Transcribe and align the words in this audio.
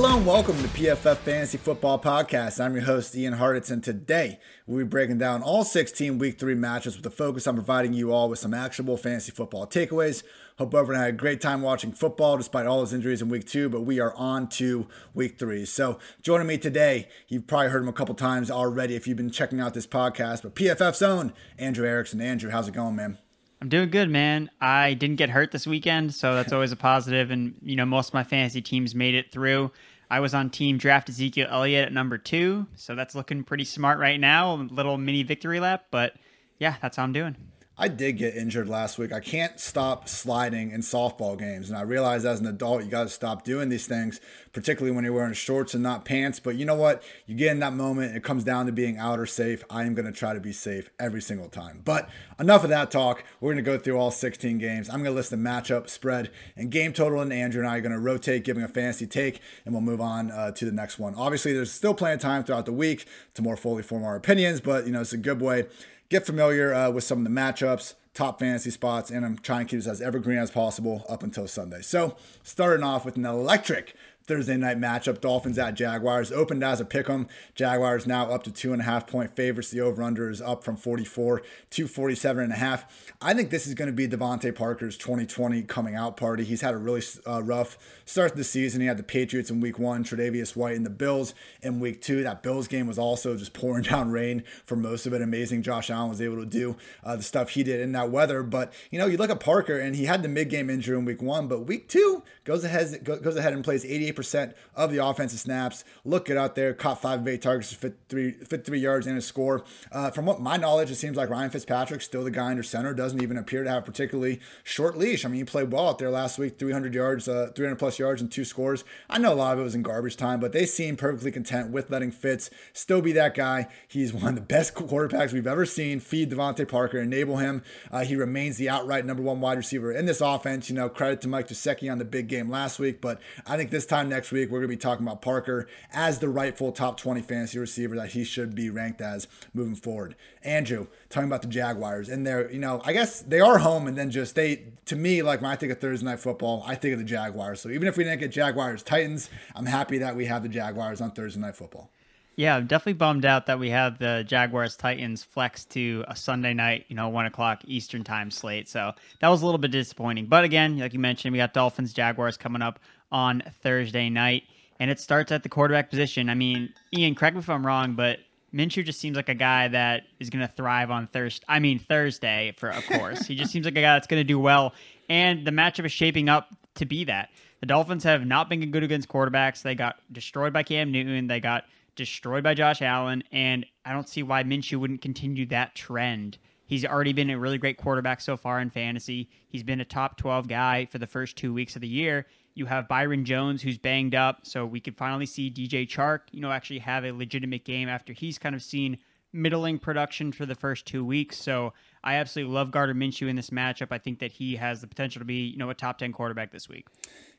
Hello 0.00 0.16
and 0.16 0.24
welcome 0.24 0.56
to 0.58 0.68
PFF 0.68 1.16
Fantasy 1.16 1.58
Football 1.58 1.98
Podcast. 1.98 2.64
I'm 2.64 2.72
your 2.72 2.84
host, 2.84 3.16
Ian 3.16 3.34
Hartitz, 3.34 3.72
and 3.72 3.82
today 3.82 4.38
we'll 4.64 4.84
be 4.84 4.88
breaking 4.88 5.18
down 5.18 5.42
all 5.42 5.64
16 5.64 6.18
Week 6.18 6.38
3 6.38 6.54
matches 6.54 6.96
with 6.96 7.04
a 7.04 7.10
focus 7.10 7.48
on 7.48 7.56
providing 7.56 7.94
you 7.94 8.12
all 8.12 8.28
with 8.28 8.38
some 8.38 8.54
actionable 8.54 8.96
fantasy 8.96 9.32
football 9.32 9.66
takeaways. 9.66 10.22
Hope 10.56 10.72
everyone 10.72 11.02
had 11.02 11.08
a 11.14 11.16
great 11.16 11.40
time 11.40 11.62
watching 11.62 11.90
football 11.90 12.36
despite 12.36 12.64
all 12.64 12.78
those 12.78 12.92
injuries 12.92 13.20
in 13.20 13.28
Week 13.28 13.44
2, 13.44 13.70
but 13.70 13.80
we 13.80 13.98
are 13.98 14.14
on 14.14 14.48
to 14.50 14.86
Week 15.14 15.36
3. 15.36 15.64
So 15.64 15.98
joining 16.22 16.46
me 16.46 16.58
today, 16.58 17.08
you've 17.26 17.48
probably 17.48 17.70
heard 17.70 17.82
him 17.82 17.88
a 17.88 17.92
couple 17.92 18.14
times 18.14 18.52
already 18.52 18.94
if 18.94 19.08
you've 19.08 19.16
been 19.16 19.32
checking 19.32 19.58
out 19.58 19.74
this 19.74 19.88
podcast, 19.88 20.42
but 20.42 20.54
PFF's 20.54 21.02
own 21.02 21.32
Andrew 21.58 21.88
Erickson. 21.88 22.20
Andrew, 22.20 22.50
how's 22.50 22.68
it 22.68 22.74
going, 22.74 22.94
man? 22.94 23.18
I'm 23.60 23.68
doing 23.68 23.90
good, 23.90 24.08
man. 24.08 24.50
I 24.60 24.94
didn't 24.94 25.16
get 25.16 25.30
hurt 25.30 25.50
this 25.50 25.66
weekend, 25.66 26.14
so 26.14 26.34
that's 26.34 26.52
always 26.52 26.70
a 26.70 26.76
positive. 26.76 27.30
And 27.30 27.56
you 27.62 27.76
know, 27.76 27.86
most 27.86 28.08
of 28.08 28.14
my 28.14 28.24
fantasy 28.24 28.62
teams 28.62 28.94
made 28.94 29.14
it 29.14 29.32
through. 29.32 29.72
I 30.10 30.20
was 30.20 30.32
on 30.32 30.50
team 30.50 30.78
draft 30.78 31.08
Ezekiel 31.08 31.48
Elliott 31.50 31.86
at 31.86 31.92
number 31.92 32.18
two, 32.18 32.66
so 32.76 32.94
that's 32.94 33.14
looking 33.14 33.44
pretty 33.44 33.64
smart 33.64 33.98
right 33.98 34.18
now. 34.18 34.54
A 34.54 34.56
little 34.56 34.96
mini 34.96 35.22
victory 35.22 35.60
lap, 35.60 35.86
but 35.90 36.14
yeah, 36.58 36.76
that's 36.80 36.96
how 36.96 37.02
I'm 37.02 37.12
doing. 37.12 37.36
I 37.80 37.86
did 37.86 38.18
get 38.18 38.34
injured 38.34 38.68
last 38.68 38.98
week. 38.98 39.12
I 39.12 39.20
can't 39.20 39.60
stop 39.60 40.08
sliding 40.08 40.72
in 40.72 40.80
softball 40.80 41.38
games. 41.38 41.68
And 41.68 41.78
I 41.78 41.82
realize 41.82 42.24
as 42.24 42.40
an 42.40 42.46
adult, 42.46 42.82
you 42.82 42.90
got 42.90 43.04
to 43.04 43.08
stop 43.08 43.44
doing 43.44 43.68
these 43.68 43.86
things, 43.86 44.20
particularly 44.52 44.92
when 44.92 45.04
you're 45.04 45.12
wearing 45.12 45.32
shorts 45.32 45.74
and 45.74 45.82
not 45.82 46.04
pants. 46.04 46.40
But 46.40 46.56
you 46.56 46.64
know 46.64 46.74
what? 46.74 47.04
You 47.26 47.36
get 47.36 47.52
in 47.52 47.60
that 47.60 47.74
moment, 47.74 48.16
it 48.16 48.24
comes 48.24 48.42
down 48.42 48.66
to 48.66 48.72
being 48.72 48.98
out 48.98 49.20
or 49.20 49.26
safe. 49.26 49.62
I 49.70 49.84
am 49.84 49.94
going 49.94 50.06
to 50.06 50.18
try 50.18 50.34
to 50.34 50.40
be 50.40 50.52
safe 50.52 50.90
every 50.98 51.22
single 51.22 51.48
time. 51.48 51.82
But 51.84 52.10
enough 52.40 52.64
of 52.64 52.70
that 52.70 52.90
talk. 52.90 53.22
We're 53.40 53.52
going 53.52 53.64
to 53.64 53.70
go 53.70 53.78
through 53.78 53.96
all 53.96 54.10
16 54.10 54.58
games. 54.58 54.88
I'm 54.88 54.96
going 54.96 55.04
to 55.04 55.10
list 55.12 55.30
the 55.30 55.36
matchup, 55.36 55.88
spread, 55.88 56.32
and 56.56 56.72
game 56.72 56.92
total. 56.92 57.20
And 57.20 57.32
Andrew 57.32 57.62
and 57.62 57.70
I 57.70 57.78
are 57.78 57.80
going 57.80 57.92
to 57.92 58.00
rotate, 58.00 58.42
giving 58.42 58.64
a 58.64 58.68
fantasy 58.68 59.06
take, 59.06 59.40
and 59.64 59.72
we'll 59.72 59.82
move 59.82 60.00
on 60.00 60.32
uh, 60.32 60.50
to 60.50 60.64
the 60.64 60.72
next 60.72 60.98
one. 60.98 61.14
Obviously, 61.14 61.52
there's 61.52 61.70
still 61.70 61.94
plenty 61.94 62.14
of 62.14 62.20
time 62.20 62.42
throughout 62.42 62.66
the 62.66 62.72
week 62.72 63.06
to 63.34 63.42
more 63.42 63.56
fully 63.56 63.84
form 63.84 64.02
our 64.02 64.16
opinions, 64.16 64.60
but 64.60 64.84
you 64.84 64.92
know, 64.92 65.00
it's 65.00 65.12
a 65.12 65.16
good 65.16 65.40
way 65.40 65.66
get 66.08 66.26
familiar 66.26 66.74
uh, 66.74 66.90
with 66.90 67.04
some 67.04 67.18
of 67.18 67.24
the 67.24 67.30
matchups, 67.30 67.94
top 68.14 68.40
fantasy 68.40 68.70
spots, 68.70 69.10
and 69.10 69.24
I'm 69.24 69.38
trying 69.38 69.66
to 69.66 69.70
keep 69.70 69.78
this 69.78 69.86
as 69.86 70.00
evergreen 70.00 70.38
as 70.38 70.50
possible 70.50 71.04
up 71.08 71.22
until 71.22 71.46
Sunday. 71.46 71.82
So, 71.82 72.16
starting 72.42 72.84
off 72.84 73.04
with 73.04 73.16
an 73.16 73.24
electric 73.24 73.94
Thursday 74.28 74.58
night 74.58 74.78
matchup, 74.78 75.22
Dolphins 75.22 75.58
at 75.58 75.72
Jaguars. 75.72 76.30
Opened 76.30 76.62
as 76.62 76.80
a 76.82 76.84
pick 76.84 77.08
'em. 77.08 77.28
Jaguars 77.54 78.06
now 78.06 78.30
up 78.30 78.42
to 78.42 78.52
two 78.52 78.74
and 78.74 78.82
a 78.82 78.84
half 78.84 79.06
point 79.06 79.34
favorites. 79.34 79.70
The 79.70 79.80
over 79.80 80.02
under 80.02 80.28
is 80.28 80.42
up 80.42 80.62
from 80.62 80.76
44 80.76 81.40
to 81.70 81.88
47 81.88 82.44
and 82.44 82.52
a 82.52 82.56
half. 82.56 82.84
I 83.22 83.32
think 83.32 83.48
this 83.48 83.66
is 83.66 83.72
going 83.72 83.86
to 83.86 83.92
be 83.92 84.06
DeVante 84.06 84.54
Parker's 84.54 84.98
2020 84.98 85.62
coming 85.62 85.94
out 85.94 86.18
party. 86.18 86.44
He's 86.44 86.60
had 86.60 86.74
a 86.74 86.76
really 86.76 87.02
uh, 87.26 87.42
rough 87.42 87.78
start 88.04 88.32
to 88.32 88.36
the 88.36 88.44
season. 88.44 88.82
He 88.82 88.86
had 88.86 88.98
the 88.98 89.02
Patriots 89.02 89.50
in 89.50 89.60
week 89.60 89.78
one, 89.78 90.04
Tre'Davious 90.04 90.54
White 90.54 90.76
in 90.76 90.82
the 90.82 90.90
Bills 90.90 91.32
in 91.62 91.80
week 91.80 92.02
two. 92.02 92.22
That 92.22 92.42
Bills 92.42 92.68
game 92.68 92.86
was 92.86 92.98
also 92.98 93.34
just 93.34 93.52
pouring 93.54 93.84
down 93.84 94.10
rain 94.10 94.44
for 94.66 94.76
most 94.76 95.06
of 95.06 95.14
it. 95.14 95.22
Amazing 95.22 95.62
Josh 95.62 95.88
Allen 95.88 96.10
was 96.10 96.20
able 96.20 96.36
to 96.36 96.46
do 96.46 96.76
uh, 97.02 97.16
the 97.16 97.22
stuff 97.22 97.50
he 97.50 97.62
did 97.62 97.80
in 97.80 97.92
that 97.98 98.10
weather. 98.10 98.42
But, 98.42 98.72
you 98.90 98.98
know, 98.98 99.06
you 99.06 99.16
look 99.16 99.30
at 99.30 99.40
Parker 99.40 99.78
and 99.78 99.94
he 99.94 100.04
had 100.04 100.22
the 100.22 100.28
mid 100.28 100.48
game 100.48 100.70
injury 100.70 100.96
in 100.96 101.04
week 101.04 101.22
one, 101.22 101.48
but 101.48 101.60
week 101.60 101.88
two 101.88 102.22
goes 102.44 102.64
ahead, 102.64 103.04
goes 103.04 103.36
ahead 103.36 103.52
and 103.52 103.64
plays 103.64 103.84
88 103.84 104.12
percent 104.12 104.56
of 104.74 104.90
the 104.90 105.04
offensive 105.04 105.40
snaps. 105.40 105.84
Look 106.04 106.26
good 106.26 106.36
out 106.36 106.54
there. 106.54 106.72
Caught 106.74 107.02
five 107.02 107.20
of 107.20 107.28
eight 107.28 107.42
targets, 107.42 107.72
53, 107.72 108.32
53 108.32 108.78
yards 108.78 109.06
and 109.06 109.18
a 109.18 109.20
score. 109.20 109.64
Uh, 109.92 110.10
from 110.10 110.26
what 110.26 110.40
my 110.40 110.56
knowledge, 110.56 110.90
it 110.90 110.96
seems 110.96 111.16
like 111.16 111.30
Ryan 111.30 111.50
Fitzpatrick, 111.50 112.02
still 112.02 112.24
the 112.24 112.30
guy 112.30 112.50
under 112.50 112.62
center, 112.62 112.94
doesn't 112.94 113.22
even 113.22 113.36
appear 113.36 113.64
to 113.64 113.70
have 113.70 113.84
particularly 113.84 114.40
short 114.62 114.96
leash. 114.96 115.24
I 115.24 115.28
mean, 115.28 115.38
he 115.38 115.44
played 115.44 115.72
well 115.72 115.88
out 115.88 115.98
there 115.98 116.10
last 116.10 116.38
week, 116.38 116.58
300 116.58 116.94
yards, 116.94 117.28
uh, 117.28 117.50
300 117.54 117.76
plus 117.76 117.98
yards 117.98 118.22
and 118.22 118.30
two 118.30 118.44
scores. 118.44 118.84
I 119.10 119.18
know 119.18 119.32
a 119.32 119.34
lot 119.34 119.54
of 119.54 119.60
it 119.60 119.62
was 119.64 119.74
in 119.74 119.82
garbage 119.82 120.16
time, 120.16 120.40
but 120.40 120.52
they 120.52 120.66
seem 120.66 120.96
perfectly 120.96 121.32
content 121.32 121.70
with 121.70 121.90
letting 121.90 122.10
Fitz 122.10 122.50
still 122.72 123.00
be 123.00 123.12
that 123.12 123.34
guy. 123.34 123.68
He's 123.86 124.12
one 124.12 124.28
of 124.28 124.34
the 124.34 124.40
best 124.40 124.74
quarterbacks 124.76 125.32
we've 125.32 125.46
ever 125.46 125.66
seen. 125.66 126.00
Feed 126.00 126.30
DeVante 126.30 126.66
Parker, 126.68 126.98
enable 126.98 127.38
him. 127.38 127.62
Uh, 127.90 128.04
he 128.04 128.16
remains 128.16 128.56
the 128.56 128.68
outright 128.68 129.04
number 129.04 129.22
one 129.22 129.40
wide 129.40 129.56
receiver 129.56 129.92
in 129.92 130.06
this 130.06 130.20
offense. 130.20 130.68
You 130.68 130.76
know, 130.76 130.88
credit 130.88 131.20
to 131.22 131.28
Mike 131.28 131.48
Gesicki 131.48 131.90
on 131.90 131.98
the 131.98 132.04
big 132.04 132.28
game 132.28 132.50
last 132.50 132.78
week, 132.78 133.00
but 133.00 133.20
I 133.46 133.56
think 133.56 133.70
this 133.70 133.86
time 133.86 134.08
next 134.08 134.32
week, 134.32 134.50
we're 134.50 134.58
going 134.58 134.70
to 134.70 134.76
be 134.76 134.80
talking 134.80 135.06
about 135.06 135.22
Parker 135.22 135.66
as 135.92 136.18
the 136.18 136.28
rightful 136.28 136.72
top 136.72 136.98
20 136.98 137.22
fantasy 137.22 137.58
receiver 137.58 137.96
that 137.96 138.10
he 138.10 138.24
should 138.24 138.54
be 138.54 138.70
ranked 138.70 139.00
as 139.00 139.26
moving 139.54 139.74
forward. 139.74 140.14
Andrew, 140.42 140.86
talking 141.08 141.28
about 141.28 141.42
the 141.42 141.48
Jaguars, 141.48 142.08
and 142.08 142.26
they're, 142.26 142.50
you 142.50 142.58
know, 142.58 142.80
I 142.84 142.92
guess 142.92 143.20
they 143.20 143.40
are 143.40 143.58
home, 143.58 143.86
and 143.86 143.96
then 143.96 144.10
just 144.10 144.34
they, 144.34 144.64
to 144.86 144.96
me, 144.96 145.22
like 145.22 145.40
when 145.40 145.50
I 145.50 145.56
think 145.56 145.72
of 145.72 145.80
Thursday 145.80 146.06
night 146.06 146.20
football, 146.20 146.62
I 146.66 146.74
think 146.74 146.92
of 146.92 146.98
the 146.98 147.04
Jaguars. 147.04 147.60
So 147.60 147.68
even 147.70 147.88
if 147.88 147.96
we 147.96 148.04
didn't 148.04 148.20
get 148.20 148.30
Jaguars 148.30 148.82
Titans, 148.82 149.30
I'm 149.54 149.66
happy 149.66 149.98
that 149.98 150.16
we 150.16 150.26
have 150.26 150.42
the 150.42 150.48
Jaguars 150.48 151.00
on 151.00 151.10
Thursday 151.10 151.40
night 151.40 151.56
football. 151.56 151.90
Yeah, 152.38 152.54
I'm 152.54 152.68
definitely 152.68 152.92
bummed 152.92 153.24
out 153.24 153.46
that 153.46 153.58
we 153.58 153.70
have 153.70 153.98
the 153.98 154.24
Jaguars 154.24 154.76
Titans 154.76 155.24
flex 155.24 155.64
to 155.64 156.04
a 156.06 156.14
Sunday 156.14 156.54
night, 156.54 156.84
you 156.86 156.94
know, 156.94 157.08
one 157.08 157.26
o'clock 157.26 157.62
Eastern 157.64 158.04
time 158.04 158.30
slate. 158.30 158.68
So 158.68 158.92
that 159.20 159.26
was 159.26 159.42
a 159.42 159.44
little 159.44 159.58
bit 159.58 159.72
disappointing. 159.72 160.26
But 160.26 160.44
again, 160.44 160.78
like 160.78 160.92
you 160.92 161.00
mentioned, 161.00 161.32
we 161.32 161.38
got 161.38 161.52
Dolphins 161.52 161.92
Jaguars 161.92 162.36
coming 162.36 162.62
up 162.62 162.78
on 163.10 163.42
Thursday 163.64 164.08
night, 164.08 164.44
and 164.78 164.88
it 164.88 165.00
starts 165.00 165.32
at 165.32 165.42
the 165.42 165.48
quarterback 165.48 165.90
position. 165.90 166.30
I 166.30 166.36
mean, 166.36 166.72
Ian, 166.96 167.16
correct 167.16 167.34
me 167.34 167.40
if 167.40 167.50
I'm 167.50 167.66
wrong, 167.66 167.94
but 167.94 168.20
Minshew 168.54 168.84
just 168.84 169.00
seems 169.00 169.16
like 169.16 169.28
a 169.28 169.34
guy 169.34 169.66
that 169.66 170.04
is 170.20 170.30
going 170.30 170.46
to 170.46 170.52
thrive 170.52 170.92
on 170.92 171.08
Thursday. 171.08 171.44
I 171.48 171.58
mean 171.58 171.80
Thursday, 171.80 172.54
for 172.56 172.68
of 172.68 172.86
course. 172.86 173.26
he 173.26 173.34
just 173.34 173.50
seems 173.50 173.64
like 173.64 173.76
a 173.76 173.80
guy 173.80 173.94
that's 173.94 174.06
going 174.06 174.20
to 174.20 174.24
do 174.24 174.38
well, 174.38 174.74
and 175.08 175.44
the 175.44 175.50
matchup 175.50 175.86
is 175.86 175.92
shaping 175.92 176.28
up 176.28 176.50
to 176.76 176.86
be 176.86 177.02
that. 177.02 177.30
The 177.58 177.66
Dolphins 177.66 178.04
have 178.04 178.24
not 178.24 178.48
been 178.48 178.70
good 178.70 178.84
against 178.84 179.08
quarterbacks. 179.08 179.62
They 179.62 179.74
got 179.74 179.96
destroyed 180.12 180.52
by 180.52 180.62
Cam 180.62 180.92
Newton. 180.92 181.26
They 181.26 181.40
got 181.40 181.64
destroyed 181.98 182.42
by 182.42 182.54
Josh 182.54 182.80
Allen, 182.80 183.22
and 183.30 183.66
I 183.84 183.92
don't 183.92 184.08
see 184.08 184.22
why 184.22 184.42
Minshew 184.42 184.78
wouldn't 184.78 185.02
continue 185.02 185.44
that 185.46 185.74
trend. 185.74 186.38
He's 186.64 186.86
already 186.86 187.12
been 187.12 187.28
a 187.28 187.38
really 187.38 187.58
great 187.58 187.76
quarterback 187.76 188.22
so 188.22 188.36
far 188.36 188.60
in 188.60 188.70
fantasy. 188.70 189.28
He's 189.48 189.62
been 189.62 189.80
a 189.80 189.84
top 189.84 190.16
12 190.16 190.48
guy 190.48 190.86
for 190.86 190.98
the 190.98 191.06
first 191.06 191.36
two 191.36 191.52
weeks 191.52 191.76
of 191.76 191.82
the 191.82 191.88
year, 191.88 192.26
you 192.58 192.66
have 192.66 192.88
Byron 192.88 193.24
Jones, 193.24 193.62
who's 193.62 193.78
banged 193.78 194.16
up, 194.16 194.40
so 194.42 194.66
we 194.66 194.80
could 194.80 194.96
finally 194.96 195.26
see 195.26 195.48
DJ 195.48 195.88
Chark, 195.88 196.22
you 196.32 196.40
know, 196.40 196.50
actually 196.50 196.80
have 196.80 197.04
a 197.04 197.12
legitimate 197.12 197.64
game 197.64 197.88
after 197.88 198.12
he's 198.12 198.36
kind 198.36 198.54
of 198.54 198.62
seen 198.62 198.98
middling 199.32 199.78
production 199.78 200.32
for 200.32 200.44
the 200.44 200.56
first 200.56 200.84
two 200.84 201.04
weeks. 201.04 201.38
So 201.38 201.72
I 202.02 202.14
absolutely 202.14 202.52
love 202.52 202.72
Gardner 202.72 202.96
Minshew 202.96 203.28
in 203.28 203.36
this 203.36 203.50
matchup. 203.50 203.88
I 203.92 203.98
think 203.98 204.18
that 204.18 204.32
he 204.32 204.56
has 204.56 204.80
the 204.80 204.88
potential 204.88 205.20
to 205.20 205.24
be, 205.24 205.46
you 205.46 205.56
know, 205.56 205.70
a 205.70 205.74
top 205.74 205.98
10 205.98 206.12
quarterback 206.12 206.50
this 206.50 206.68
week. 206.68 206.88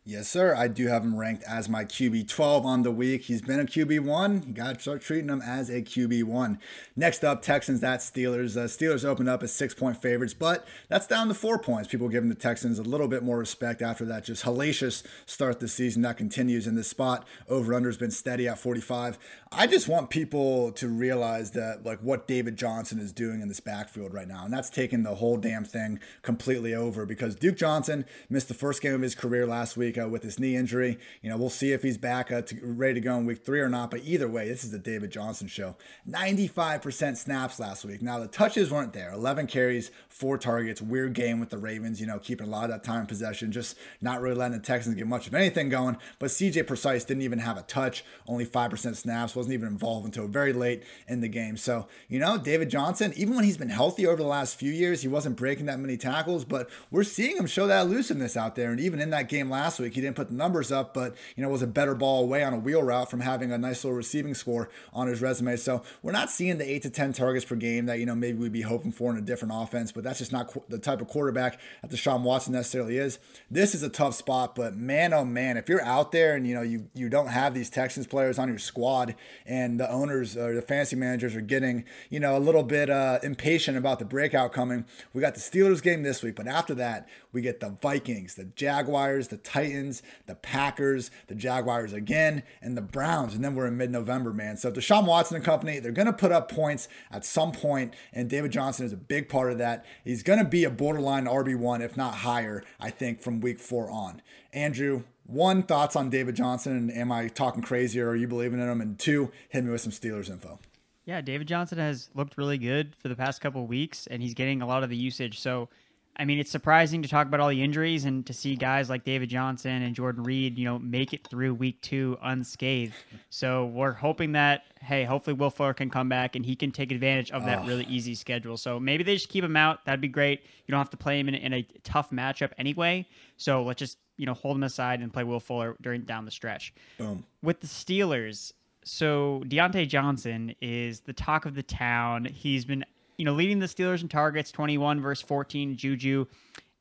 Yes, 0.06 0.30
sir. 0.30 0.56
I 0.56 0.70
do 0.70 0.88
have 0.88 1.04
him 1.04 1.20
ranked 1.20 1.44
as 1.44 1.68
my 1.68 1.84
QB 1.84 2.30
12 2.30 2.66
on 2.66 2.84
the 2.84 2.90
week. 2.90 3.24
He's 3.24 3.42
been 3.42 3.60
a 3.60 3.66
QB 3.66 4.00
1. 4.00 4.44
You 4.48 4.54
got 4.54 4.76
to 4.76 4.82
start 4.82 5.02
treating 5.02 5.30
him 5.30 5.42
as 5.42 5.70
a 5.70 5.82
QB 5.82 6.24
1. 6.24 6.58
Next 6.96 7.24
up, 7.26 7.42
Texans 7.42 7.84
at 7.84 8.00
Steelers. 8.00 8.56
Uh, 8.56 8.66
Steelers 8.66 9.04
opened 9.04 9.28
up 9.28 9.44
as 9.44 9.52
six 9.52 9.74
point 9.76 10.02
favorites, 10.02 10.34
but 10.34 10.66
that's 10.88 11.06
down 11.06 11.28
to 11.28 11.34
four 11.34 11.60
points. 11.60 11.90
People 11.90 12.08
giving 12.08 12.30
the 12.30 12.34
Texans 12.34 12.80
a 12.80 12.84
little 12.84 13.10
bit 13.10 13.24
more 13.24 13.38
respect 13.38 13.82
after 13.82 14.06
that 14.06 14.24
just 14.24 14.46
hellacious 14.46 15.04
start 15.26 15.60
the 15.60 15.68
season. 15.68 16.02
That 16.02 16.18
continues 16.18 16.66
in 16.66 16.76
this 16.76 16.88
spot. 16.88 17.28
Over 17.50 17.74
under 17.74 17.90
has 17.90 17.98
been 17.98 18.10
steady 18.10 18.48
at 18.48 18.58
45. 18.58 19.20
I 19.52 19.68
just 19.68 19.88
want 19.90 20.10
people 20.10 20.72
to 20.74 20.88
realize 20.88 21.52
that, 21.52 21.84
like, 21.86 22.00
what 22.00 22.26
David 22.26 22.56
Johnson 22.56 23.00
is 23.00 23.12
doing 23.12 23.42
in 23.42 23.48
this 23.48 23.60
backfield 23.60 24.14
right 24.14 24.28
now. 24.28 24.46
And 24.46 24.54
that's 24.54 24.70
taking 24.70 25.04
the 25.04 25.16
whole 25.16 25.38
damn 25.38 25.66
thing 25.66 26.00
completely 26.22 26.74
over 26.74 27.06
because 27.06 27.36
Duke 27.36 27.58
Johnson 27.58 28.06
missed 28.30 28.48
the 28.48 28.54
first 28.54 28.82
game 28.82 28.94
of 28.96 29.02
his 29.02 29.14
career 29.14 29.46
last 29.46 29.76
week 29.76 29.89
week 29.90 30.04
uh, 30.04 30.08
with 30.08 30.24
his 30.24 30.40
knee 30.40 30.56
injury. 30.56 30.98
You 31.22 31.30
know, 31.30 31.38
we'll 31.38 31.50
see 31.50 31.72
if 31.72 31.82
he's 31.82 31.98
back 31.98 32.32
uh, 32.32 32.42
to, 32.44 32.58
ready 32.62 32.96
to 32.96 33.00
go 33.02 33.16
in 33.16 33.26
week 33.26 33.44
three 33.44 33.60
or 33.60 33.70
not. 33.70 33.92
But 33.92 34.02
either 34.04 34.28
way, 34.28 34.48
this 34.48 34.64
is 34.64 34.72
the 34.72 34.80
David 34.80 35.12
Johnson 35.12 35.48
show. 35.48 35.76
95% 36.08 37.18
snaps 37.18 37.60
last 37.60 37.86
week. 37.86 38.02
Now, 38.02 38.20
the 38.20 38.28
touches 38.28 38.72
weren't 38.72 38.94
there 38.94 39.12
11 39.12 39.48
carries, 39.48 39.92
four 40.08 40.38
targets. 40.38 40.82
Weird 40.82 41.14
game 41.14 41.40
with 41.40 41.50
the 41.50 41.58
Ravens, 41.58 42.00
you 42.00 42.08
know, 42.08 42.20
keeping 42.20 42.48
a 42.48 42.50
lot 42.50 42.66
of 42.66 42.70
that 42.70 42.84
time 42.84 43.08
possession, 43.08 43.52
just 43.52 43.78
not 44.02 44.22
really 44.22 44.36
letting 44.36 44.58
the 44.58 44.64
Texans 44.64 44.96
get 44.96 45.08
much 45.08 45.28
of 45.28 45.34
anything 45.34 45.70
going. 45.70 45.98
But 46.20 46.30
CJ 46.30 46.68
Prosise 46.68 47.04
didn't 47.04 47.24
even 47.24 47.40
have 47.40 47.58
a 47.58 47.64
touch, 47.64 48.04
only 48.28 48.46
5% 48.46 48.96
snaps, 48.96 49.36
wasn't 49.36 49.54
even 49.54 49.68
involved 49.68 50.06
until 50.06 50.28
very 50.28 50.54
late 50.54 50.84
in 51.08 51.22
the 51.22 51.28
game. 51.28 51.58
So, 51.58 51.88
you 52.08 52.20
know, 52.20 52.38
David 52.38 52.70
Johnson, 52.70 53.14
even 53.16 53.36
when 53.36 53.44
he's 53.44 53.58
been 53.58 53.70
healthy 53.70 54.06
over 54.06 54.18
the 54.18 54.28
last 54.28 54.56
few 54.56 54.72
years, 54.72 55.02
he 55.02 55.08
wasn't 55.08 55.38
breaking 55.38 55.66
that 55.66 55.80
many 55.80 55.98
tackles, 55.98 56.46
but 56.46 56.70
we're 56.92 57.04
seeing 57.04 57.38
him 57.38 57.48
show 57.48 57.68
that 57.68 57.82
elusiveness 57.82 58.38
out 58.38 58.56
there. 58.56 58.72
And 58.72 58.80
even 58.80 59.00
in 59.00 59.10
that 59.12 59.30
game 59.30 59.50
last 59.50 59.79
week, 59.80 59.94
he 59.94 60.02
didn't 60.02 60.16
put 60.16 60.30
the 60.30 60.36
numbers 60.36 60.72
up, 60.72 60.94
but, 60.94 61.16
you 61.36 61.44
know, 61.44 61.50
was 61.50 61.62
a 61.62 61.68
better 61.68 61.96
ball 61.96 62.24
away 62.24 62.44
on 62.44 62.54
a 62.54 62.60
wheel 62.60 62.84
route 62.84 63.10
from 63.10 63.22
having 63.22 63.52
a 63.52 63.58
nice 63.58 63.84
little 63.84 63.98
receiving 63.98 64.34
score 64.34 64.70
on 64.94 65.08
his 65.08 65.22
resume. 65.22 65.56
So 65.56 65.84
we're 66.02 66.12
not 66.12 66.30
seeing 66.30 66.58
the 66.58 66.70
eight 66.70 66.84
to 66.84 66.90
10 66.90 67.14
targets 67.14 67.46
per 67.46 67.56
game 67.56 67.86
that, 67.88 68.00
you 68.00 68.06
know, 68.06 68.16
maybe 68.16 68.38
we'd 68.38 68.52
be 68.52 68.62
hoping 68.62 68.92
for 68.92 69.12
in 69.12 69.18
a 69.18 69.22
different 69.22 69.54
offense, 69.56 69.92
but 69.92 70.04
that's 70.04 70.20
just 70.20 70.32
not 70.32 70.70
the 70.70 70.78
type 70.78 71.02
of 71.02 71.08
quarterback 71.08 71.60
that 71.82 71.92
Deshaun 71.92 72.22
Watson 72.22 72.54
necessarily 72.54 72.98
is. 72.98 73.20
This 73.50 73.74
is 73.74 73.84
a 73.84 73.90
tough 73.90 74.16
spot, 74.16 74.56
but 74.56 74.76
man, 74.76 75.14
oh 75.14 75.26
man, 75.26 75.58
if 75.58 75.70
you're 75.70 75.84
out 75.84 76.12
there 76.12 76.36
and, 76.36 76.48
you 76.48 76.54
know, 76.54 76.62
you, 76.62 76.88
you 76.94 77.10
don't 77.10 77.28
have 77.28 77.54
these 77.54 77.70
Texans 77.70 78.08
players 78.08 78.40
on 78.40 78.48
your 78.48 78.60
squad 78.60 79.16
and 79.46 79.80
the 79.80 79.90
owners 79.90 80.38
or 80.38 80.54
the 80.56 80.62
fantasy 80.62 80.96
managers 80.96 81.36
are 81.36 81.42
getting, 81.42 81.86
you 82.10 82.20
know, 82.20 82.38
a 82.38 82.40
little 82.40 82.64
bit 82.64 82.90
uh, 82.90 83.20
impatient 83.24 83.78
about 83.78 84.00
the 84.00 84.06
breakout 84.06 84.54
coming, 84.54 84.86
we 85.14 85.22
got 85.22 85.36
the 85.36 85.40
Steelers 85.40 85.82
game 85.82 86.04
this 86.04 86.22
week, 86.22 86.36
but 86.36 86.48
after 86.48 86.76
that, 86.76 87.08
we 87.32 87.42
get 87.42 87.60
the 87.60 87.70
Vikings, 87.70 88.36
the 88.36 88.46
Jaguars, 88.46 89.28
the 89.28 89.38
Titans, 89.38 90.02
the 90.26 90.36
Packers, 90.36 91.12
the 91.28 91.36
Jaguars 91.36 91.94
again, 91.94 92.44
and 92.62 92.76
the 92.76 92.82
Browns. 92.82 93.36
And 93.36 93.44
then 93.44 93.56
we're 93.56 93.68
in 93.68 93.78
mid 93.78 93.92
November, 93.92 94.34
man. 94.34 94.58
So 94.58 94.72
Deshaun 94.72 95.06
Watson 95.06 95.36
and 95.36 95.46
company, 95.46 95.80
they're 95.80 95.92
going 95.92 96.08
to 96.08 96.14
put 96.14 96.32
up 96.32 96.52
points 96.52 96.88
at 97.12 97.26
some 97.26 97.52
point, 97.52 97.94
and 98.14 98.30
David 98.30 98.52
Johnson 98.52 98.86
is 98.86 98.94
a 98.94 98.98
big 98.98 99.30
part 99.30 99.52
of 99.52 99.58
that. 99.60 99.86
He's 100.04 100.24
going 100.24 100.40
to 100.40 100.46
be 100.46 100.64
a 100.64 100.70
borderline 100.70 101.26
RB1, 101.26 101.82
if 101.82 101.96
not 101.96 102.16
higher, 102.16 102.64
I 102.80 102.90
think, 102.90 103.22
from 103.22 103.42
week 103.42 103.60
four 103.60 103.90
on. 103.90 104.22
Andrew, 104.52 105.04
one, 105.26 105.62
thoughts 105.62 105.96
on 105.96 106.10
David 106.10 106.36
Johnson, 106.36 106.76
and 106.76 106.92
am 106.92 107.12
I 107.12 107.28
talking 107.28 107.62
crazy 107.62 108.02
or 108.02 108.10
are 108.10 108.16
you 108.16 108.28
believing 108.28 108.60
in 108.60 108.68
him? 108.68 108.82
And 108.82 108.98
two, 108.98 109.32
hit 109.50 109.64
me 109.64 109.72
with 109.72 109.82
some 109.82 109.92
Steelers 109.92 110.30
info. 110.30 110.60
Yeah, 111.06 111.22
David 111.22 111.48
Johnson 111.48 111.78
has 111.78 112.10
looked 112.14 112.38
really 112.38 112.58
good 112.58 112.96
for 112.96 113.08
the 113.08 113.16
past 113.16 113.42
couple 113.42 113.66
weeks, 113.66 114.08
and 114.08 114.22
he's 114.22 114.34
getting 114.34 114.62
a 114.62 114.68
lot 114.68 114.84
of 114.84 114.90
the 114.90 114.98
usage. 114.98 115.40
So 115.40 115.70
I 116.20 116.26
mean, 116.26 116.38
it's 116.38 116.52
surprising 116.52 117.02
to 117.04 117.08
talk 117.08 117.28
about 117.28 117.40
all 117.40 117.48
the 117.48 117.64
injuries 117.64 118.04
and 118.04 118.26
to 118.26 118.34
see 118.34 118.58
guys 118.58 118.90
like 118.90 119.06
David 119.06 119.30
Johnson 119.30 119.82
and 119.82 119.96
Jordan 119.96 120.24
Reed, 120.24 120.58
you 120.58 120.66
know, 120.66 120.78
make 120.78 121.14
it 121.14 121.26
through 121.26 121.54
week 121.54 121.82
two 121.82 122.18
unscathed. 122.22 122.94
So 123.30 123.68
we're 123.68 123.94
hoping 123.94 124.34
that, 124.34 124.64
hey, 124.82 125.06
hopefully 125.06 125.36
Will 125.36 125.50
Fuller 125.50 125.74
can 125.74 125.90
come 125.90 126.10
back 126.10 126.36
and 126.36 126.46
he 126.46 126.58
can 126.58 126.72
take 126.72 126.92
advantage 126.92 127.32
of 127.32 127.46
that 127.46 127.60
oh. 127.60 127.66
really 127.66 127.86
easy 127.86 128.16
schedule. 128.16 128.58
So 128.58 128.82
maybe 128.82 129.04
they 129.04 129.16
just 129.16 129.30
keep 129.30 129.46
him 129.46 129.56
out. 129.56 129.86
That'd 129.86 130.02
be 130.02 130.10
great. 130.10 130.42
You 130.68 130.74
don't 130.74 130.80
have 130.80 130.90
to 130.90 130.98
play 130.98 131.22
him 131.22 131.30
in, 131.30 131.36
in 131.36 131.54
a 131.54 131.66
tough 131.84 132.10
matchup 132.12 132.52
anyway. 132.58 133.08
So 133.38 133.64
let's 133.64 133.80
just, 133.80 133.98
you 134.18 134.26
know, 134.26 134.34
hold 134.34 134.58
him 134.58 134.64
aside 134.64 135.00
and 135.00 135.14
play 135.14 135.24
Will 135.24 135.40
Fuller 135.40 135.78
during 135.82 136.02
down 136.02 136.26
the 136.26 136.32
stretch. 136.32 136.74
Boom. 136.98 137.24
With 137.42 137.62
the 137.62 137.68
Steelers, 137.68 138.52
so 138.84 139.44
Diontae 139.46 139.88
Johnson 139.88 140.54
is 140.62 141.02
the 141.02 141.14
talk 141.14 141.46
of 141.46 141.56
the 141.56 141.64
town. 141.64 142.26
He's 142.26 142.66
been 142.66 142.84
you 143.20 143.26
know, 143.26 143.34
leading 143.34 143.60
the 143.60 143.66
Steelers 143.66 144.02
in 144.02 144.08
targets, 144.08 144.50
21 144.50 145.02
versus 145.02 145.22
14, 145.28 145.76
Juju. 145.76 146.26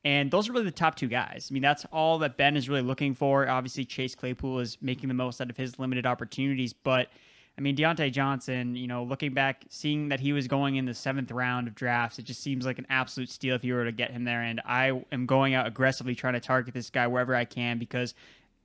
And 0.04 0.30
those 0.30 0.48
are 0.48 0.52
really 0.52 0.66
the 0.66 0.70
top 0.70 0.94
two 0.94 1.08
guys. 1.08 1.48
I 1.50 1.52
mean, 1.52 1.64
that's 1.64 1.84
all 1.92 2.20
that 2.20 2.36
Ben 2.36 2.56
is 2.56 2.68
really 2.68 2.80
looking 2.80 3.12
for. 3.12 3.48
Obviously, 3.48 3.84
Chase 3.84 4.14
Claypool 4.14 4.60
is 4.60 4.78
making 4.80 5.08
the 5.08 5.14
most 5.14 5.40
out 5.40 5.50
of 5.50 5.56
his 5.56 5.80
limited 5.80 6.06
opportunities. 6.06 6.72
But, 6.72 7.08
I 7.58 7.60
mean, 7.60 7.76
Diontae 7.76 8.12
Johnson, 8.12 8.76
you 8.76 8.86
know, 8.86 9.02
looking 9.02 9.34
back, 9.34 9.64
seeing 9.68 10.10
that 10.10 10.20
he 10.20 10.32
was 10.32 10.46
going 10.46 10.76
in 10.76 10.84
the 10.84 10.94
seventh 10.94 11.32
round 11.32 11.66
of 11.66 11.74
drafts, 11.74 12.20
it 12.20 12.24
just 12.24 12.40
seems 12.40 12.64
like 12.64 12.78
an 12.78 12.86
absolute 12.88 13.30
steal 13.30 13.56
if 13.56 13.64
you 13.64 13.74
were 13.74 13.84
to 13.84 13.90
get 13.90 14.12
him 14.12 14.22
there. 14.22 14.42
And 14.42 14.62
I 14.64 15.02
am 15.10 15.26
going 15.26 15.54
out 15.54 15.66
aggressively 15.66 16.14
trying 16.14 16.34
to 16.34 16.40
target 16.40 16.72
this 16.72 16.88
guy 16.88 17.08
wherever 17.08 17.34
I 17.34 17.44
can 17.44 17.80
because 17.80 18.14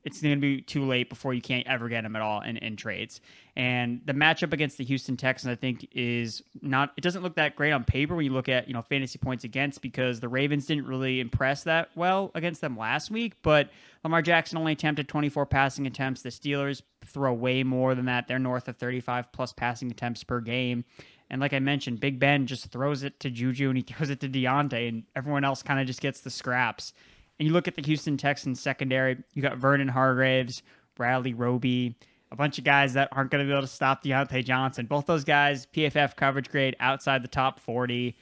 it's 0.04 0.22
going 0.22 0.36
to 0.36 0.42
be 0.42 0.62
too 0.62 0.86
late 0.86 1.10
before 1.10 1.34
you 1.34 1.42
can't 1.42 1.66
ever 1.68 1.88
get 1.88 2.04
him 2.04 2.16
at 2.16 2.22
all 2.22 2.42
in, 2.42 2.58
in 2.58 2.76
trades. 2.76 3.22
And 3.56 4.02
the 4.06 4.14
matchup 4.14 4.52
against 4.52 4.78
the 4.78 4.84
Houston 4.84 5.16
Texans, 5.16 5.52
I 5.52 5.56
think, 5.56 5.88
is 5.92 6.42
not. 6.62 6.92
It 6.98 7.02
doesn't 7.02 7.22
look 7.22 7.36
that 7.36 7.56
great 7.56 7.72
on 7.72 7.84
paper 7.84 8.16
when 8.16 8.26
you 8.26 8.34
look 8.34 8.50
at 8.50 8.68
you 8.68 8.74
know 8.74 8.82
fantasy 8.82 9.20
points 9.20 9.44
against 9.44 9.82
because 9.82 10.20
the 10.20 10.28
Ravens 10.28 10.66
didn't 10.66 10.88
really 10.88 11.20
impress 11.20 11.64
that 11.64 11.90
well 11.96 12.32
against 12.36 12.62
them 12.62 12.76
last 12.76 13.12
week. 13.12 13.34
But 13.44 13.70
Lamar 14.04 14.22
Jackson 14.22 14.58
only 14.58 14.74
attempted 14.74 15.08
24 15.08 15.46
passing 15.46 15.86
attempts. 15.88 16.24
The 16.24 16.30
Steelers 16.30 16.82
throw 17.06 17.32
way 17.34 17.64
more 17.64 17.96
than 17.96 18.06
that. 18.06 18.28
They're 18.28 18.40
north 18.40 18.68
of 18.68 18.78
35 18.78 19.32
plus 19.32 19.54
passing 19.54 19.92
attempts 19.92 20.24
per 20.24 20.42
game. 20.42 20.84
And 21.30 21.40
like 21.40 21.54
I 21.54 21.60
mentioned, 21.60 22.00
Big 22.00 22.20
Ben 22.20 22.46
just 22.46 22.72
throws 22.72 23.04
it 23.04 23.20
to 23.22 23.30
Juju 23.30 23.70
and 23.70 23.78
he 23.78 23.84
throws 23.84 24.10
it 24.10 24.20
to 24.22 24.30
Diontae, 24.30 24.90
and 24.90 25.04
everyone 25.16 25.44
else 25.44 25.64
kind 25.64 25.80
of 25.80 25.88
just 25.88 26.02
gets 26.02 26.22
the 26.22 26.30
scraps. 26.30 26.94
And 27.40 27.48
you 27.48 27.54
look 27.54 27.68
at 27.68 27.76
the 27.76 27.82
Houston 27.82 28.18
Texans 28.18 28.60
secondary, 28.60 29.18
you 29.34 29.42
got 29.42 29.58
Vernon 29.58 29.88
Hargreaves, 29.88 30.62
Bradley 30.96 31.34
Roby, 31.34 31.96
a 32.32 32.36
bunch 32.36 32.58
of 32.58 32.64
guys 32.64 32.94
that 32.94 33.10
aren't 33.12 33.32
going 33.32 33.44
to 33.44 33.48
be 33.48 33.52
able 33.52 33.62
to 33.62 33.68
stop 33.68 34.04
Diontae 34.04 34.44
Johnson. 34.44 34.86
Both 34.86 35.06
those 35.06 35.24
guys, 35.24 35.68
PFF 35.68 36.16
coverage 36.16 36.50
grade 36.50 36.76
outside 36.80 37.24
the 37.24 37.28
top 37.28 37.60
40. 37.60 38.16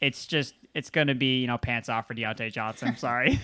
It's 0.00 0.26
just, 0.26 0.54
it's 0.74 0.90
going 0.90 1.06
to 1.06 1.14
be, 1.14 1.40
you 1.40 1.46
know, 1.46 1.58
pants 1.58 1.88
off 1.88 2.06
for 2.06 2.14
Diontae 2.14 2.52
Johnson. 2.52 2.88
I'm 2.88 2.96
sorry. 2.98 3.40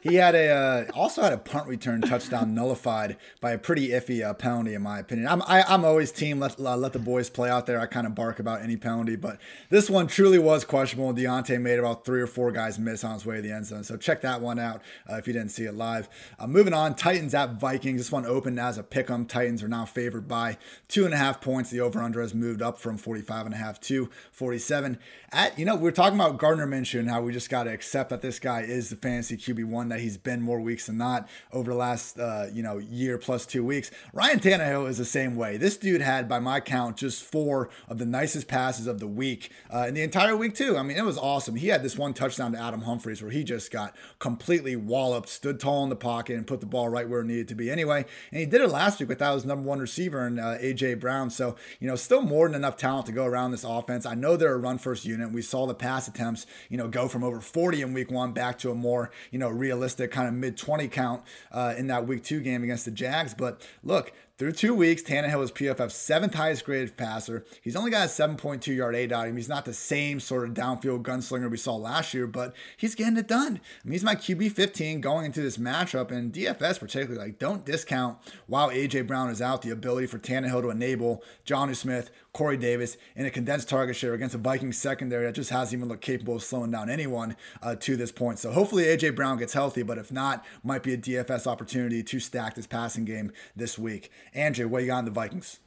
He 0.00 0.16
had 0.16 0.34
a 0.34 0.48
uh, 0.48 0.84
also 0.94 1.22
had 1.22 1.32
a 1.32 1.38
punt 1.38 1.66
return 1.66 2.00
touchdown 2.00 2.54
nullified 2.54 3.16
by 3.40 3.52
a 3.52 3.58
pretty 3.58 3.88
iffy 3.88 4.24
uh, 4.24 4.34
penalty, 4.34 4.74
in 4.74 4.82
my 4.82 4.98
opinion. 4.98 5.28
I'm 5.28 5.42
I, 5.42 5.60
am 5.60 5.64
i 5.68 5.74
am 5.74 5.84
always 5.84 6.12
team 6.12 6.40
let 6.40 6.58
uh, 6.58 6.76
let 6.76 6.92
the 6.92 6.98
boys 6.98 7.30
play 7.30 7.50
out 7.50 7.66
there. 7.66 7.80
I 7.80 7.86
kind 7.86 8.06
of 8.06 8.14
bark 8.14 8.38
about 8.38 8.62
any 8.62 8.76
penalty, 8.76 9.16
but 9.16 9.38
this 9.70 9.88
one 9.88 10.06
truly 10.06 10.38
was 10.38 10.64
questionable. 10.64 11.12
Diontae 11.14 11.60
made 11.60 11.78
about 11.78 12.04
three 12.04 12.20
or 12.20 12.26
four 12.26 12.52
guys 12.52 12.78
miss 12.78 13.04
on 13.04 13.14
his 13.14 13.26
way 13.26 13.36
to 13.36 13.42
the 13.42 13.52
end 13.52 13.66
zone, 13.66 13.84
so 13.84 13.96
check 13.96 14.20
that 14.22 14.40
one 14.40 14.58
out 14.58 14.82
uh, 15.10 15.16
if 15.16 15.26
you 15.26 15.32
didn't 15.32 15.50
see 15.50 15.64
it 15.64 15.74
live. 15.74 16.08
Uh, 16.38 16.46
moving 16.46 16.74
on, 16.74 16.94
Titans 16.94 17.34
at 17.34 17.54
Vikings. 17.54 18.00
This 18.00 18.12
one 18.12 18.26
opened 18.26 18.58
as 18.60 18.78
a 18.78 18.82
pick 18.82 19.10
'em. 19.10 19.26
Titans 19.26 19.62
are 19.62 19.68
now 19.68 19.84
favored 19.84 20.28
by 20.28 20.58
two 20.88 21.04
and 21.04 21.14
a 21.14 21.16
half 21.16 21.40
points. 21.40 21.70
The 21.70 21.80
over 21.80 22.00
under 22.00 22.20
has 22.20 22.34
moved 22.34 22.62
up 22.62 22.78
from 22.78 22.96
45 22.96 23.46
and 23.46 23.54
a 23.54 23.58
half 23.58 23.80
to 23.82 24.10
47. 24.32 24.98
At 25.32 25.58
you 25.58 25.64
know 25.64 25.76
we 25.76 25.88
are 25.88 25.92
talking 25.92 26.18
about 26.18 26.38
Gardner 26.38 26.66
Minshew 26.66 26.98
and 26.98 27.08
how 27.08 27.22
we 27.22 27.32
just 27.32 27.50
got 27.50 27.64
to 27.64 27.72
accept 27.72 28.10
that 28.10 28.22
this 28.22 28.38
guy 28.38 28.62
is 28.62 28.90
the 28.90 28.96
fantasy 28.96 29.36
QB 29.36 29.69
one 29.70 29.88
that 29.88 30.00
he's 30.00 30.16
been 30.16 30.40
more 30.40 30.60
weeks 30.60 30.86
than 30.86 30.98
not 30.98 31.28
over 31.52 31.70
the 31.70 31.76
last 31.76 32.18
uh, 32.18 32.46
you 32.52 32.62
know 32.62 32.78
year 32.78 33.18
plus 33.18 33.46
two 33.46 33.64
weeks. 33.64 33.90
Ryan 34.12 34.40
Tannehill 34.40 34.88
is 34.88 34.98
the 34.98 35.04
same 35.04 35.36
way. 35.36 35.56
This 35.56 35.76
dude 35.76 36.00
had, 36.00 36.28
by 36.28 36.38
my 36.38 36.60
count, 36.60 36.96
just 36.96 37.22
four 37.22 37.70
of 37.88 37.98
the 37.98 38.06
nicest 38.06 38.48
passes 38.48 38.86
of 38.86 39.00
the 39.00 39.06
week 39.06 39.50
uh, 39.72 39.86
in 39.88 39.94
the 39.94 40.02
entire 40.02 40.36
week 40.36 40.54
too. 40.54 40.76
I 40.76 40.82
mean, 40.82 40.96
it 40.96 41.04
was 41.04 41.18
awesome. 41.18 41.56
He 41.56 41.68
had 41.68 41.82
this 41.82 41.96
one 41.96 42.14
touchdown 42.14 42.52
to 42.52 42.58
Adam 42.58 42.82
Humphries 42.82 43.22
where 43.22 43.30
he 43.30 43.44
just 43.44 43.70
got 43.70 43.94
completely 44.18 44.76
walloped, 44.76 45.28
stood 45.28 45.60
tall 45.60 45.84
in 45.84 45.90
the 45.90 45.96
pocket, 45.96 46.36
and 46.36 46.46
put 46.46 46.60
the 46.60 46.66
ball 46.66 46.88
right 46.88 47.08
where 47.08 47.20
it 47.20 47.26
needed 47.26 47.48
to 47.48 47.54
be 47.54 47.70
anyway. 47.70 48.04
And 48.30 48.40
he 48.40 48.46
did 48.46 48.60
it 48.60 48.68
last 48.68 49.00
week 49.00 49.08
without 49.08 49.34
his 49.34 49.44
number 49.44 49.68
one 49.68 49.80
receiver 49.80 50.26
and 50.26 50.40
uh, 50.40 50.58
AJ 50.58 51.00
Brown. 51.00 51.30
So 51.30 51.56
you 51.78 51.86
know, 51.86 51.96
still 51.96 52.22
more 52.22 52.48
than 52.48 52.56
enough 52.56 52.76
talent 52.76 53.06
to 53.06 53.12
go 53.12 53.24
around 53.24 53.50
this 53.50 53.64
offense. 53.64 54.06
I 54.06 54.14
know 54.14 54.36
they're 54.36 54.54
a 54.54 54.58
run 54.58 54.78
first 54.78 55.04
unit. 55.04 55.32
We 55.32 55.42
saw 55.42 55.66
the 55.66 55.74
pass 55.74 56.08
attempts, 56.08 56.46
you 56.68 56.76
know, 56.76 56.88
go 56.88 57.08
from 57.08 57.24
over 57.24 57.40
40 57.40 57.82
in 57.82 57.94
week 57.94 58.10
one 58.10 58.32
back 58.32 58.58
to 58.60 58.70
a 58.70 58.74
more 58.74 59.10
you 59.30 59.38
know 59.38 59.48
realistic 59.60 60.10
kind 60.10 60.26
of 60.26 60.34
mid 60.34 60.56
20 60.56 60.88
count 60.88 61.22
uh, 61.52 61.74
in 61.76 61.86
that 61.86 62.06
week 62.06 62.24
two 62.24 62.40
game 62.40 62.64
against 62.64 62.84
the 62.84 62.90
Jags. 62.90 63.34
But 63.34 63.66
look, 63.84 64.12
through 64.40 64.52
two 64.52 64.74
weeks, 64.74 65.02
Tannehill 65.02 65.44
is 65.44 65.52
PFF's 65.52 65.94
seventh 65.94 66.32
highest 66.32 66.64
graded 66.64 66.96
passer. 66.96 67.44
He's 67.60 67.76
only 67.76 67.90
got 67.90 68.06
a 68.06 68.08
7.2 68.08 68.74
yard 68.74 68.94
ADOT. 68.94 69.36
He's 69.36 69.50
not 69.50 69.66
the 69.66 69.74
same 69.74 70.18
sort 70.18 70.48
of 70.48 70.54
downfield 70.54 71.02
gunslinger 71.02 71.50
we 71.50 71.58
saw 71.58 71.76
last 71.76 72.14
year, 72.14 72.26
but 72.26 72.54
he's 72.74 72.94
getting 72.94 73.18
it 73.18 73.28
done. 73.28 73.60
I 73.84 73.84
mean, 73.84 73.92
he's 73.92 74.02
my 74.02 74.14
QB 74.14 74.52
15 74.52 75.02
going 75.02 75.26
into 75.26 75.42
this 75.42 75.58
matchup, 75.58 76.10
and 76.10 76.32
DFS 76.32 76.80
particularly, 76.80 77.18
like, 77.18 77.38
don't 77.38 77.66
discount 77.66 78.16
while 78.46 78.70
AJ 78.70 79.06
Brown 79.06 79.28
is 79.28 79.42
out 79.42 79.60
the 79.60 79.68
ability 79.72 80.06
for 80.06 80.18
Tannehill 80.18 80.62
to 80.62 80.70
enable 80.70 81.22
Jonnu 81.44 81.76
Smith, 81.76 82.10
Corey 82.32 82.56
Davis 82.56 82.96
in 83.16 83.26
a 83.26 83.30
condensed 83.30 83.68
target 83.68 83.96
share 83.96 84.14
against 84.14 84.34
a 84.34 84.38
Vikings 84.38 84.78
secondary 84.78 85.26
that 85.26 85.34
just 85.34 85.50
hasn't 85.50 85.78
even 85.78 85.88
looked 85.88 86.02
capable 86.02 86.36
of 86.36 86.42
slowing 86.42 86.70
down 86.70 86.88
anyone 86.88 87.36
uh, 87.62 87.74
to 87.76 87.96
this 87.96 88.12
point. 88.12 88.38
So 88.38 88.52
hopefully 88.52 88.84
AJ 88.84 89.16
Brown 89.16 89.38
gets 89.38 89.52
healthy, 89.52 89.82
but 89.82 89.98
if 89.98 90.12
not, 90.12 90.44
might 90.62 90.82
be 90.82 90.94
a 90.94 90.98
DFS 90.98 91.46
opportunity 91.46 92.02
to 92.02 92.20
stack 92.20 92.54
this 92.54 92.66
passing 92.66 93.04
game 93.04 93.32
this 93.56 93.78
week. 93.78 94.10
Andrew, 94.32 94.68
what 94.68 94.82
you 94.82 94.88
got 94.88 94.98
on 94.98 95.04
the 95.06 95.10
Vikings? 95.10 95.58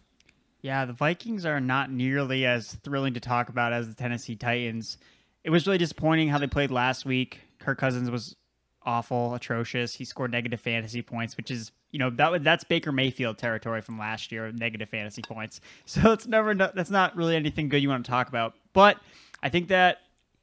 Yeah, 0.62 0.86
the 0.86 0.94
Vikings 0.94 1.46
are 1.46 1.60
not 1.60 1.92
nearly 1.92 2.46
as 2.46 2.76
thrilling 2.84 3.14
to 3.16 3.20
talk 3.20 3.50
about 3.50 3.74
as 3.74 3.90
the 3.90 3.94
Tennessee 3.94 4.38
Titans. 4.38 4.98
It 5.44 5.50
was 5.50 5.68
really 5.68 5.78
disappointing 5.78 6.30
how 6.30 6.38
they 6.38 6.48
played 6.48 6.72
last 6.72 7.06
week. 7.06 7.42
Kirk 7.60 7.78
Cousins 7.78 8.10
was 8.10 8.38
awful, 8.86 9.34
atrocious. 9.36 9.96
He 9.96 10.06
scored 10.06 10.32
negative 10.32 10.62
fantasy 10.62 11.02
points, 11.02 11.36
which 11.36 11.52
is 11.52 11.74
you 11.94 12.00
know 12.00 12.10
that 12.10 12.44
that's 12.44 12.66
Baker 12.66 12.92
Mayfield 12.92 13.38
territory 13.38 13.82
from 13.82 13.98
last 13.98 14.32
year, 14.32 14.52
negative 14.52 14.90
fantasy 14.90 15.22
points. 15.22 15.62
So 15.86 16.12
it's 16.12 16.26
never 16.26 16.54
that's 16.56 16.90
not 16.90 17.16
really 17.16 17.36
anything 17.36 17.70
good 17.70 17.82
you 17.82 17.90
want 17.90 18.04
to 18.04 18.10
talk 18.10 18.28
about. 18.28 18.56
But 18.74 18.98
I 19.44 19.50
think 19.50 19.68
that 19.68 20.00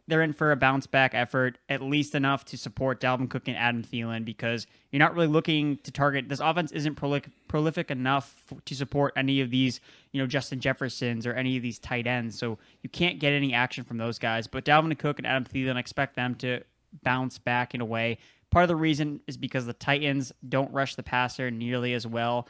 they're 0.06 0.22
in 0.22 0.32
for 0.32 0.52
a 0.52 0.56
bounce 0.56 0.86
back 0.86 1.14
effort, 1.14 1.58
at 1.68 1.82
least 1.82 2.14
enough 2.14 2.44
to 2.46 2.56
support 2.56 3.00
Dalvin 3.00 3.28
Cook 3.28 3.48
and 3.48 3.56
Adam 3.56 3.82
Thielen 3.82 4.24
because 4.24 4.66
you're 4.90 4.98
not 4.98 5.14
really 5.14 5.26
looking 5.26 5.78
to 5.78 5.90
target 5.90 6.28
this 6.28 6.40
offense 6.40 6.72
isn't 6.72 6.96
prolific, 6.96 7.30
prolific 7.48 7.90
enough 7.90 8.52
to 8.64 8.74
support 8.74 9.12
any 9.16 9.40
of 9.40 9.50
these, 9.50 9.80
you 10.12 10.20
know, 10.20 10.26
Justin 10.26 10.60
Jeffersons 10.60 11.26
or 11.26 11.32
any 11.34 11.56
of 11.56 11.62
these 11.62 11.78
tight 11.78 12.06
ends. 12.06 12.38
So 12.38 12.58
you 12.82 12.90
can't 12.90 13.18
get 13.18 13.32
any 13.32 13.54
action 13.54 13.84
from 13.84 13.98
those 13.98 14.18
guys. 14.18 14.46
But 14.46 14.64
Dalvin 14.64 14.96
Cook 14.98 15.18
and 15.18 15.26
Adam 15.26 15.44
Thielen, 15.44 15.76
expect 15.76 16.16
them 16.16 16.34
to 16.36 16.62
bounce 17.02 17.38
back 17.38 17.74
in 17.74 17.80
a 17.80 17.84
way. 17.84 18.18
Part 18.50 18.64
of 18.64 18.68
the 18.68 18.76
reason 18.76 19.20
is 19.26 19.36
because 19.36 19.66
the 19.66 19.72
Titans 19.72 20.32
don't 20.48 20.72
rush 20.72 20.96
the 20.96 21.02
passer 21.02 21.50
nearly 21.50 21.94
as 21.94 22.06
well 22.06 22.48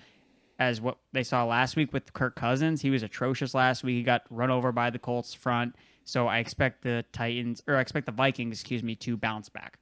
as 0.59 0.81
what 0.81 0.99
they 1.13 1.23
saw 1.23 1.45
last 1.45 1.77
week 1.77 1.93
with 1.93 2.13
Kirk 2.13 2.37
Cousins. 2.37 2.81
He 2.81 2.91
was 2.91 3.03
atrocious 3.03 3.55
last 3.55 3.83
week. 3.83 3.97
He 3.97 4.03
got 4.03 4.23
run 4.31 4.51
over 4.51 4.73
by 4.73 4.91
the 4.91 4.99
Colts 4.99 5.35
front. 5.35 5.75
So 6.05 6.27
I 6.27 6.39
expect 6.39 6.83
the 6.83 7.05
Titans, 7.13 7.63
or 7.67 7.77
I 7.77 7.81
expect 7.81 8.07
the 8.07 8.13
Vikings, 8.13 8.61
excuse 8.61 8.83
me, 8.83 8.95
to 8.97 9.17
bounce 9.17 9.49
back. 9.49 9.79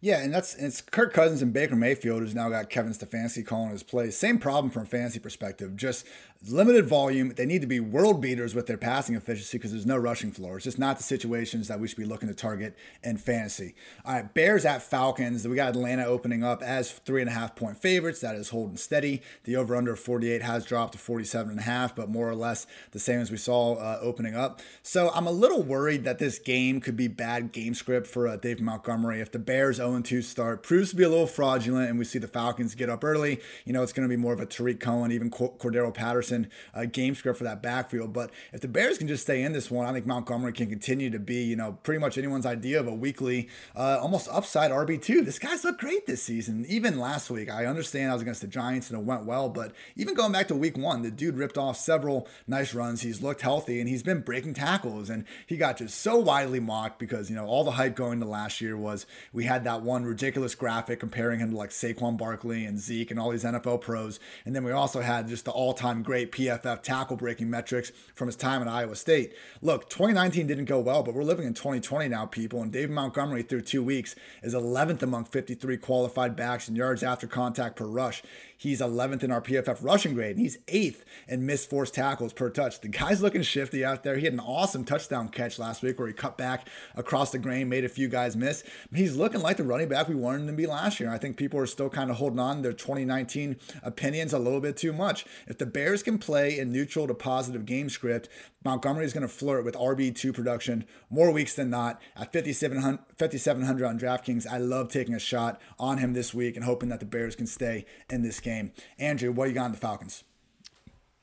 Yeah, 0.00 0.18
and 0.18 0.34
that's 0.34 0.56
it's 0.56 0.80
Kirk 0.80 1.12
Cousins 1.12 1.42
and 1.42 1.52
Baker 1.52 1.76
Mayfield 1.76 2.20
who's 2.20 2.34
now 2.34 2.48
got 2.48 2.70
Kevin 2.70 2.92
Stefanski 2.92 3.46
calling 3.46 3.70
his 3.70 3.84
plays. 3.84 4.18
Same 4.18 4.36
problem 4.36 4.70
from 4.70 4.82
a 4.82 4.86
fantasy 4.86 5.20
perspective. 5.20 5.76
Just 5.76 6.04
limited 6.50 6.86
volume. 6.86 7.32
They 7.36 7.46
need 7.46 7.60
to 7.60 7.66
be 7.66 7.78
world 7.78 8.20
beaters 8.20 8.54
with 8.54 8.66
their 8.66 8.76
passing 8.76 9.14
efficiency 9.14 9.58
because 9.58 9.70
there's 9.70 9.86
no 9.86 9.96
rushing 9.96 10.32
floor. 10.32 10.56
It's 10.56 10.64
just 10.64 10.78
not 10.78 10.96
the 10.96 11.02
situations 11.02 11.68
that 11.68 11.78
we 11.78 11.86
should 11.86 11.98
be 11.98 12.04
looking 12.04 12.28
to 12.28 12.34
target 12.34 12.76
in 13.02 13.16
fantasy. 13.16 13.74
All 14.04 14.14
right, 14.14 14.34
Bears 14.34 14.64
at 14.64 14.82
Falcons. 14.82 15.46
We 15.46 15.56
got 15.56 15.70
Atlanta 15.70 16.04
opening 16.04 16.42
up 16.42 16.62
as 16.62 16.90
three 16.90 17.20
and 17.20 17.30
a 17.30 17.32
half 17.32 17.54
point 17.54 17.76
favorites. 17.76 18.20
That 18.20 18.34
is 18.34 18.48
holding 18.48 18.76
steady. 18.76 19.22
The 19.44 19.56
over 19.56 19.76
under 19.76 19.94
48 19.94 20.42
has 20.42 20.64
dropped 20.64 20.92
to 20.92 20.98
47 20.98 21.50
and 21.50 21.60
a 21.60 21.62
half, 21.62 21.94
but 21.94 22.08
more 22.08 22.28
or 22.28 22.34
less 22.34 22.66
the 22.90 22.98
same 22.98 23.20
as 23.20 23.30
we 23.30 23.36
saw 23.36 23.74
uh, 23.74 23.98
opening 24.00 24.34
up. 24.34 24.60
So 24.82 25.10
I'm 25.14 25.26
a 25.26 25.32
little 25.32 25.62
worried 25.62 26.04
that 26.04 26.18
this 26.18 26.38
game 26.38 26.80
could 26.80 26.96
be 26.96 27.08
bad 27.08 27.52
game 27.52 27.74
script 27.74 28.06
for 28.06 28.26
uh, 28.26 28.36
Dave 28.36 28.60
Montgomery. 28.60 29.20
If 29.20 29.30
the 29.30 29.38
Bears 29.38 29.76
0 29.76 30.00
2 30.00 30.22
start 30.22 30.62
proves 30.62 30.90
to 30.90 30.96
be 30.96 31.04
a 31.04 31.08
little 31.08 31.26
fraudulent 31.26 31.90
and 31.90 31.98
we 31.98 32.04
see 32.04 32.18
the 32.18 32.28
Falcons 32.28 32.74
get 32.74 32.90
up 32.90 33.04
early, 33.04 33.40
you 33.64 33.72
know, 33.72 33.82
it's 33.82 33.92
going 33.92 34.08
to 34.08 34.12
be 34.12 34.20
more 34.20 34.32
of 34.32 34.40
a 34.40 34.46
Tarik 34.46 34.80
Cohen, 34.80 35.12
even 35.12 35.30
Cordarrelle 35.30 35.94
Patterson 35.94 36.31
uh, 36.74 36.84
game 36.84 37.14
script 37.14 37.38
for 37.38 37.44
that 37.44 37.62
backfield. 37.62 38.12
But 38.12 38.30
if 38.52 38.60
the 38.60 38.68
Bears 38.68 38.98
can 38.98 39.08
just 39.08 39.22
stay 39.22 39.42
in 39.42 39.52
this 39.52 39.70
one, 39.70 39.86
I 39.86 39.92
think 39.92 40.06
Montgomery 40.06 40.52
can 40.52 40.68
continue 40.68 41.10
to 41.10 41.18
be, 41.18 41.42
you 41.42 41.56
know, 41.56 41.78
pretty 41.82 42.00
much 42.00 42.18
anyone's 42.18 42.46
idea 42.46 42.80
of 42.80 42.86
a 42.86 42.94
weekly, 42.94 43.48
uh, 43.76 43.98
almost 44.00 44.28
upside 44.30 44.70
RB2. 44.70 45.24
This 45.24 45.38
guy's 45.38 45.64
looked 45.64 45.80
great 45.80 46.06
this 46.06 46.22
season. 46.22 46.64
Even 46.68 46.98
last 46.98 47.30
week, 47.30 47.50
I 47.50 47.66
understand 47.66 48.10
I 48.10 48.14
was 48.14 48.22
against 48.22 48.40
the 48.40 48.46
Giants 48.46 48.90
and 48.90 48.98
it 48.98 49.04
went 49.04 49.24
well, 49.24 49.48
but 49.48 49.72
even 49.96 50.14
going 50.14 50.32
back 50.32 50.48
to 50.48 50.54
week 50.54 50.76
one, 50.76 51.02
the 51.02 51.10
dude 51.10 51.36
ripped 51.36 51.58
off 51.58 51.76
several 51.76 52.28
nice 52.46 52.74
runs. 52.74 53.02
He's 53.02 53.22
looked 53.22 53.42
healthy 53.42 53.80
and 53.80 53.88
he's 53.88 54.02
been 54.02 54.20
breaking 54.20 54.54
tackles. 54.54 55.10
And 55.10 55.24
he 55.46 55.56
got 55.56 55.78
just 55.78 55.98
so 55.98 56.16
widely 56.16 56.60
mocked 56.60 56.98
because, 56.98 57.28
you 57.28 57.36
know, 57.36 57.46
all 57.46 57.64
the 57.64 57.72
hype 57.72 57.96
going 57.96 58.20
to 58.20 58.26
last 58.26 58.60
year 58.60 58.76
was 58.76 59.06
we 59.32 59.44
had 59.44 59.64
that 59.64 59.82
one 59.82 60.04
ridiculous 60.04 60.54
graphic 60.54 61.00
comparing 61.00 61.40
him 61.40 61.50
to 61.50 61.56
like 61.56 61.70
Saquon 61.70 62.16
Barkley 62.16 62.64
and 62.64 62.78
Zeke 62.78 63.10
and 63.10 63.18
all 63.18 63.30
these 63.30 63.44
NFL 63.44 63.80
pros. 63.80 64.20
And 64.44 64.54
then 64.54 64.64
we 64.64 64.70
also 64.70 65.00
had 65.00 65.28
just 65.28 65.44
the 65.44 65.50
all 65.50 65.74
time 65.74 66.02
great 66.02 66.21
PFF 66.26 66.82
tackle 66.82 67.16
breaking 67.16 67.50
metrics 67.50 67.92
from 68.14 68.28
his 68.28 68.36
time 68.36 68.62
at 68.62 68.68
Iowa 68.68 68.96
State. 68.96 69.34
Look, 69.60 69.88
2019 69.90 70.46
didn't 70.46 70.66
go 70.66 70.80
well, 70.80 71.02
but 71.02 71.14
we're 71.14 71.22
living 71.22 71.46
in 71.46 71.54
2020 71.54 72.08
now, 72.08 72.26
people. 72.26 72.62
And 72.62 72.72
David 72.72 72.90
Montgomery, 72.90 73.42
through 73.42 73.62
two 73.62 73.82
weeks, 73.82 74.14
is 74.42 74.54
11th 74.54 75.02
among 75.02 75.24
53 75.26 75.76
qualified 75.78 76.36
backs 76.36 76.68
in 76.68 76.76
yards 76.76 77.02
after 77.02 77.26
contact 77.26 77.76
per 77.76 77.86
rush. 77.86 78.22
He's 78.62 78.80
11th 78.80 79.24
in 79.24 79.32
our 79.32 79.42
PFF 79.42 79.78
rushing 79.82 80.14
grade. 80.14 80.36
And 80.36 80.38
he's 80.38 80.58
eighth 80.68 81.04
in 81.26 81.44
missed 81.44 81.68
forced 81.68 81.94
tackles 81.94 82.32
per 82.32 82.48
touch. 82.48 82.80
The 82.80 82.86
guy's 82.86 83.20
looking 83.20 83.42
shifty 83.42 83.84
out 83.84 84.04
there. 84.04 84.16
He 84.16 84.24
had 84.24 84.34
an 84.34 84.38
awesome 84.38 84.84
touchdown 84.84 85.30
catch 85.30 85.58
last 85.58 85.82
week 85.82 85.98
where 85.98 86.06
he 86.06 86.14
cut 86.14 86.38
back 86.38 86.68
across 86.94 87.32
the 87.32 87.40
grain, 87.40 87.68
made 87.68 87.84
a 87.84 87.88
few 87.88 88.06
guys 88.06 88.36
miss. 88.36 88.62
He's 88.94 89.16
looking 89.16 89.40
like 89.40 89.56
the 89.56 89.64
running 89.64 89.88
back 89.88 90.06
we 90.06 90.14
wanted 90.14 90.42
him 90.42 90.46
to 90.46 90.52
be 90.52 90.66
last 90.68 91.00
year. 91.00 91.10
I 91.10 91.18
think 91.18 91.36
people 91.36 91.58
are 91.58 91.66
still 91.66 91.90
kind 91.90 92.08
of 92.08 92.18
holding 92.18 92.38
on 92.38 92.56
to 92.56 92.62
their 92.62 92.72
2019 92.72 93.56
opinions 93.82 94.32
a 94.32 94.38
little 94.38 94.60
bit 94.60 94.76
too 94.76 94.92
much. 94.92 95.26
If 95.48 95.58
the 95.58 95.66
Bears 95.66 96.04
can 96.04 96.18
play 96.18 96.56
in 96.56 96.70
neutral 96.70 97.08
to 97.08 97.14
positive 97.14 97.66
game 97.66 97.90
script, 97.90 98.28
Montgomery 98.64 99.04
is 99.04 99.12
going 99.12 99.22
to 99.22 99.28
flirt 99.28 99.64
with 99.64 99.74
RB2 99.74 100.32
production 100.32 100.84
more 101.10 101.32
weeks 101.32 101.54
than 101.54 101.68
not. 101.70 102.00
At 102.14 102.32
5,700 102.32 102.98
5, 103.16 103.82
on 103.82 103.98
DraftKings, 103.98 104.46
I 104.46 104.58
love 104.58 104.88
taking 104.88 105.14
a 105.14 105.18
shot 105.18 105.60
on 105.80 105.98
him 105.98 106.12
this 106.12 106.32
week 106.32 106.54
and 106.54 106.64
hoping 106.64 106.88
that 106.90 107.00
the 107.00 107.06
Bears 107.06 107.34
can 107.34 107.46
stay 107.46 107.86
in 108.08 108.22
this 108.22 108.38
game. 108.38 108.51
Andrew, 108.98 109.32
what 109.32 109.48
you 109.48 109.54
got 109.54 109.64
on 109.64 109.72
the 109.72 109.78
Falcons? 109.78 110.24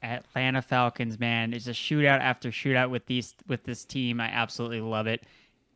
Atlanta 0.02 0.62
Falcons, 0.62 1.20
man, 1.20 1.54
it's 1.54 1.68
a 1.68 1.72
shootout 1.72 2.22
after 2.22 2.50
shootout 2.50 2.90
with 2.90 3.06
these 3.06 3.36
with 3.48 3.64
this 3.64 3.84
team. 3.84 4.22
I 4.22 4.28
absolutely 4.28 4.82
love 4.82 5.08
it. 5.08 5.26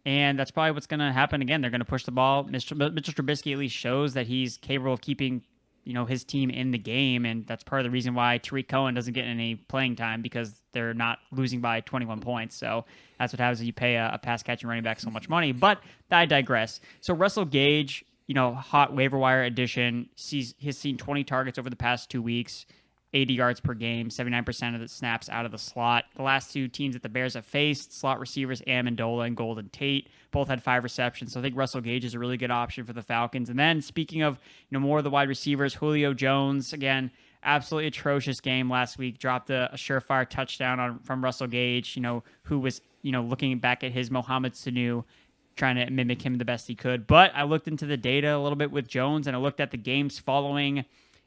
And 0.05 0.37
that's 0.37 0.51
probably 0.51 0.71
what's 0.71 0.87
going 0.87 0.99
to 0.99 1.11
happen 1.11 1.41
again. 1.41 1.61
They're 1.61 1.71
going 1.71 1.79
to 1.79 1.85
push 1.85 2.03
the 2.03 2.11
ball. 2.11 2.43
Mr. 2.43 2.77
Mitchell 2.93 3.13
Trubisky 3.13 3.53
at 3.53 3.59
least 3.59 3.75
shows 3.75 4.13
that 4.13 4.27
he's 4.27 4.57
capable 4.57 4.93
of 4.93 5.01
keeping 5.01 5.43
you 5.85 5.93
know 5.93 6.05
his 6.05 6.23
team 6.23 6.49
in 6.49 6.71
the 6.71 6.77
game, 6.77 7.25
and 7.25 7.45
that's 7.45 7.63
part 7.63 7.81
of 7.81 7.83
the 7.83 7.89
reason 7.89 8.13
why 8.13 8.37
Tarik 8.37 8.67
Cohen 8.67 8.93
doesn't 8.93 9.13
get 9.13 9.25
any 9.25 9.55
playing 9.55 9.95
time 9.95 10.21
because 10.21 10.61
they're 10.71 10.93
not 10.93 11.19
losing 11.31 11.61
by 11.61 11.81
21 11.81 12.21
points. 12.21 12.55
So 12.55 12.85
that's 13.19 13.33
what 13.33 13.39
happens 13.39 13.59
when 13.59 13.67
you 13.67 13.73
pay 13.73 13.95
a, 13.95 14.11
a 14.13 14.17
pass 14.17 14.43
catching 14.43 14.69
running 14.69 14.83
back 14.83 14.99
so 14.99 15.09
much 15.09 15.27
money. 15.27 15.51
But 15.51 15.79
I 16.09 16.25
digress. 16.25 16.79
So 17.01 17.13
Russell 17.13 17.45
Gage, 17.45 18.05
you 18.27 18.35
know, 18.35 18.53
hot 18.53 18.95
waiver 18.95 19.17
wire 19.17 19.43
addition, 19.43 20.09
sees 20.15 20.55
he's 20.57 20.77
seen 20.77 20.97
20 20.97 21.23
targets 21.23 21.57
over 21.59 21.69
the 21.69 21.75
past 21.75 22.09
two 22.09 22.21
weeks. 22.21 22.65
80 23.13 23.33
yards 23.33 23.59
per 23.59 23.73
game, 23.73 24.09
79% 24.09 24.73
of 24.73 24.81
the 24.81 24.87
snaps 24.87 25.29
out 25.29 25.45
of 25.45 25.51
the 25.51 25.57
slot. 25.57 26.05
The 26.15 26.23
last 26.23 26.51
two 26.51 26.67
teams 26.67 26.95
that 26.95 27.03
the 27.03 27.09
Bears 27.09 27.35
have 27.35 27.45
faced, 27.45 27.93
slot 27.93 28.19
receivers 28.19 28.61
Amendola 28.63 29.27
and 29.27 29.37
Golden 29.37 29.69
Tate, 29.69 30.09
both 30.31 30.47
had 30.47 30.63
five 30.63 30.83
receptions. 30.83 31.33
So 31.33 31.39
I 31.39 31.43
think 31.43 31.55
Russell 31.55 31.81
Gage 31.81 32.05
is 32.05 32.15
a 32.15 32.19
really 32.19 32.37
good 32.37 32.49
option 32.49 32.85
for 32.85 32.93
the 32.93 33.03
Falcons. 33.03 33.49
And 33.49 33.59
then 33.59 33.81
speaking 33.81 34.23
of, 34.23 34.39
you 34.69 34.75
know, 34.75 34.79
more 34.79 34.97
of 34.97 35.03
the 35.03 35.11
wide 35.11 35.29
receivers, 35.29 35.75
Julio 35.75 36.13
Jones, 36.15 36.73
again, 36.73 37.11
absolutely 37.43 37.87
atrocious 37.87 38.41
game 38.41 38.69
last 38.69 38.97
week. 38.97 39.19
Dropped 39.19 39.49
a, 39.49 39.71
a 39.71 39.75
surefire 39.75 40.27
touchdown 40.27 40.79
on 40.79 40.99
from 40.99 41.23
Russell 41.23 41.47
Gage, 41.47 41.95
you 41.95 42.01
know, 42.01 42.23
who 42.43 42.59
was, 42.59 42.81
you 43.03 43.11
know, 43.11 43.21
looking 43.21 43.59
back 43.59 43.83
at 43.83 43.91
his 43.91 44.09
Mohamed 44.09 44.53
Sanu 44.53 45.03
trying 45.55 45.75
to 45.75 45.89
mimic 45.89 46.21
him 46.21 46.37
the 46.37 46.45
best 46.45 46.67
he 46.67 46.75
could. 46.75 47.07
But 47.07 47.31
I 47.35 47.43
looked 47.43 47.67
into 47.67 47.85
the 47.85 47.97
data 47.97 48.35
a 48.35 48.39
little 48.39 48.55
bit 48.55 48.71
with 48.71 48.87
Jones 48.87 49.27
and 49.27 49.35
I 49.35 49.39
looked 49.39 49.59
at 49.59 49.71
the 49.71 49.77
games 49.77 50.19
following 50.19 50.85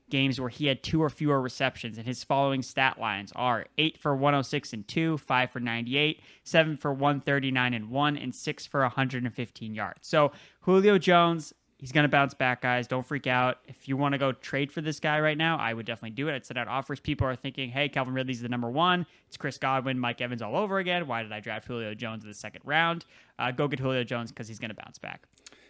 games 0.08 0.40
where 0.40 0.48
he 0.48 0.66
had 0.66 0.82
two 0.82 1.02
or 1.02 1.10
fewer 1.10 1.40
receptions, 1.40 1.98
and 1.98 2.06
his 2.06 2.22
following 2.22 2.62
stat 2.62 2.98
lines 3.00 3.32
are 3.34 3.66
8 3.78 3.98
for 3.98 4.14
106 4.14 4.72
and 4.72 4.86
2, 4.86 5.18
5 5.18 5.50
for 5.50 5.60
98, 5.60 6.20
7 6.44 6.76
for 6.76 6.92
139 6.92 7.74
and 7.74 7.90
1, 7.90 8.16
and 8.16 8.34
6 8.34 8.66
for 8.66 8.80
115 8.82 9.74
yards. 9.74 10.06
So 10.06 10.32
Julio 10.60 10.98
Jones, 10.98 11.52
he's 11.78 11.92
going 11.92 12.04
to 12.04 12.08
bounce 12.08 12.34
back, 12.34 12.62
guys. 12.62 12.86
Don't 12.86 13.06
freak 13.06 13.26
out. 13.26 13.58
If 13.66 13.88
you 13.88 13.96
want 13.96 14.12
to 14.12 14.18
go 14.18 14.32
trade 14.32 14.72
for 14.72 14.80
this 14.80 15.00
guy 15.00 15.20
right 15.20 15.36
now, 15.36 15.58
I 15.58 15.74
would 15.74 15.86
definitely 15.86 16.10
do 16.10 16.28
it. 16.28 16.34
I'd 16.34 16.46
send 16.46 16.58
out 16.58 16.68
offers. 16.68 17.00
People 17.00 17.26
are 17.26 17.36
thinking, 17.36 17.70
hey, 17.70 17.88
Calvin 17.88 18.14
Ridley's 18.14 18.40
the 18.40 18.48
number 18.48 18.70
one. 18.70 19.06
It's 19.28 19.36
Chris 19.36 19.58
Godwin, 19.58 19.98
Mike 19.98 20.20
Evans 20.20 20.42
all 20.42 20.56
over 20.56 20.78
again. 20.78 21.06
Why 21.06 21.22
did 21.22 21.32
I 21.32 21.40
draft 21.40 21.66
Julio 21.66 21.94
Jones 21.94 22.24
in 22.24 22.30
the 22.30 22.34
second 22.34 22.62
round? 22.64 23.04
Uh, 23.38 23.50
go 23.50 23.68
get 23.68 23.78
Julio 23.78 24.04
Jones 24.04 24.30
because 24.30 24.48
he's 24.48 24.58
going 24.58 24.70
to 24.70 24.76
bounce 24.76 24.98
back. 24.98 25.26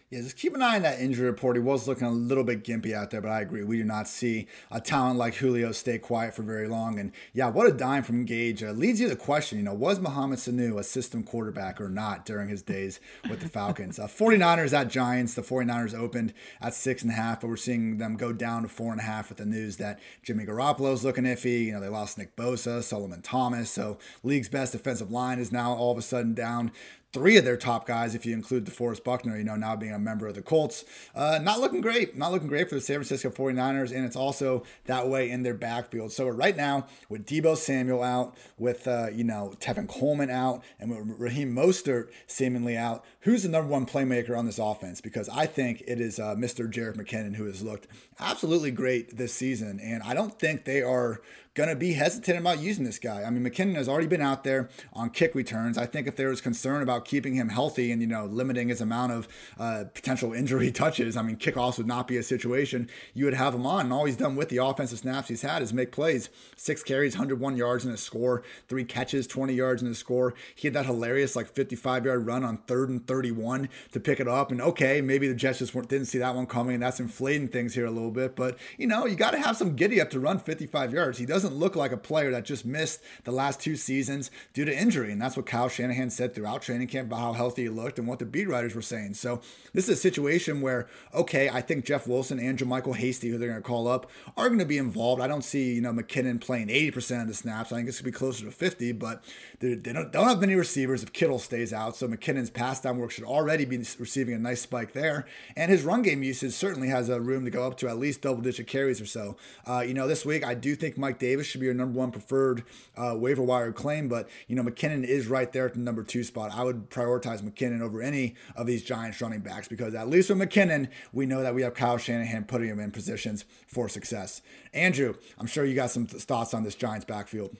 Yeah, 0.09 0.21
just 0.21 0.37
keep 0.37 0.55
an 0.55 0.61
eye 0.61 0.77
on 0.77 0.83
that 0.83 1.01
injury 1.01 1.25
report. 1.25 1.57
He 1.57 1.61
was 1.61 1.85
looking 1.85 2.07
a 2.07 2.11
little 2.11 2.45
bit 2.45 2.63
gimpy 2.63 2.93
out 2.93 3.11
there, 3.11 3.19
but 3.19 3.29
I 3.29 3.41
agree. 3.41 3.65
We 3.65 3.75
do 3.75 3.83
not 3.83 4.07
see 4.07 4.47
a 4.71 4.79
talent 4.79 5.19
like 5.19 5.35
Julio 5.35 5.73
stay 5.73 5.97
quiet 5.97 6.33
for 6.33 6.43
very 6.43 6.69
long. 6.69 6.97
And 6.97 7.11
yeah, 7.33 7.49
what 7.49 7.67
a 7.67 7.73
dime 7.73 8.03
from 8.03 8.23
Gage. 8.23 8.63
Uh, 8.63 8.71
leads 8.71 9.01
you 9.01 9.09
to 9.09 9.15
the 9.15 9.19
question, 9.19 9.57
you 9.57 9.65
know, 9.65 9.73
was 9.73 9.99
Mohamed 9.99 10.39
Sanu 10.39 10.79
a 10.79 10.83
system 10.83 11.23
quarterback 11.23 11.81
or 11.81 11.89
not 11.89 12.25
during 12.25 12.47
his 12.47 12.61
days 12.61 13.01
with 13.29 13.41
the 13.41 13.49
Falcons? 13.49 13.99
uh, 13.99 14.07
49ers 14.07 14.71
at 14.71 14.87
Giants. 14.87 15.33
The 15.33 15.41
49ers 15.41 15.93
opened 15.93 16.33
at 16.61 16.73
six 16.73 17.01
and 17.01 17.11
a 17.11 17.15
half, 17.15 17.41
but 17.41 17.49
we're 17.49 17.57
seeing 17.57 17.97
them 17.97 18.15
go 18.15 18.31
down 18.31 18.61
to 18.61 18.69
four 18.69 18.93
and 18.93 19.01
a 19.01 19.03
half 19.03 19.27
with 19.27 19.39
the 19.39 19.45
news 19.45 19.75
that 19.75 19.99
Jimmy 20.23 20.45
Garoppolo's 20.45 21.03
looking 21.03 21.25
iffy. 21.25 21.65
You 21.65 21.73
know, 21.73 21.81
they 21.81 21.89
lost 21.89 22.17
Nick 22.17 22.37
Bosa, 22.37 22.81
Solomon 22.81 23.21
Thomas. 23.21 23.69
So 23.69 23.97
league's 24.23 24.47
best 24.47 24.71
defensive 24.71 25.11
line 25.11 25.37
is 25.37 25.51
now 25.51 25.73
all 25.73 25.91
of 25.91 25.97
a 25.97 26.01
sudden 26.01 26.33
down 26.33 26.71
three 27.13 27.37
of 27.37 27.45
their 27.45 27.57
top 27.57 27.87
guys, 27.87 28.15
if 28.15 28.25
you 28.25 28.33
include 28.33 28.65
DeForest 28.65 29.03
Buckner, 29.03 29.37
you 29.37 29.43
know, 29.43 29.55
now 29.55 29.75
being 29.75 29.93
a 29.93 29.99
member 29.99 30.27
of 30.27 30.35
the 30.35 30.41
Colts. 30.41 30.83
Uh, 31.15 31.39
not 31.41 31.59
looking 31.59 31.81
great. 31.81 32.17
Not 32.17 32.31
looking 32.31 32.47
great 32.47 32.69
for 32.69 32.75
the 32.75 32.81
San 32.81 32.97
Francisco 32.97 33.29
49ers, 33.29 33.95
and 33.95 34.05
it's 34.05 34.15
also 34.15 34.63
that 34.85 35.07
way 35.07 35.29
in 35.29 35.43
their 35.43 35.53
backfield. 35.53 36.11
So 36.11 36.27
right 36.27 36.55
now, 36.55 36.87
with 37.09 37.25
Deebo 37.25 37.55
Samuel 37.55 38.03
out, 38.03 38.35
with, 38.57 38.87
uh, 38.87 39.07
you 39.13 39.23
know, 39.23 39.53
Tevin 39.59 39.87
Coleman 39.87 40.29
out, 40.29 40.63
and 40.79 40.89
with 40.89 41.19
Raheem 41.19 41.55
Mostert 41.55 42.09
seemingly 42.27 42.75
out, 42.75 43.05
who's 43.21 43.43
the 43.43 43.49
number 43.49 43.71
one 43.71 43.85
playmaker 43.85 44.37
on 44.37 44.45
this 44.45 44.59
offense? 44.59 44.99
Because 45.01 45.29
I 45.29 45.45
think 45.45 45.83
it 45.87 46.01
is 46.01 46.19
uh, 46.19 46.35
Mr. 46.35 46.71
Jerick 46.71 46.97
McKinnon, 46.97 47.35
who 47.35 47.45
has 47.45 47.61
looked 47.61 47.87
absolutely 48.19 48.71
great 48.71 49.17
this 49.17 49.33
season. 49.33 49.79
And 49.79 50.03
I 50.03 50.13
don't 50.13 50.37
think 50.37 50.65
they 50.65 50.81
are 50.81 51.21
going 51.57 51.69
to 51.69 51.75
be 51.75 51.93
hesitant 51.93 52.37
about 52.37 52.59
using 52.59 52.85
this 52.85 52.99
guy. 52.99 53.23
I 53.23 53.31
mean, 53.31 53.43
McKinnon 53.43 53.73
has 53.77 53.89
already 53.89 54.05
been 54.05 54.21
out 54.21 54.43
there 54.43 54.69
on 54.93 55.09
kick 55.09 55.33
returns. 55.33 55.75
I 55.75 55.87
think 55.87 56.05
if 56.05 56.15
there 56.15 56.29
was 56.29 56.39
concern 56.39 56.83
about 56.83 57.03
keeping 57.03 57.33
him 57.33 57.49
healthy 57.49 57.91
and, 57.91 57.99
you 57.99 58.07
know, 58.07 58.25
limiting 58.25 58.69
his 58.69 58.79
amount 58.79 59.11
of 59.11 59.27
uh, 59.57 59.85
potential 59.91 60.33
injury 60.33 60.71
touches. 60.83 61.17
I 61.17 61.23
mean, 61.23 61.35
kickoffs 61.35 61.79
would 61.79 61.87
not 61.87 62.07
be 62.07 62.15
a 62.15 62.21
situation 62.21 62.87
you 63.15 63.25
would 63.25 63.33
have 63.33 63.55
him 63.55 63.65
on. 63.65 63.85
And 63.85 63.93
all 63.93 64.05
he's 64.05 64.17
done 64.17 64.35
with 64.35 64.49
the 64.49 64.57
offensive 64.57 64.99
snaps 64.99 65.29
he's 65.29 65.41
had 65.41 65.63
is 65.63 65.73
make 65.73 65.91
plays. 65.91 66.29
Six 66.55 66.83
carries, 66.83 67.15
101 67.15 67.57
yards 67.57 67.85
in 67.85 67.91
a 67.91 67.97
score, 67.97 68.43
three 68.67 68.83
catches, 68.85 69.25
20 69.25 69.55
yards 69.55 69.81
in 69.81 69.87
a 69.87 69.95
score. 69.95 70.35
He 70.53 70.67
had 70.67 70.75
that 70.75 70.85
hilarious, 70.85 71.35
like 71.35 71.47
55 71.47 72.05
yard 72.05 72.27
run 72.27 72.43
on 72.43 72.57
third 72.67 72.89
and 72.89 73.05
31 73.07 73.67
to 73.93 73.99
pick 73.99 74.19
it 74.19 74.27
up. 74.27 74.51
And 74.51 74.61
okay, 74.61 75.01
maybe 75.01 75.27
the 75.27 75.33
Jets 75.33 75.57
just 75.57 75.73
didn't 75.73 76.05
see 76.05 76.19
that 76.19 76.35
one 76.35 76.45
coming. 76.45 76.75
And 76.75 76.83
that's 76.83 76.99
inflating 76.99 77.47
things 77.47 77.73
here 77.73 77.87
a 77.87 77.91
little 77.91 78.11
bit. 78.11 78.35
But, 78.35 78.59
you 78.77 78.85
know, 78.85 79.07
you 79.07 79.15
got 79.15 79.31
to 79.31 79.39
have 79.39 79.57
some 79.57 79.75
giddy 79.75 79.99
up 79.99 80.11
to 80.11 80.19
run 80.19 80.37
55 80.37 80.93
yards. 80.93 81.17
He 81.17 81.25
doesn't 81.25 81.46
look 81.53 81.75
like 81.75 81.91
a 81.91 81.97
player 81.97 82.31
that 82.31 82.45
just 82.45 82.65
missed 82.65 83.01
the 83.23 83.31
last 83.31 83.59
two 83.59 83.75
seasons 83.75 84.31
due 84.53 84.65
to 84.65 84.77
injury. 84.77 85.11
And 85.11 85.21
that's 85.21 85.37
what 85.37 85.45
Kyle 85.45 85.69
Shanahan 85.69 86.09
said 86.09 86.33
throughout 86.33 86.61
training 86.61 86.87
camp 86.87 87.07
about 87.07 87.19
how 87.19 87.33
healthy 87.33 87.63
he 87.63 87.69
looked 87.69 87.99
and 87.99 88.07
what 88.07 88.19
the 88.19 88.25
beat 88.25 88.47
writers 88.47 88.75
were 88.75 88.81
saying. 88.81 89.15
So 89.15 89.41
this 89.73 89.89
is 89.89 89.97
a 89.97 90.01
situation 90.01 90.61
where, 90.61 90.87
okay, 91.13 91.49
I 91.49 91.61
think 91.61 91.85
Jeff 91.85 92.07
Wilson 92.07 92.39
and 92.39 92.57
JaMycal 92.57 92.95
Hasty, 92.95 93.29
who 93.29 93.37
they're 93.37 93.49
going 93.49 93.61
to 93.61 93.67
call 93.67 93.87
up, 93.87 94.09
are 94.35 94.47
going 94.47 94.59
to 94.59 94.65
be 94.65 94.77
involved. 94.77 95.21
I 95.21 95.27
don't 95.27 95.43
see, 95.43 95.73
you 95.73 95.81
know, 95.81 95.93
McKinnon 95.93 96.39
playing 96.39 96.67
80% 96.67 97.21
of 97.21 97.27
the 97.27 97.33
snaps. 97.33 97.71
I 97.71 97.77
think 97.77 97.89
it's 97.89 98.01
going 98.01 98.11
to 98.11 98.17
be 98.17 98.17
closer 98.17 98.45
to 98.45 98.51
50, 98.51 98.91
but 98.93 99.23
they, 99.59 99.75
don't, 99.75 100.11
don't 100.11 100.27
have 100.27 100.39
many 100.39 100.53
receivers 100.53 101.01
if 101.01 101.11
Kittle 101.13 101.39
stays 101.39 101.73
out. 101.73 101.95
So 101.95 102.07
McKinnon's 102.07 102.51
pass 102.51 102.79
down 102.79 102.99
work 102.99 103.09
should 103.09 103.23
already 103.23 103.65
be 103.65 103.77
receiving 103.77 104.35
a 104.35 104.39
nice 104.39 104.61
spike 104.61 104.93
there. 104.93 105.25
And 105.55 105.71
his 105.71 105.83
run 105.83 106.03
game 106.03 106.21
usage 106.21 106.53
certainly 106.53 106.89
has 106.89 107.09
a 107.09 107.19
room 107.19 107.43
to 107.45 107.49
go 107.49 107.65
up 107.65 107.77
to 107.77 107.87
at 107.87 107.97
least 107.97 108.21
double 108.21 108.41
digit 108.41 108.67
carries 108.67 109.01
or 109.01 109.07
so. 109.07 109.35
Uh, 109.65 109.79
you 109.79 109.95
know, 109.95 110.07
this 110.07 110.25
week, 110.25 110.45
I 110.45 110.53
do 110.53 110.75
think 110.75 110.97
Mike 110.97 111.17
Davis 111.17 111.47
should 111.47 111.59
be 111.59 111.65
your 111.65 111.73
number 111.73 111.97
one 111.97 112.11
preferred 112.11 112.63
uh, 112.95 113.15
waiver 113.17 113.41
wire 113.41 113.71
claim, 113.71 114.07
but, 114.07 114.29
you 114.47 114.55
know, 114.55 114.63
McKinnon 114.63 115.03
is 115.03 115.27
right 115.27 115.51
there 115.51 115.65
at 115.65 115.73
the 115.73 115.79
number 115.79 116.03
two 116.03 116.23
spot. 116.23 116.51
I 116.53 116.63
would 116.63 116.91
prioritize 116.91 117.41
McKinnon 117.41 117.81
over 117.81 118.01
any 118.01 118.35
of 118.55 118.67
these 118.67 118.83
Giants 118.83 119.19
running 119.21 119.39
backs 119.39 119.67
because 119.67 119.95
at 119.95 120.07
least 120.07 120.29
with 120.29 120.37
McKinnon, 120.37 120.89
we 121.11 121.25
know 121.25 121.41
that 121.41 121.55
we 121.55 121.63
have 121.63 121.73
Kyle 121.73 121.97
Shanahan 121.97 122.45
putting 122.45 122.69
him 122.69 122.79
in 122.79 122.91
positions 122.91 123.45
for 123.65 123.89
success. 123.89 124.41
Andrew, 124.73 125.15
I'm 125.39 125.47
sure 125.47 125.65
you 125.65 125.73
got 125.73 125.89
some 125.89 126.05
thoughts 126.05 126.53
on 126.53 126.63
this 126.63 126.75
Giants 126.75 127.05
backfield. 127.05 127.57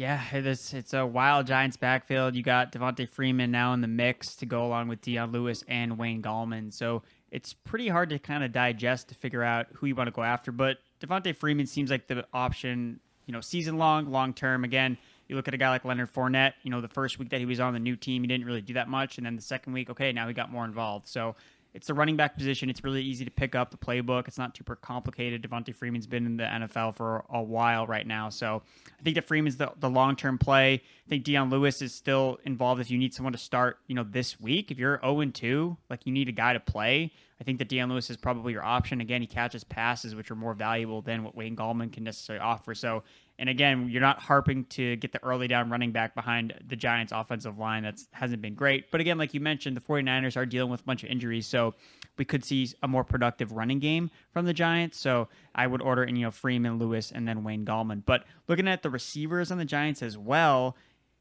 Yeah, 0.00 0.24
it's 0.32 0.72
it's 0.72 0.94
a 0.94 1.04
wild 1.04 1.46
Giants 1.46 1.76
backfield. 1.76 2.34
You 2.34 2.42
got 2.42 2.72
Devonta 2.72 3.06
Freeman 3.06 3.50
now 3.50 3.74
in 3.74 3.82
the 3.82 3.86
mix 3.86 4.34
to 4.36 4.46
go 4.46 4.64
along 4.64 4.88
with 4.88 5.02
Dion 5.02 5.30
Lewis 5.30 5.62
and 5.68 5.98
Wayne 5.98 6.22
Gallman. 6.22 6.72
So 6.72 7.02
it's 7.30 7.52
pretty 7.52 7.86
hard 7.86 8.08
to 8.08 8.18
kind 8.18 8.42
of 8.42 8.50
digest 8.50 9.10
to 9.10 9.14
figure 9.14 9.42
out 9.42 9.66
who 9.74 9.84
you 9.84 9.94
want 9.94 10.08
to 10.08 10.12
go 10.12 10.22
after. 10.22 10.52
But 10.52 10.78
Devonta 11.02 11.36
Freeman 11.36 11.66
seems 11.66 11.90
like 11.90 12.06
the 12.06 12.26
option, 12.32 12.98
you 13.26 13.32
know, 13.32 13.42
season 13.42 13.76
long, 13.76 14.10
long 14.10 14.32
term. 14.32 14.64
Again, 14.64 14.96
you 15.28 15.36
look 15.36 15.48
at 15.48 15.52
a 15.52 15.58
guy 15.58 15.68
like 15.68 15.84
Leonard 15.84 16.10
Fournette, 16.10 16.54
you 16.62 16.70
know, 16.70 16.80
the 16.80 16.88
first 16.88 17.18
week 17.18 17.28
that 17.28 17.40
he 17.40 17.44
was 17.44 17.60
on 17.60 17.74
the 17.74 17.78
new 17.78 17.94
team, 17.94 18.22
he 18.22 18.26
didn't 18.26 18.46
really 18.46 18.62
do 18.62 18.72
that 18.72 18.88
much. 18.88 19.18
And 19.18 19.26
then 19.26 19.36
the 19.36 19.42
second 19.42 19.74
week, 19.74 19.90
okay, 19.90 20.12
now 20.12 20.26
he 20.26 20.32
got 20.32 20.50
more 20.50 20.64
involved. 20.64 21.08
So 21.08 21.36
it's 21.72 21.86
the 21.86 21.94
running 21.94 22.16
back 22.16 22.36
position. 22.36 22.68
It's 22.68 22.82
really 22.82 23.02
easy 23.02 23.24
to 23.24 23.30
pick 23.30 23.54
up 23.54 23.70
the 23.70 23.76
playbook. 23.76 24.26
It's 24.26 24.38
not 24.38 24.56
super 24.56 24.76
complicated. 24.76 25.42
Devonta 25.42 25.74
Freeman's 25.74 26.06
been 26.06 26.26
in 26.26 26.36
the 26.36 26.44
NFL 26.44 26.96
for 26.96 27.24
a 27.30 27.42
while 27.42 27.86
right 27.86 28.06
now. 28.06 28.28
So 28.28 28.62
I 28.98 29.02
think 29.02 29.14
that 29.14 29.26
Freeman's 29.26 29.56
the, 29.56 29.72
the 29.78 29.88
long 29.88 30.16
term 30.16 30.38
play. 30.38 30.74
I 30.74 31.08
think 31.08 31.24
Dion 31.24 31.50
Lewis 31.50 31.80
is 31.80 31.94
still 31.94 32.38
involved 32.44 32.80
if 32.80 32.90
you 32.90 32.98
need 32.98 33.14
someone 33.14 33.32
to 33.32 33.38
start, 33.38 33.78
you 33.86 33.94
know, 33.94 34.04
this 34.04 34.40
week. 34.40 34.70
If 34.70 34.78
you're 34.78 35.00
0 35.02 35.24
2, 35.24 35.76
like 35.88 36.06
you 36.06 36.12
need 36.12 36.28
a 36.28 36.32
guy 36.32 36.52
to 36.52 36.60
play. 36.60 37.12
I 37.40 37.44
think 37.44 37.58
that 37.58 37.68
Dion 37.68 37.88
Lewis 37.88 38.10
is 38.10 38.16
probably 38.16 38.52
your 38.52 38.64
option. 38.64 39.00
Again, 39.00 39.20
he 39.20 39.26
catches 39.26 39.64
passes, 39.64 40.14
which 40.14 40.30
are 40.30 40.36
more 40.36 40.54
valuable 40.54 41.00
than 41.00 41.24
what 41.24 41.34
Wayne 41.34 41.56
Gallman 41.56 41.92
can 41.92 42.04
necessarily 42.04 42.42
offer. 42.42 42.74
So 42.74 43.02
and 43.40 43.48
again, 43.48 43.88
you're 43.88 44.02
not 44.02 44.20
harping 44.20 44.66
to 44.66 44.96
get 44.96 45.12
the 45.12 45.24
early 45.24 45.48
down 45.48 45.70
running 45.70 45.92
back 45.92 46.14
behind 46.14 46.52
the 46.68 46.76
Giants 46.76 47.10
offensive 47.10 47.58
line 47.58 47.84
that 47.84 47.98
hasn't 48.12 48.42
been 48.42 48.54
great. 48.54 48.90
But 48.90 49.00
again, 49.00 49.16
like 49.16 49.32
you 49.32 49.40
mentioned, 49.40 49.78
the 49.78 49.80
49ers 49.80 50.36
are 50.36 50.44
dealing 50.44 50.70
with 50.70 50.80
a 50.82 50.84
bunch 50.84 51.04
of 51.04 51.08
injuries, 51.08 51.46
so 51.46 51.74
we 52.18 52.26
could 52.26 52.44
see 52.44 52.68
a 52.82 52.88
more 52.88 53.02
productive 53.02 53.52
running 53.52 53.78
game 53.78 54.10
from 54.30 54.44
the 54.44 54.52
Giants. 54.52 54.98
So 54.98 55.28
I 55.54 55.66
would 55.66 55.80
order 55.80 56.06
you 56.06 56.18
know, 56.18 56.30
Freeman, 56.30 56.78
Lewis, 56.78 57.12
and 57.12 57.26
then 57.26 57.42
Wayne 57.42 57.64
Gallman. 57.64 58.02
But 58.04 58.24
looking 58.46 58.68
at 58.68 58.82
the 58.82 58.90
receivers 58.90 59.50
on 59.50 59.56
the 59.56 59.64
Giants 59.64 60.02
as 60.02 60.18
well, 60.18 60.76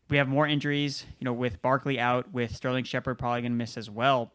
we 0.10 0.18
have 0.18 0.28
more 0.28 0.46
injuries, 0.46 1.06
you 1.20 1.26
know, 1.26 1.32
with 1.32 1.62
Barkley 1.62 2.02
out, 2.02 2.34
with 2.34 2.54
Sterling 2.54 2.84
Shepard 2.84 3.18
probably 3.18 3.44
going 3.44 3.54
to 3.54 3.58
miss 3.58 3.78
as 3.78 3.90
well. 3.90 4.34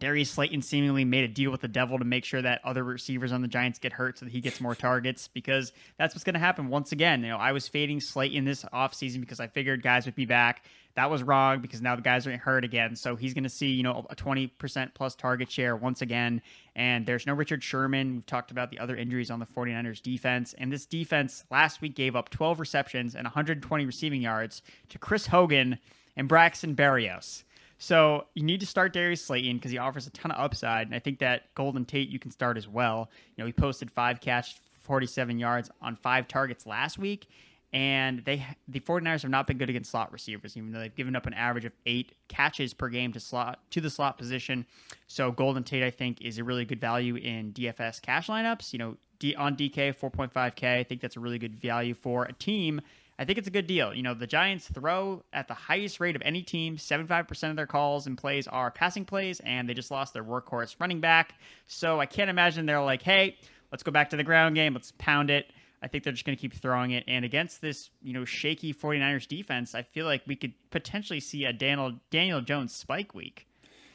Darius 0.00 0.30
Slayton 0.30 0.62
seemingly 0.62 1.04
made 1.04 1.24
a 1.24 1.28
deal 1.28 1.50
with 1.50 1.60
the 1.60 1.68
devil 1.68 1.98
to 1.98 2.04
make 2.04 2.24
sure 2.24 2.42
that 2.42 2.60
other 2.64 2.82
receivers 2.82 3.32
on 3.32 3.42
the 3.42 3.48
Giants 3.48 3.78
get 3.78 3.92
hurt 3.92 4.18
so 4.18 4.24
that 4.24 4.32
he 4.32 4.40
gets 4.40 4.60
more 4.60 4.74
targets 4.74 5.28
because 5.28 5.72
that's 5.98 6.14
what's 6.14 6.24
going 6.24 6.34
to 6.34 6.40
happen 6.40 6.68
once 6.68 6.92
again. 6.92 7.22
You 7.22 7.28
know, 7.28 7.36
I 7.36 7.52
was 7.52 7.68
fading 7.68 8.00
Slayton 8.00 8.44
this 8.44 8.64
offseason 8.72 9.20
because 9.20 9.38
I 9.38 9.46
figured 9.46 9.82
guys 9.82 10.06
would 10.06 10.16
be 10.16 10.24
back. 10.24 10.64
That 10.96 11.10
was 11.10 11.22
wrong 11.22 11.60
because 11.60 11.80
now 11.80 11.94
the 11.94 12.02
guys 12.02 12.26
are 12.26 12.36
hurt 12.36 12.64
again. 12.64 12.96
So 12.96 13.14
he's 13.14 13.32
going 13.32 13.44
to 13.44 13.50
see, 13.50 13.68
you 13.68 13.82
know, 13.82 14.04
a 14.10 14.16
20% 14.16 14.94
plus 14.94 15.14
target 15.14 15.50
share 15.50 15.76
once 15.76 16.02
again. 16.02 16.42
And 16.74 17.06
there's 17.06 17.26
no 17.26 17.34
Richard 17.34 17.62
Sherman. 17.62 18.14
We've 18.16 18.26
talked 18.26 18.50
about 18.50 18.70
the 18.70 18.78
other 18.78 18.96
injuries 18.96 19.30
on 19.30 19.38
the 19.38 19.46
49ers 19.46 20.02
defense. 20.02 20.54
And 20.58 20.72
this 20.72 20.86
defense 20.86 21.44
last 21.50 21.80
week 21.80 21.94
gave 21.94 22.16
up 22.16 22.30
12 22.30 22.58
receptions 22.58 23.14
and 23.14 23.24
120 23.24 23.86
receiving 23.86 24.22
yards 24.22 24.62
to 24.88 24.98
Chris 24.98 25.26
Hogan 25.28 25.78
and 26.16 26.26
Braxton 26.28 26.74
Berrios. 26.74 27.44
So 27.82 28.26
you 28.34 28.42
need 28.42 28.60
to 28.60 28.66
start 28.66 28.92
Darius 28.92 29.24
Slayton 29.24 29.56
because 29.56 29.70
he 29.70 29.78
offers 29.78 30.06
a 30.06 30.10
ton 30.10 30.30
of 30.30 30.38
upside. 30.38 30.86
And 30.86 30.94
I 30.94 30.98
think 30.98 31.18
that 31.20 31.52
Golden 31.54 31.86
Tate 31.86 32.10
you 32.10 32.18
can 32.18 32.30
start 32.30 32.58
as 32.58 32.68
well. 32.68 33.08
You 33.34 33.42
know, 33.42 33.46
he 33.46 33.54
posted 33.54 33.90
five 33.90 34.20
catch, 34.20 34.56
47 34.80 35.38
yards 35.38 35.70
on 35.80 35.96
five 35.96 36.28
targets 36.28 36.66
last 36.66 36.98
week. 36.98 37.26
And 37.72 38.22
they 38.26 38.46
the 38.68 38.80
49ers 38.80 39.22
have 39.22 39.30
not 39.30 39.46
been 39.46 39.56
good 39.56 39.70
against 39.70 39.90
slot 39.90 40.12
receivers, 40.12 40.58
even 40.58 40.72
though 40.72 40.80
they've 40.80 40.94
given 40.94 41.16
up 41.16 41.26
an 41.26 41.32
average 41.32 41.64
of 41.64 41.72
eight 41.86 42.12
catches 42.28 42.74
per 42.74 42.90
game 42.90 43.14
to 43.14 43.20
slot 43.20 43.60
to 43.70 43.80
the 43.80 43.88
slot 43.88 44.18
position. 44.18 44.66
So 45.06 45.32
Golden 45.32 45.64
Tate, 45.64 45.82
I 45.82 45.90
think, 45.90 46.20
is 46.20 46.36
a 46.36 46.44
really 46.44 46.66
good 46.66 46.82
value 46.82 47.16
in 47.16 47.54
DFS 47.54 48.02
cash 48.02 48.26
lineups. 48.26 48.74
You 48.74 48.78
know, 48.78 48.96
D, 49.20 49.34
on 49.36 49.56
DK 49.56 49.96
4.5K, 49.96 50.80
I 50.80 50.84
think 50.84 51.00
that's 51.00 51.16
a 51.16 51.20
really 51.20 51.38
good 51.38 51.54
value 51.54 51.94
for 51.94 52.24
a 52.24 52.32
team 52.34 52.82
I 53.20 53.26
think 53.26 53.36
it's 53.36 53.48
a 53.48 53.50
good 53.50 53.66
deal. 53.66 53.92
You 53.92 54.02
know, 54.02 54.14
the 54.14 54.26
Giants 54.26 54.66
throw 54.66 55.22
at 55.34 55.46
the 55.46 55.52
highest 55.52 56.00
rate 56.00 56.16
of 56.16 56.22
any 56.24 56.42
team. 56.42 56.78
75% 56.78 57.50
of 57.50 57.56
their 57.56 57.66
calls 57.66 58.06
and 58.06 58.16
plays 58.16 58.48
are 58.48 58.70
passing 58.70 59.04
plays, 59.04 59.40
and 59.40 59.68
they 59.68 59.74
just 59.74 59.90
lost 59.90 60.14
their 60.14 60.24
workhorse 60.24 60.74
running 60.80 61.00
back. 61.00 61.34
So 61.66 62.00
I 62.00 62.06
can't 62.06 62.30
imagine 62.30 62.64
they're 62.64 62.80
like, 62.80 63.02
hey, 63.02 63.36
let's 63.70 63.82
go 63.82 63.92
back 63.92 64.08
to 64.10 64.16
the 64.16 64.24
ground 64.24 64.54
game. 64.54 64.72
Let's 64.72 64.94
pound 64.96 65.28
it. 65.28 65.52
I 65.82 65.88
think 65.88 66.02
they're 66.02 66.14
just 66.14 66.24
going 66.24 66.34
to 66.36 66.40
keep 66.40 66.54
throwing 66.54 66.92
it. 66.92 67.04
And 67.08 67.26
against 67.26 67.60
this, 67.60 67.90
you 68.02 68.14
know, 68.14 68.24
shaky 68.24 68.72
49ers 68.72 69.28
defense, 69.28 69.74
I 69.74 69.82
feel 69.82 70.06
like 70.06 70.22
we 70.26 70.34
could 70.34 70.54
potentially 70.70 71.20
see 71.20 71.44
a 71.44 71.52
Daniel, 71.52 71.92
Daniel 72.10 72.40
Jones 72.40 72.74
spike 72.74 73.14
week. 73.14 73.46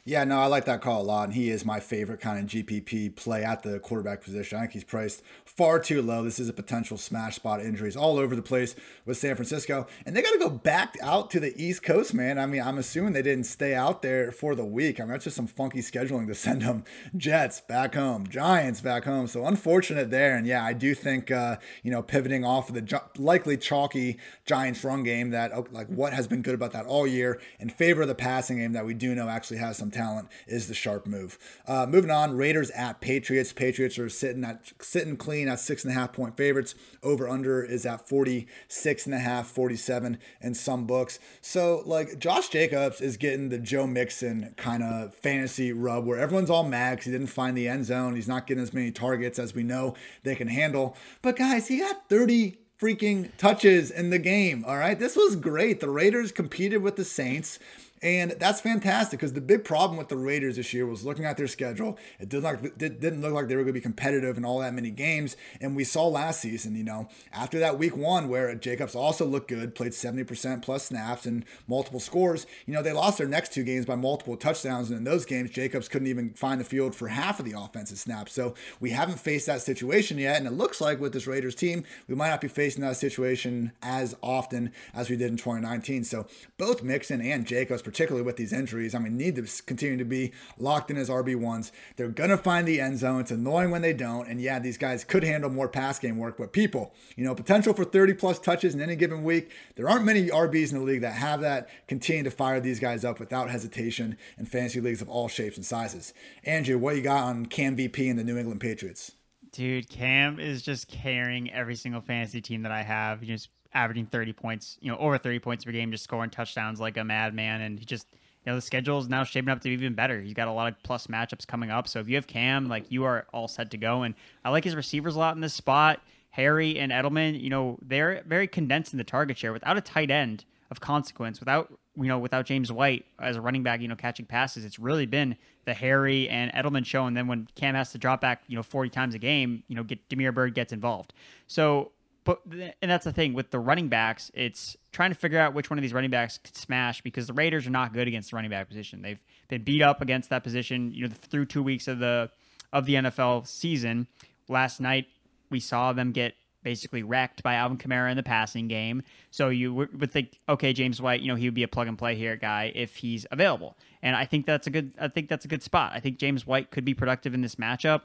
Yeah, 0.08 0.24
no, 0.24 0.38
I 0.38 0.46
like 0.46 0.66
that 0.66 0.82
call 0.82 1.02
a 1.02 1.04
lot. 1.04 1.24
And 1.24 1.34
he 1.34 1.50
is 1.50 1.66
my 1.66 1.80
favorite 1.80 2.20
kind 2.20 2.38
of 2.38 2.46
GPP 2.46 3.16
play 3.16 3.44
at 3.44 3.64
the 3.64 3.80
quarterback 3.80 4.22
position. 4.22 4.60
I 4.60 4.62
think 4.62 4.74
he's 4.74 4.84
priced 4.84 5.24
far 5.46 5.80
too 5.80 6.04
low. 6.04 6.24
This 6.24 6.40
is 6.40 6.48
a 6.48 6.54
potential 6.54 6.96
smash 6.96 7.38
spot 7.38 7.60
injuries 7.60 7.96
all 7.96 8.20
over 8.20 8.36
the 8.36 8.44
place 8.44 8.76
with 9.08 9.18
San 9.18 9.34
Francisco. 9.36 9.88
And 10.06 10.16
they 10.16 10.22
got 10.22 10.34
to 10.34 10.38
go 10.38 10.52
back 10.52 10.96
out 11.02 11.32
to 11.32 11.40
the 11.40 11.60
East 11.60 11.82
Coast, 11.82 12.14
man. 12.14 12.38
I 12.38 12.46
mean, 12.46 12.62
I'm 12.62 12.78
assuming 12.78 13.14
they 13.14 13.24
didn't 13.24 13.46
stay 13.46 13.74
out 13.74 14.04
there 14.04 14.32
for 14.32 14.54
the 14.54 14.64
week. 14.64 15.00
I 15.00 15.04
mean, 15.06 15.14
that's 15.14 15.24
just 15.24 15.38
some 15.38 15.48
funky 15.48 15.80
scheduling 15.80 16.28
to 16.28 16.36
send 16.46 16.62
them 16.62 16.84
Jets 17.18 17.62
back 17.62 17.96
home, 17.96 18.28
Giants 18.28 18.82
back 18.82 19.06
home. 19.06 19.26
So 19.26 19.48
unfortunate 19.48 20.12
there. 20.12 20.38
And 20.38 20.46
yeah, 20.46 20.64
I 20.64 20.74
do 20.74 20.94
think, 20.94 21.32
uh, 21.32 21.58
you 21.82 21.90
know, 21.90 22.04
pivoting 22.04 22.46
off 22.46 22.70
of 22.70 22.76
the 22.76 23.02
likely 23.18 23.58
chalky 23.58 24.20
Giants 24.46 24.84
run 24.84 25.02
game 25.02 25.32
that, 25.32 25.52
oh, 25.52 25.66
like, 25.72 25.88
what 25.88 26.14
has 26.14 26.28
been 26.28 26.44
good 26.44 26.54
about 26.54 26.74
that 26.74 26.86
all 26.86 27.08
year 27.08 27.42
in 27.60 27.70
favor 27.70 28.04
of 28.04 28.08
the 28.08 28.14
passing 28.14 28.58
game 28.58 28.74
that 28.74 28.86
we 28.86 28.94
do 28.94 29.16
know 29.16 29.30
actually 29.30 29.58
has 29.58 29.78
some 29.78 29.90
talent 29.96 30.28
is 30.48 30.68
the 30.68 30.74
sharp 30.74 31.08
move. 31.08 31.40
Uh, 31.68 31.86
moving 31.88 32.12
on, 32.12 32.36
Raiders 32.36 32.70
at 32.72 33.02
Patriots. 33.02 33.54
Patriots 33.54 33.98
are 33.98 34.10
sitting 34.10 34.44
at 34.44 34.72
sitting 34.82 35.18
clean 35.18 35.48
at 35.48 35.60
six 35.60 35.84
and 35.84 35.92
a 35.92 35.96
half 35.96 36.14
point 36.14 36.38
favorites. 36.38 36.76
Over 37.02 37.28
under 37.28 37.64
is 37.64 37.86
at 37.86 38.08
46 38.08 39.06
and 39.06 39.16
a 39.16 39.20
half, 39.20 39.48
47 39.48 40.18
in 40.42 40.54
some 40.54 40.86
books. 40.86 41.20
So 41.42 41.82
like 41.86 42.20
Josh 42.20 42.50
Jacobs 42.50 43.02
is 43.02 43.18
getting 43.18 43.50
the 43.50 43.58
Joe 43.58 43.88
Mixon 43.88 44.54
kind 44.58 44.84
of 44.84 45.14
fantasy 45.16 45.72
rub 45.72 46.06
where 46.06 46.20
everyone's 46.20 46.50
all 46.50 46.64
mad 46.64 46.96
because 46.96 47.06
he 47.06 47.12
didn't 47.12 47.28
find 47.28 47.58
the 47.58 47.68
end 47.68 47.86
zone. 47.86 48.16
He's 48.16 48.28
not 48.28 48.48
getting 48.48 48.64
as 48.64 48.74
many 48.74 48.92
targets 48.92 49.40
as 49.40 49.56
we 49.56 49.64
know 49.64 49.96
they 50.24 50.36
can 50.36 50.48
handle. 50.48 50.96
But 51.22 51.38
guys, 51.38 51.68
he 51.68 51.80
got 51.80 52.10
30 52.10 52.58
freaking 52.80 53.30
touches 53.38 53.90
in 53.90 54.10
the 54.10 54.20
game. 54.20 54.66
All 54.68 54.78
right. 54.78 55.00
This 55.00 55.16
was 55.16 55.36
great. 55.36 55.80
The 55.80 55.90
Raiders 55.90 56.32
competed 56.32 56.82
with 56.82 56.96
the 56.96 57.06
Saints. 57.06 57.60
And 58.06 58.36
that's 58.40 58.62
fantastic 58.62 59.20
because 59.20 59.34
the 59.34 59.42
big 59.42 59.64
problem 59.64 59.98
with 59.98 60.10
the 60.10 60.16
Raiders 60.16 60.58
this 60.58 60.76
year 60.76 60.86
was 60.86 61.04
looking 61.04 61.26
at 61.26 61.38
their 61.38 61.48
schedule. 61.48 61.98
It 62.20 62.30
did 62.30 62.44
not 62.44 62.62
didn't 62.78 63.22
look 63.22 63.34
like 63.34 63.48
they 63.48 63.56
were 63.56 63.64
going 63.64 63.74
to 63.74 63.80
be 63.80 63.82
competitive 63.82 64.38
in 64.38 64.46
all 64.46 64.60
that 64.60 64.76
many 64.76 64.92
games. 64.92 65.36
And 65.60 65.76
we 65.76 65.86
saw 65.86 66.06
last 66.06 66.40
season, 66.40 66.76
you 66.76 66.84
know, 66.84 67.10
after 67.34 67.58
that 67.58 67.80
week 67.80 67.98
one 67.98 68.30
where 68.30 68.54
Jacobs 68.54 68.94
also 68.94 69.26
looked 69.26 69.48
good, 69.48 69.74
played 69.74 69.94
70% 69.94 70.62
plus 70.62 70.86
snaps 70.86 71.26
and 71.26 71.46
multiple 71.68 72.00
scores, 72.00 72.46
you 72.68 72.76
know, 72.76 72.84
they 72.84 72.94
lost 72.94 73.18
their 73.18 73.28
next 73.28 73.54
two 73.54 73.64
games 73.64 73.88
by 73.88 73.96
multiple 73.96 74.38
touchdowns. 74.38 74.92
And 74.92 75.00
in 75.00 75.04
those 75.04 75.26
games, 75.26 75.50
Jacobs 75.50 75.88
couldn't 75.88 76.08
even 76.08 76.30
find 76.36 76.62
the 76.62 76.66
field 76.66 76.94
for 76.94 77.08
half 77.08 77.40
of 77.40 77.46
the 77.46 77.58
offensive 77.58 77.98
snaps. 77.98 78.34
So 78.34 78.54
we 78.80 78.92
haven't 78.92 79.20
faced 79.20 79.48
that 79.48 79.64
situation 79.64 80.20
yet. 80.20 80.38
And 80.38 80.46
it 80.46 80.54
looks 80.54 80.80
like 80.80 81.00
with 81.00 81.14
this 81.14 81.26
Raiders 81.26 81.56
team, 81.56 81.84
we 82.08 82.14
might 82.14 82.30
not 82.30 82.42
be 82.42 82.50
facing 82.50 82.84
that 82.84 82.98
situation 82.98 83.72
as 83.82 84.16
often 84.22 84.72
as 84.94 85.10
we 85.10 85.18
did 85.18 85.32
in 85.32 85.38
2019. 85.38 86.04
So 86.04 86.28
both 86.60 86.84
Mixon 86.84 87.20
and 87.20 87.48
Jacobs, 87.48 87.82
particularly 87.96 88.26
with 88.26 88.36
these 88.36 88.52
injuries. 88.52 88.94
I 88.94 89.00
mean, 89.00 89.16
need 89.16 89.38
to 89.38 89.64
continue 89.64 89.96
to 89.96 90.04
be 90.04 90.34
locked 90.60 90.92
in 90.92 90.98
as 90.98 91.08
RB1s. 91.08 91.72
They're 91.96 92.10
going 92.10 92.30
to 92.30 92.38
find 92.38 92.68
the 92.68 92.82
end 92.82 93.00
zone. 93.00 93.22
It's 93.22 93.32
annoying 93.32 93.72
when 93.72 93.82
they 93.82 93.94
don't. 93.94 94.28
And 94.28 94.42
yeah, 94.42 94.60
these 94.60 94.78
guys 94.78 95.06
could 95.06 95.24
handle 95.24 95.50
more 95.50 95.70
pass 95.70 95.98
game 95.98 96.18
work, 96.18 96.36
but 96.38 96.52
people, 96.52 96.94
you 97.16 97.24
know, 97.24 97.34
potential 97.34 97.74
for 97.74 97.86
30 97.86 98.16
plus 98.16 98.38
touches 98.38 98.76
in 98.76 98.82
any 98.82 98.98
given 98.98 99.24
week. 99.24 99.50
There 99.76 99.88
aren't 99.88 100.04
many 100.04 100.28
RBs 100.28 100.74
in 100.74 100.80
the 100.80 100.84
league 100.84 101.02
that 101.04 101.14
have 101.14 101.40
that. 101.40 101.70
Continue 101.88 102.24
to 102.24 102.32
fire 102.32 102.60
these 102.60 102.82
guys 102.82 103.06
up 103.06 103.18
without 103.18 103.50
hesitation 103.50 104.18
in 104.38 104.46
fantasy 104.46 104.82
leagues 104.82 105.02
of 105.02 105.08
all 105.08 105.30
shapes 105.30 105.56
and 105.56 105.66
sizes. 105.66 106.14
Andrew, 106.44 106.78
what 106.78 106.98
you 106.98 107.02
got 107.02 107.24
on 107.24 107.46
Cam 107.46 107.78
VP 107.78 108.10
and 108.10 108.20
the 108.20 108.26
New 108.26 108.38
England 108.38 108.60
Patriots? 108.60 109.14
Dude, 109.54 109.88
Cam 109.88 110.38
is 110.38 110.62
just 110.62 110.90
carrying 110.90 111.50
every 111.50 111.76
single 111.76 112.02
fantasy 112.02 112.42
team 112.42 112.64
that 112.64 112.74
I 112.74 112.84
have. 112.84 113.22
Just 113.22 113.48
averaging 113.76 114.08
30 114.08 114.34
points, 114.34 114.78
you 114.82 114.92
know, 114.92 114.98
over 114.98 115.18
30 115.18 115.40
points 115.40 115.66
per 115.66 115.72
game, 115.72 115.92
just 115.92 116.04
scoring 116.04 116.32
touchdowns 116.32 116.80
like 116.80 116.98
a 116.98 117.04
madman. 117.04 117.62
And 117.62 117.78
he 117.78 117.86
just, 117.86 118.08
you 118.14 118.52
know, 118.52 118.56
the 118.56 118.62
schedule 118.62 118.98
is 118.98 119.08
now 119.08 119.24
shaping 119.24 119.50
up 119.50 119.60
to 119.60 119.70
be 119.70 119.74
even 119.74 119.94
better. 119.94 120.22
He's 120.22 120.34
got 120.34 120.48
a 120.48 120.52
lot 120.52 120.72
of 120.72 120.82
plus 120.82 121.08
matchups 121.08 121.46
coming 121.46 121.70
up. 121.70 121.88
So 121.88 122.00
if 122.00 122.08
you 122.08 122.16
have 122.16 122.26
Cam, 122.26 122.68
like 122.68 122.90
you 122.90 123.04
are 123.04 123.28
all 123.34 123.48
set 123.48 123.70
to 123.72 123.78
go. 123.78 124.04
And 124.04 124.16
I 124.44 124.50
like 124.50 124.64
his 124.64 124.76
receivers 124.76 125.16
a 125.16 125.20
lot 125.20 125.36
in 125.36 125.42
this 125.42 125.54
spot. 125.54 126.02
Harry 126.32 126.80
and 126.80 126.92
Edelman, 126.92 127.40
you 127.40 127.50
know, 127.50 127.78
they're 127.82 128.24
very 128.26 128.48
condensed 128.48 128.94
in 128.94 128.98
the 128.98 129.04
target 129.04 129.38
share 129.38 129.54
without 129.54 129.78
a 129.78 129.82
tight 129.82 130.10
end 130.10 130.46
of 130.72 130.80
consequence, 130.80 131.40
without 131.40 131.72
you 131.98 132.08
know, 132.08 132.20
without 132.20 132.46
James 132.46 132.72
White 132.72 133.06
as 133.20 133.38
a 133.38 133.42
running 133.42 133.64
back, 133.64 133.82
you 133.82 133.88
know, 133.88 133.96
catching 133.96 134.26
passes, 134.26 134.66
it's 134.66 134.80
really 134.80 135.06
been 135.06 135.38
the 135.66 135.74
Harry 135.74 136.28
and 136.30 136.52
Edelman 136.52 136.86
show. 136.86 137.06
And 137.06 137.16
then 137.16 137.28
when 137.28 137.48
Cam 137.56 137.76
has 137.76 137.92
to 137.94 137.98
drop 137.98 138.22
back, 138.22 138.44
you 138.48 138.56
know, 138.56 138.64
40 138.64 138.90
times 138.90 139.16
a 139.16 139.20
game, 139.20 139.64
you 139.68 139.76
know, 139.76 139.84
get 139.84 140.08
Damiere 140.10 140.32
Byrd 140.32 140.54
gets 140.54 140.74
involved. 140.74 141.14
So, 141.48 141.92
but, 142.26 142.42
and 142.82 142.92
that's 142.92 143.06
the 143.06 143.14
thing 143.14 143.34
with 143.34 143.52
the 143.52 143.60
running 143.60 143.88
backs, 143.88 144.32
it's 144.34 144.76
trying 144.92 145.12
to 145.12 145.16
figure 145.16 145.40
out 145.40 145.54
which 145.54 145.70
one 145.70 145.78
of 145.80 145.84
these 145.84 145.94
running 145.94 146.10
backs 146.10 146.40
could 146.40 146.58
smash 146.58 147.02
because 147.02 147.28
the 147.28 147.34
Raiders 147.34 147.68
are 147.68 147.72
not 147.72 147.94
good 147.94 148.08
against 148.08 148.32
the 148.32 148.36
running 148.36 148.52
back 148.52 148.68
position. 148.68 149.02
They've 149.02 149.22
been 149.48 149.64
beat 149.64 149.82
up 149.82 150.02
against 150.02 150.32
that 150.32 150.44
position, 150.44 150.92
you 150.92 151.08
know, 151.08 151.14
through 151.14 151.46
two 151.46 151.64
weeks 151.64 151.88
of 151.88 152.00
the, 152.00 152.32
of 152.74 152.86
the 152.86 152.96
NFL 152.96 153.48
season. 153.48 154.08
Last 154.50 154.82
night, 154.82 155.06
we 155.50 155.60
saw 155.60 155.94
them 155.94 156.12
get 156.12 156.34
basically 156.64 157.04
wrecked 157.04 157.44
by 157.44 157.54
Alvin 157.54 157.78
Kamara 157.78 158.10
in 158.10 158.18
the 158.18 158.24
passing 158.24 158.68
game. 158.68 159.04
So 159.30 159.50
you 159.50 159.74
would 159.74 160.12
think, 160.12 160.40
okay, 160.50 160.74
James 160.74 161.00
White, 161.00 161.22
you 161.22 161.28
know, 161.28 161.36
he 161.36 161.46
would 161.46 161.54
be 161.54 161.64
a 161.64 161.68
plug 161.68 161.88
and 161.88 161.98
play 161.98 162.16
here 162.16 162.36
guy 162.36 162.72
if 162.74 162.96
he's 162.96 163.28
available. 163.32 163.78
And 164.02 164.16
I 164.16 164.26
think 164.26 164.48
that's 164.48 164.66
a 164.66 164.72
good. 164.72 164.94
I 165.00 165.08
think 165.08 165.30
that's 165.30 165.46
a 165.46 165.48
good 165.48 165.62
spot. 165.64 165.92
I 165.94 166.00
think 166.00 166.18
James 166.18 166.46
White 166.46 166.72
could 166.72 166.84
be 166.84 166.96
productive 166.96 167.36
in 167.36 167.42
this 167.42 167.56
matchup 167.56 168.02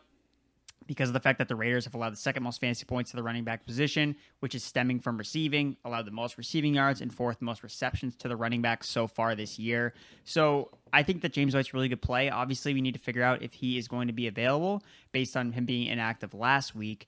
because 0.91 1.09
of 1.09 1.13
the 1.13 1.21
fact 1.21 1.39
that 1.39 1.47
the 1.47 1.55
Raiders 1.55 1.85
have 1.85 1.95
allowed 1.95 2.11
the 2.13 2.17
second 2.17 2.43
most 2.43 2.61
fantasy 2.61 2.85
points 2.85 3.13
to 3.13 3.17
the 3.17 3.23
running 3.23 3.45
back 3.45 3.65
position, 3.65 4.17
which 4.41 4.57
is 4.57 4.65
stemming 4.65 4.99
from 4.99 5.17
receiving, 5.19 5.77
allowed 5.85 6.05
the 6.05 6.11
most 6.11 6.37
receiving 6.37 6.75
yards 6.75 7.01
and 7.01 7.15
fourth 7.15 7.41
most 7.41 7.63
receptions 7.63 8.17
to 8.17 8.27
the 8.27 8.35
running 8.35 8.61
back 8.61 8.83
so 8.83 9.07
far 9.07 9.37
this 9.37 9.57
year. 9.57 9.95
So 10.25 10.69
I 10.93 11.05
think 11.05 11.23
that 11.23 11.33
James 11.33 11.55
White's 11.55 11.73
really 11.73 11.87
good 11.87 12.03
play. 12.03 12.29
Obviously, 12.29 12.75
we 12.75 12.81
need 12.81 12.95
to 12.95 12.99
figure 12.99 13.23
out 13.23 13.41
if 13.41 13.53
he 13.53 13.79
is 13.79 13.87
going 13.87 14.09
to 14.09 14.13
be 14.13 14.27
available 14.27 14.83
based 15.13 15.37
on 15.37 15.53
him 15.53 15.65
being 15.65 15.87
inactive 15.87 16.35
last 16.35 16.75
week 16.75 17.07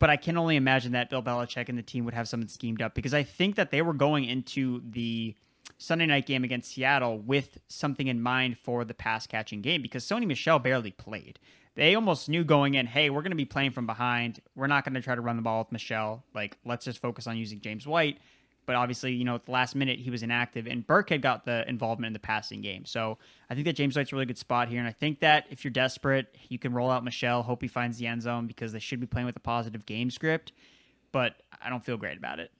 but 0.00 0.10
I 0.10 0.16
can 0.16 0.36
only 0.36 0.56
imagine 0.56 0.92
that 0.92 1.08
Bill 1.08 1.22
Belichick 1.22 1.68
and 1.70 1.78
the 1.78 1.82
team 1.82 2.04
would 2.04 2.12
have 2.12 2.28
something 2.28 2.48
schemed 2.48 2.82
up 2.82 2.94
because 2.94 3.14
I 3.14 3.22
think 3.22 3.54
that 3.54 3.70
they 3.70 3.80
were 3.80 3.94
going 3.94 4.24
into 4.24 4.82
the 4.84 5.34
Sunday 5.78 6.04
night 6.04 6.26
game 6.26 6.44
against 6.44 6.72
Seattle 6.72 7.18
with 7.18 7.58
something 7.68 8.08
in 8.08 8.20
mind 8.20 8.58
for 8.58 8.84
the 8.84 8.92
pass 8.92 9.26
catching 9.26 9.62
game 9.62 9.80
because 9.80 10.04
Sony 10.04 10.26
Michel 10.26 10.58
barely 10.58 10.90
played. 10.90 11.38
They 11.74 11.94
almost 11.94 12.28
knew 12.28 12.44
going 12.44 12.74
in, 12.74 12.86
hey, 12.86 13.10
we're 13.10 13.22
going 13.22 13.32
to 13.32 13.36
be 13.36 13.44
playing 13.44 13.72
from 13.72 13.86
behind. 13.86 14.40
We're 14.54 14.68
not 14.68 14.84
going 14.84 14.94
to 14.94 15.00
try 15.00 15.14
to 15.14 15.20
run 15.20 15.36
the 15.36 15.42
ball 15.42 15.58
with 15.60 15.72
Michel. 15.72 16.22
Like, 16.34 16.56
let's 16.64 16.84
just 16.84 17.00
focus 17.00 17.26
on 17.26 17.36
using 17.36 17.60
James 17.60 17.86
White 17.86 18.18
but 18.66 18.76
obviously, 18.76 19.12
you 19.12 19.24
know, 19.24 19.34
at 19.34 19.44
the 19.44 19.52
last 19.52 19.74
minute 19.74 19.98
he 19.98 20.10
was 20.10 20.22
inactive, 20.22 20.66
and 20.66 20.86
Burkhead 20.86 21.20
got 21.20 21.44
the 21.44 21.68
involvement 21.68 22.08
in 22.08 22.12
the 22.12 22.18
passing 22.18 22.60
game. 22.60 22.84
So 22.84 23.18
I 23.50 23.54
think 23.54 23.66
that 23.66 23.74
James 23.74 23.96
White's 23.96 24.12
a 24.12 24.16
really 24.16 24.26
good 24.26 24.38
spot 24.38 24.68
here, 24.68 24.78
and 24.78 24.88
I 24.88 24.92
think 24.92 25.20
that 25.20 25.46
if 25.50 25.64
you're 25.64 25.70
desperate, 25.70 26.34
you 26.48 26.58
can 26.58 26.72
roll 26.72 26.90
out 26.90 27.04
Michel, 27.04 27.42
Hope 27.42 27.62
he 27.62 27.68
finds 27.68 27.98
the 27.98 28.06
end 28.06 28.22
zone 28.22 28.46
because 28.46 28.72
they 28.72 28.78
should 28.78 29.00
be 29.00 29.06
playing 29.06 29.26
with 29.26 29.36
a 29.36 29.40
positive 29.40 29.86
game 29.86 30.10
script. 30.10 30.52
But 31.12 31.34
I 31.62 31.68
don't 31.68 31.84
feel 31.84 31.96
great 31.96 32.18
about 32.18 32.40
it. 32.40 32.50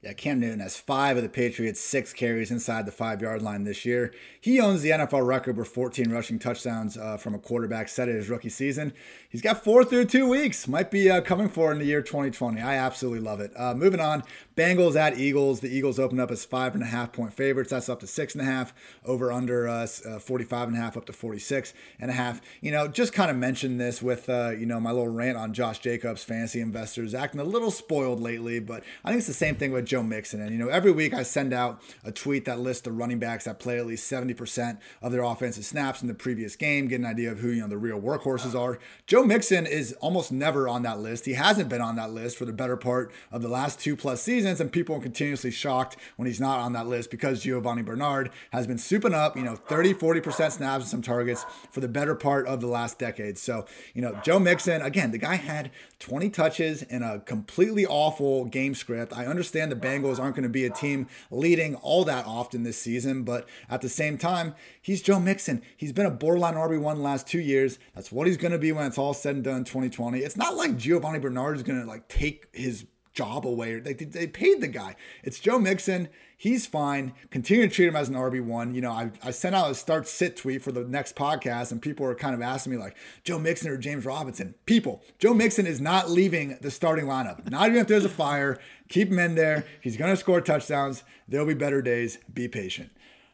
Yeah, 0.00 0.12
Cam 0.12 0.38
Newton 0.38 0.60
has 0.60 0.76
five 0.76 1.16
of 1.16 1.24
the 1.24 1.28
Patriots' 1.28 1.80
six 1.80 2.12
carries 2.12 2.52
inside 2.52 2.86
the 2.86 2.92
five 2.92 3.20
yard 3.20 3.42
line 3.42 3.64
this 3.64 3.84
year. 3.84 4.14
He 4.40 4.60
owns 4.60 4.82
the 4.82 4.90
NFL 4.90 5.26
record 5.26 5.56
for 5.56 5.64
14 5.64 6.12
rushing 6.12 6.38
touchdowns 6.38 6.96
uh, 6.96 7.16
from 7.16 7.34
a 7.34 7.38
quarterback 7.38 7.88
set 7.88 8.08
in 8.08 8.14
his 8.14 8.28
rookie 8.28 8.48
season. 8.48 8.92
He's 9.28 9.42
got 9.42 9.64
four 9.64 9.84
through 9.84 10.04
two 10.04 10.28
weeks. 10.28 10.68
Might 10.68 10.92
be 10.92 11.10
uh, 11.10 11.20
coming 11.22 11.48
for 11.48 11.72
in 11.72 11.80
the 11.80 11.84
year 11.84 12.00
2020. 12.00 12.60
I 12.60 12.76
absolutely 12.76 13.18
love 13.18 13.40
it. 13.40 13.50
Uh, 13.56 13.74
moving 13.74 13.98
on, 13.98 14.22
Bengals 14.58 14.96
at 14.96 15.18
Eagles. 15.18 15.60
The 15.60 15.68
Eagles 15.68 15.98
open 15.98 16.18
up 16.18 16.30
as 16.30 16.44
five 16.44 16.74
and 16.74 16.82
a 16.82 16.86
half 16.86 17.12
point 17.12 17.32
favorites. 17.32 17.70
That's 17.70 17.88
up 17.88 18.00
to 18.00 18.06
six 18.06 18.34
and 18.34 18.42
a 18.42 18.44
half. 18.46 18.74
Over 19.04 19.30
under 19.30 19.68
us 19.68 20.04
uh, 20.04 20.18
45 20.18 20.68
and 20.68 20.76
a 20.76 20.80
half 20.80 20.96
up 20.96 21.06
to 21.06 21.12
46 21.12 21.74
and 22.00 22.10
a 22.10 22.14
half. 22.14 22.40
You 22.60 22.72
know, 22.72 22.88
just 22.88 23.12
kind 23.12 23.30
of 23.30 23.36
mentioned 23.36 23.80
this 23.80 24.02
with 24.02 24.28
uh, 24.28 24.50
you 24.50 24.66
know 24.66 24.80
my 24.80 24.90
little 24.90 25.08
rant 25.08 25.36
on 25.36 25.52
Josh 25.52 25.78
Jacobs, 25.80 26.24
fantasy 26.24 26.60
investors 26.60 27.14
acting 27.14 27.40
a 27.40 27.44
little 27.44 27.70
spoiled 27.70 28.20
lately, 28.20 28.60
but 28.60 28.82
I 29.04 29.08
think 29.08 29.18
it's 29.18 29.26
the 29.26 29.34
same 29.34 29.56
thing 29.56 29.72
with 29.72 29.86
Joe 29.86 30.02
Mixon. 30.02 30.40
And, 30.40 30.50
you 30.50 30.58
know, 30.58 30.68
every 30.68 30.92
week 30.92 31.12
I 31.12 31.22
send 31.22 31.52
out 31.52 31.82
a 32.04 32.12
tweet 32.12 32.44
that 32.46 32.60
lists 32.60 32.82
the 32.82 32.92
running 32.92 33.18
backs 33.18 33.44
that 33.44 33.58
play 33.58 33.78
at 33.78 33.86
least 33.86 34.10
70% 34.10 34.78
of 35.02 35.12
their 35.12 35.22
offensive 35.22 35.64
snaps 35.64 36.02
in 36.02 36.08
the 36.08 36.14
previous 36.14 36.56
game, 36.56 36.88
get 36.88 37.00
an 37.00 37.06
idea 37.06 37.30
of 37.30 37.40
who, 37.40 37.50
you 37.50 37.60
know, 37.60 37.68
the 37.68 37.78
real 37.78 38.00
workhorses 38.00 38.58
are. 38.58 38.78
Joe 39.06 39.24
Mixon 39.24 39.66
is 39.66 39.92
almost 39.94 40.32
never 40.32 40.68
on 40.68 40.82
that 40.82 41.00
list. 41.00 41.24
He 41.26 41.34
hasn't 41.34 41.68
been 41.68 41.80
on 41.80 41.96
that 41.96 42.10
list 42.10 42.36
for 42.36 42.44
the 42.44 42.52
better 42.52 42.76
part 42.76 43.12
of 43.30 43.42
the 43.42 43.48
last 43.48 43.80
two 43.80 43.96
plus 43.96 44.22
seasons, 44.22 44.47
and 44.48 44.72
people 44.72 44.96
are 44.96 45.00
continuously 45.00 45.50
shocked 45.50 45.96
when 46.16 46.26
he's 46.26 46.40
not 46.40 46.58
on 46.58 46.72
that 46.72 46.86
list 46.86 47.10
because 47.10 47.44
Giovani 47.44 47.84
Bernard 47.84 48.30
has 48.52 48.66
been 48.66 48.78
souping 48.78 49.14
up, 49.14 49.36
you 49.36 49.42
know, 49.42 49.56
30, 49.56 49.94
40% 49.94 50.52
snaps 50.52 50.84
and 50.84 50.90
some 50.90 51.02
targets 51.02 51.44
for 51.70 51.80
the 51.80 51.88
better 51.88 52.14
part 52.14 52.46
of 52.46 52.60
the 52.60 52.66
last 52.66 52.98
decade. 52.98 53.38
So, 53.38 53.66
you 53.94 54.02
know, 54.02 54.18
Joe 54.24 54.38
Mixon, 54.38 54.82
again, 54.82 55.10
the 55.10 55.18
guy 55.18 55.36
had 55.36 55.70
20 55.98 56.30
touches 56.30 56.82
in 56.82 57.02
a 57.02 57.20
completely 57.20 57.86
awful 57.86 58.44
game 58.46 58.74
script. 58.74 59.16
I 59.16 59.26
understand 59.26 59.70
the 59.70 59.76
Bengals 59.76 60.18
aren't 60.18 60.34
going 60.34 60.44
to 60.44 60.48
be 60.48 60.64
a 60.64 60.70
team 60.70 61.08
leading 61.30 61.74
all 61.76 62.04
that 62.04 62.26
often 62.26 62.62
this 62.62 62.78
season. 62.78 63.22
But 63.22 63.48
at 63.68 63.80
the 63.80 63.88
same 63.88 64.18
time, 64.18 64.54
he's 64.80 65.02
Joe 65.02 65.20
Mixon. 65.20 65.62
He's 65.76 65.92
been 65.92 66.06
a 66.06 66.10
borderline 66.10 66.54
RB1 66.54 66.96
the 66.96 67.02
last 67.02 67.26
two 67.26 67.40
years. 67.40 67.78
That's 67.94 68.10
what 68.10 68.26
he's 68.26 68.36
going 68.36 68.52
to 68.52 68.58
be 68.58 68.72
when 68.72 68.86
it's 68.86 68.98
all 68.98 69.14
said 69.14 69.34
and 69.34 69.44
done 69.44 69.58
in 69.58 69.64
2020. 69.64 70.20
It's 70.20 70.36
not 70.36 70.56
like 70.56 70.76
Giovani 70.76 71.18
Bernard 71.18 71.56
is 71.56 71.62
going 71.62 71.80
to 71.80 71.86
like 71.86 72.08
take 72.08 72.46
his 72.52 72.86
job 73.18 73.44
away. 73.44 73.80
They, 73.80 73.94
they 73.94 74.28
paid 74.28 74.60
the 74.60 74.68
guy. 74.68 74.94
It's 75.24 75.40
Joe 75.40 75.58
Mixon. 75.58 76.08
He's 76.36 76.66
fine. 76.66 77.14
Continue 77.30 77.68
to 77.68 77.74
treat 77.74 77.88
him 77.88 77.96
as 77.96 78.08
an 78.08 78.14
RB1. 78.14 78.72
You 78.72 78.80
know, 78.80 78.92
I, 78.92 79.10
I 79.24 79.32
sent 79.32 79.56
out 79.56 79.72
a 79.72 79.74
start 79.74 80.06
sit 80.06 80.36
tweet 80.36 80.62
for 80.62 80.70
the 80.70 80.84
next 80.84 81.16
podcast, 81.16 81.72
and 81.72 81.82
people 81.82 82.06
were 82.06 82.14
kind 82.14 82.32
of 82.32 82.40
asking 82.40 82.74
me, 82.74 82.78
like, 82.78 82.96
Joe 83.24 83.40
Mixon 83.40 83.72
or 83.72 83.76
James 83.76 84.04
Robinson. 84.04 84.54
People, 84.66 85.02
Joe 85.18 85.34
Mixon 85.34 85.66
is 85.66 85.80
not 85.80 86.08
leaving 86.08 86.58
the 86.60 86.70
starting 86.70 87.06
lineup. 87.06 87.50
Not 87.50 87.66
even 87.66 87.80
if 87.80 87.88
there's 87.88 88.04
a 88.04 88.08
fire. 88.08 88.56
Keep 88.88 89.08
him 89.08 89.18
in 89.18 89.34
there. 89.34 89.66
He's 89.80 89.96
going 89.96 90.12
to 90.12 90.16
score 90.16 90.40
touchdowns. 90.40 91.02
There'll 91.26 91.44
be 91.44 91.54
better 91.54 91.82
days. 91.82 92.18
Be 92.32 92.46
patient. 92.46 92.90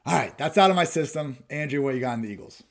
All 0.06 0.14
right, 0.14 0.36
that's 0.38 0.56
out 0.56 0.70
of 0.70 0.76
my 0.76 0.84
system. 0.84 1.36
Andrew, 1.50 1.82
what 1.82 1.94
you 1.94 2.00
got 2.00 2.14
in 2.14 2.22
the 2.22 2.30
Eagles? 2.30 2.62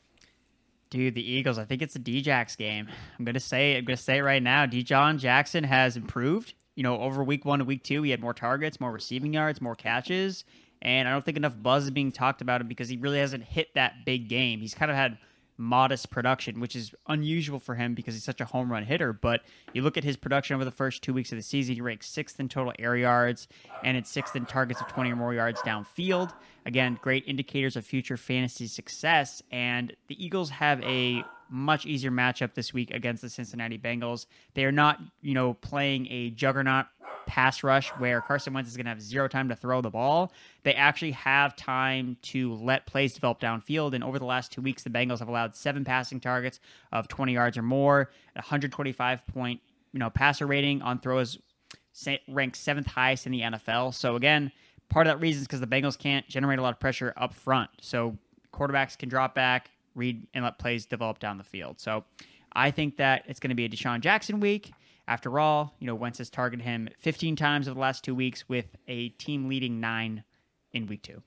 Dude, 0.89 1.13
the 1.13 1.31
Eagles. 1.31 1.59
I 1.59 1.65
think 1.65 1.83
it's 1.83 1.95
a 1.95 1.99
Djax 1.99 2.57
game. 2.57 2.87
I'm 3.17 3.25
gonna 3.25 3.39
say. 3.39 3.77
I'm 3.77 3.85
gonna 3.85 3.97
say 3.97 4.19
it 4.19 4.21
right 4.21 4.43
now. 4.43 4.67
DeSean 4.67 5.17
Jackson 5.17 5.63
has 5.63 5.97
improved 5.97 6.53
you 6.75 6.83
know, 6.83 6.99
over 6.99 7.23
week 7.23 7.45
one 7.45 7.59
to 7.59 7.65
week 7.65 7.83
two, 7.83 8.03
he 8.03 8.11
had 8.11 8.21
more 8.21 8.33
targets, 8.33 8.79
more 8.79 8.91
receiving 8.91 9.33
yards, 9.33 9.61
more 9.61 9.75
catches. 9.75 10.43
And 10.81 11.07
I 11.07 11.11
don't 11.11 11.23
think 11.23 11.37
enough 11.37 11.55
buzz 11.61 11.85
is 11.85 11.91
being 11.91 12.11
talked 12.11 12.41
about 12.41 12.61
him 12.61 12.67
because 12.67 12.89
he 12.89 12.97
really 12.97 13.19
hasn't 13.19 13.43
hit 13.43 13.73
that 13.75 14.05
big 14.05 14.27
game. 14.27 14.59
He's 14.59 14.73
kind 14.73 14.91
of 14.91 14.97
had 14.97 15.17
modest 15.57 16.09
production, 16.09 16.59
which 16.59 16.75
is 16.75 16.93
unusual 17.07 17.59
for 17.59 17.75
him 17.75 17.93
because 17.93 18.13
he's 18.13 18.23
such 18.23 18.41
a 18.41 18.45
home 18.45 18.71
run 18.71 18.83
hitter. 18.83 19.13
But 19.13 19.41
you 19.73 19.81
look 19.81 19.97
at 19.97 20.03
his 20.03 20.17
production 20.17 20.55
over 20.55 20.65
the 20.65 20.71
first 20.71 21.01
two 21.01 21.13
weeks 21.13 21.31
of 21.31 21.37
the 21.37 21.43
season, 21.43 21.75
he 21.75 21.81
ranks 21.81 22.07
sixth 22.07 22.39
in 22.39 22.49
total 22.49 22.73
air 22.79 22.95
yards 22.95 23.47
and 23.83 23.97
it's 23.97 24.09
sixth 24.09 24.35
in 24.35 24.45
targets 24.45 24.81
of 24.81 24.87
20 24.87 25.11
or 25.11 25.15
more 25.15 25.33
yards 25.33 25.61
downfield. 25.61 26.33
Again, 26.65 26.97
great 27.01 27.23
indicators 27.27 27.75
of 27.75 27.85
future 27.85 28.17
fantasy 28.17 28.67
success. 28.67 29.43
And 29.51 29.93
the 30.07 30.23
Eagles 30.23 30.49
have 30.51 30.81
a 30.81 31.23
much 31.49 31.85
easier 31.85 32.11
matchup 32.11 32.55
this 32.55 32.73
week 32.73 32.91
against 32.91 33.21
the 33.21 33.29
Cincinnati 33.29 33.77
Bengals. 33.77 34.25
They 34.55 34.65
are 34.65 34.71
not, 34.71 34.99
you 35.21 35.33
know, 35.33 35.53
playing 35.53 36.07
a 36.09 36.31
juggernaut 36.31 36.87
pass 37.25 37.63
rush 37.63 37.89
where 37.91 38.21
Carson 38.21 38.53
Wentz 38.53 38.69
is 38.69 38.77
going 38.77 38.85
to 38.85 38.89
have 38.89 39.01
zero 39.01 39.27
time 39.27 39.49
to 39.49 39.55
throw 39.55 39.81
the 39.81 39.89
ball. 39.89 40.31
They 40.63 40.73
actually 40.73 41.11
have 41.11 41.55
time 41.55 42.17
to 42.23 42.53
let 42.55 42.85
plays 42.85 43.13
develop 43.13 43.39
downfield. 43.39 43.93
And 43.93 44.03
over 44.03 44.19
the 44.19 44.25
last 44.25 44.51
two 44.51 44.61
weeks, 44.61 44.83
the 44.83 44.89
Bengals 44.89 45.19
have 45.19 45.27
allowed 45.27 45.55
seven 45.55 45.83
passing 45.83 46.19
targets 46.19 46.59
of 46.91 47.07
20 47.07 47.33
yards 47.33 47.57
or 47.57 47.61
more, 47.63 48.11
125 48.33 49.27
point, 49.27 49.61
you 49.91 49.99
know, 49.99 50.09
passer 50.09 50.45
rating 50.45 50.81
on 50.81 50.99
throws 50.99 51.37
ranked 52.27 52.57
seventh 52.57 52.87
highest 52.87 53.25
in 53.25 53.31
the 53.31 53.41
NFL. 53.41 53.93
So 53.93 54.15
again, 54.15 54.51
part 54.89 55.07
of 55.07 55.13
that 55.13 55.21
reason 55.21 55.41
is 55.41 55.47
because 55.47 55.59
the 55.59 55.67
Bengals 55.67 55.97
can't 55.97 56.27
generate 56.27 56.59
a 56.59 56.61
lot 56.61 56.73
of 56.73 56.79
pressure 56.79 57.13
up 57.17 57.33
front. 57.33 57.69
So 57.81 58.17
quarterbacks 58.53 58.97
can 58.97 59.09
drop 59.09 59.35
back, 59.35 59.69
read 59.95 60.25
and 60.33 60.43
let 60.43 60.59
plays 60.59 60.85
develop 60.85 61.19
down 61.19 61.37
the 61.37 61.43
field. 61.43 61.79
So 61.79 62.03
I 62.53 62.71
think 62.71 62.97
that 62.97 63.23
it's 63.27 63.39
going 63.39 63.49
to 63.49 63.55
be 63.55 63.65
a 63.65 63.69
DeSean 63.69 63.99
Jackson 63.99 64.39
week. 64.39 64.71
After 65.07 65.39
all, 65.39 65.75
you 65.79 65.87
know, 65.87 65.95
Wentz 65.95 66.19
has 66.19 66.29
targeted 66.29 66.65
him 66.65 66.89
15 66.99 67.35
times 67.35 67.67
over 67.67 67.75
the 67.75 67.81
last 67.81 68.03
two 68.03 68.15
weeks 68.15 68.47
with 68.47 68.75
a 68.87 69.09
team 69.09 69.49
leading 69.49 69.79
nine 69.79 70.23
in 70.71 70.87
week 70.87 71.03
two. 71.03 71.21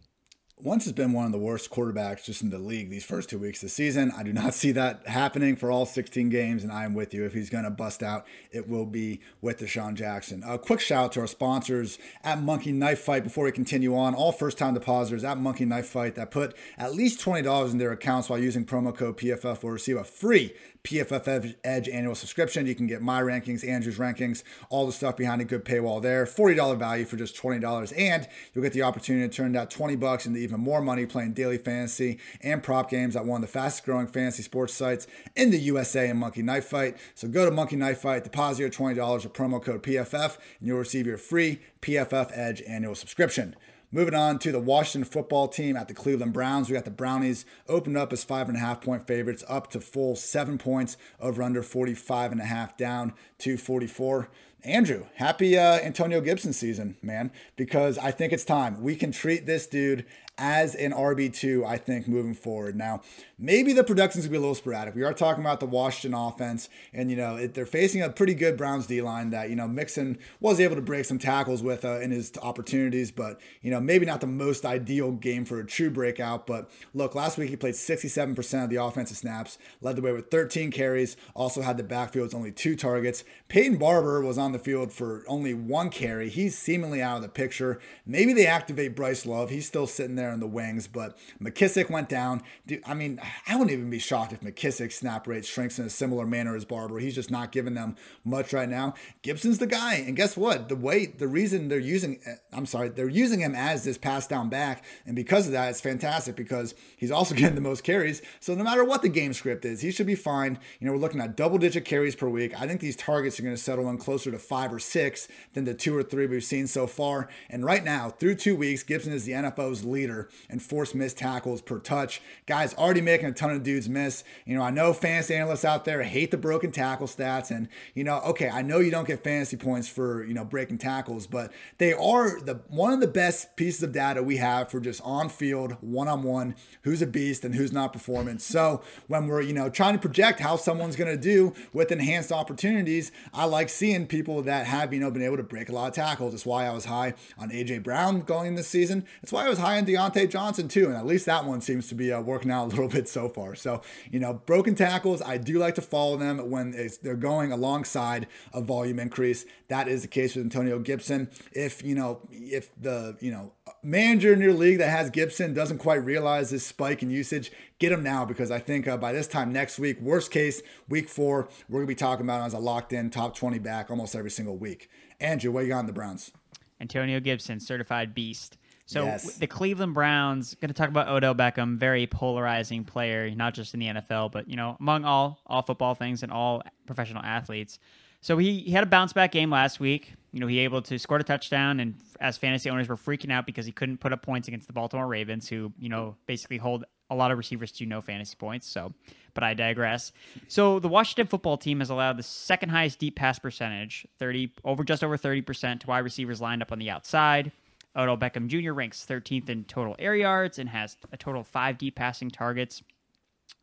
Wentz 0.58 0.86
has 0.86 0.94
been 0.94 1.12
one 1.12 1.26
of 1.26 1.32
the 1.32 1.38
worst 1.38 1.70
quarterbacks 1.70 2.24
just 2.24 2.40
in 2.40 2.48
the 2.48 2.58
league 2.58 2.88
these 2.88 3.04
first 3.04 3.28
two 3.28 3.38
weeks 3.38 3.58
of 3.58 3.66
the 3.66 3.68
season. 3.68 4.10
I 4.16 4.22
do 4.22 4.32
not 4.32 4.54
see 4.54 4.72
that 4.72 5.06
happening 5.06 5.54
for 5.54 5.70
all 5.70 5.84
16 5.84 6.30
games, 6.30 6.62
and 6.62 6.72
I 6.72 6.86
am 6.86 6.94
with 6.94 7.12
you. 7.12 7.26
If 7.26 7.34
he's 7.34 7.50
going 7.50 7.64
to 7.64 7.70
bust 7.70 8.02
out, 8.02 8.26
it 8.50 8.66
will 8.66 8.86
be 8.86 9.20
with 9.42 9.58
DeSean 9.58 9.92
Jackson. 9.96 10.42
A 10.46 10.58
quick 10.58 10.80
shout 10.80 11.04
out 11.04 11.12
to 11.12 11.20
our 11.20 11.26
sponsors 11.26 11.98
at 12.24 12.40
Monkey 12.40 12.72
Knife 12.72 13.00
Fight 13.00 13.22
before 13.22 13.44
we 13.44 13.52
continue 13.52 13.94
on. 13.94 14.14
All 14.14 14.32
first 14.32 14.56
time 14.56 14.72
depositors 14.72 15.24
at 15.24 15.36
Monkey 15.36 15.66
Knife 15.66 15.88
Fight 15.88 16.14
that 16.14 16.30
put 16.30 16.56
at 16.78 16.94
least 16.94 17.20
$20 17.20 17.72
in 17.72 17.76
their 17.76 17.92
accounts 17.92 18.30
while 18.30 18.38
using 18.38 18.64
promo 18.64 18.96
code 18.96 19.18
PFF 19.18 19.62
will 19.62 19.72
receive 19.72 19.98
a 19.98 20.04
free 20.04 20.54
PFF 20.86 21.56
Edge 21.64 21.88
annual 21.88 22.14
subscription. 22.14 22.64
You 22.64 22.76
can 22.76 22.86
get 22.86 23.02
my 23.02 23.20
rankings, 23.20 23.68
Andrew's 23.68 23.98
rankings, 23.98 24.44
all 24.70 24.86
the 24.86 24.92
stuff 24.92 25.16
behind 25.16 25.40
a 25.40 25.44
good 25.44 25.64
paywall 25.64 26.00
there. 26.00 26.24
$40 26.24 26.78
value 26.78 27.04
for 27.04 27.16
just 27.16 27.36
$20. 27.36 27.92
And 27.98 28.28
you'll 28.54 28.62
get 28.62 28.72
the 28.72 28.82
opportunity 28.82 29.28
to 29.28 29.34
turn 29.34 29.50
that 29.52 29.68
20 29.68 29.96
bucks 29.96 30.26
into 30.26 30.38
even 30.38 30.60
more 30.60 30.80
money 30.80 31.04
playing 31.04 31.32
daily 31.32 31.58
fantasy 31.58 32.20
and 32.40 32.62
prop 32.62 32.88
games 32.88 33.16
at 33.16 33.26
one 33.26 33.42
of 33.42 33.48
the 33.48 33.52
fastest 33.52 33.84
growing 33.84 34.06
fantasy 34.06 34.44
sports 34.44 34.74
sites 34.74 35.08
in 35.34 35.50
the 35.50 35.58
USA 35.58 36.08
and 36.08 36.20
Monkey 36.20 36.42
Knife 36.42 36.66
Fight. 36.66 36.96
So 37.16 37.26
go 37.26 37.44
to 37.44 37.50
Monkey 37.50 37.74
Knife 37.74 37.98
Fight, 37.98 38.22
deposit 38.22 38.60
your 38.60 38.70
$20 38.70 39.24
with 39.24 39.32
promo 39.32 39.60
code 39.60 39.82
PFF, 39.82 40.38
and 40.60 40.68
you'll 40.68 40.78
receive 40.78 41.06
your 41.06 41.18
free 41.18 41.60
PFF 41.82 42.30
Edge 42.32 42.62
annual 42.62 42.94
subscription. 42.94 43.56
Moving 43.92 44.14
on 44.14 44.40
to 44.40 44.50
the 44.50 44.58
Washington 44.58 45.08
football 45.08 45.46
team 45.46 45.76
at 45.76 45.86
the 45.86 45.94
Cleveland 45.94 46.32
Browns. 46.32 46.68
We 46.68 46.74
got 46.74 46.84
the 46.84 46.90
Brownies 46.90 47.46
opened 47.68 47.96
up 47.96 48.12
as 48.12 48.24
five 48.24 48.48
and 48.48 48.56
a 48.56 48.60
half 48.60 48.80
point 48.80 49.06
favorites, 49.06 49.44
up 49.48 49.70
to 49.70 49.80
full 49.80 50.16
seven 50.16 50.58
points, 50.58 50.96
over 51.20 51.40
under 51.40 51.62
45 51.62 52.32
and 52.32 52.40
a 52.40 52.44
half, 52.44 52.76
down 52.76 53.14
to 53.38 53.56
44. 53.56 54.28
Andrew, 54.64 55.06
happy 55.14 55.56
uh, 55.56 55.78
Antonio 55.78 56.20
Gibson 56.20 56.52
season, 56.52 56.96
man, 57.00 57.30
because 57.54 57.96
I 57.98 58.10
think 58.10 58.32
it's 58.32 58.44
time. 58.44 58.82
We 58.82 58.96
can 58.96 59.12
treat 59.12 59.46
this 59.46 59.68
dude 59.68 60.04
as 60.38 60.74
an 60.74 60.92
RB2, 60.92 61.64
I 61.64 61.78
think, 61.78 62.06
moving 62.06 62.34
forward. 62.34 62.76
Now, 62.76 63.00
maybe 63.38 63.72
the 63.72 63.82
production's 63.82 64.24
gonna 64.26 64.32
be 64.32 64.36
a 64.36 64.40
little 64.40 64.54
sporadic. 64.54 64.94
We 64.94 65.02
are 65.02 65.14
talking 65.14 65.42
about 65.42 65.60
the 65.60 65.66
Washington 65.66 66.18
offense, 66.18 66.68
and, 66.92 67.10
you 67.10 67.16
know, 67.16 67.36
it, 67.36 67.54
they're 67.54 67.64
facing 67.64 68.02
a 68.02 68.10
pretty 68.10 68.34
good 68.34 68.56
Browns 68.56 68.86
D 68.86 69.00
line 69.00 69.30
that, 69.30 69.48
you 69.48 69.56
know, 69.56 69.66
Mixon 69.66 70.18
was 70.40 70.60
able 70.60 70.76
to 70.76 70.82
break 70.82 71.06
some 71.06 71.18
tackles 71.18 71.62
with 71.62 71.84
uh, 71.84 72.00
in 72.00 72.10
his 72.10 72.32
opportunities, 72.42 73.10
but, 73.10 73.40
you 73.62 73.70
know, 73.70 73.80
maybe 73.80 74.04
not 74.04 74.20
the 74.20 74.26
most 74.26 74.66
ideal 74.66 75.12
game 75.12 75.44
for 75.44 75.58
a 75.58 75.66
true 75.66 75.90
breakout. 75.90 76.46
But 76.46 76.70
look, 76.92 77.14
last 77.14 77.38
week 77.38 77.50
he 77.50 77.56
played 77.56 77.74
67% 77.74 78.64
of 78.64 78.70
the 78.70 78.76
offensive 78.76 79.16
snaps, 79.16 79.58
led 79.80 79.96
the 79.96 80.02
way 80.02 80.12
with 80.12 80.30
13 80.30 80.70
carries, 80.70 81.16
also 81.34 81.62
had 81.62 81.76
the 81.78 81.82
backfield 81.82 82.34
only 82.34 82.52
two 82.52 82.76
targets. 82.76 83.24
Peyton 83.48 83.78
Barber 83.78 84.20
was 84.20 84.38
on 84.38 84.52
the 84.52 84.58
field 84.58 84.92
for 84.92 85.24
only 85.28 85.54
one 85.54 85.90
carry. 85.90 86.28
He's 86.28 86.58
seemingly 86.58 87.02
out 87.02 87.16
of 87.16 87.22
the 87.22 87.28
picture. 87.28 87.80
Maybe 88.04 88.32
they 88.32 88.46
activate 88.46 88.96
Bryce 88.96 89.26
Love. 89.26 89.50
He's 89.50 89.66
still 89.66 89.86
sitting 89.86 90.16
there 90.16 90.25
there 90.26 90.34
in 90.34 90.40
the 90.40 90.46
wings. 90.46 90.88
But 90.88 91.16
McKissic 91.40 91.88
went 91.88 92.08
down. 92.08 92.42
I 92.84 92.94
mean, 92.94 93.20
I 93.46 93.54
wouldn't 93.54 93.70
even 93.70 93.90
be 93.90 93.98
shocked 93.98 94.32
if 94.32 94.40
McKissic's 94.40 94.96
snap 94.96 95.26
rate 95.26 95.44
shrinks 95.44 95.78
in 95.78 95.86
a 95.86 95.90
similar 95.90 96.26
manner 96.26 96.56
as 96.56 96.64
Barber. 96.64 96.98
He's 96.98 97.14
just 97.14 97.30
not 97.30 97.52
giving 97.52 97.74
them 97.74 97.96
much 98.24 98.52
right 98.52 98.68
now. 98.68 98.94
Gibson's 99.22 99.58
the 99.58 99.66
guy. 99.66 99.94
And 99.94 100.16
guess 100.16 100.36
what? 100.36 100.68
The 100.68 100.76
way, 100.76 101.06
the 101.06 101.28
reason 101.28 101.68
they're 101.68 101.78
using, 101.78 102.20
eh, 102.26 102.36
I'm 102.52 102.66
sorry, 102.66 102.88
they're 102.88 103.08
using 103.08 103.40
him 103.40 103.54
as 103.54 103.84
this 103.84 103.98
pass 103.98 104.26
down 104.26 104.48
back. 104.48 104.84
And 105.04 105.14
because 105.14 105.46
of 105.46 105.52
that, 105.52 105.70
it's 105.70 105.80
fantastic 105.80 106.36
because 106.36 106.74
he's 106.96 107.10
also 107.10 107.34
getting 107.36 107.54
the 107.54 107.60
most 107.60 107.84
carries. 107.84 108.22
So 108.40 108.54
no 108.54 108.64
matter 108.64 108.84
what 108.84 109.02
the 109.02 109.08
game 109.08 109.32
script 109.32 109.64
is, 109.64 109.80
he 109.80 109.92
should 109.92 110.06
be 110.06 110.14
fine. 110.14 110.58
You 110.80 110.86
know, 110.86 110.92
we're 110.92 110.98
looking 110.98 111.20
at 111.20 111.36
double 111.36 111.58
digit 111.58 111.84
carries 111.84 112.16
per 112.16 112.28
week. 112.28 112.60
I 112.60 112.66
think 112.66 112.80
these 112.80 112.96
targets 112.96 113.38
are 113.38 113.42
going 113.42 113.54
to 113.54 113.62
settle 113.62 113.88
in 113.88 113.98
closer 113.98 114.30
to 114.30 114.38
five 114.38 114.72
or 114.72 114.78
six 114.78 115.28
than 115.54 115.64
the 115.64 115.74
two 115.74 115.96
or 115.96 116.02
three 116.02 116.26
we've 116.26 116.42
seen 116.42 116.66
so 116.66 116.86
far. 116.86 117.28
And 117.48 117.64
right 117.64 117.84
now, 117.84 118.10
through 118.10 118.36
two 118.36 118.56
weeks, 118.56 118.82
Gibson 118.82 119.12
is 119.12 119.24
the 119.24 119.32
NFL's 119.32 119.84
leader 119.84 120.15
leader 120.16 120.28
in 120.48 120.58
forced 120.58 120.94
missed 120.94 121.18
tackles 121.18 121.60
per 121.60 121.78
touch. 121.78 122.20
Guys 122.46 122.74
already 122.74 123.00
making 123.00 123.26
a 123.26 123.32
ton 123.32 123.50
of 123.50 123.62
dudes 123.62 123.88
miss. 123.88 124.24
You 124.44 124.56
know, 124.56 124.62
I 124.62 124.70
know 124.70 124.92
fantasy 124.92 125.34
analysts 125.34 125.64
out 125.64 125.84
there 125.84 126.02
hate 126.02 126.30
the 126.30 126.36
broken 126.36 126.72
tackle 126.72 127.06
stats. 127.06 127.50
And, 127.50 127.68
you 127.94 128.04
know, 128.04 128.20
okay, 128.20 128.48
I 128.48 128.62
know 128.62 128.78
you 128.78 128.90
don't 128.90 129.06
get 129.06 129.22
fantasy 129.22 129.56
points 129.56 129.88
for, 129.88 130.24
you 130.24 130.34
know, 130.34 130.44
breaking 130.44 130.78
tackles, 130.78 131.26
but 131.26 131.52
they 131.78 131.92
are 131.92 132.40
the 132.40 132.60
one 132.68 132.92
of 132.92 133.00
the 133.00 133.06
best 133.06 133.56
pieces 133.56 133.82
of 133.82 133.92
data 133.92 134.22
we 134.22 134.36
have 134.36 134.70
for 134.70 134.80
just 134.80 135.00
on 135.02 135.28
field, 135.28 135.76
one 135.80 136.08
on 136.08 136.22
one, 136.22 136.54
who's 136.82 137.02
a 137.02 137.06
beast 137.06 137.44
and 137.44 137.54
who's 137.54 137.72
not 137.72 137.92
performing. 137.92 138.38
So 138.38 138.82
when 139.06 139.26
we're, 139.26 139.42
you 139.42 139.52
know, 139.52 139.68
trying 139.68 139.94
to 139.94 140.00
project 140.00 140.40
how 140.40 140.56
someone's 140.56 140.96
going 140.96 141.14
to 141.14 141.20
do 141.20 141.54
with 141.72 141.92
enhanced 141.92 142.32
opportunities, 142.32 143.12
I 143.32 143.44
like 143.44 143.68
seeing 143.68 144.06
people 144.06 144.42
that 144.42 144.66
have, 144.66 144.92
you 144.92 145.00
know, 145.00 145.10
been 145.10 145.22
able 145.22 145.36
to 145.36 145.42
break 145.42 145.68
a 145.68 145.72
lot 145.72 145.88
of 145.88 145.94
tackles. 145.94 146.32
That's 146.32 146.46
why 146.46 146.66
I 146.66 146.72
was 146.72 146.86
high 146.86 147.14
on 147.38 147.50
AJ 147.50 147.82
Brown 147.82 148.20
going 148.20 148.48
in 148.48 148.54
this 148.54 148.68
season. 148.68 149.04
That's 149.20 149.32
why 149.32 149.46
I 149.46 149.48
was 149.48 149.58
high 149.58 149.78
on 149.78 149.86
Deion 149.86 150.05
Diontae 150.10 150.30
Johnson 150.30 150.68
too, 150.68 150.86
and 150.86 150.96
at 150.96 151.06
least 151.06 151.26
that 151.26 151.44
one 151.44 151.60
seems 151.60 151.88
to 151.88 151.94
be 151.94 152.12
uh, 152.12 152.20
working 152.20 152.50
out 152.50 152.66
a 152.66 152.68
little 152.68 152.88
bit 152.96 153.08
so 153.08 153.28
far. 153.28 153.54
So 153.54 153.82
you 154.10 154.20
know, 154.20 154.34
broken 154.34 154.74
tackles, 154.74 155.22
I 155.22 155.38
do 155.38 155.58
like 155.58 155.74
to 155.76 155.82
follow 155.82 156.16
them 156.16 156.50
when 156.50 156.74
they're 157.02 157.14
going 157.14 157.52
alongside 157.52 158.26
a 158.52 158.60
volume 158.60 158.98
increase. 158.98 159.44
That 159.68 159.88
is 159.88 160.02
the 160.02 160.08
case 160.08 160.36
with 160.36 160.44
Antonio 160.44 160.78
Gibson. 160.78 161.30
If 161.52 161.82
you 161.82 161.94
know, 161.94 162.20
if 162.30 162.70
the 162.80 163.16
you 163.20 163.30
know 163.30 163.52
manager 163.82 164.32
in 164.32 164.40
your 164.40 164.52
league 164.52 164.78
that 164.78 164.90
has 164.90 165.10
Gibson 165.10 165.54
doesn't 165.54 165.78
quite 165.78 166.04
realize 166.04 166.50
this 166.50 166.66
spike 166.66 167.02
in 167.02 167.10
usage, 167.10 167.52
get 167.78 167.92
him 167.92 168.02
now 168.02 168.24
because 168.24 168.50
I 168.50 168.58
think 168.58 168.88
uh, 168.88 168.96
by 168.96 169.12
this 169.12 169.26
time 169.26 169.52
next 169.52 169.78
week, 169.78 170.00
worst 170.00 170.30
case, 170.30 170.62
week 170.88 171.08
four, 171.08 171.48
we're 171.68 171.80
gonna 171.80 171.86
be 171.86 171.94
talking 171.94 172.26
about 172.26 172.40
him 172.40 172.46
as 172.46 172.54
a 172.54 172.58
locked 172.58 172.92
in 172.92 173.10
top 173.10 173.36
20 173.36 173.58
back 173.58 173.90
almost 173.90 174.14
every 174.14 174.30
single 174.30 174.56
week. 174.56 174.88
Andrew, 175.20 175.50
what 175.50 175.64
you 175.64 175.70
got 175.70 175.78
on 175.78 175.86
the 175.86 175.92
Browns? 175.92 176.32
Antonio 176.80 177.20
Gibson, 177.20 177.58
certified 177.58 178.14
beast. 178.14 178.58
So 178.86 179.04
yes. 179.04 179.36
the 179.36 179.48
Cleveland 179.48 179.94
Browns 179.94 180.54
going 180.54 180.68
to 180.68 180.74
talk 180.74 180.88
about 180.88 181.08
Odell 181.08 181.34
Beckham, 181.34 181.76
very 181.76 182.06
polarizing 182.06 182.84
player, 182.84 183.28
not 183.30 183.52
just 183.52 183.74
in 183.74 183.80
the 183.80 183.86
NFL, 183.86 184.30
but 184.30 184.48
you 184.48 184.56
know 184.56 184.76
among 184.80 185.04
all 185.04 185.40
all 185.44 185.62
football 185.62 185.94
things 185.94 186.22
and 186.22 186.32
all 186.32 186.62
professional 186.86 187.22
athletes. 187.22 187.80
So 188.20 188.38
he, 188.38 188.60
he 188.60 188.70
had 188.70 188.82
a 188.82 188.86
bounce 188.86 189.12
back 189.12 189.32
game 189.32 189.50
last 189.50 189.80
week. 189.80 190.14
You 190.32 190.40
know 190.40 190.46
he 190.46 190.60
able 190.60 190.82
to 190.82 190.98
score 191.00 191.18
a 191.18 191.24
touchdown, 191.24 191.80
and 191.80 191.94
as 192.20 192.38
fantasy 192.38 192.70
owners 192.70 192.88
were 192.88 192.96
freaking 192.96 193.32
out 193.32 193.44
because 193.44 193.66
he 193.66 193.72
couldn't 193.72 193.98
put 193.98 194.12
up 194.12 194.22
points 194.22 194.46
against 194.46 194.68
the 194.68 194.72
Baltimore 194.72 195.08
Ravens, 195.08 195.48
who 195.48 195.72
you 195.78 195.88
know 195.88 196.14
basically 196.26 196.58
hold 196.58 196.84
a 197.10 197.14
lot 197.14 197.32
of 197.32 197.38
receivers 197.38 197.72
to 197.72 197.86
no 197.86 198.00
fantasy 198.00 198.36
points. 198.36 198.68
So, 198.68 198.92
but 199.34 199.42
I 199.42 199.54
digress. 199.54 200.12
So 200.46 200.78
the 200.78 200.88
Washington 200.88 201.26
football 201.26 201.56
team 201.56 201.80
has 201.80 201.90
allowed 201.90 202.18
the 202.18 202.22
second 202.22 202.68
highest 202.68 203.00
deep 203.00 203.16
pass 203.16 203.40
percentage, 203.40 204.06
thirty 204.20 204.52
over 204.64 204.84
just 204.84 205.02
over 205.02 205.16
thirty 205.16 205.42
percent 205.42 205.80
to 205.80 205.88
wide 205.88 206.00
receivers 206.00 206.40
lined 206.40 206.62
up 206.62 206.70
on 206.70 206.78
the 206.78 206.90
outside. 206.90 207.50
Odell 207.96 208.18
Beckham 208.18 208.48
Jr. 208.48 208.72
ranks 208.72 209.06
13th 209.08 209.48
in 209.48 209.64
total 209.64 209.96
air 209.98 210.14
yards 210.14 210.58
and 210.58 210.68
has 210.68 210.96
a 211.12 211.16
total 211.16 211.40
of 211.40 211.46
five 211.46 211.78
deep 211.78 211.94
passing 211.96 212.30
targets 212.30 212.82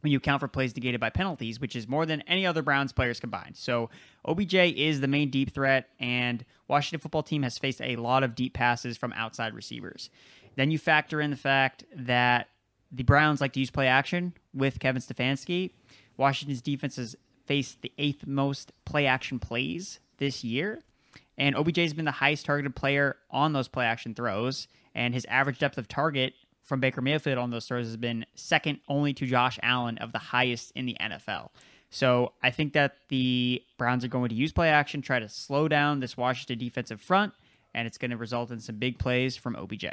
when 0.02 0.12
you 0.12 0.20
count 0.20 0.42
for 0.42 0.48
plays 0.48 0.76
negated 0.76 1.00
by 1.00 1.10
penalties, 1.10 1.60
which 1.62 1.76
is 1.76 1.88
more 1.88 2.06
than 2.06 2.22
any 2.22 2.46
other 2.46 2.62
Browns 2.62 2.92
players 2.92 3.20
combined. 3.20 3.56
So 3.56 3.90
OBJ 4.26 4.54
is 4.54 5.00
the 5.00 5.08
main 5.08 5.30
deep 5.30 5.54
threat, 5.54 5.90
and 6.00 6.44
Washington 6.68 7.00
football 7.00 7.24
team 7.24 7.44
has 7.44 7.58
faced 7.58 7.82
a 7.82 7.96
lot 7.96 8.24
of 8.24 8.36
deep 8.36 8.54
passes 8.54 8.98
from 8.98 9.14
outside 9.14 9.54
receivers. 9.54 10.10
Then 10.56 10.72
you 10.72 10.78
factor 10.78 11.22
in 11.22 11.32
the 11.32 11.38
fact 11.38 11.86
that 11.96 12.50
the 12.92 13.04
Browns 13.04 13.42
like 13.42 13.54
to 13.54 13.60
use 13.60 13.72
play 13.72 13.88
action 13.88 14.34
with 14.54 14.80
Kevin 14.80 15.02
Stefanski. 15.02 15.72
Washington's 16.18 16.62
defense 16.62 16.98
has 16.98 17.16
faced 17.46 17.82
the 17.82 17.92
eighth 17.98 18.28
most 18.28 18.72
play 18.86 19.06
action 19.06 19.40
plays 19.40 20.00
this 20.18 20.44
year. 20.44 20.82
And 21.38 21.56
OBJ 21.56 21.78
has 21.78 21.94
been 21.94 22.06
the 22.06 22.12
highest 22.12 22.46
targeted 22.46 22.76
player 22.76 23.18
on 23.32 23.54
those 23.54 23.68
play 23.68 23.86
action 23.86 24.14
throws, 24.14 24.68
and 24.94 25.14
his 25.14 25.26
average 25.26 25.60
depth 25.60 25.78
of 25.78 25.88
target 25.88 26.34
from 26.62 26.80
Baker 26.80 27.02
Mayfield 27.02 27.38
on 27.38 27.50
those 27.50 27.68
throws 27.68 27.88
has 27.88 27.98
been 27.98 28.26
second 28.36 28.80
only 28.88 29.14
to 29.14 29.26
Josh 29.26 29.60
Allen 29.62 29.98
of 29.98 30.12
the 30.12 30.20
highest 30.20 30.72
in 30.76 30.86
the 30.86 30.96
NFL. 31.02 31.50
So 31.90 32.34
I 32.42 32.50
think 32.50 32.74
that 32.74 32.96
the 33.10 33.62
Browns 33.78 34.04
are 34.04 34.08
going 34.08 34.30
to 34.30 34.36
use 34.36 34.52
play 34.52 34.70
action, 34.70 35.02
try 35.02 35.20
to 35.20 35.30
slow 35.30 35.68
down 35.68 36.00
this 36.00 36.18
Washington 36.18 36.58
defensive 36.58 37.02
front, 37.02 37.34
and 37.74 37.86
it's 37.86 37.98
going 37.98 38.12
to 38.12 38.18
result 38.18 38.50
in 38.50 38.60
some 38.60 38.78
big 38.78 38.98
plays 38.98 39.36
from 39.36 39.56
OBJ. 39.56 39.86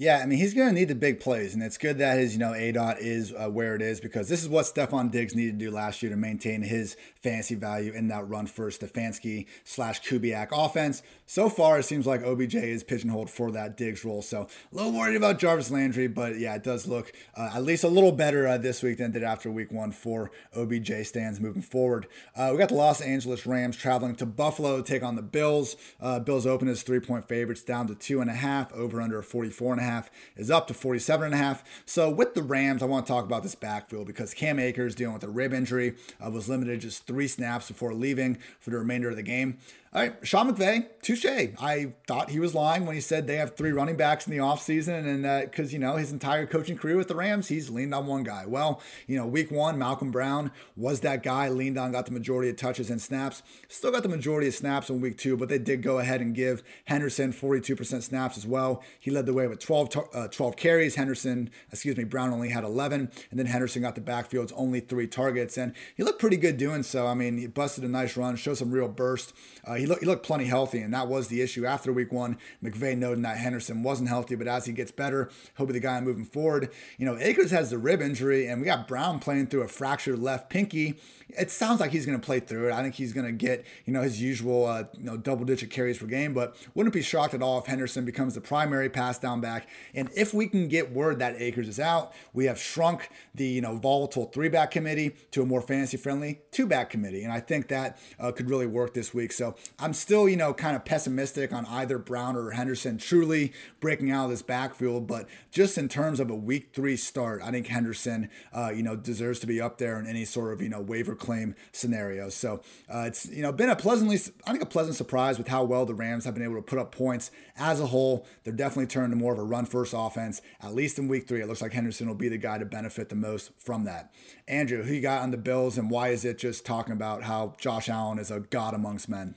Yeah, 0.00 0.20
I 0.22 0.24
mean, 0.24 0.38
he's 0.38 0.54
going 0.54 0.68
to 0.68 0.74
need 0.74 0.88
the 0.88 0.94
big 0.94 1.20
plays, 1.20 1.52
and 1.52 1.62
it's 1.62 1.76
good 1.76 1.98
that 1.98 2.16
his, 2.16 2.32
you 2.32 2.38
know, 2.38 2.52
ADOT 2.52 3.00
is 3.00 3.34
uh, 3.34 3.50
where 3.50 3.74
it 3.74 3.82
is 3.82 4.00
because 4.00 4.30
this 4.30 4.42
is 4.42 4.48
what 4.48 4.64
Stefon 4.64 5.10
Diggs 5.10 5.34
needed 5.34 5.58
to 5.58 5.66
do 5.66 5.70
last 5.70 6.02
year 6.02 6.08
to 6.08 6.16
maintain 6.16 6.62
his 6.62 6.96
fantasy 7.22 7.54
value 7.54 7.92
in 7.92 8.08
that 8.08 8.28
run 8.28 8.46
for 8.46 8.70
Stefanski 8.70 9.46
slash 9.64 10.00
Kubiak 10.02 10.48
offense. 10.52 11.02
So 11.26 11.48
far, 11.48 11.78
it 11.78 11.84
seems 11.84 12.06
like 12.06 12.24
OBJ 12.24 12.54
is 12.56 12.82
pigeonholed 12.82 13.30
for 13.30 13.52
that 13.52 13.76
Diggs 13.76 14.04
role. 14.04 14.22
So 14.22 14.48
a 14.72 14.74
little 14.74 14.92
worried 14.92 15.16
about 15.16 15.38
Jarvis 15.38 15.70
Landry, 15.70 16.08
but 16.08 16.38
yeah, 16.38 16.54
it 16.54 16.64
does 16.64 16.86
look 16.86 17.12
uh, 17.36 17.50
at 17.54 17.62
least 17.62 17.84
a 17.84 17.88
little 17.88 18.12
better 18.12 18.48
uh, 18.48 18.58
this 18.58 18.82
week 18.82 18.98
than 18.98 19.12
did 19.12 19.22
after 19.22 19.50
week 19.50 19.70
one 19.70 19.92
for 19.92 20.30
OBJ 20.56 21.04
stands 21.04 21.40
moving 21.40 21.62
forward. 21.62 22.06
Uh, 22.34 22.48
we 22.52 22.58
got 22.58 22.70
the 22.70 22.74
Los 22.74 23.00
Angeles 23.00 23.46
Rams 23.46 23.76
traveling 23.76 24.16
to 24.16 24.26
Buffalo 24.26 24.78
to 24.78 24.82
take 24.82 25.02
on 25.02 25.14
the 25.14 25.22
Bills. 25.22 25.76
Uh, 26.00 26.18
Bills 26.18 26.46
open 26.46 26.68
as 26.68 26.82
three 26.82 27.00
point 27.00 27.28
favorites 27.28 27.62
down 27.62 27.86
to 27.86 27.94
two 27.94 28.20
and 28.20 28.30
a 28.30 28.34
half, 28.34 28.72
over 28.72 29.00
under 29.00 29.20
44 29.22 29.74
and 29.74 29.80
a 29.80 29.84
half 29.84 29.90
half 29.90 30.10
is 30.36 30.50
up 30.50 30.66
to 30.68 30.74
47 30.74 31.26
and 31.26 31.34
a 31.34 31.38
half. 31.38 31.64
So 31.84 32.08
with 32.10 32.34
the 32.34 32.42
Rams, 32.42 32.82
I 32.82 32.86
want 32.86 33.06
to 33.06 33.12
talk 33.12 33.24
about 33.24 33.42
this 33.42 33.54
backfield 33.54 34.06
because 34.06 34.34
Cam 34.34 34.58
Akers 34.58 34.94
dealing 34.94 35.14
with 35.14 35.24
a 35.24 35.28
rib 35.28 35.52
injury 35.52 35.94
uh, 36.24 36.30
was 36.30 36.48
limited 36.48 36.80
just 36.80 37.06
three 37.10 37.26
snaps 37.26 37.66
before 37.66 37.92
leaving 37.92 38.38
for 38.60 38.70
the 38.70 38.78
remainder 38.78 39.10
of 39.10 39.16
the 39.16 39.22
game. 39.22 39.58
All 39.92 40.00
right, 40.00 40.14
Sean 40.22 40.54
McVay, 40.54 40.86
touche. 41.02 41.24
I 41.26 41.94
thought 42.06 42.30
he 42.30 42.38
was 42.38 42.54
lying 42.54 42.86
when 42.86 42.94
he 42.94 43.00
said 43.00 43.26
they 43.26 43.38
have 43.38 43.56
three 43.56 43.72
running 43.72 43.96
backs 43.96 44.24
in 44.24 44.30
the 44.30 44.38
offseason 44.38 45.04
and 45.04 45.24
that 45.24 45.50
because, 45.50 45.72
you 45.72 45.80
know, 45.80 45.96
his 45.96 46.12
entire 46.12 46.46
coaching 46.46 46.78
career 46.78 46.96
with 46.96 47.08
the 47.08 47.16
Rams, 47.16 47.48
he's 47.48 47.70
leaned 47.70 47.92
on 47.92 48.06
one 48.06 48.22
guy. 48.22 48.46
Well, 48.46 48.80
you 49.08 49.16
know, 49.16 49.26
week 49.26 49.50
one, 49.50 49.80
Malcolm 49.80 50.12
Brown 50.12 50.52
was 50.76 51.00
that 51.00 51.24
guy, 51.24 51.48
leaned 51.48 51.76
on, 51.76 51.90
got 51.90 52.06
the 52.06 52.12
majority 52.12 52.48
of 52.50 52.56
touches 52.56 52.88
and 52.88 53.02
snaps. 53.02 53.42
Still 53.66 53.90
got 53.90 54.04
the 54.04 54.08
majority 54.08 54.46
of 54.46 54.54
snaps 54.54 54.90
in 54.90 55.00
week 55.00 55.18
two, 55.18 55.36
but 55.36 55.48
they 55.48 55.58
did 55.58 55.82
go 55.82 55.98
ahead 55.98 56.20
and 56.20 56.36
give 56.36 56.62
Henderson 56.84 57.32
42% 57.32 58.00
snaps 58.00 58.38
as 58.38 58.46
well. 58.46 58.84
He 59.00 59.10
led 59.10 59.26
the 59.26 59.34
way 59.34 59.48
with 59.48 59.58
12, 59.58 59.88
uh, 60.14 60.28
12 60.28 60.54
carries. 60.54 60.94
Henderson, 60.94 61.50
excuse 61.72 61.96
me, 61.96 62.04
Brown 62.04 62.32
only 62.32 62.50
had 62.50 62.62
11. 62.62 63.10
And 63.32 63.40
then 63.40 63.46
Henderson 63.46 63.82
got 63.82 63.96
the 63.96 64.00
backfield's 64.00 64.52
only 64.52 64.78
three 64.78 65.08
targets. 65.08 65.58
And 65.58 65.74
he 65.96 66.04
looked 66.04 66.20
pretty 66.20 66.36
good 66.36 66.58
doing 66.58 66.84
so. 66.84 67.08
I 67.08 67.14
mean, 67.14 67.38
he 67.38 67.48
busted 67.48 67.82
a 67.82 67.88
nice 67.88 68.16
run, 68.16 68.36
showed 68.36 68.56
some 68.56 68.70
real 68.70 68.86
burst. 68.86 69.32
Uh, 69.66 69.79
he 69.80 69.86
looked 69.86 70.00
he 70.00 70.06
looked 70.06 70.24
plenty 70.24 70.44
healthy, 70.44 70.80
and 70.80 70.92
that 70.94 71.08
was 71.08 71.28
the 71.28 71.40
issue 71.40 71.66
after 71.66 71.92
week 71.92 72.12
one. 72.12 72.38
McVay 72.62 72.96
noting 72.96 73.22
that 73.22 73.38
Henderson 73.38 73.82
wasn't 73.82 74.08
healthy, 74.08 74.34
but 74.34 74.46
as 74.46 74.66
he 74.66 74.72
gets 74.72 74.90
better, 74.90 75.30
he'll 75.56 75.66
be 75.66 75.72
the 75.72 75.80
guy 75.80 76.00
moving 76.00 76.24
forward. 76.24 76.70
You 76.98 77.06
know, 77.06 77.18
Akers 77.18 77.50
has 77.50 77.70
the 77.70 77.78
rib 77.78 78.00
injury, 78.00 78.46
and 78.46 78.60
we 78.60 78.66
got 78.66 78.86
Brown 78.86 79.18
playing 79.18 79.48
through 79.48 79.62
a 79.62 79.68
fractured 79.68 80.18
left 80.18 80.50
pinky. 80.50 80.98
It 81.38 81.50
sounds 81.50 81.80
like 81.80 81.92
he's 81.92 82.06
going 82.06 82.20
to 82.20 82.24
play 82.24 82.40
through 82.40 82.68
it. 82.68 82.72
I 82.72 82.82
think 82.82 82.96
he's 82.96 83.12
going 83.12 83.26
to 83.26 83.32
get 83.32 83.64
you 83.86 83.92
know 83.92 84.02
his 84.02 84.20
usual 84.20 84.66
uh, 84.66 84.84
you 84.96 85.04
know 85.04 85.16
double 85.16 85.44
digit 85.44 85.70
carries 85.70 85.98
per 85.98 86.06
game, 86.06 86.34
but 86.34 86.56
wouldn't 86.74 86.94
be 86.94 87.02
shocked 87.02 87.34
at 87.34 87.42
all 87.42 87.58
if 87.58 87.66
Henderson 87.66 88.04
becomes 88.04 88.34
the 88.34 88.40
primary 88.40 88.88
pass 88.88 89.18
down 89.18 89.40
back. 89.40 89.68
And 89.94 90.10
if 90.14 90.34
we 90.34 90.46
can 90.46 90.68
get 90.68 90.92
word 90.92 91.18
that 91.20 91.40
Akers 91.40 91.68
is 91.68 91.80
out, 91.80 92.12
we 92.32 92.44
have 92.46 92.60
shrunk 92.60 93.08
the 93.34 93.46
you 93.46 93.60
know 93.60 93.76
volatile 93.76 94.26
three 94.26 94.48
back 94.48 94.70
committee 94.70 95.14
to 95.30 95.42
a 95.42 95.46
more 95.46 95.62
fantasy 95.62 95.96
friendly 95.96 96.40
two 96.50 96.66
back 96.66 96.90
committee, 96.90 97.22
and 97.22 97.32
I 97.32 97.40
think 97.40 97.68
that 97.68 97.98
uh, 98.18 98.32
could 98.32 98.50
really 98.50 98.66
work 98.66 98.94
this 98.94 99.14
week. 99.14 99.32
So 99.32 99.54
I'm 99.80 99.94
still 99.94 100.28
you 100.28 100.36
know, 100.36 100.54
kind 100.54 100.76
of 100.76 100.84
pessimistic 100.84 101.52
on 101.52 101.66
either 101.66 101.98
Brown 101.98 102.36
or 102.36 102.50
Henderson 102.50 102.98
truly 102.98 103.52
breaking 103.80 104.10
out 104.10 104.24
of 104.24 104.30
this 104.30 104.42
backfield. 104.42 105.06
But 105.06 105.28
just 105.50 105.76
in 105.76 105.88
terms 105.88 106.20
of 106.20 106.30
a 106.30 106.34
week 106.34 106.70
three 106.72 106.96
start, 106.96 107.42
I 107.42 107.50
think 107.50 107.66
Henderson, 107.66 108.30
uh, 108.52 108.70
you 108.74 108.82
know, 108.82 108.96
deserves 108.96 109.40
to 109.40 109.46
be 109.46 109.60
up 109.60 109.78
there 109.78 109.98
in 109.98 110.06
any 110.06 110.24
sort 110.24 110.52
of, 110.52 110.62
you 110.62 110.68
know, 110.68 110.80
waiver 110.80 111.14
claim 111.14 111.54
scenario. 111.72 112.28
So 112.28 112.62
uh, 112.92 113.04
it's, 113.06 113.28
you 113.28 113.42
know, 113.42 113.52
been 113.52 113.70
a 113.70 113.76
pleasantly, 113.76 114.18
I 114.46 114.52
think 114.52 114.62
a 114.62 114.66
pleasant 114.66 114.96
surprise 114.96 115.38
with 115.38 115.48
how 115.48 115.64
well 115.64 115.86
the 115.86 115.94
Rams 115.94 116.24
have 116.24 116.34
been 116.34 116.44
able 116.44 116.56
to 116.56 116.62
put 116.62 116.78
up 116.78 116.92
points 116.92 117.30
as 117.56 117.80
a 117.80 117.86
whole. 117.86 118.26
They're 118.44 118.52
definitely 118.52 118.86
turned 118.86 119.12
to 119.12 119.16
more 119.16 119.32
of 119.32 119.38
a 119.38 119.44
run 119.44 119.66
first 119.66 119.94
offense, 119.96 120.42
at 120.62 120.74
least 120.74 120.98
in 120.98 121.08
week 121.08 121.26
three. 121.26 121.40
It 121.40 121.48
looks 121.48 121.62
like 121.62 121.72
Henderson 121.72 122.06
will 122.06 122.14
be 122.14 122.28
the 122.28 122.38
guy 122.38 122.58
to 122.58 122.64
benefit 122.64 123.08
the 123.08 123.16
most 123.16 123.50
from 123.58 123.84
that. 123.84 124.12
Andrew, 124.46 124.82
who 124.82 124.94
you 124.94 125.00
got 125.00 125.22
on 125.22 125.30
the 125.30 125.36
Bills 125.36 125.78
and 125.78 125.90
why 125.90 126.08
is 126.08 126.24
it 126.24 126.38
just 126.38 126.64
talking 126.64 126.92
about 126.92 127.24
how 127.24 127.54
Josh 127.58 127.88
Allen 127.88 128.18
is 128.18 128.30
a 128.30 128.40
god 128.40 128.74
amongst 128.74 129.08
men? 129.08 129.34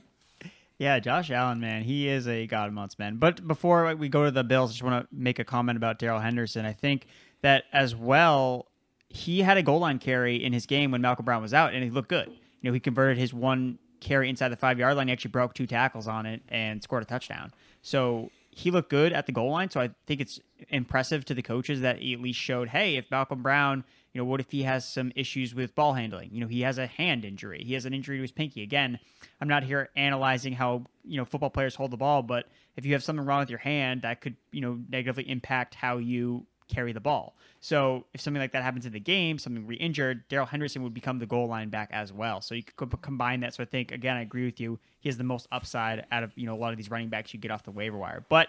Yeah, 0.78 0.98
Josh 0.98 1.30
Allen, 1.30 1.60
man, 1.60 1.82
he 1.82 2.08
is 2.08 2.26
a 2.26 2.46
god 2.46 2.68
amongst 2.68 2.98
men. 2.98 3.16
But 3.16 3.46
before 3.46 3.94
we 3.94 4.08
go 4.08 4.24
to 4.24 4.30
the 4.30 4.42
Bills, 4.42 4.70
I 4.70 4.72
just 4.72 4.82
want 4.82 5.08
to 5.08 5.16
make 5.16 5.38
a 5.38 5.44
comment 5.44 5.76
about 5.76 5.98
Darrell 5.98 6.18
Henderson. 6.18 6.66
I 6.66 6.72
think 6.72 7.06
that 7.42 7.64
as 7.72 7.94
well, 7.94 8.66
he 9.08 9.42
had 9.42 9.56
a 9.56 9.62
goal 9.62 9.78
line 9.78 10.00
carry 10.00 10.42
in 10.42 10.52
his 10.52 10.66
game 10.66 10.90
when 10.90 11.00
Malcolm 11.00 11.24
Brown 11.24 11.42
was 11.42 11.54
out, 11.54 11.74
and 11.74 11.84
he 11.84 11.90
looked 11.90 12.08
good. 12.08 12.28
You 12.28 12.70
know, 12.70 12.72
he 12.72 12.80
converted 12.80 13.18
his 13.18 13.32
one 13.32 13.78
carry 14.00 14.28
inside 14.28 14.48
the 14.48 14.56
five 14.56 14.78
yard 14.78 14.96
line. 14.96 15.08
He 15.08 15.12
actually 15.12 15.30
broke 15.30 15.54
two 15.54 15.66
tackles 15.66 16.08
on 16.08 16.26
it 16.26 16.42
and 16.48 16.82
scored 16.82 17.02
a 17.02 17.06
touchdown. 17.06 17.52
So 17.82 18.30
he 18.50 18.70
looked 18.70 18.90
good 18.90 19.12
at 19.12 19.26
the 19.26 19.32
goal 19.32 19.50
line. 19.50 19.70
So 19.70 19.80
I 19.80 19.90
think 20.06 20.20
it's 20.20 20.40
impressive 20.68 21.24
to 21.26 21.34
the 21.34 21.42
coaches 21.42 21.80
that 21.80 21.98
he 22.00 22.14
at 22.14 22.20
least 22.20 22.38
showed, 22.38 22.68
hey, 22.68 22.96
if 22.96 23.10
Malcolm 23.10 23.42
Brown 23.42 23.84
you 24.14 24.20
know, 24.20 24.24
what 24.24 24.40
if 24.40 24.50
he 24.50 24.62
has 24.62 24.86
some 24.88 25.12
issues 25.16 25.54
with 25.54 25.74
ball 25.74 25.92
handling? 25.92 26.30
You 26.32 26.40
know, 26.40 26.46
he 26.46 26.60
has 26.60 26.78
a 26.78 26.86
hand 26.86 27.24
injury. 27.24 27.64
He 27.64 27.74
has 27.74 27.84
an 27.84 27.92
injury 27.92 28.16
to 28.16 28.22
his 28.22 28.30
pinky. 28.30 28.62
Again, 28.62 29.00
I'm 29.40 29.48
not 29.48 29.64
here 29.64 29.90
analyzing 29.96 30.52
how, 30.52 30.84
you 31.04 31.18
know, 31.18 31.24
football 31.24 31.50
players 31.50 31.74
hold 31.74 31.90
the 31.90 31.96
ball, 31.96 32.22
but 32.22 32.46
if 32.76 32.86
you 32.86 32.92
have 32.92 33.02
something 33.02 33.26
wrong 33.26 33.40
with 33.40 33.50
your 33.50 33.58
hand, 33.58 34.02
that 34.02 34.20
could, 34.20 34.36
you 34.52 34.60
know, 34.60 34.78
negatively 34.88 35.28
impact 35.28 35.74
how 35.74 35.98
you 35.98 36.46
carry 36.68 36.92
the 36.92 37.00
ball. 37.00 37.36
So 37.60 38.04
if 38.14 38.20
something 38.20 38.40
like 38.40 38.52
that 38.52 38.62
happens 38.62 38.86
in 38.86 38.92
the 38.92 39.00
game, 39.00 39.38
something 39.38 39.66
re-injured, 39.66 40.28
Darrell 40.28 40.46
Henderson 40.46 40.82
would 40.84 40.94
become 40.94 41.18
the 41.18 41.26
goal 41.26 41.48
line 41.48 41.68
back 41.68 41.90
as 41.92 42.12
well. 42.12 42.40
So 42.40 42.54
you 42.54 42.62
could 42.62 43.02
combine 43.02 43.40
that. 43.40 43.54
So 43.54 43.64
I 43.64 43.66
think 43.66 43.90
again, 43.90 44.16
I 44.16 44.22
agree 44.22 44.44
with 44.44 44.60
you. 44.60 44.78
He 45.00 45.08
has 45.08 45.18
the 45.18 45.24
most 45.24 45.48
upside 45.50 46.06
out 46.12 46.22
of 46.22 46.32
you 46.36 46.46
know 46.46 46.54
a 46.54 46.56
lot 46.56 46.70
of 46.70 46.76
these 46.76 46.90
running 46.90 47.08
backs 47.08 47.34
you 47.34 47.40
get 47.40 47.50
off 47.50 47.64
the 47.64 47.70
waiver 47.70 47.98
wire. 47.98 48.24
But 48.28 48.48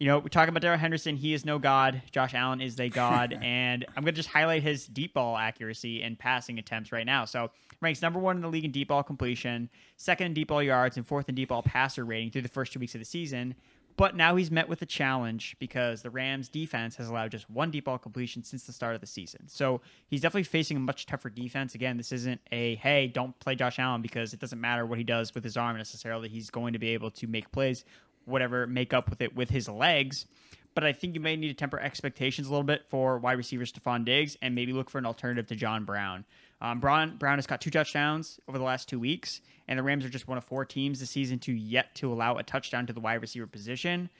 you 0.00 0.06
know, 0.06 0.18
we're 0.18 0.28
talking 0.28 0.48
about 0.48 0.62
Darrell 0.62 0.78
Henderson. 0.78 1.14
He 1.14 1.34
is 1.34 1.44
no 1.44 1.58
god. 1.58 2.00
Josh 2.10 2.32
Allen 2.32 2.62
is 2.62 2.80
a 2.80 2.88
god. 2.88 3.38
and 3.42 3.84
I'm 3.94 4.02
going 4.02 4.14
to 4.14 4.18
just 4.18 4.30
highlight 4.30 4.62
his 4.62 4.86
deep 4.86 5.12
ball 5.12 5.36
accuracy 5.36 6.02
and 6.02 6.18
passing 6.18 6.58
attempts 6.58 6.90
right 6.90 7.04
now. 7.04 7.26
So, 7.26 7.50
ranks 7.82 8.00
number 8.00 8.18
one 8.18 8.36
in 8.36 8.42
the 8.42 8.48
league 8.48 8.64
in 8.64 8.72
deep 8.72 8.88
ball 8.88 9.02
completion, 9.02 9.68
second 9.98 10.28
in 10.28 10.34
deep 10.34 10.48
ball 10.48 10.62
yards, 10.62 10.96
and 10.96 11.06
fourth 11.06 11.28
in 11.28 11.34
deep 11.34 11.50
ball 11.50 11.62
passer 11.62 12.06
rating 12.06 12.30
through 12.30 12.42
the 12.42 12.48
first 12.48 12.72
two 12.72 12.80
weeks 12.80 12.94
of 12.94 13.00
the 13.00 13.04
season. 13.04 13.54
But 13.96 14.16
now 14.16 14.36
he's 14.36 14.50
met 14.50 14.66
with 14.66 14.80
a 14.80 14.86
challenge 14.86 15.56
because 15.58 16.00
the 16.00 16.08
Rams 16.08 16.48
defense 16.48 16.96
has 16.96 17.10
allowed 17.10 17.32
just 17.32 17.50
one 17.50 17.70
deep 17.70 17.84
ball 17.84 17.98
completion 17.98 18.42
since 18.42 18.62
the 18.62 18.72
start 18.72 18.94
of 18.94 19.02
the 19.02 19.06
season. 19.06 19.46
So 19.48 19.82
he's 20.08 20.22
definitely 20.22 20.44
facing 20.44 20.78
a 20.78 20.80
much 20.80 21.04
tougher 21.04 21.28
defense. 21.28 21.74
Again, 21.74 21.98
this 21.98 22.10
isn't 22.10 22.40
a, 22.50 22.76
hey, 22.76 23.08
don't 23.08 23.38
play 23.40 23.54
Josh 23.56 23.78
Allen 23.78 24.00
because 24.00 24.32
it 24.32 24.40
doesn't 24.40 24.60
matter 24.60 24.86
what 24.86 24.96
he 24.96 25.04
does 25.04 25.34
with 25.34 25.44
his 25.44 25.58
arm 25.58 25.76
necessarily. 25.76 26.30
He's 26.30 26.48
going 26.48 26.72
to 26.72 26.78
be 26.78 26.90
able 26.90 27.10
to 27.10 27.26
make 27.26 27.52
plays 27.52 27.84
whatever 28.24 28.66
make 28.66 28.92
up 28.92 29.10
with 29.10 29.20
it 29.20 29.34
with 29.34 29.50
his 29.50 29.68
legs. 29.68 30.26
But 30.74 30.84
I 30.84 30.92
think 30.92 31.14
you 31.14 31.20
may 31.20 31.36
need 31.36 31.48
to 31.48 31.54
temper 31.54 31.80
expectations 31.80 32.46
a 32.46 32.50
little 32.50 32.64
bit 32.64 32.82
for 32.88 33.18
wide 33.18 33.38
receiver 33.38 33.64
Stefon 33.64 34.04
Diggs 34.04 34.36
and 34.40 34.54
maybe 34.54 34.72
look 34.72 34.88
for 34.88 34.98
an 34.98 35.06
alternative 35.06 35.48
to 35.48 35.56
John 35.56 35.84
Brown. 35.84 36.24
Um, 36.60 36.78
Brown 36.78 37.16
Brown 37.16 37.38
has 37.38 37.46
caught 37.46 37.60
two 37.60 37.70
touchdowns 37.70 38.38
over 38.46 38.58
the 38.58 38.64
last 38.64 38.88
two 38.88 39.00
weeks, 39.00 39.40
and 39.66 39.78
the 39.78 39.82
Rams 39.82 40.04
are 40.04 40.10
just 40.10 40.28
one 40.28 40.38
of 40.38 40.44
four 40.44 40.64
teams 40.64 41.00
this 41.00 41.10
season 41.10 41.38
to 41.40 41.52
yet 41.52 41.94
to 41.96 42.12
allow 42.12 42.36
a 42.36 42.42
touchdown 42.42 42.86
to 42.86 42.92
the 42.92 43.00
wide 43.00 43.20
receiver 43.20 43.46
position. 43.46 44.10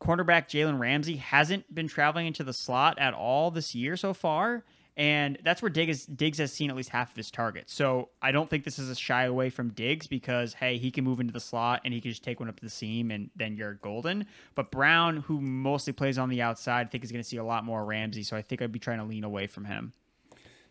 Cornerback 0.00 0.48
Jalen 0.48 0.78
Ramsey 0.78 1.16
hasn't 1.16 1.74
been 1.74 1.88
traveling 1.88 2.26
into 2.28 2.44
the 2.44 2.52
slot 2.52 2.98
at 2.98 3.14
all 3.14 3.50
this 3.50 3.74
year 3.74 3.96
so 3.96 4.14
far, 4.14 4.64
and 4.98 5.38
that's 5.44 5.62
where 5.62 5.70
Diggs, 5.70 6.06
Diggs 6.06 6.38
has 6.38 6.52
seen 6.52 6.70
at 6.70 6.76
least 6.76 6.88
half 6.88 7.12
of 7.12 7.16
his 7.16 7.30
targets. 7.30 7.72
So 7.72 8.08
I 8.20 8.32
don't 8.32 8.50
think 8.50 8.64
this 8.64 8.80
is 8.80 8.90
a 8.90 8.96
shy 8.96 9.24
away 9.24 9.48
from 9.48 9.70
Diggs 9.70 10.08
because 10.08 10.54
hey, 10.54 10.76
he 10.76 10.90
can 10.90 11.04
move 11.04 11.20
into 11.20 11.32
the 11.32 11.40
slot 11.40 11.82
and 11.84 11.94
he 11.94 12.00
can 12.00 12.10
just 12.10 12.24
take 12.24 12.40
one 12.40 12.48
up 12.48 12.56
to 12.56 12.64
the 12.64 12.70
seam 12.70 13.12
and 13.12 13.30
then 13.36 13.56
you're 13.56 13.74
golden. 13.74 14.26
But 14.56 14.72
Brown, 14.72 15.18
who 15.18 15.40
mostly 15.40 15.92
plays 15.92 16.18
on 16.18 16.28
the 16.28 16.42
outside, 16.42 16.88
I 16.88 16.90
think 16.90 17.04
is 17.04 17.12
going 17.12 17.22
to 17.22 17.28
see 17.28 17.36
a 17.36 17.44
lot 17.44 17.64
more 17.64 17.84
Ramsey. 17.84 18.24
So 18.24 18.36
I 18.36 18.42
think 18.42 18.60
I'd 18.60 18.72
be 18.72 18.80
trying 18.80 18.98
to 18.98 19.04
lean 19.04 19.22
away 19.22 19.46
from 19.46 19.66
him. 19.66 19.92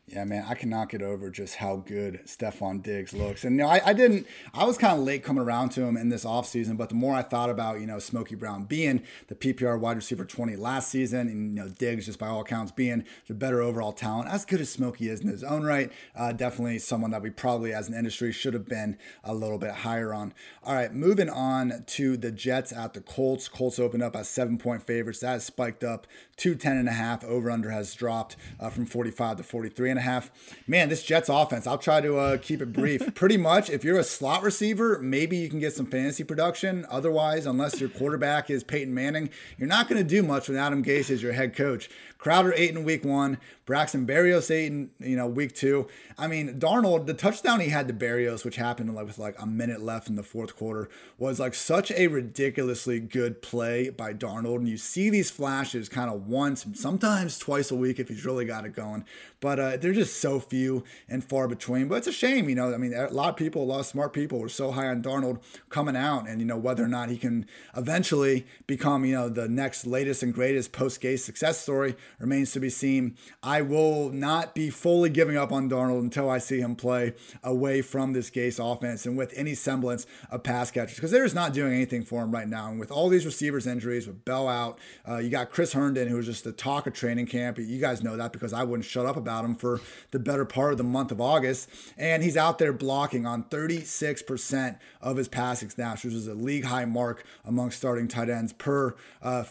Yeah, 0.09 0.23
man, 0.23 0.45
I 0.47 0.53
cannot 0.53 0.87
get 0.87 1.01
over 1.01 1.29
just 1.29 1.55
how 1.55 1.83
good 1.85 2.21
Stefon 2.25 2.81
Diggs 2.81 3.11
looks. 3.11 3.43
And 3.43 3.57
you 3.57 3.63
know, 3.63 3.67
I, 3.67 3.81
I 3.87 3.91
didn't, 3.91 4.25
I 4.53 4.63
was 4.63 4.77
kind 4.77 4.97
of 4.97 5.03
late 5.03 5.21
coming 5.21 5.43
around 5.43 5.69
to 5.71 5.81
him 5.81 5.97
in 5.97 6.07
this 6.07 6.23
offseason, 6.23 6.77
but 6.77 6.87
the 6.87 6.95
more 6.95 7.13
I 7.13 7.21
thought 7.21 7.49
about, 7.49 7.81
you 7.81 7.87
know, 7.87 7.99
Smokey 7.99 8.35
Brown 8.35 8.63
being 8.63 9.03
the 9.27 9.35
PPR 9.35 9.77
wide 9.77 9.97
receiver 9.97 10.23
20 10.23 10.55
last 10.55 10.89
season, 10.89 11.27
and, 11.27 11.49
you 11.49 11.61
know, 11.61 11.67
Diggs 11.67 12.05
just 12.05 12.19
by 12.19 12.27
all 12.27 12.39
accounts 12.39 12.71
being 12.71 13.03
the 13.27 13.33
better 13.33 13.61
overall 13.61 13.91
talent, 13.91 14.29
as 14.29 14.45
good 14.45 14.61
as 14.61 14.69
Smokey 14.69 15.09
is 15.09 15.19
in 15.19 15.27
his 15.27 15.43
own 15.43 15.63
right, 15.63 15.91
uh, 16.15 16.31
definitely 16.31 16.79
someone 16.79 17.11
that 17.11 17.21
we 17.21 17.29
probably 17.29 17.73
as 17.73 17.89
an 17.89 17.93
industry 17.93 18.31
should 18.31 18.53
have 18.53 18.65
been 18.65 18.97
a 19.25 19.33
little 19.33 19.57
bit 19.57 19.71
higher 19.71 20.13
on. 20.13 20.33
All 20.63 20.73
right, 20.73 20.93
moving 20.93 21.29
on 21.29 21.83
to 21.85 22.15
the 22.15 22.31
Jets 22.31 22.71
at 22.71 22.93
the 22.93 23.01
Colts. 23.01 23.49
Colts 23.49 23.77
opened 23.77 24.03
up 24.03 24.15
as 24.15 24.29
seven 24.29 24.57
point 24.57 24.83
favorites. 24.83 25.19
That 25.19 25.33
has 25.33 25.45
spiked 25.45 25.83
up 25.83 26.07
to 26.38 26.56
10 26.56 26.78
and 26.78 26.88
a 26.88 26.93
half. 26.93 27.23
Over 27.23 27.52
under 27.52 27.71
has 27.71 27.93
dropped 27.93 28.36
uh, 28.60 28.69
from 28.69 28.86
45 28.86 29.38
to 29.38 29.43
43 29.43 29.89
and 29.89 30.00
a 30.00 30.04
half. 30.04 30.32
Man, 30.67 30.89
this 30.89 31.04
Jets 31.04 31.30
offense, 31.30 31.67
I'll 31.67 31.78
try 31.78 32.02
to 32.02 32.17
uh, 32.17 32.38
keep 32.38 32.62
it 32.62 32.71
brief. 32.71 33.02
Pretty 33.15 33.38
much, 33.38 33.69
if 33.69 33.84
you're 33.84 34.00
a 34.00 34.04
slot 34.04 34.43
receiver, 34.43 35.00
maybe 35.00 35.38
you 35.38 35.50
can 35.50 35.60
get 35.60 35.73
some 35.73 35.88
fantasy 35.88 36.23
production. 36.23 36.86
Otherwise, 36.89 37.45
unless 37.45 37.80
your 37.80 37.89
quarterback 37.89 38.50
is 38.50 38.63
Peyton 38.63 38.93
Manning, 38.93 39.30
you're 39.58 39.67
not 39.67 39.89
going 39.89 40.02
to 40.02 40.08
do 40.08 40.23
much 40.23 40.47
with 40.47 40.58
Adam 40.58 40.84
Gase 40.84 41.10
as 41.10 41.21
your 41.23 41.34
head 41.34 41.56
coach. 41.56 41.89
Crowder 42.17 42.53
eight 42.56 42.71
in 42.71 42.84
week 42.84 43.06
one, 43.06 43.38
Braxton 43.65 44.08
Berrios 44.08 44.49
eight 44.49 44.67
in 44.67 44.89
you 44.99 45.15
know 45.15 45.27
week 45.27 45.53
two. 45.53 45.88
I 46.17 46.27
mean, 46.27 46.60
Darnold, 46.60 47.06
the 47.06 47.13
touchdown 47.13 47.60
he 47.60 47.69
had 47.69 47.88
to 47.88 47.93
Berrios, 47.93 48.43
which 48.43 48.56
happened 48.56 48.93
like 48.95 49.06
with 49.06 49.19
like 49.19 49.39
a 49.39 49.45
minute 49.45 49.82
left 49.82 50.10
in 50.10 50.15
the 50.15 50.23
fourth 50.23 50.56
quarter, 50.56 50.89
was 51.17 51.39
like 51.39 51.53
such 51.53 51.91
a 51.91 52.08
ridiculously 52.08 52.99
good 52.99 53.41
play 53.41 53.89
by 53.89 54.13
Darnold. 54.13 54.58
And 54.58 54.69
you 54.69 54.77
see 54.77 55.10
these 55.10 55.30
flashes 55.30 55.89
kind 55.89 56.10
of 56.10 56.27
once, 56.27 56.65
sometimes 56.73 57.38
twice 57.38 57.69
a 57.69 57.75
week 57.75 57.99
if 57.99 58.10
he's 58.10 58.25
really 58.25 58.45
got 58.45 58.65
it 58.65 58.73
going. 58.73 59.06
But 59.39 59.60
uh, 59.60 59.77
they're 59.77 59.93
just 59.93 60.19
so 60.19 60.39
few 60.39 60.84
and 61.08 61.23
far 61.23 61.47
between. 61.47 61.88
But 61.88 61.95
it's 61.95 62.08
a 62.08 62.12
shame, 62.12 62.49
you 62.49 62.56
know. 62.56 62.73
I 62.73 62.77
mean, 62.77 62.93
a 62.93 63.10
lot 63.10 63.30
of 63.30 63.36
people, 63.36 63.62
a 63.62 63.65
lot 63.65 63.82
of 63.82 63.86
smart 63.86 64.13
people 64.13 64.39
were 64.39 64.49
so 64.49 64.71
high 64.71 64.88
on 64.88 65.03
Darnold 65.03 65.41
coming 65.69 65.95
out, 65.95 66.27
and 66.27 66.39
you 66.39 66.47
know 66.47 66.58
whether 66.58 66.84
or 66.84 66.88
not 66.88 67.10
he 67.10 67.17
can 67.17 67.45
eventually 67.75 68.47
become, 68.65 69.06
you 69.06 69.13
know, 69.13 69.30
the 69.30 69.47
next 69.47 69.86
latest 69.86 70.23
and 70.23 70.34
greatest 70.34 70.71
post 70.71 71.01
Gase 71.01 71.19
success 71.19 71.60
story 71.60 71.95
remains 72.19 72.51
to 72.51 72.60
be 72.60 72.69
seen. 72.69 73.17
I 73.43 73.62
will 73.62 74.10
not 74.10 74.56
be 74.56 74.69
fully 74.69 75.10
giving 75.10 75.38
up 75.38 75.51
on 75.51 75.69
Darnold 75.69 75.99
until 75.99 76.30
I 76.30 76.38
see 76.38 76.60
him 76.60 76.75
play 76.75 77.13
away 77.43 77.82
from 77.82 78.13
this 78.13 78.30
Gase 78.30 78.60
offense 78.60 79.06
and 79.06 79.17
with 79.17 79.34
any 79.36 79.53
semblance 79.53 80.06
of 80.32 80.43
pass 80.43 80.71
catchers 80.71 80.95
because 80.95 81.12
they're 81.12 81.23
just 81.23 81.36
not 81.36 81.53
doing 81.53 81.73
anything 81.73 82.03
for 82.03 82.23
him 82.23 82.32
right 82.32 82.47
now. 82.47 82.69
And 82.69 82.80
with 82.80 82.91
all 82.91 83.10
these 83.10 83.25
receivers 83.25 83.67
injuries, 83.67 84.08
with 84.08 84.25
Bell 84.25 84.48
out, 84.48 84.79
uh, 85.08 85.17
you 85.17 85.29
got 85.29 85.52
Chris 85.52 85.73
Herndon, 85.73 86.08
who 86.08 86.15
was 86.15 86.25
just 86.25 86.44
the 86.44 86.52
talk 86.52 86.87
of 86.87 86.94
training 86.94 87.27
camp. 87.27 87.58
You 87.58 87.79
guys 87.79 88.04
know 88.04 88.17
that 88.17 88.33
because 88.33 88.54
I 88.54 88.63
wouldn't 88.63 88.85
shut 88.85 89.06
up 89.06 89.17
about 89.17 89.46
him 89.46 89.56
for 89.56 89.81
the 90.12 90.19
better 90.19 90.46
part 90.46 90.71
of 90.71 90.77
the 90.77 90.83
month 90.83 91.12
of 91.12 91.21
August. 91.21 91.69
And 91.98 92.23
he's 92.23 92.37
out 92.37 92.58
there 92.58 92.73
blocking 92.73 93.25
on 93.25 93.44
36% 93.46 94.79
of 95.02 95.17
his 95.17 95.27
passing 95.27 95.69
snaps, 95.69 96.04
which 96.04 96.13
is 96.13 96.27
a 96.27 96.33
league 96.33 96.65
high 96.65 96.85
mark 96.85 97.23
among 97.46 97.71
starting 97.71 98.08
tight 98.08 98.29
ends 98.29 98.54
per 98.54 98.96
uh, 99.21 99.44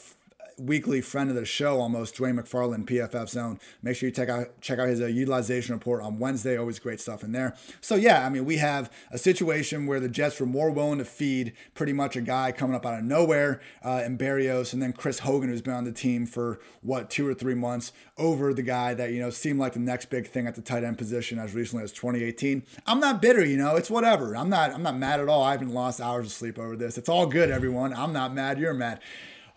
weekly 0.59 1.01
friend 1.01 1.29
of 1.29 1.37
the 1.37 1.45
show 1.45 1.81
almost, 1.81 2.17
Dwain 2.17 2.39
McFarland, 2.39 2.87
PFF 2.87 3.29
Zone. 3.29 3.61
Make 3.83 3.97
sure 3.97 4.09
you 4.09 4.15
check 4.15 4.29
out 4.29 4.61
check 4.61 4.79
out 4.79 4.89
his 4.89 5.01
uh, 5.01 5.07
utilization 5.07 5.75
report 5.75 6.03
on 6.03 6.19
Wednesday. 6.19 6.57
Always 6.57 6.79
great 6.79 7.01
stuff 7.01 7.23
in 7.23 7.33
there. 7.33 7.55
So 7.81 7.95
yeah, 7.95 8.27
I 8.27 8.29
mean 8.29 8.45
we 8.45 8.57
have 8.57 8.93
a 9.11 9.19
situation 9.19 9.87
where 9.87 10.01
the 10.01 10.09
Jets 10.09 10.41
were 10.41 10.47
more 10.47 10.71
willing 10.71 10.99
to 10.99 11.05
feed 11.05 11.53
pretty 11.75 11.93
much 11.93 12.17
a 12.17 12.21
guy 12.21 12.53
coming 12.53 12.75
up 12.75 12.87
out 12.87 12.99
of 12.99 13.05
nowhere 13.05 13.61
uh, 13.85 14.03
in 14.05 14.17
Berrios, 14.17 14.73
and 14.73 14.83
then 14.83 14.93
Chris 14.93 15.21
Hogan, 15.21 15.51
who's 15.51 15.63
been 15.63 15.75
on 15.75 15.85
the 15.85 15.93
team 15.93 16.27
for 16.27 16.61
what 16.83 17.11
two 17.11 17.27
or 17.27 17.35
three 17.35 17.55
months, 17.55 17.93
over 18.17 18.55
the 18.55 18.63
guy 18.63 18.95
that 18.95 19.13
you 19.13 19.21
know 19.21 19.31
seemed 19.31 19.59
like 19.59 19.75
the 19.75 19.79
next 19.79 20.07
big 20.07 20.29
thing 20.29 20.47
at 20.47 20.55
the 20.55 20.63
tight 20.63 20.85
end 20.85 20.99
position 20.99 21.39
as 21.39 21.55
recently 21.55 21.85
as 21.85 21.93
2018. 21.93 22.63
I'm 22.87 23.01
not 23.01 23.21
bitter, 23.21 23.45
you 23.45 23.57
know. 23.57 23.77
It's 23.77 23.91
whatever. 23.91 24.37
I'm 24.37 24.49
not. 24.49 24.73
I'm 24.73 24.83
not 24.83 24.97
mad 24.97 25.21
at 25.21 25.29
all. 25.29 25.43
I 25.43 25.53
haven't 25.53 25.75
lost 25.75 26.01
hours 26.01 26.27
of 26.27 26.33
sleep 26.33 26.59
over 26.59 26.77
this. 26.77 26.97
It's 26.99 27.09
all 27.09 27.27
good, 27.27 27.51
everyone. 27.51 27.93
I'm 27.93 28.13
not 28.13 28.35
mad. 28.35 28.59
You're 28.59 28.75
mad. 28.75 29.01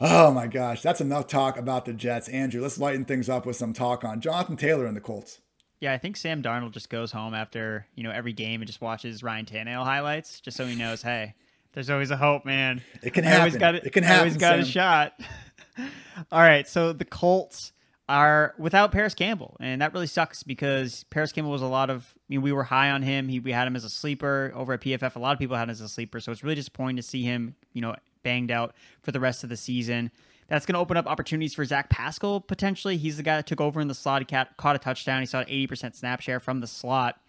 Oh 0.01 0.31
my 0.31 0.47
gosh, 0.47 0.81
that's 0.81 1.01
enough 1.01 1.27
talk 1.27 1.57
about 1.57 1.85
the 1.85 1.93
Jets. 1.93 2.29
Andrew, 2.29 2.61
let's 2.61 2.77
lighten 2.77 3.03
things 3.03 3.27
up 3.27 3.45
with 3.45 3.57
some 3.57 3.73
talk 3.73 4.03
on 4.05 4.21
Jonathan 4.21 4.55
Taylor 4.55 4.85
and 4.85 4.95
the 4.95 5.01
Colts. 5.01 5.41
Yeah, 5.81 5.93
I 5.93 5.97
think 5.97 6.17
Sam 6.17 6.41
Darnold 6.41 6.71
just 6.71 6.89
goes 6.89 7.11
home 7.11 7.33
after, 7.33 7.85
you 7.95 8.03
know, 8.03 8.11
every 8.11 8.33
game 8.33 8.61
and 8.61 8.67
just 8.67 8.81
watches 8.81 9.23
Ryan 9.23 9.45
Tannehill 9.45 9.83
highlights 9.83 10.41
just 10.41 10.57
so 10.57 10.65
he 10.65 10.75
knows, 10.75 11.01
hey, 11.01 11.35
there's 11.73 11.89
always 11.89 12.11
a 12.11 12.17
hope, 12.17 12.45
man. 12.45 12.81
It 13.01 13.13
can 13.13 13.23
happen. 13.23 13.41
Always 13.41 13.57
Got 13.57 13.75
it, 13.75 13.85
it 13.85 13.89
can 13.91 14.03
happen. 14.03 14.17
I 14.17 14.19
always 14.19 14.37
got 14.37 14.51
Sam. 14.53 14.59
a 14.59 14.65
shot. 14.65 15.19
All 16.31 16.41
right, 16.41 16.67
so 16.67 16.93
the 16.93 17.05
Colts 17.05 17.71
are 18.09 18.55
without 18.57 18.91
Parris 18.91 19.13
Campbell, 19.13 19.55
and 19.59 19.81
that 19.81 19.93
really 19.93 20.07
sucks 20.07 20.43
because 20.43 21.05
Parris 21.09 21.31
Campbell 21.31 21.51
was 21.51 21.61
a 21.61 21.67
lot 21.67 21.89
of. 21.89 22.13
I 22.17 22.19
mean, 22.27 22.41
we 22.41 22.51
were 22.51 22.63
high 22.63 22.89
on 22.89 23.01
him. 23.01 23.27
He, 23.27 23.39
we 23.39 23.51
had 23.51 23.67
him 23.67 23.75
as 23.75 23.83
a 23.83 23.89
sleeper 23.89 24.51
over 24.55 24.73
at 24.73 24.81
PFF. 24.81 25.15
A 25.15 25.19
lot 25.19 25.33
of 25.33 25.39
people 25.39 25.55
had 25.55 25.63
him 25.63 25.69
as 25.69 25.81
a 25.81 25.87
sleeper, 25.87 26.19
so 26.19 26.31
it's 26.31 26.43
really 26.43 26.55
disappointing 26.55 26.97
to 26.97 27.03
see 27.03 27.23
him, 27.23 27.55
you 27.73 27.81
know, 27.81 27.95
banged 28.23 28.51
out 28.51 28.73
for 29.01 29.11
the 29.11 29.19
rest 29.19 29.43
of 29.43 29.49
the 29.49 29.57
season. 29.57 30.11
That's 30.47 30.65
going 30.65 30.73
to 30.73 30.79
open 30.79 30.97
up 30.97 31.05
opportunities 31.05 31.53
for 31.53 31.63
Zach 31.63 31.89
Pascal 31.89 32.41
potentially. 32.41 32.97
He's 32.97 33.17
the 33.17 33.23
guy 33.23 33.35
that 33.35 33.45
took 33.45 33.61
over 33.61 33.79
in 33.79 33.87
the 33.87 33.93
slot. 33.93 34.27
Caught 34.27 34.75
a 34.75 34.79
touchdown. 34.79 35.21
He 35.21 35.27
saw 35.27 35.41
an 35.41 35.47
80% 35.47 35.95
snap 35.95 36.21
share 36.21 36.39
from 36.39 36.59
the 36.59 36.67
slot. 36.67 37.19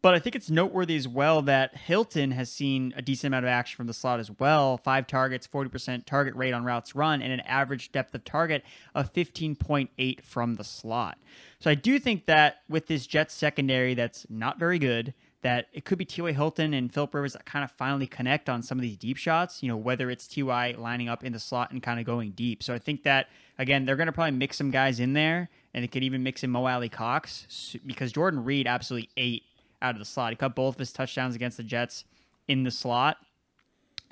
But 0.00 0.14
I 0.14 0.18
think 0.18 0.34
it's 0.34 0.50
noteworthy 0.50 0.96
as 0.96 1.06
well 1.06 1.42
that 1.42 1.76
Hilton 1.76 2.32
has 2.32 2.50
seen 2.50 2.92
a 2.96 3.02
decent 3.02 3.28
amount 3.28 3.44
of 3.44 3.50
action 3.50 3.76
from 3.76 3.86
the 3.86 3.94
slot 3.94 4.18
as 4.18 4.32
well. 4.32 4.76
Five 4.78 5.06
targets, 5.06 5.46
40% 5.46 6.04
target 6.06 6.34
rate 6.34 6.52
on 6.52 6.64
routes 6.64 6.96
run, 6.96 7.22
and 7.22 7.32
an 7.32 7.38
average 7.40 7.92
depth 7.92 8.12
of 8.12 8.24
target 8.24 8.64
of 8.96 9.12
15.8 9.12 10.24
from 10.24 10.56
the 10.56 10.64
slot. 10.64 11.18
So 11.60 11.70
I 11.70 11.76
do 11.76 12.00
think 12.00 12.26
that 12.26 12.62
with 12.68 12.88
this 12.88 13.06
Jets 13.06 13.32
secondary 13.32 13.94
that's 13.94 14.26
not 14.28 14.58
very 14.58 14.80
good, 14.80 15.14
that 15.42 15.66
it 15.72 15.84
could 15.84 15.98
be 15.98 16.04
T.Y. 16.04 16.32
Hilton 16.32 16.72
and 16.72 16.92
Philip 16.92 17.14
Rivers 17.14 17.32
that 17.34 17.44
kind 17.44 17.64
of 17.64 17.70
finally 17.72 18.06
connect 18.06 18.48
on 18.48 18.62
some 18.62 18.78
of 18.78 18.82
these 18.82 18.96
deep 18.96 19.16
shots, 19.16 19.62
you 19.62 19.68
know, 19.68 19.76
whether 19.76 20.08
it's 20.08 20.26
T.Y. 20.26 20.76
lining 20.78 21.08
up 21.08 21.24
in 21.24 21.32
the 21.32 21.40
slot 21.40 21.72
and 21.72 21.82
kind 21.82 21.98
of 21.98 22.06
going 22.06 22.30
deep. 22.30 22.62
So 22.62 22.72
I 22.72 22.78
think 22.78 23.02
that, 23.02 23.28
again, 23.58 23.84
they're 23.84 23.96
going 23.96 24.06
to 24.06 24.12
probably 24.12 24.32
mix 24.32 24.56
some 24.56 24.70
guys 24.70 25.00
in 25.00 25.12
there, 25.12 25.50
and 25.74 25.82
they 25.82 25.88
could 25.88 26.04
even 26.04 26.22
mix 26.22 26.44
in 26.44 26.50
Mo 26.50 26.66
Alie-Cox 26.66 27.76
because 27.84 28.12
Jordan 28.12 28.44
Reed 28.44 28.66
absolutely 28.66 29.10
ate 29.16 29.42
out 29.80 29.94
of 29.94 29.98
the 29.98 30.04
slot. 30.04 30.30
He 30.30 30.36
caught 30.36 30.54
both 30.54 30.76
of 30.76 30.78
his 30.78 30.92
touchdowns 30.92 31.34
against 31.34 31.56
the 31.56 31.64
Jets 31.64 32.04
in 32.46 32.62
the 32.62 32.70
slot. 32.70 33.16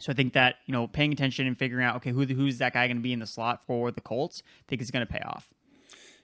So 0.01 0.11
I 0.11 0.14
think 0.14 0.33
that, 0.33 0.57
you 0.66 0.72
know, 0.72 0.89
paying 0.89 1.12
attention 1.12 1.47
and 1.47 1.57
figuring 1.57 1.85
out, 1.85 1.97
okay, 1.97 2.11
who 2.11 2.24
who's 2.24 2.59
that 2.59 2.72
guy 2.72 2.87
going 2.89 2.97
to 2.97 3.03
be 3.03 3.12
in 3.12 3.18
the 3.20 3.26
slot 3.26 3.64
for 3.66 3.93
the 3.93 4.01
Colts, 4.01 4.43
I 4.47 4.64
think 4.66 4.83
is 4.83 4.91
going 4.91 5.07
to 5.07 5.12
pay 5.12 5.20
off. 5.20 5.49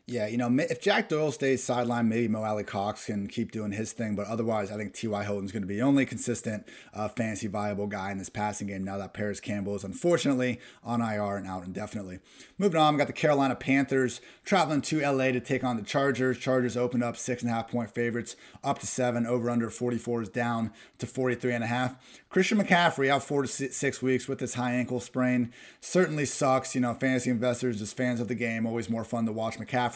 Yeah, 0.08 0.28
you 0.28 0.36
know, 0.36 0.48
if 0.60 0.80
Jack 0.80 1.08
Doyle 1.08 1.32
stays 1.32 1.66
sidelined, 1.66 2.06
maybe 2.06 2.28
Mo 2.28 2.44
Alie-Cox 2.44 3.06
can 3.06 3.26
keep 3.26 3.50
doing 3.50 3.72
his 3.72 3.92
thing. 3.92 4.14
But 4.14 4.28
otherwise, 4.28 4.70
I 4.70 4.76
think 4.76 4.94
T.Y. 4.94 5.24
Hilton's 5.24 5.50
going 5.50 5.64
to 5.64 5.66
be 5.66 5.74
the 5.74 5.82
only 5.82 6.06
consistent 6.06 6.64
uh, 6.94 7.08
fantasy 7.08 7.48
viable 7.48 7.88
guy 7.88 8.12
in 8.12 8.18
this 8.18 8.28
passing 8.28 8.68
game 8.68 8.84
now 8.84 8.98
that 8.98 9.14
Parris 9.14 9.40
Campbell 9.40 9.74
is 9.74 9.82
unfortunately 9.82 10.60
on 10.84 11.00
IR 11.00 11.38
and 11.38 11.48
out 11.48 11.64
indefinitely. 11.64 12.20
Moving 12.56 12.80
on, 12.80 12.94
we 12.94 12.98
got 12.98 13.08
the 13.08 13.12
Carolina 13.12 13.56
Panthers 13.56 14.20
traveling 14.44 14.80
to 14.82 15.00
LA 15.00 15.32
to 15.32 15.40
take 15.40 15.64
on 15.64 15.76
the 15.76 15.82
Chargers. 15.82 16.38
Chargers 16.38 16.76
opened 16.76 17.02
up 17.02 17.16
six 17.16 17.42
and 17.42 17.50
a 17.50 17.54
half 17.54 17.68
point 17.68 17.90
favorites, 17.90 18.36
up 18.62 18.78
to 18.78 18.86
seven, 18.86 19.26
over 19.26 19.50
under 19.50 19.68
44 19.70 20.22
is 20.22 20.28
down 20.28 20.70
to 20.98 21.06
43 21.08 21.52
and 21.52 21.64
a 21.64 21.66
half. 21.66 21.96
Christian 22.28 22.58
McCaffrey 22.58 23.08
out 23.08 23.24
four 23.24 23.42
to 23.42 23.48
six 23.48 24.00
weeks 24.00 24.28
with 24.28 24.38
this 24.38 24.54
high 24.54 24.74
ankle 24.74 25.00
sprain. 25.00 25.52
Certainly 25.80 26.26
sucks. 26.26 26.76
You 26.76 26.82
know, 26.82 26.94
fantasy 26.94 27.30
investors, 27.30 27.80
just 27.80 27.96
fans 27.96 28.20
of 28.20 28.28
the 28.28 28.34
game, 28.36 28.66
always 28.66 28.88
more 28.88 29.04
fun 29.04 29.26
to 29.26 29.32
watch 29.32 29.58
McCaffrey 29.58 29.95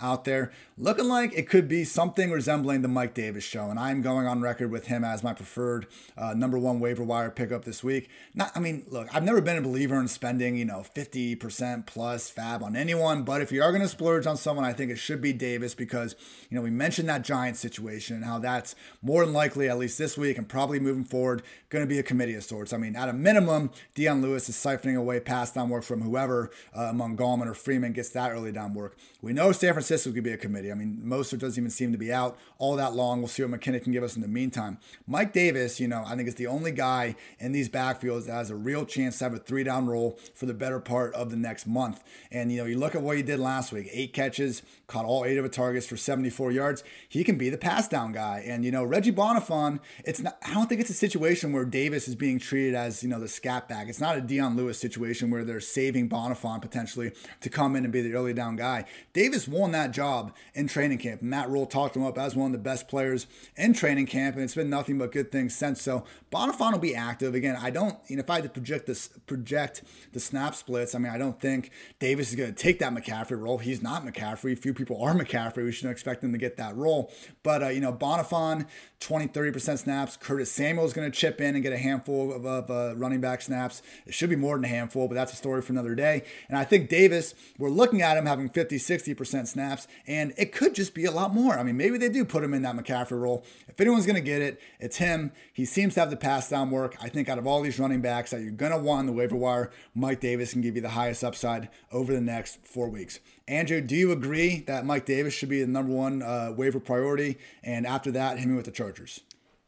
out 0.00 0.24
there. 0.24 0.52
Looking 0.76 1.08
like 1.08 1.32
it 1.34 1.48
could 1.48 1.68
be 1.68 1.84
something 1.84 2.30
resembling 2.30 2.82
the 2.82 2.88
Mike 2.88 3.14
Davis 3.14 3.44
show. 3.44 3.70
And 3.70 3.78
I'm 3.78 4.02
going 4.02 4.26
on 4.26 4.40
record 4.40 4.70
with 4.70 4.86
him 4.86 5.04
as 5.04 5.22
my 5.22 5.32
preferred 5.32 5.86
uh, 6.16 6.34
number 6.34 6.58
one 6.58 6.80
waiver 6.80 7.02
wire 7.02 7.30
pickup 7.30 7.64
this 7.64 7.82
week. 7.82 8.08
Not, 8.34 8.52
I 8.54 8.60
mean, 8.60 8.84
look, 8.88 9.08
I've 9.14 9.24
never 9.24 9.40
been 9.40 9.56
a 9.56 9.62
believer 9.62 9.98
in 9.98 10.08
spending, 10.08 10.56
you 10.56 10.64
know, 10.64 10.84
50% 10.94 11.86
plus 11.86 12.30
fab 12.30 12.62
on 12.62 12.76
anyone. 12.76 13.22
But 13.22 13.40
if 13.40 13.50
you 13.50 13.62
are 13.62 13.72
going 13.72 13.82
to 13.82 13.88
splurge 13.88 14.26
on 14.26 14.36
someone, 14.36 14.64
I 14.64 14.72
think 14.72 14.90
it 14.90 14.98
should 14.98 15.20
be 15.20 15.32
Davis 15.32 15.74
because, 15.74 16.14
you 16.48 16.56
know, 16.56 16.62
we 16.62 16.70
mentioned 16.70 17.08
that 17.08 17.22
giant 17.22 17.56
situation 17.56 18.16
and 18.16 18.24
how 18.24 18.38
that's 18.38 18.74
more 19.02 19.24
than 19.24 19.34
likely, 19.34 19.68
at 19.68 19.78
least 19.78 19.98
this 19.98 20.16
week 20.16 20.38
and 20.38 20.48
probably 20.48 20.78
moving 20.78 21.04
forward, 21.04 21.42
going 21.70 21.84
to 21.84 21.88
be 21.88 21.98
a 21.98 22.02
committee 22.02 22.34
of 22.34 22.44
sorts. 22.44 22.72
I 22.72 22.76
mean, 22.76 22.96
at 22.96 23.08
a 23.08 23.12
minimum, 23.12 23.70
Dion 23.94 24.22
Lewis 24.22 24.48
is 24.48 24.56
siphoning 24.56 24.96
away 24.96 25.20
pass 25.20 25.52
down 25.52 25.68
work 25.68 25.84
from 25.84 26.02
whoever 26.02 26.50
uh, 26.76 26.82
among 26.84 27.16
Gallman 27.16 27.46
or 27.46 27.54
Freeman 27.54 27.92
gets 27.92 28.10
that 28.10 28.32
early 28.32 28.52
down 28.52 28.74
work. 28.74 28.96
We 29.20 29.32
know 29.38 29.52
San 29.52 29.72
Francisco 29.72 30.12
could 30.12 30.24
be 30.24 30.32
a 30.32 30.36
committee. 30.36 30.70
I 30.70 30.74
mean, 30.74 31.00
Mostert 31.04 31.38
doesn't 31.38 31.62
even 31.62 31.70
seem 31.70 31.92
to 31.92 31.98
be 31.98 32.12
out 32.12 32.36
all 32.58 32.76
that 32.76 32.94
long. 32.94 33.20
We'll 33.20 33.28
see 33.28 33.42
what 33.42 33.58
McKinnon 33.58 33.82
can 33.82 33.92
give 33.92 34.02
us 34.02 34.16
in 34.16 34.22
the 34.22 34.28
meantime. 34.28 34.78
Mike 35.06 35.32
Davis, 35.32 35.80
you 35.80 35.88
know, 35.88 36.04
I 36.06 36.16
think 36.16 36.28
is 36.28 36.34
the 36.34 36.46
only 36.46 36.72
guy 36.72 37.14
in 37.38 37.52
these 37.52 37.68
backfields 37.68 38.26
that 38.26 38.32
has 38.32 38.50
a 38.50 38.56
real 38.56 38.84
chance 38.84 39.18
to 39.18 39.24
have 39.24 39.34
a 39.34 39.38
three 39.38 39.64
down 39.64 39.86
role 39.86 40.18
for 40.34 40.46
the 40.46 40.54
better 40.54 40.80
part 40.80 41.14
of 41.14 41.30
the 41.30 41.36
next 41.36 41.66
month. 41.66 42.02
And, 42.30 42.52
you 42.52 42.58
know, 42.58 42.64
you 42.64 42.78
look 42.78 42.94
at 42.94 43.02
what 43.02 43.16
he 43.16 43.22
did 43.22 43.38
last 43.38 43.72
week 43.72 43.88
eight 43.92 44.12
catches, 44.12 44.62
caught 44.86 45.04
all 45.04 45.24
eight 45.24 45.38
of 45.38 45.44
the 45.44 45.50
targets 45.50 45.86
for 45.86 45.96
74 45.96 46.50
yards. 46.50 46.84
He 47.08 47.24
can 47.24 47.38
be 47.38 47.48
the 47.48 47.58
pass 47.58 47.88
down 47.88 48.12
guy. 48.12 48.42
And, 48.46 48.64
you 48.64 48.70
know, 48.70 48.84
Reggie 48.84 49.12
Bonnafon, 49.12 49.80
it's 50.04 50.20
not, 50.20 50.36
I 50.44 50.52
don't 50.54 50.68
think 50.68 50.80
it's 50.80 50.90
a 50.90 50.94
situation 50.94 51.52
where 51.52 51.64
Davis 51.64 52.08
is 52.08 52.14
being 52.14 52.38
treated 52.38 52.74
as, 52.74 53.02
you 53.02 53.08
know, 53.08 53.20
the 53.20 53.28
scat 53.28 53.68
back. 53.68 53.88
It's 53.88 54.00
not 54.00 54.16
a 54.16 54.20
Dion 54.20 54.56
Lewis 54.56 54.78
situation 54.78 55.30
where 55.30 55.44
they're 55.44 55.60
saving 55.60 56.08
Bonnafon 56.08 56.60
potentially 56.60 57.12
to 57.40 57.48
come 57.48 57.76
in 57.76 57.84
and 57.84 57.92
be 57.92 58.02
the 58.02 58.14
early 58.14 58.34
down 58.34 58.56
guy. 58.56 58.84
Davis 59.12 59.27
won 59.48 59.72
that 59.72 59.90
job 59.90 60.34
in 60.54 60.68
training 60.68 60.98
camp. 60.98 61.22
Matt 61.22 61.48
Rhule 61.48 61.66
talked 61.66 61.96
him 61.96 62.04
up 62.04 62.18
as 62.18 62.36
one 62.36 62.46
of 62.46 62.52
the 62.52 62.58
best 62.58 62.88
players 62.88 63.26
in 63.56 63.72
training 63.72 64.06
camp, 64.06 64.36
and 64.36 64.44
it's 64.44 64.54
been 64.54 64.70
nothing 64.70 64.98
but 64.98 65.12
good 65.12 65.32
things 65.32 65.54
since. 65.54 65.82
So 65.82 66.04
Bonnafon 66.30 66.72
will 66.72 66.78
be 66.78 66.94
active 66.94 67.34
again. 67.34 67.56
I 67.60 67.70
don't, 67.70 67.96
you 68.06 68.16
know, 68.16 68.20
if 68.20 68.28
I 68.28 68.36
had 68.36 68.44
to 68.44 68.50
project 68.50 68.86
this, 68.86 69.08
project 69.26 69.82
the 70.12 70.20
snap 70.20 70.54
splits, 70.54 70.94
I 70.94 70.98
mean, 70.98 71.12
I 71.12 71.18
don't 71.18 71.40
think 71.40 71.70
Davis 71.98 72.30
is 72.30 72.36
going 72.36 72.54
to 72.54 72.62
take 72.62 72.78
that 72.80 72.94
McCaffrey 72.94 73.40
role. 73.40 73.58
He's 73.58 73.82
not 73.82 74.04
McCaffrey. 74.04 74.58
Few 74.58 74.74
people 74.74 75.02
are 75.02 75.14
McCaffrey. 75.14 75.64
We 75.64 75.72
shouldn't 75.72 75.92
expect 75.92 76.22
him 76.22 76.32
to 76.32 76.38
get 76.38 76.56
that 76.58 76.76
role. 76.76 77.10
But 77.42 77.62
uh, 77.62 77.68
you 77.68 77.80
know, 77.80 77.92
Bonnafon, 77.92 78.66
20, 79.00 79.28
30% 79.28 79.78
snaps. 79.78 80.16
Curtis 80.16 80.50
Samuel 80.50 80.84
is 80.84 80.92
going 80.92 81.10
to 81.10 81.16
chip 81.16 81.40
in 81.40 81.54
and 81.54 81.62
get 81.62 81.72
a 81.72 81.78
handful 81.78 82.32
of, 82.32 82.44
of 82.44 82.70
uh, 82.70 82.94
running 82.96 83.20
back 83.20 83.40
snaps. 83.40 83.80
It 84.06 84.12
should 84.12 84.28
be 84.28 84.36
more 84.36 84.56
than 84.56 84.64
a 84.64 84.68
handful, 84.68 85.08
but 85.08 85.14
that's 85.14 85.32
a 85.32 85.36
story 85.36 85.62
for 85.62 85.72
another 85.72 85.94
day. 85.94 86.24
And 86.48 86.58
I 86.58 86.64
think 86.64 86.90
Davis, 86.90 87.34
we're 87.58 87.70
looking 87.70 88.02
at 88.02 88.16
him 88.16 88.26
having 88.26 88.50
50, 88.50 88.76
60% 88.76 89.46
snaps, 89.46 89.88
and 90.06 90.34
it 90.36 90.52
could 90.52 90.74
just 90.74 90.94
be 90.94 91.04
a 91.04 91.10
lot 91.10 91.32
more. 91.32 91.58
I 91.58 91.62
mean, 91.62 91.76
maybe 91.76 91.96
they 91.96 92.08
do 92.08 92.24
put 92.24 92.44
him 92.44 92.52
in 92.52 92.62
that 92.62 92.76
McCaffrey 92.76 93.20
role. 93.20 93.44
If 93.68 93.80
anyone's 93.80 94.04
going 94.04 94.16
to 94.16 94.20
get 94.20 94.42
it, 94.42 94.60
it's 94.80 94.98
him. 94.98 95.32
He 95.52 95.64
seems 95.64 95.94
to 95.94 96.00
have 96.00 96.10
the 96.10 96.16
pass 96.20 96.48
down 96.48 96.70
work. 96.70 96.96
I 97.00 97.08
think 97.08 97.28
out 97.28 97.38
of 97.38 97.46
all 97.46 97.62
these 97.62 97.78
running 97.78 98.00
backs 98.00 98.30
that 98.30 98.40
you're 98.40 98.50
going 98.50 98.72
to 98.72 98.78
want 98.78 99.00
on 99.00 99.06
the 99.06 99.12
waiver 99.12 99.36
wire, 99.36 99.70
Mike 99.94 100.20
Davis 100.20 100.52
can 100.52 100.60
give 100.60 100.76
you 100.76 100.82
the 100.82 100.90
highest 100.90 101.24
upside 101.24 101.68
over 101.92 102.12
the 102.12 102.20
next 102.20 102.64
four 102.66 102.88
weeks. 102.88 103.20
Andrew, 103.46 103.80
do 103.80 103.96
you 103.96 104.12
agree 104.12 104.60
that 104.66 104.84
Mike 104.84 105.06
Davis 105.06 105.34
should 105.34 105.48
be 105.48 105.60
the 105.60 105.66
number 105.66 105.92
one 105.92 106.22
uh, 106.22 106.52
waiver 106.56 106.80
priority? 106.80 107.38
And 107.62 107.86
after 107.86 108.10
that, 108.12 108.38
hit 108.38 108.48
me 108.48 108.54
with 108.54 108.66
the 108.66 108.70
Chargers. 108.70 109.20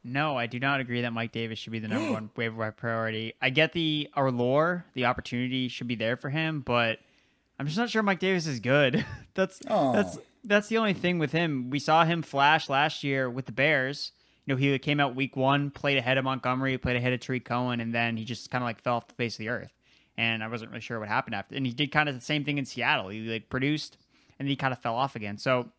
No, 0.03 0.37
I 0.37 0.47
do 0.47 0.59
not 0.59 0.81
agree 0.81 1.03
that 1.03 1.13
Mike 1.13 1.33
Davis 1.33 1.59
should 1.59 1.73
be 1.73 1.79
the 1.79 1.89
number 1.89 2.13
one 2.15 2.31
waiver 2.37 2.57
wire 2.57 2.73
priority. 2.73 3.35
I 3.41 3.51
get 3.51 3.73
the 3.73 4.09
our 4.15 4.31
lore, 4.31 4.85
the 4.95 5.07
opportunity 5.07 5.69
should 5.69 5.89
be 5.89 5.95
there 5.95 6.17
for 6.17 6.31
him, 6.31 6.61
but 6.61 6.99
I'm 7.59 7.67
just 7.67 7.79
not 7.79 7.91
sure 7.91 8.03
Mike 8.03 8.21
Davis 8.21 8.47
is 8.47 8.61
good. 8.61 9.05
that's 9.35 9.61
oh. 9.69 9.93
that's 9.93 10.19
that's 10.45 10.69
the 10.69 10.79
only 10.79 10.95
thing 10.95 11.19
with 11.19 11.33
him. 11.33 11.71
We 11.71 11.79
saw 11.79 12.05
him 12.05 12.23
flash 12.23 12.69
last 12.69 13.05
year 13.05 13.29
with 13.29 13.47
the 13.47 13.53
Bears. 13.53 14.13
Know, 14.51 14.57
he 14.57 14.79
came 14.79 15.01
out 15.01 15.15
week 15.15 15.37
one, 15.37 15.71
played 15.71 15.99
ahead 15.99 16.19
of 16.19 16.25
Montgomery, 16.25 16.77
played 16.79 16.97
ahead 16.97 17.13
of 17.13 17.21
Tarik 17.21 17.45
Cohen, 17.45 17.81
and 17.81 17.95
then 17.95 18.17
he 18.17 18.25
just 18.25 18.51
kind 18.51 18.63
of 18.63 18.67
like 18.67 18.83
fell 18.83 18.97
off 18.97 19.09
the 19.09 19.15
face 19.15 19.35
of 19.35 19.39
the 19.39 19.49
earth. 19.49 19.73
And 20.17 20.43
I 20.43 20.49
wasn't 20.49 20.71
really 20.71 20.81
sure 20.81 20.99
what 20.99 21.09
happened 21.09 21.35
after. 21.35 21.55
And 21.55 21.65
he 21.65 21.73
did 21.73 21.93
kind 21.93 22.09
of 22.09 22.15
the 22.15 22.21
same 22.21 22.45
thing 22.45 22.59
in 22.59 22.67
Seattle. 22.67 23.09
He 23.09 23.21
like 23.21 23.49
produced, 23.49 23.97
and 24.39 24.47
then 24.47 24.51
he 24.51 24.57
kind 24.57 24.73
of 24.73 24.79
fell 24.81 24.95
off 24.95 25.17
again. 25.17 25.39
So 25.39 25.71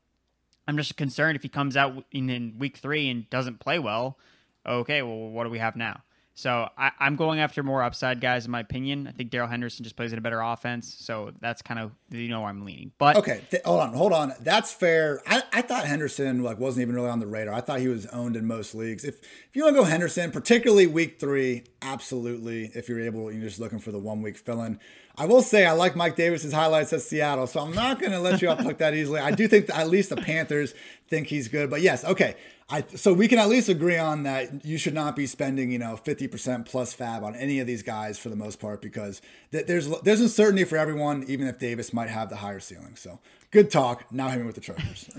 I'm 0.67 0.77
just 0.77 0.97
concerned 0.97 1.35
if 1.35 1.43
he 1.43 1.49
comes 1.49 1.75
out 1.75 2.05
in, 2.11 2.29
in 2.29 2.55
week 2.57 2.77
three 2.77 3.09
and 3.09 3.29
doesn't 3.29 3.59
play 3.59 3.77
well. 3.77 4.17
Okay, 4.65 5.01
well, 5.01 5.29
what 5.29 5.43
do 5.43 5.49
we 5.49 5.59
have 5.59 5.75
now? 5.75 6.01
So 6.41 6.67
I, 6.75 6.91
am 6.99 7.17
going 7.17 7.39
after 7.39 7.61
more 7.61 7.83
upside 7.83 8.19
guys, 8.19 8.45
in 8.45 8.51
my 8.51 8.61
opinion. 8.61 9.05
I 9.07 9.11
think 9.11 9.29
Darrell 9.29 9.47
Henderson 9.47 9.83
just 9.83 9.95
plays 9.95 10.11
in 10.11 10.17
a 10.17 10.23
better 10.23 10.41
offense, 10.41 10.91
so 10.99 11.33
that's 11.39 11.61
kind 11.61 11.79
of 11.79 11.91
you 12.09 12.29
know 12.29 12.39
where 12.39 12.49
I'm 12.49 12.65
leaning. 12.65 12.91
But 12.97 13.15
okay, 13.17 13.43
th- 13.51 13.61
hold 13.63 13.79
on, 13.79 13.93
hold 13.93 14.11
on. 14.11 14.33
That's 14.39 14.73
fair. 14.73 15.21
I, 15.27 15.43
I 15.53 15.61
thought 15.61 15.85
Henderson 15.85 16.41
like 16.41 16.57
wasn't 16.57 16.81
even 16.81 16.95
really 16.95 17.09
on 17.09 17.19
the 17.19 17.27
radar. 17.27 17.53
I 17.53 17.61
thought 17.61 17.79
he 17.79 17.87
was 17.87 18.07
owned 18.07 18.35
in 18.35 18.47
most 18.47 18.73
leagues. 18.73 19.03
If 19.03 19.21
if 19.21 19.55
you 19.55 19.65
want 19.65 19.75
to 19.75 19.81
go 19.81 19.85
Henderson, 19.85 20.31
particularly 20.31 20.87
week 20.87 21.19
three, 21.19 21.65
absolutely. 21.83 22.71
If 22.73 22.89
you're 22.89 23.01
able, 23.01 23.31
you're 23.31 23.43
just 23.43 23.59
looking 23.59 23.77
for 23.77 23.91
the 23.91 23.99
one 23.99 24.23
week 24.23 24.35
fill 24.35 24.63
in. 24.63 24.79
I 25.17 25.25
will 25.25 25.41
say 25.41 25.65
I 25.65 25.73
like 25.73 25.95
Mike 25.95 26.15
Davis's 26.15 26.53
highlights 26.53 26.93
at 26.93 27.01
Seattle, 27.01 27.47
so 27.47 27.59
I'm 27.59 27.73
not 27.73 27.99
going 27.99 28.11
to 28.11 28.19
let 28.19 28.41
you 28.41 28.49
off 28.49 28.63
like 28.63 28.77
that 28.79 28.93
easily. 28.93 29.19
I 29.19 29.31
do 29.31 29.47
think 29.47 29.69
at 29.69 29.89
least 29.89 30.09
the 30.09 30.17
Panthers 30.17 30.73
think 31.07 31.27
he's 31.27 31.47
good, 31.47 31.69
but 31.69 31.81
yes, 31.81 32.03
okay. 32.05 32.35
I, 32.69 32.85
so 32.95 33.13
we 33.13 33.27
can 33.27 33.37
at 33.37 33.49
least 33.49 33.67
agree 33.67 33.97
on 33.97 34.23
that 34.23 34.65
you 34.65 34.77
should 34.77 34.93
not 34.93 35.15
be 35.15 35.27
spending, 35.27 35.71
you 35.71 35.77
know, 35.77 35.99
50% 36.01 36.65
plus 36.65 36.93
fab 36.93 37.21
on 37.21 37.35
any 37.35 37.59
of 37.59 37.67
these 37.67 37.83
guys 37.83 38.17
for 38.17 38.29
the 38.29 38.35
most 38.37 38.61
part 38.61 38.81
because 38.81 39.21
th- 39.51 39.67
there's 39.67 39.89
there's 40.01 40.21
uncertainty 40.21 40.63
for 40.63 40.77
everyone, 40.77 41.25
even 41.27 41.47
if 41.47 41.59
Davis 41.59 41.91
might 41.91 42.09
have 42.09 42.29
the 42.29 42.37
higher 42.37 42.61
ceiling. 42.61 42.95
So 42.95 43.19
good 43.51 43.71
talk. 43.71 44.09
Now 44.11 44.29
hit 44.29 44.39
me 44.39 44.45
with 44.45 44.55
the 44.55 44.61
Chargers. 44.61 45.09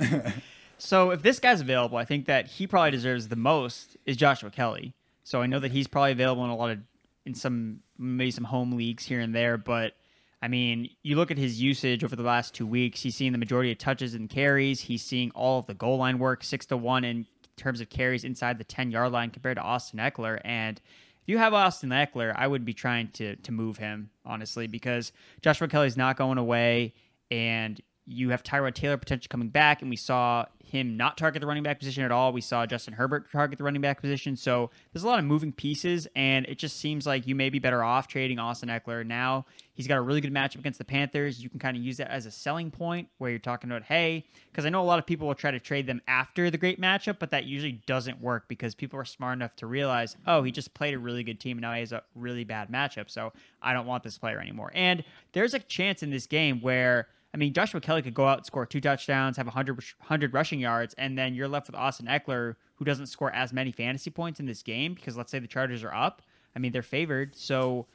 so 0.78 1.11
if 1.11 1.20
this 1.20 1.38
guy's 1.38 1.61
available, 1.61 1.99
I 1.99 2.07
think 2.07 2.24
that 2.24 2.47
he 2.47 2.66
probably 2.66 2.90
deserves 2.90 3.28
the 3.28 3.36
most 3.36 3.99
is 4.07 4.16
Joshua 4.16 4.51
Kelley 4.51 4.95
So 5.22 5.43
I 5.43 5.47
know 5.47 5.59
that 5.59 5.72
he's 5.72 5.86
probably 5.86 6.12
available 6.12 6.45
in 6.45 6.51
a 6.51 6.57
lot 6.57 6.70
of 6.70 6.78
in 7.24 7.34
some 7.34 7.80
maybe 7.98 8.30
some 8.30 8.44
home 8.44 8.72
leagues 8.72 9.04
here 9.04 9.20
and 9.20 9.34
there, 9.34 9.56
but 9.56 9.94
I 10.42 10.48
mean, 10.48 10.90
you 11.04 11.14
look 11.14 11.30
at 11.30 11.38
his 11.38 11.62
usage 11.62 12.02
over 12.02 12.16
the 12.16 12.24
last 12.24 12.52
two 12.52 12.66
weeks. 12.66 13.00
He's 13.00 13.14
seeing 13.14 13.30
the 13.30 13.38
majority 13.38 13.70
of 13.70 13.78
touches 13.78 14.14
and 14.14 14.28
carries. 14.28 14.80
He's 14.80 15.02
seeing 15.02 15.30
all 15.30 15.60
of 15.60 15.66
the 15.66 15.74
goal 15.74 15.98
line 15.98 16.18
work, 16.18 16.42
six 16.42 16.66
to 16.66 16.76
one 16.76 17.04
in 17.04 17.26
terms 17.56 17.80
of 17.80 17.88
carries 17.88 18.24
inside 18.24 18.58
the 18.58 18.64
10 18.64 18.90
yard 18.90 19.12
line 19.12 19.30
compared 19.30 19.56
to 19.56 19.62
Austin 19.62 20.00
Ekeler. 20.00 20.40
And 20.44 20.80
if 21.22 21.28
you 21.28 21.38
have 21.38 21.54
Austin 21.54 21.90
Ekeler, 21.90 22.34
I 22.36 22.48
would 22.48 22.64
be 22.64 22.74
trying 22.74 23.08
to 23.12 23.36
to 23.36 23.52
move 23.52 23.76
him 23.76 24.10
honestly 24.24 24.66
because 24.66 25.12
Joshua 25.42 25.68
Kelley's 25.68 25.96
not 25.96 26.16
going 26.16 26.38
away, 26.38 26.94
and 27.30 27.80
you 28.07 28.30
have 28.30 28.42
Tyrod 28.42 28.74
Taylor 28.74 28.96
potentially 28.96 29.28
coming 29.28 29.48
back, 29.48 29.80
and 29.80 29.90
we 29.90 29.96
saw 29.96 30.46
him 30.64 30.96
not 30.96 31.18
target 31.18 31.40
the 31.40 31.46
running 31.46 31.62
back 31.62 31.78
position 31.78 32.03
at 32.03 32.11
all. 32.11 32.32
We 32.32 32.40
saw 32.40 32.66
Justin 32.66 32.94
Herbert 32.94 33.30
target 33.30 33.59
the 33.59 33.64
running 33.64 33.82
back 33.82 34.00
position. 34.00 34.36
So 34.36 34.70
there's 34.92 35.05
a 35.05 35.07
lot 35.07 35.18
of 35.18 35.24
moving 35.24 35.53
pieces, 35.53 36.09
and 36.16 36.46
it 36.46 36.59
just 36.59 36.78
seems 36.78 37.07
like 37.07 37.26
you 37.26 37.34
may 37.34 37.50
be 37.50 37.59
better 37.59 37.84
off 37.84 38.09
trading 38.09 38.38
Austin 38.38 38.70
Ekeler 38.70 39.07
now. 39.07 39.46
He's 39.74 39.86
got 39.86 39.98
a 39.98 40.00
really 40.00 40.20
good 40.20 40.32
matchup 40.32 40.57
against 40.57 40.78
the 40.78 40.84
Panthers. 40.84 41.42
You 41.42 41.48
can 41.48 41.59
kind 41.59 41.76
of 41.76 41.82
use 41.82 41.98
that 41.98 42.11
as 42.11 42.26
a 42.26 42.30
selling 42.30 42.70
point 42.70 43.09
where 43.18 43.30
you're 43.30 43.38
talking 43.38 43.70
about, 43.70 43.84
hey, 43.84 44.24
because 44.50 44.66
I 44.66 44.68
know 44.68 44.82
a 44.82 44.84
lot 44.84 44.98
of 44.98 45.07
people 45.07 45.28
will 45.28 45.34
try 45.34 45.50
to 45.50 45.61
trade 45.61 45.86
them 45.86 46.03
after 46.09 46.50
the 46.50 46.59
great 46.59 46.80
matchup, 46.80 47.18
but 47.18 47.30
that 47.30 47.44
usually 47.44 47.80
doesn't 47.86 48.20
work 48.20 48.48
because 48.48 48.74
people 48.74 48.98
are 48.98 49.05
smart 49.05 49.38
enough 49.38 49.55
to 49.57 49.66
realize, 49.66 50.16
oh, 50.26 50.42
he 50.42 50.50
just 50.50 50.74
played 50.74 50.94
a 50.94 50.98
really 50.98 51.22
good 51.22 51.38
team 51.38 51.59
and 51.59 51.62
now 51.62 51.72
he 51.72 51.80
has 51.80 51.92
a 51.92 52.03
really 52.14 52.44
bad 52.44 52.70
matchup. 52.70 53.11
So 53.11 53.32
I 53.62 53.72
don't 53.72 53.86
want 53.86 54.03
this 54.03 54.18
player 54.18 54.40
anymore. 54.40 54.72
And 54.74 55.05
there's 55.32 55.55
a 55.55 55.59
chance 55.59 56.03
in 56.03 56.11
this 56.11 56.26
game 56.26 56.61
where 56.61 57.09
I 57.34 57.38
mean, 57.38 57.54
Joshua 57.54 57.80
Kelley 57.80 58.02
could 58.02 58.14
go 58.14 58.26
out 58.26 58.38
and 58.38 58.46
score 58.46 58.66
two 58.66 58.80
touchdowns, 58.80 59.36
have 59.38 59.46
100, 59.46 59.76
100 59.76 60.34
rushing 60.34 60.60
yards, 60.60 60.94
and 60.98 61.16
then 61.16 61.34
you're 61.34 61.48
left 61.48 61.66
with 61.66 61.76
Austin 61.76 62.06
Ekeler, 62.06 62.56
who 62.76 62.84
doesn't 62.84 63.06
score 63.06 63.32
as 63.32 63.52
many 63.52 63.72
fantasy 63.72 64.10
points 64.10 64.38
in 64.38 64.46
this 64.46 64.62
game 64.62 64.94
because 64.94 65.16
let's 65.16 65.30
say 65.30 65.38
the 65.38 65.46
Chargers 65.46 65.82
are 65.82 65.94
up. 65.94 66.22
I 66.54 66.58
mean, 66.58 66.72
they're 66.72 66.82
favored. 66.82 67.34
So 67.34 67.86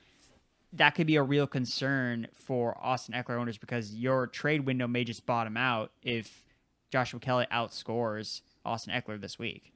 that 0.73 0.95
could 0.95 1.07
be 1.07 1.17
a 1.17 1.23
real 1.23 1.45
concern 1.45 2.27
for 2.33 2.77
Austin 2.81 3.13
Ekeler 3.13 3.39
owners 3.39 3.57
because 3.57 3.93
your 3.93 4.25
trade 4.27 4.65
window 4.65 4.87
may 4.87 5.03
just 5.03 5.25
bottom 5.25 5.55
out 5.55 5.91
if 6.01 6.43
Joshua 6.91 7.19
Kelley 7.19 7.45
outscores 7.51 8.41
Austin 8.65 8.93
Ekeler 8.93 9.21
this 9.21 9.37
week 9.37 9.71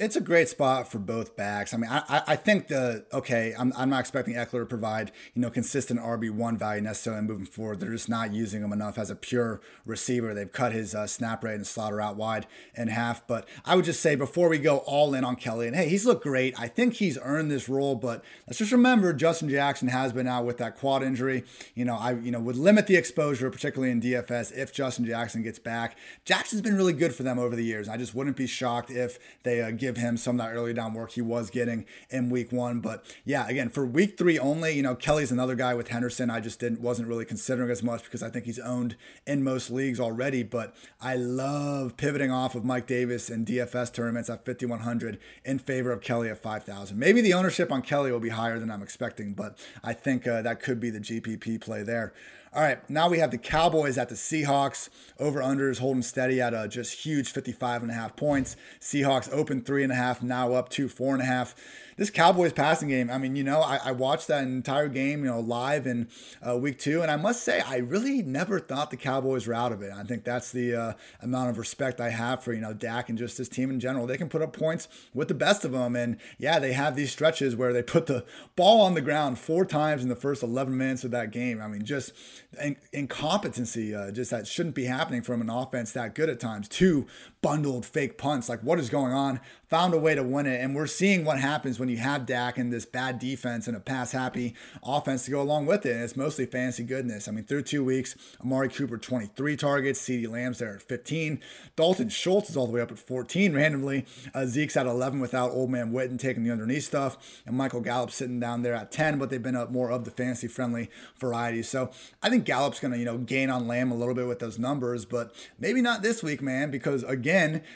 it's 0.00 0.16
a 0.16 0.20
great 0.20 0.48
spot 0.48 0.90
for 0.90 0.98
both 0.98 1.36
backs. 1.36 1.74
I 1.74 1.76
mean, 1.76 1.90
I, 1.90 2.22
I 2.26 2.34
think 2.34 2.68
the 2.68 3.04
okay. 3.12 3.54
I'm, 3.56 3.70
I'm 3.76 3.90
not 3.90 4.00
expecting 4.00 4.34
Ekeler 4.34 4.60
to 4.60 4.66
provide 4.66 5.12
you 5.34 5.42
know 5.42 5.50
consistent 5.50 6.00
RB 6.00 6.30
one 6.30 6.56
value 6.56 6.80
necessarily 6.80 7.22
moving 7.22 7.44
forward. 7.44 7.80
They're 7.80 7.92
just 7.92 8.08
not 8.08 8.32
using 8.32 8.62
him 8.62 8.72
enough 8.72 8.96
as 8.96 9.10
a 9.10 9.14
pure 9.14 9.60
receiver. 9.84 10.32
They've 10.32 10.50
cut 10.50 10.72
his 10.72 10.94
uh, 10.94 11.06
snap 11.06 11.44
rate 11.44 11.56
and 11.56 11.66
slaughter 11.66 12.00
out 12.00 12.16
wide 12.16 12.46
in 12.74 12.88
half. 12.88 13.26
But 13.26 13.46
I 13.66 13.76
would 13.76 13.84
just 13.84 14.00
say 14.00 14.16
before 14.16 14.48
we 14.48 14.56
go 14.56 14.78
all 14.78 15.12
in 15.12 15.22
on 15.22 15.36
Kelley, 15.36 15.66
and 15.66 15.76
hey, 15.76 15.90
he's 15.90 16.06
looked 16.06 16.22
great. 16.22 16.58
I 16.58 16.66
think 16.66 16.94
he's 16.94 17.18
earned 17.20 17.50
this 17.50 17.68
role. 17.68 17.94
But 17.94 18.24
let's 18.46 18.58
just 18.58 18.72
remember, 18.72 19.12
Justin 19.12 19.50
Jackson 19.50 19.88
has 19.88 20.14
been 20.14 20.26
out 20.26 20.46
with 20.46 20.56
that 20.58 20.78
quad 20.78 21.02
injury. 21.02 21.44
You 21.74 21.84
know, 21.84 21.96
I 21.96 22.12
you 22.12 22.30
know 22.30 22.40
would 22.40 22.56
limit 22.56 22.86
the 22.86 22.96
exposure, 22.96 23.50
particularly 23.50 23.92
in 23.92 24.00
DFS, 24.00 24.56
if 24.56 24.72
Justin 24.72 25.04
Jackson 25.04 25.42
gets 25.42 25.58
back. 25.58 25.98
Jackson's 26.24 26.62
been 26.62 26.76
really 26.76 26.94
good 26.94 27.14
for 27.14 27.22
them 27.22 27.38
over 27.38 27.54
the 27.54 27.64
years. 27.64 27.86
I 27.86 27.98
just 27.98 28.14
wouldn't 28.14 28.38
be 28.38 28.46
shocked 28.46 28.90
if 28.90 29.18
they 29.42 29.60
uh, 29.60 29.70
give 29.72 29.89
give 29.90 30.00
him 30.00 30.16
some 30.16 30.38
of 30.38 30.46
that 30.46 30.54
early 30.54 30.72
down 30.72 30.94
work 30.94 31.10
he 31.12 31.20
was 31.20 31.50
getting 31.50 31.84
in 32.10 32.30
week 32.30 32.52
one. 32.52 32.78
But 32.80 33.04
yeah, 33.24 33.48
again, 33.48 33.68
for 33.68 33.84
week 33.84 34.16
three 34.16 34.38
only, 34.38 34.72
you 34.72 34.82
know, 34.82 34.94
Kelley's 34.94 35.32
another 35.32 35.56
guy 35.56 35.74
with 35.74 35.88
Henderson. 35.88 36.30
I 36.30 36.38
just 36.38 36.60
didn't 36.60 36.80
wasn't 36.80 37.08
really 37.08 37.24
considering 37.24 37.70
as 37.70 37.82
much 37.82 38.04
because 38.04 38.22
I 38.22 38.30
think 38.30 38.44
he's 38.44 38.60
owned 38.60 38.96
in 39.26 39.42
most 39.42 39.68
leagues 39.68 39.98
already. 39.98 40.44
But 40.44 40.76
I 41.00 41.16
love 41.16 41.96
pivoting 41.96 42.30
off 42.30 42.54
of 42.54 42.64
Mike 42.64 42.86
Davis 42.86 43.28
and 43.28 43.44
DFS 43.44 43.92
tournaments 43.92 44.30
at 44.30 44.44
5100 44.44 45.18
in 45.44 45.58
favor 45.58 45.90
of 45.90 46.00
Kelley 46.00 46.30
at 46.30 46.38
5000. 46.38 46.96
Maybe 46.96 47.20
the 47.20 47.34
ownership 47.34 47.72
on 47.72 47.82
Kelley 47.82 48.12
will 48.12 48.20
be 48.20 48.28
higher 48.28 48.60
than 48.60 48.70
I'm 48.70 48.82
expecting, 48.82 49.34
but 49.34 49.58
I 49.82 49.92
think 49.92 50.26
uh, 50.28 50.42
that 50.42 50.62
could 50.62 50.78
be 50.78 50.90
the 50.90 51.00
GPP 51.00 51.60
play 51.60 51.82
there. 51.82 52.12
All 52.52 52.62
right, 52.62 52.90
now 52.90 53.08
we 53.08 53.20
have 53.20 53.30
the 53.30 53.38
Cowboys 53.38 53.96
at 53.96 54.08
the 54.08 54.16
Seahawks. 54.16 54.88
Over 55.20 55.40
unders 55.40 55.78
holding 55.78 56.02
steady 56.02 56.40
at 56.40 56.52
a 56.52 56.66
just 56.66 57.04
huge 57.04 57.30
55 57.30 57.82
and 57.82 57.92
a 57.92 57.94
half 57.94 58.16
points. 58.16 58.56
Seahawks 58.80 59.32
open 59.32 59.60
three 59.60 59.84
and 59.84 59.92
a 59.92 59.94
half, 59.94 60.20
now 60.20 60.54
up 60.54 60.68
to 60.70 60.88
four 60.88 61.14
and 61.14 61.22
a 61.22 61.26
half 61.26 61.54
this 62.00 62.08
Cowboys 62.08 62.54
passing 62.54 62.88
game, 62.88 63.10
I 63.10 63.18
mean, 63.18 63.36
you 63.36 63.44
know, 63.44 63.60
I, 63.60 63.78
I 63.84 63.92
watched 63.92 64.26
that 64.28 64.44
entire 64.44 64.88
game, 64.88 65.22
you 65.22 65.30
know, 65.30 65.38
live 65.38 65.86
in 65.86 66.08
uh, 66.40 66.56
week 66.56 66.78
two, 66.78 67.02
and 67.02 67.10
I 67.10 67.16
must 67.16 67.44
say, 67.44 67.60
I 67.60 67.76
really 67.76 68.22
never 68.22 68.58
thought 68.58 68.90
the 68.90 68.96
Cowboys 68.96 69.46
were 69.46 69.52
out 69.52 69.70
of 69.70 69.82
it. 69.82 69.92
I 69.92 70.02
think 70.04 70.24
that's 70.24 70.50
the 70.50 70.74
uh, 70.74 70.92
amount 71.20 71.50
of 71.50 71.58
respect 71.58 72.00
I 72.00 72.08
have 72.08 72.42
for, 72.42 72.54
you 72.54 72.60
know, 72.62 72.72
Dak 72.72 73.10
and 73.10 73.18
just 73.18 73.36
his 73.36 73.50
team 73.50 73.68
in 73.68 73.80
general. 73.80 74.06
They 74.06 74.16
can 74.16 74.30
put 74.30 74.40
up 74.40 74.54
points 74.54 74.88
with 75.12 75.28
the 75.28 75.34
best 75.34 75.62
of 75.66 75.72
them. 75.72 75.94
And 75.94 76.16
yeah, 76.38 76.58
they 76.58 76.72
have 76.72 76.96
these 76.96 77.12
stretches 77.12 77.54
where 77.54 77.74
they 77.74 77.82
put 77.82 78.06
the 78.06 78.24
ball 78.56 78.80
on 78.80 78.94
the 78.94 79.02
ground 79.02 79.38
four 79.38 79.66
times 79.66 80.02
in 80.02 80.08
the 80.08 80.16
first 80.16 80.42
11 80.42 80.74
minutes 80.74 81.04
of 81.04 81.10
that 81.10 81.30
game. 81.30 81.60
I 81.60 81.68
mean, 81.68 81.84
just 81.84 82.14
in- 82.62 82.76
incompetency, 82.92 83.94
uh, 83.94 84.10
just 84.10 84.30
that 84.30 84.46
shouldn't 84.46 84.74
be 84.74 84.84
happening 84.84 85.22
from 85.22 85.40
an 85.40 85.50
offense 85.50 85.92
that 85.92 86.14
good 86.14 86.28
at 86.28 86.40
times. 86.40 86.68
Two 86.68 87.06
bundled 87.42 87.86
fake 87.86 88.18
punts. 88.18 88.48
Like, 88.48 88.60
what 88.60 88.78
is 88.78 88.90
going 88.90 89.12
on? 89.12 89.40
Found 89.68 89.94
a 89.94 89.98
way 89.98 90.14
to 90.14 90.22
win 90.22 90.46
it. 90.46 90.60
And 90.60 90.74
we're 90.74 90.86
seeing 90.86 91.24
what 91.24 91.38
happens 91.38 91.78
when 91.78 91.88
you 91.88 91.96
have 91.96 92.26
Dak 92.26 92.58
and 92.58 92.72
this 92.72 92.84
bad 92.84 93.18
defense 93.18 93.66
and 93.66 93.76
a 93.76 93.80
pass 93.80 94.12
happy 94.12 94.54
offense 94.82 95.24
to 95.24 95.30
go 95.30 95.40
along 95.40 95.66
with 95.66 95.86
it. 95.86 95.92
And 95.92 96.02
it's 96.02 96.16
mostly 96.16 96.44
fancy 96.44 96.82
goodness. 96.82 97.28
I 97.28 97.30
mean, 97.30 97.44
through 97.44 97.62
two 97.62 97.84
weeks, 97.84 98.16
Amari 98.40 98.68
Cooper 98.68 98.98
23 98.98 99.56
targets, 99.56 100.00
CeeDee 100.00 100.28
Lamb's 100.28 100.58
there 100.58 100.74
at 100.74 100.82
15. 100.82 101.40
Dalton 101.76 102.08
Schultz 102.08 102.50
is 102.50 102.56
all 102.56 102.66
the 102.66 102.72
way 102.72 102.80
up 102.80 102.90
at 102.90 102.98
14 102.98 103.54
randomly. 103.54 104.04
Uh, 104.34 104.44
Zeke's 104.44 104.76
at 104.76 104.86
11 104.86 105.20
without 105.20 105.52
old 105.52 105.70
man 105.70 105.92
Witten 105.92 106.18
taking 106.18 106.42
the 106.42 106.50
underneath 106.50 106.84
stuff. 106.84 107.40
And 107.46 107.56
Michael 107.56 107.80
Gallup 107.80 108.10
sitting 108.10 108.40
down 108.40 108.62
there 108.62 108.74
at 108.74 108.92
10, 108.92 109.18
but 109.18 109.30
they've 109.30 109.42
been 109.42 109.56
up 109.56 109.70
more 109.70 109.90
of 109.90 110.04
the 110.04 110.10
fantasy 110.10 110.48
friendly 110.48 110.90
variety. 111.18 111.62
So 111.62 111.90
I 112.22 112.28
think 112.28 112.44
Gallup's 112.44 112.80
going 112.80 112.92
to, 112.92 112.98
you 112.98 113.04
know, 113.04 113.18
gain 113.18 113.48
on 113.48 113.66
Lamb 113.66 113.92
a 113.92 113.96
little 113.96 114.14
bit 114.14 114.26
with 114.26 114.40
those 114.40 114.58
numbers, 114.58 115.04
but 115.04 115.32
maybe 115.58 115.80
not 115.80 116.02
this 116.02 116.22
week, 116.22 116.42
man, 116.42 116.70
because 116.70 117.04
again, 117.04 117.29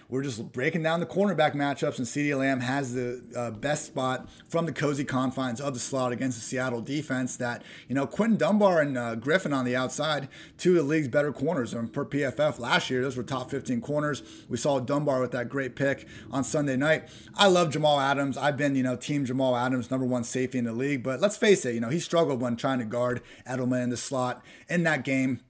we're 0.09 0.23
just 0.23 0.53
breaking 0.53 0.83
down 0.83 1.01
the 1.01 1.07
cornerback 1.07 1.55
matchups 1.55 1.99
and 1.99 2.07
CeeDee 2.07 2.37
Lamb 2.39 2.61
has 2.61 2.95
the 2.95 3.23
uh, 3.37 3.51
best 3.51 3.87
spot 3.87 4.29
from 4.49 4.67
the 4.67 4.73
cozy 4.73 5.05
confines 5.05 5.61
of 5.61 5.75
the 5.75 5.81
slot 5.81 6.13
against 6.13 6.39
the 6.39 6.45
Seattle 6.45 6.81
defense 6.81 7.37
that, 7.37 7.63
you 7.89 7.95
know, 7.95 8.07
Quinton 8.07 8.37
Dunbar 8.37 8.81
and 8.81 8.99
uh, 8.99 9.15
Griffin 9.15 9.53
on 9.53 9.65
the 9.65 9.77
outside, 9.77 10.29
two 10.59 10.71
of 10.71 10.77
the 10.77 10.83
league's 10.83 11.09
better 11.09 11.33
corners. 11.33 11.75
Mean, 11.75 11.89
per 11.89 12.05
PFF 12.05 12.59
last 12.59 12.91
year, 12.91 13.03
those 13.03 13.17
were 13.17 13.23
top 13.23 13.51
15 13.51 13.81
corners. 13.81 14.23
We 14.49 14.57
saw 14.57 14.81
Dunbar 14.81 15.21
with 15.21 15.33
that 15.33 15.49
great 15.49 15.77
pick 15.77 16.07
on 16.31 16.45
Sunday 16.45 16.77
night. 16.77 17.09
I 17.35 17.49
love 17.49 17.71
Jamal 17.71 18.01
Adams. 18.01 18.37
I've 18.37 18.57
been, 18.57 18.75
you 18.75 18.83
know, 18.83 18.97
team 18.97 19.25
Jamal 19.25 19.57
Adams, 19.57 19.91
number 19.91 20.07
one 20.07 20.25
safety 20.25 20.59
in 20.59 20.65
the 20.65 20.73
league. 20.73 21.03
But 21.03 21.21
let's 21.21 21.37
face 21.37 21.65
it, 21.65 21.75
you 21.75 21.81
know, 21.81 21.91
he 21.91 22.01
struggled 22.01 22.41
when 22.41 22.57
trying 22.57 22.79
to 22.81 22.85
guard 22.85 23.23
Edelman 23.49 23.85
in 23.85 23.91
the 23.91 23.97
slot 23.97 24.45
in 24.69 24.83
that 24.85 25.05
game 25.05 25.41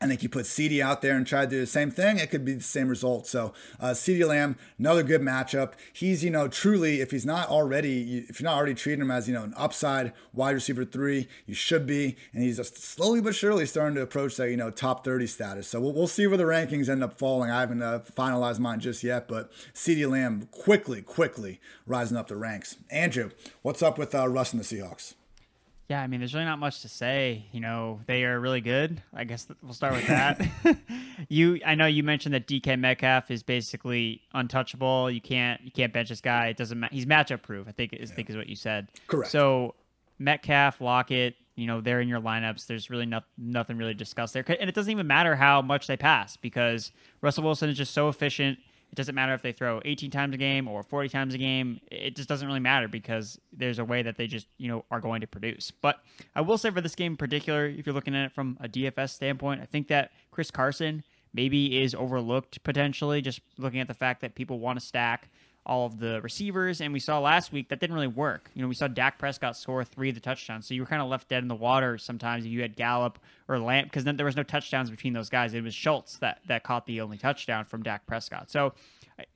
I 0.00 0.06
think 0.06 0.22
you 0.22 0.28
put 0.28 0.44
CeeDee 0.44 0.80
out 0.80 1.02
there 1.02 1.16
and 1.16 1.26
try 1.26 1.44
to 1.44 1.50
do 1.50 1.60
the 1.60 1.66
same 1.66 1.90
thing, 1.90 2.18
it 2.18 2.30
could 2.30 2.44
be 2.44 2.54
the 2.54 2.62
same 2.62 2.88
result. 2.88 3.26
So, 3.26 3.54
uh, 3.80 3.90
CeeDee 3.90 4.26
Lamb, 4.26 4.56
another 4.78 5.02
good 5.02 5.22
matchup. 5.22 5.72
He's, 5.92 6.24
you 6.24 6.30
know, 6.30 6.48
truly, 6.48 7.00
if 7.00 7.12
he's 7.12 7.24
not 7.24 7.48
already, 7.48 8.18
if 8.28 8.40
you're 8.40 8.50
not 8.50 8.56
already 8.56 8.74
treating 8.74 9.02
him 9.02 9.10
as, 9.10 9.28
you 9.28 9.34
know, 9.34 9.44
an 9.44 9.54
upside 9.56 10.12
wide 10.32 10.50
receiver 10.50 10.84
three, 10.84 11.28
you 11.46 11.54
should 11.54 11.86
be. 11.86 12.16
And 12.32 12.42
he's 12.42 12.56
just 12.56 12.76
slowly 12.76 13.20
but 13.20 13.34
surely 13.34 13.66
starting 13.66 13.94
to 13.94 14.02
approach 14.02 14.36
that, 14.36 14.50
you 14.50 14.56
know, 14.56 14.70
top 14.70 15.04
30 15.04 15.26
status. 15.28 15.68
So, 15.68 15.80
we'll, 15.80 15.92
we'll 15.92 16.06
see 16.08 16.26
where 16.26 16.38
the 16.38 16.44
rankings 16.44 16.88
end 16.88 17.04
up 17.04 17.16
falling. 17.16 17.50
I 17.50 17.60
haven't 17.60 17.82
uh, 17.82 18.00
finalized 18.16 18.58
mine 18.58 18.80
just 18.80 19.04
yet, 19.04 19.28
but 19.28 19.52
CeeDee 19.72 20.10
Lamb 20.10 20.48
quickly, 20.50 21.02
quickly 21.02 21.60
rising 21.86 22.16
up 22.16 22.26
the 22.26 22.36
ranks. 22.36 22.76
Andrew, 22.90 23.30
what's 23.62 23.82
up 23.82 23.96
with 23.96 24.14
uh, 24.14 24.28
Russ 24.28 24.52
and 24.52 24.60
the 24.60 24.66
Seahawks? 24.66 25.14
Yeah, 25.88 26.00
I 26.00 26.06
mean, 26.06 26.20
there's 26.20 26.32
really 26.32 26.46
not 26.46 26.58
much 26.58 26.80
to 26.80 26.88
say. 26.88 27.46
You 27.52 27.60
know, 27.60 28.00
they 28.06 28.24
are 28.24 28.40
really 28.40 28.62
good. 28.62 29.02
I 29.12 29.24
guess 29.24 29.46
we'll 29.62 29.74
start 29.74 29.94
with 29.94 30.06
that. 30.06 30.40
you, 31.28 31.60
I 31.64 31.74
know 31.74 31.86
you 31.86 32.02
mentioned 32.02 32.34
that 32.34 32.46
DK 32.46 32.78
Metcalf 32.78 33.30
is 33.30 33.42
basically 33.42 34.22
untouchable. 34.32 35.10
You 35.10 35.20
can't, 35.20 35.60
you 35.62 35.70
can't 35.70 35.92
bench 35.92 36.08
this 36.08 36.22
guy. 36.22 36.48
It 36.48 36.56
doesn't 36.56 36.80
matter. 36.80 36.94
He's 36.94 37.06
matchup 37.06 37.42
proof. 37.42 37.68
I 37.68 37.72
think 37.72 37.92
is, 37.92 38.10
yeah. 38.10 38.16
think 38.16 38.30
is 38.30 38.36
what 38.36 38.48
you 38.48 38.56
said. 38.56 38.88
Correct. 39.08 39.30
So 39.30 39.74
Metcalf, 40.18 40.80
Lockett, 40.80 41.36
you 41.54 41.66
know, 41.66 41.80
they're 41.80 42.00
in 42.00 42.08
your 42.08 42.20
lineups. 42.20 42.66
There's 42.66 42.88
really 42.88 43.06
no, 43.06 43.20
nothing 43.36 43.76
really 43.76 43.94
discussed 43.94 44.34
there, 44.34 44.44
and 44.48 44.68
it 44.68 44.74
doesn't 44.74 44.90
even 44.90 45.06
matter 45.06 45.36
how 45.36 45.62
much 45.62 45.86
they 45.86 45.96
pass 45.96 46.36
because 46.36 46.92
Russell 47.20 47.44
Wilson 47.44 47.68
is 47.68 47.76
just 47.76 47.92
so 47.94 48.08
efficient 48.08 48.58
it 48.94 48.96
doesn't 48.96 49.16
matter 49.16 49.34
if 49.34 49.42
they 49.42 49.50
throw 49.50 49.80
18 49.84 50.12
times 50.12 50.36
a 50.36 50.38
game 50.38 50.68
or 50.68 50.84
40 50.84 51.08
times 51.08 51.34
a 51.34 51.38
game. 51.38 51.80
It 51.90 52.14
just 52.14 52.28
doesn't 52.28 52.46
really 52.46 52.60
matter 52.60 52.86
because 52.86 53.40
there's 53.52 53.80
a 53.80 53.84
way 53.84 54.02
that 54.02 54.16
they 54.16 54.28
just, 54.28 54.46
you 54.56 54.68
know, 54.68 54.84
are 54.88 55.00
going 55.00 55.20
to 55.20 55.26
produce. 55.26 55.72
But 55.72 55.98
I 56.36 56.42
will 56.42 56.58
say 56.58 56.70
for 56.70 56.80
this 56.80 56.94
game 56.94 57.14
in 57.14 57.16
particular, 57.16 57.66
if 57.66 57.86
you're 57.86 57.94
looking 57.94 58.14
at 58.14 58.26
it 58.26 58.32
from 58.32 58.56
a 58.60 58.68
DFS 58.68 59.10
standpoint, 59.10 59.60
I 59.60 59.64
think 59.64 59.88
that 59.88 60.12
Chris 60.30 60.52
Carson 60.52 61.02
maybe 61.32 61.82
is 61.82 61.92
overlooked 61.92 62.62
potentially, 62.62 63.20
just 63.20 63.40
looking 63.58 63.80
at 63.80 63.88
the 63.88 63.94
fact 63.94 64.20
that 64.20 64.36
people 64.36 64.60
want 64.60 64.78
to 64.78 64.86
stack 64.86 65.28
all 65.66 65.86
of 65.86 65.98
the 65.98 66.20
receivers. 66.22 66.80
And 66.80 66.92
we 66.92 67.00
saw 67.00 67.20
last 67.20 67.52
week 67.52 67.68
that 67.68 67.80
didn't 67.80 67.94
really 67.94 68.06
work. 68.06 68.50
You 68.54 68.62
know, 68.62 68.68
we 68.68 68.74
saw 68.74 68.86
Dak 68.86 69.18
Prescott 69.18 69.56
score 69.56 69.84
three 69.84 70.10
of 70.10 70.14
the 70.14 70.20
touchdowns. 70.20 70.66
So 70.66 70.74
you 70.74 70.82
were 70.82 70.86
kind 70.86 71.02
of 71.02 71.08
left 71.08 71.28
dead 71.28 71.42
in 71.42 71.48
the 71.48 71.54
water 71.54 71.98
sometimes 71.98 72.44
if 72.44 72.50
you 72.50 72.62
had 72.62 72.76
Gallup 72.76 73.18
or 73.48 73.58
Lamb, 73.58 73.84
because 73.84 74.04
then 74.04 74.16
there 74.16 74.26
was 74.26 74.36
no 74.36 74.42
touchdowns 74.42 74.90
between 74.90 75.12
those 75.12 75.28
guys. 75.28 75.54
It 75.54 75.62
was 75.62 75.74
Schultz 75.74 76.18
that, 76.18 76.40
that 76.46 76.64
caught 76.64 76.86
the 76.86 77.00
only 77.00 77.18
touchdown 77.18 77.64
from 77.64 77.82
Dak 77.82 78.06
Prescott. 78.06 78.50
So 78.50 78.74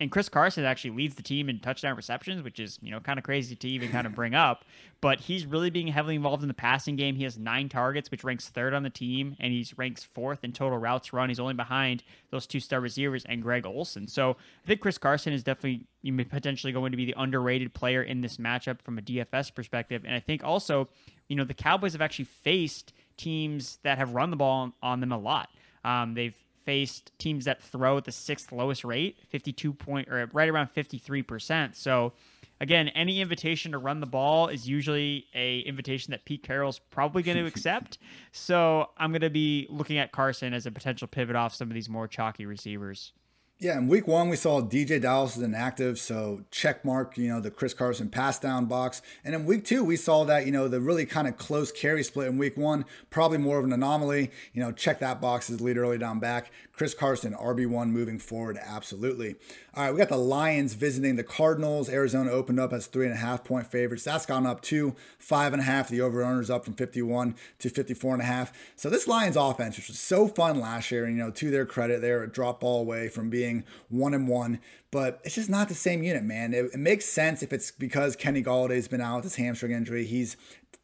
and 0.00 0.10
Chris 0.10 0.28
Carson 0.28 0.64
actually 0.64 0.90
leads 0.90 1.14
the 1.14 1.22
team 1.22 1.48
in 1.48 1.60
touchdown 1.60 1.96
receptions, 1.96 2.42
which 2.42 2.58
is 2.58 2.78
you 2.82 2.90
know 2.90 3.00
kind 3.00 3.18
of 3.18 3.24
crazy 3.24 3.54
to 3.54 3.68
even 3.68 3.90
kind 3.90 4.06
of 4.06 4.14
bring 4.14 4.34
up. 4.34 4.64
But 5.00 5.20
he's 5.20 5.46
really 5.46 5.70
being 5.70 5.86
heavily 5.86 6.16
involved 6.16 6.42
in 6.42 6.48
the 6.48 6.54
passing 6.54 6.96
game. 6.96 7.14
He 7.14 7.22
has 7.22 7.38
nine 7.38 7.68
targets, 7.68 8.10
which 8.10 8.24
ranks 8.24 8.48
third 8.48 8.74
on 8.74 8.82
the 8.82 8.90
team, 8.90 9.36
and 9.38 9.52
he's 9.52 9.78
ranks 9.78 10.02
fourth 10.02 10.42
in 10.42 10.50
total 10.50 10.76
routes 10.76 11.12
run. 11.12 11.28
He's 11.28 11.38
only 11.38 11.54
behind 11.54 12.02
those 12.30 12.48
two 12.48 12.58
star 12.58 12.80
receivers 12.80 13.24
and 13.24 13.40
Greg 13.40 13.64
Olsen. 13.64 14.08
So 14.08 14.32
I 14.32 14.66
think 14.66 14.80
Chris 14.80 14.98
Carson 14.98 15.32
is 15.32 15.44
definitely 15.44 15.86
potentially 16.24 16.72
going 16.72 16.90
to 16.90 16.96
be 16.96 17.04
the 17.04 17.14
underrated 17.16 17.74
player 17.74 18.02
in 18.02 18.22
this 18.22 18.38
matchup 18.38 18.82
from 18.82 18.98
a 18.98 19.00
DFS 19.00 19.54
perspective. 19.54 20.02
And 20.04 20.12
I 20.12 20.18
think 20.18 20.42
also, 20.42 20.88
you 21.28 21.36
know, 21.36 21.44
the 21.44 21.54
Cowboys 21.54 21.92
have 21.92 22.02
actually 22.02 22.24
faced 22.24 22.92
teams 23.16 23.78
that 23.84 23.98
have 23.98 24.16
run 24.16 24.30
the 24.30 24.36
ball 24.36 24.72
on 24.82 24.98
them 24.98 25.12
a 25.12 25.18
lot. 25.18 25.48
Um, 25.84 26.14
they've 26.14 26.34
faced 26.68 27.12
teams 27.18 27.46
that 27.46 27.62
throw 27.62 27.96
at 27.96 28.04
the 28.04 28.12
sixth 28.12 28.52
lowest 28.52 28.84
rate, 28.84 29.16
52 29.30 29.72
point 29.72 30.06
or 30.06 30.28
right 30.34 30.50
around 30.50 30.68
53%. 30.76 31.74
So 31.74 32.12
again, 32.60 32.88
any 32.88 33.22
invitation 33.22 33.72
to 33.72 33.78
run 33.78 34.00
the 34.00 34.06
ball 34.06 34.48
is 34.48 34.68
usually 34.68 35.24
a 35.34 35.60
invitation 35.60 36.10
that 36.10 36.26
Pete 36.26 36.42
Carroll's 36.42 36.78
probably 36.78 37.22
going 37.22 37.38
to 37.42 37.46
accept. 37.46 37.96
so 38.32 38.90
I'm 38.98 39.12
going 39.12 39.22
to 39.22 39.30
be 39.30 39.66
looking 39.70 39.96
at 39.96 40.12
Carson 40.12 40.52
as 40.52 40.66
a 40.66 40.70
potential 40.70 41.08
pivot 41.08 41.36
off 41.36 41.54
some 41.54 41.68
of 41.68 41.74
these 41.74 41.88
more 41.88 42.06
chalky 42.06 42.44
receivers. 42.44 43.14
Yeah, 43.60 43.76
in 43.76 43.88
week 43.88 44.06
one, 44.06 44.28
we 44.28 44.36
saw 44.36 44.62
DeeJay 44.62 45.02
Dallas 45.02 45.36
is 45.36 45.42
inactive, 45.42 45.98
so 45.98 46.44
check 46.52 46.84
mark, 46.84 47.18
you 47.18 47.26
know, 47.26 47.40
the 47.40 47.50
Chris 47.50 47.74
Carson 47.74 48.08
pass 48.08 48.38
down 48.38 48.66
box. 48.66 49.02
And 49.24 49.34
in 49.34 49.46
week 49.46 49.64
two, 49.64 49.82
we 49.82 49.96
saw 49.96 50.22
that, 50.26 50.46
you 50.46 50.52
know, 50.52 50.68
the 50.68 50.80
really 50.80 51.04
kind 51.04 51.26
of 51.26 51.36
close 51.38 51.72
carry 51.72 52.04
split 52.04 52.28
in 52.28 52.38
week 52.38 52.56
one, 52.56 52.84
probably 53.10 53.38
more 53.38 53.58
of 53.58 53.64
an 53.64 53.72
anomaly. 53.72 54.30
You 54.52 54.62
know, 54.62 54.70
check 54.70 55.00
that 55.00 55.20
box 55.20 55.50
as 55.50 55.60
lead 55.60 55.76
early 55.76 55.98
down 55.98 56.20
back. 56.20 56.52
Chris 56.78 56.94
Carson, 56.94 57.34
RB1 57.34 57.90
moving 57.90 58.20
forward, 58.20 58.56
absolutely. 58.56 59.34
All 59.74 59.82
right, 59.82 59.92
we 59.92 59.98
got 59.98 60.10
the 60.10 60.16
Lions 60.16 60.74
visiting 60.74 61.16
the 61.16 61.24
Cardinals. 61.24 61.90
Arizona 61.90 62.30
opened 62.30 62.60
up 62.60 62.72
as 62.72 62.86
three 62.86 63.06
and 63.06 63.14
a 63.14 63.18
half 63.18 63.42
point 63.42 63.66
favorites. 63.66 64.04
That's 64.04 64.24
gone 64.24 64.46
up 64.46 64.62
to 64.62 64.94
five 65.18 65.52
and 65.52 65.60
a 65.60 65.64
half. 65.64 65.88
The 65.88 66.00
over 66.00 66.40
is 66.40 66.50
up 66.50 66.64
from 66.64 66.74
51 66.74 67.34
to 67.58 67.68
54 67.68 68.14
and 68.14 68.22
a 68.22 68.26
half. 68.26 68.52
So 68.76 68.88
this 68.88 69.08
Lions 69.08 69.34
offense, 69.34 69.76
which 69.76 69.88
was 69.88 69.98
so 69.98 70.28
fun 70.28 70.60
last 70.60 70.92
year, 70.92 71.04
and 71.04 71.16
you 71.16 71.24
know, 71.24 71.32
to 71.32 71.50
their 71.50 71.66
credit, 71.66 72.00
they're 72.00 72.22
a 72.22 72.30
drop 72.30 72.60
ball 72.60 72.80
away 72.80 73.08
from 73.08 73.28
being 73.28 73.64
one 73.88 74.14
and 74.14 74.28
one 74.28 74.60
but 74.90 75.20
it's 75.24 75.34
just 75.34 75.50
not 75.50 75.68
the 75.68 75.74
same 75.74 76.02
unit, 76.02 76.22
man. 76.22 76.54
It, 76.54 76.70
it, 76.72 76.78
makes 76.78 77.04
sense 77.04 77.42
if 77.42 77.52
it's 77.52 77.70
because 77.70 78.16
Kenny 78.16 78.42
Golladay's 78.42 78.88
been 78.88 79.00
out 79.00 79.16
with 79.16 79.24
his 79.24 79.36
hamstring 79.36 79.72
injury. 79.72 80.04
He's 80.04 80.36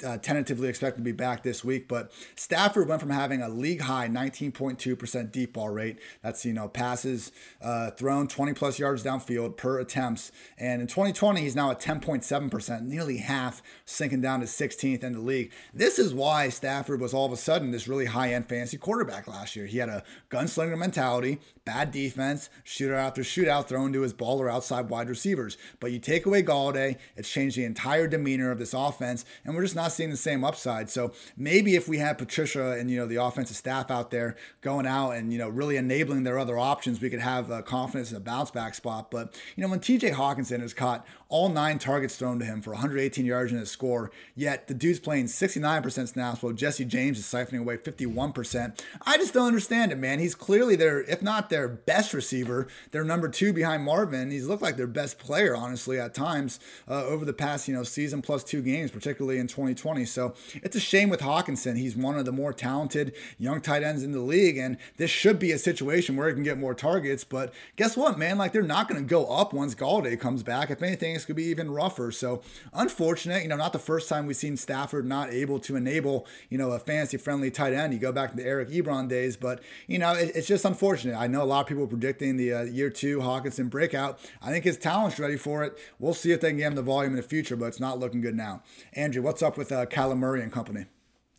uh, 0.05 0.19
tentatively 0.19 0.69
expected 0.69 0.99
to 0.99 1.05
be 1.05 1.13
back 1.13 1.43
this 1.43 1.65
week. 1.65 1.87
But 1.87 2.11
Stafford 2.35 2.89
went 2.89 3.01
from 3.01 3.11
having 3.11 3.43
a 3.43 3.49
league 3.49 3.83
high 3.83 4.09
19.2% 4.09 5.31
deep 5.31 5.53
ball 5.53 5.71
rate. 5.71 5.99
That's, 6.23 6.45
you 6.45 6.53
know, 6.53 6.69
passes 6.69 7.31
uh, 7.63 7.91
thrown 7.93 8.27
20 8.27 8.55
plus 8.55 8.79
yards 8.79 9.05
downfield 9.05 9.57
per 9.57 9.79
attempts. 9.79 10.33
And 10.59 10.81
in 10.81 10.89
2020, 10.89 11.41
he's 11.41 11.55
now 11.55 11.71
at 11.71 11.81
10.7%, 11.81 12.83
nearly 12.83 13.19
half, 13.19 13.63
sinking 13.85 14.21
down 14.21 14.41
to 14.41 14.47
16th 14.47 15.05
in 15.05 15.13
the 15.13 15.21
league. 15.21 15.53
This 15.73 15.99
is 15.99 16.13
why 16.13 16.49
Stafford 16.49 17.01
was 17.01 17.15
all 17.15 17.27
of 17.27 17.33
a 17.33 17.37
sudden 17.37 17.71
this 17.71 17.89
really 17.89 18.07
high 18.07 18.33
end 18.33 18.49
fantasy 18.49 18.77
quarterback 18.77 19.29
last 19.29 19.55
year. 19.55 19.67
He 19.67 19.79
had 19.79 19.89
a 19.89 20.03
gunslinger 20.31 20.79
mentality, 20.79 21.39
bad 21.65 21.93
defense, 21.93 22.51
shooter 22.65 22.95
after 22.95 23.23
shootout 23.23 23.69
thrown 23.69 23.93
to 23.95 24.03
his 24.03 24.15
baller 24.15 24.53
outside 24.53 24.91
wide 24.91 25.09
receivers. 25.09 25.57
But 25.81 25.93
you 25.93 25.99
take 25.99 26.27
away 26.27 26.43
Golladay, 26.43 26.99
it's 27.17 27.31
changed 27.31 27.57
the 27.57 27.65
entire 27.65 28.07
demeanor 28.07 28.51
of 28.51 28.59
this 28.59 28.75
offense, 28.75 29.25
and 29.45 29.55
we're 29.55 29.63
just 29.63 29.75
not 29.75 29.93
seeing 29.93 30.11
the 30.11 30.17
same 30.17 30.45
upside. 30.45 30.91
So 30.91 31.13
maybe 31.37 31.75
if 31.75 31.89
we 31.89 31.99
had 31.99 32.19
Patricia 32.19 32.73
and 32.73 32.91
you 32.91 32.99
know 32.99 33.07
the 33.07 33.23
offensive 33.23 33.57
staff 33.57 33.91
out 33.91 34.11
there 34.11 34.37
going 34.61 34.87
out 34.87 35.13
and 35.13 35.33
you 35.33 35.39
know 35.39 35.49
really 35.49 35.77
enabling 35.77 36.25
their 36.25 36.39
other 36.39 36.59
options, 36.59 37.01
we 37.01 37.11
could 37.11 37.21
have 37.21 37.51
uh, 37.51 37.63
confidence 37.63 38.11
in 38.11 38.17
a 38.17 38.21
bounce 38.21 38.51
back 38.51 38.75
spot. 38.75 39.11
But 39.11 39.35
you 39.57 39.63
know 39.63 39.69
when 39.69 39.81
T.J. 39.81 40.11
Hockenson 40.11 40.63
is 40.63 40.75
caught 40.75 41.07
all 41.29 41.49
nine 41.49 41.79
targets 41.79 42.17
thrown 42.17 42.39
to 42.39 42.45
him 42.45 42.61
for 42.61 42.71
118 42.71 43.25
yards 43.25 43.53
and 43.53 43.61
a 43.61 43.67
score. 43.67 44.11
Yet 44.35 44.69
the 44.69 44.75
dude's 44.75 45.01
playing 45.01 45.27
69% 45.27 46.09
snaps 46.09 46.43
while 46.43 46.53
Jesse 46.53 46.85
James 46.85 47.19
is 47.19 47.25
siphoning 47.25 47.61
away 47.61 47.77
51%. 47.77 48.81
I 49.07 49.17
just 49.17 49.35
don't 49.35 49.47
understand 49.47 49.93
it, 49.93 49.99
man. 49.99 50.19
He's 50.19 50.35
clearly 50.35 50.77
their, 50.77 51.03
if 51.03 51.23
not 51.23 51.51
their 51.51 51.69
best 51.69 52.15
receiver, 52.15 52.69
their 52.91 53.05
number 53.05 53.29
two 53.29 53.53
behind 53.53 53.85
Marvin. 53.85 54.31
He's 54.31 54.47
looked 54.47 54.63
like 54.63 54.77
their 54.77 54.87
best 54.87 55.19
player, 55.19 55.57
honestly, 55.57 55.99
at 55.99 56.15
times 56.15 56.61
uh, 56.89 57.05
over 57.05 57.25
the 57.25 57.33
past, 57.33 57.69
you 57.69 57.75
know, 57.75 57.83
season 57.83 58.23
plus 58.23 58.45
two 58.45 58.63
games, 58.63 58.91
particularly 58.91 59.39
in 59.39 59.47
2020. 59.47 60.05
So 60.05 60.35
it's 60.55 60.77
a 60.77 60.81
shame 60.81 61.09
with 61.09 61.21
Hockenson. 61.21 61.77
He's 61.77 61.97
one 61.97 62.19
of 62.19 62.25
the 62.25 62.33
more 62.33 62.53
talented 62.53 63.15
young 63.39 63.61
tight 63.61 63.83
ends 63.83 64.03
in 64.03 64.13
the 64.13 64.21
league, 64.21 64.57
and 64.57 64.77
this 64.97 65.11
should 65.11 65.39
be 65.39 65.53
a 65.53 65.59
situation 65.59 66.17
where 66.17 66.29
he 66.29 66.35
can 66.35 66.43
get 66.43 66.59
more 66.59 66.75
targets. 66.75 67.25
But 67.25 67.53
guess 67.77 67.97
what, 67.97 68.19
man? 68.19 68.39
Like 68.39 68.53
they're 68.53 68.63
not 68.63 68.89
going 68.89 69.01
to 69.03 69.09
go 69.09 69.27
up 69.27 69.53
once 69.53 69.75
Golladay 69.75 70.19
comes 70.19 70.43
back. 70.43 70.71
If 70.71 70.83
anything, 70.83 71.14
could 71.23 71.37
be 71.37 71.45
even 71.45 71.71
rougher. 71.71 72.11
So 72.11 72.41
unfortunate, 72.73 73.43
you 73.43 73.49
know, 73.49 73.57
not 73.57 73.73
the 73.75 73.79
first 73.79 74.09
time 74.09 74.27
we've 74.27 74.37
seen 74.37 74.57
Stafford 74.57 75.05
not 75.05 75.31
able 75.31 75.59
to 75.61 75.77
enable, 75.77 76.27
you 76.49 76.57
know, 76.57 76.71
a 76.71 76.79
fantasy 76.79 77.19
friendly 77.19 77.51
tight 77.51 77.75
end. 77.75 77.93
You 77.93 77.99
go 77.99 78.13
back 78.13 78.31
to 78.31 78.37
the 78.37 78.45
Eric 78.45 78.71
Ebron 78.71 79.09
days, 79.09 79.37
but 79.37 79.61
you 79.87 79.99
know, 79.99 80.13
it, 80.13 80.33
it's 80.35 80.47
just 80.47 80.65
unfortunate. 80.65 81.15
I 81.15 81.27
know 81.27 81.43
a 81.43 81.45
lot 81.45 81.61
of 81.61 81.67
people 81.67 81.87
predicting 81.87 82.39
the 82.39 82.55
uh, 82.55 82.63
year 82.63 82.89
two 82.89 83.19
Hockenson 83.19 83.69
breakout. 83.69 84.19
I 84.41 84.51
think 84.51 84.65
his 84.65 84.79
talent's 84.79 85.19
ready 85.19 85.37
for 85.37 85.63
it. 85.63 85.79
We'll 85.99 86.15
see 86.15 86.33
if 86.33 86.41
they 86.41 86.49
can 86.49 86.59
get 86.59 86.69
him 86.69 86.75
the 86.77 86.83
volume 86.83 87.13
in 87.13 87.17
the 87.19 87.23
future, 87.23 87.57
but 87.57 87.67
it's 87.67 87.81
not 87.81 87.99
looking 87.99 88.23
good 88.23 88.35
now. 88.35 88.63
Andrew, 88.95 89.23
what's 89.23 89.43
up 89.43 89.59
with 89.59 89.71
uh, 89.71 89.85
Kyler 89.87 90.17
Murray 90.17 90.43
and 90.43 90.51
company? 90.51 90.87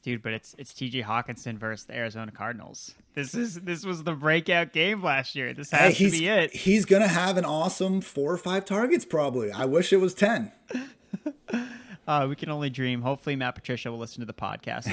dude. 0.05 0.21
But 0.21 0.33
it's 0.33 0.55
it's 0.57 0.73
T.J. 0.73 1.01
Hockenson 1.01 1.57
versus 1.57 1.85
the 1.85 1.95
Arizona 1.95 2.31
Cardinals. 2.31 2.95
This 3.15 3.33
is 3.33 3.55
this 3.61 3.85
was 3.85 4.03
the 4.03 4.11
breakout 4.11 4.73
game 4.73 5.01
last 5.01 5.35
year. 5.35 5.53
This 5.53 5.71
has 5.71 5.97
hey, 5.97 6.05
to 6.05 6.11
be 6.11 6.27
it. 6.27 6.53
He's 6.53 6.83
gonna 6.83 7.07
have 7.07 7.37
an 7.37 7.45
awesome 7.45 8.01
four 8.01 8.33
or 8.33 8.37
five 8.37 8.65
targets 8.65 9.05
probably. 9.05 9.53
I 9.53 9.63
wish 9.63 9.93
it 9.93 9.97
was 9.97 10.13
ten. 10.13 10.51
uh, 12.07 12.25
we 12.27 12.35
can 12.35 12.49
only 12.49 12.69
dream. 12.69 13.01
Hopefully, 13.01 13.37
Matt 13.37 13.55
Patricia 13.55 13.89
will 13.89 13.99
listen 13.99 14.19
to 14.19 14.25
the 14.25 14.33
podcast. 14.33 14.89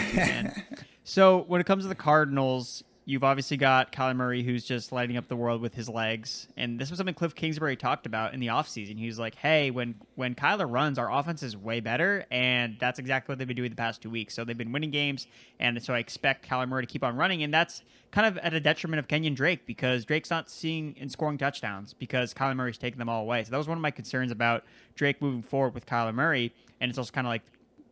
so 1.04 1.42
when 1.48 1.60
it 1.60 1.64
comes 1.64 1.82
to 1.82 1.88
the 1.88 1.96
Cardinals, 1.96 2.84
You've 3.04 3.24
obviously 3.24 3.56
got 3.56 3.90
Kyler 3.90 4.14
Murray, 4.14 4.44
who's 4.44 4.64
just 4.64 4.92
lighting 4.92 5.16
up 5.16 5.26
the 5.26 5.34
world 5.34 5.60
with 5.60 5.74
his 5.74 5.88
legs. 5.88 6.46
And 6.56 6.78
this 6.78 6.88
was 6.88 6.98
something 6.98 7.16
Cliff 7.16 7.34
Kingsbury 7.34 7.74
talked 7.74 8.06
about 8.06 8.32
in 8.32 8.38
the 8.38 8.46
offseason. 8.46 8.96
He 8.96 9.06
was 9.06 9.18
like, 9.18 9.34
hey, 9.34 9.72
when, 9.72 9.96
when 10.14 10.36
Kyler 10.36 10.70
runs, 10.70 10.98
our 10.98 11.12
offense 11.12 11.42
is 11.42 11.56
way 11.56 11.80
better. 11.80 12.24
And 12.30 12.76
that's 12.78 13.00
exactly 13.00 13.32
what 13.32 13.38
they've 13.38 13.48
been 13.48 13.56
doing 13.56 13.70
the 13.70 13.76
past 13.76 14.02
two 14.02 14.10
weeks. 14.10 14.34
So 14.34 14.44
they've 14.44 14.56
been 14.56 14.70
winning 14.70 14.92
games. 14.92 15.26
And 15.58 15.82
so 15.82 15.94
I 15.94 15.98
expect 15.98 16.48
Kyler 16.48 16.68
Murray 16.68 16.86
to 16.86 16.92
keep 16.92 17.02
on 17.02 17.16
running. 17.16 17.42
And 17.42 17.52
that's 17.52 17.82
kind 18.12 18.26
of 18.26 18.38
at 18.38 18.54
a 18.54 18.60
detriment 18.60 19.00
of 19.00 19.08
Kenyon 19.08 19.34
Drake 19.34 19.66
because 19.66 20.04
Drake's 20.04 20.30
not 20.30 20.48
seeing 20.48 20.94
and 21.00 21.10
scoring 21.10 21.38
touchdowns 21.38 21.94
because 21.94 22.32
Kyler 22.32 22.54
Murray's 22.54 22.78
taking 22.78 22.98
them 22.98 23.08
all 23.08 23.22
away. 23.22 23.42
So 23.42 23.50
that 23.50 23.58
was 23.58 23.66
one 23.66 23.78
of 23.78 23.82
my 23.82 23.90
concerns 23.90 24.30
about 24.30 24.62
Drake 24.94 25.20
moving 25.20 25.42
forward 25.42 25.74
with 25.74 25.86
Kyler 25.86 26.14
Murray. 26.14 26.54
And 26.80 26.88
it's 26.88 26.98
also 26.98 27.10
kind 27.10 27.26
of 27.26 27.30
like 27.30 27.42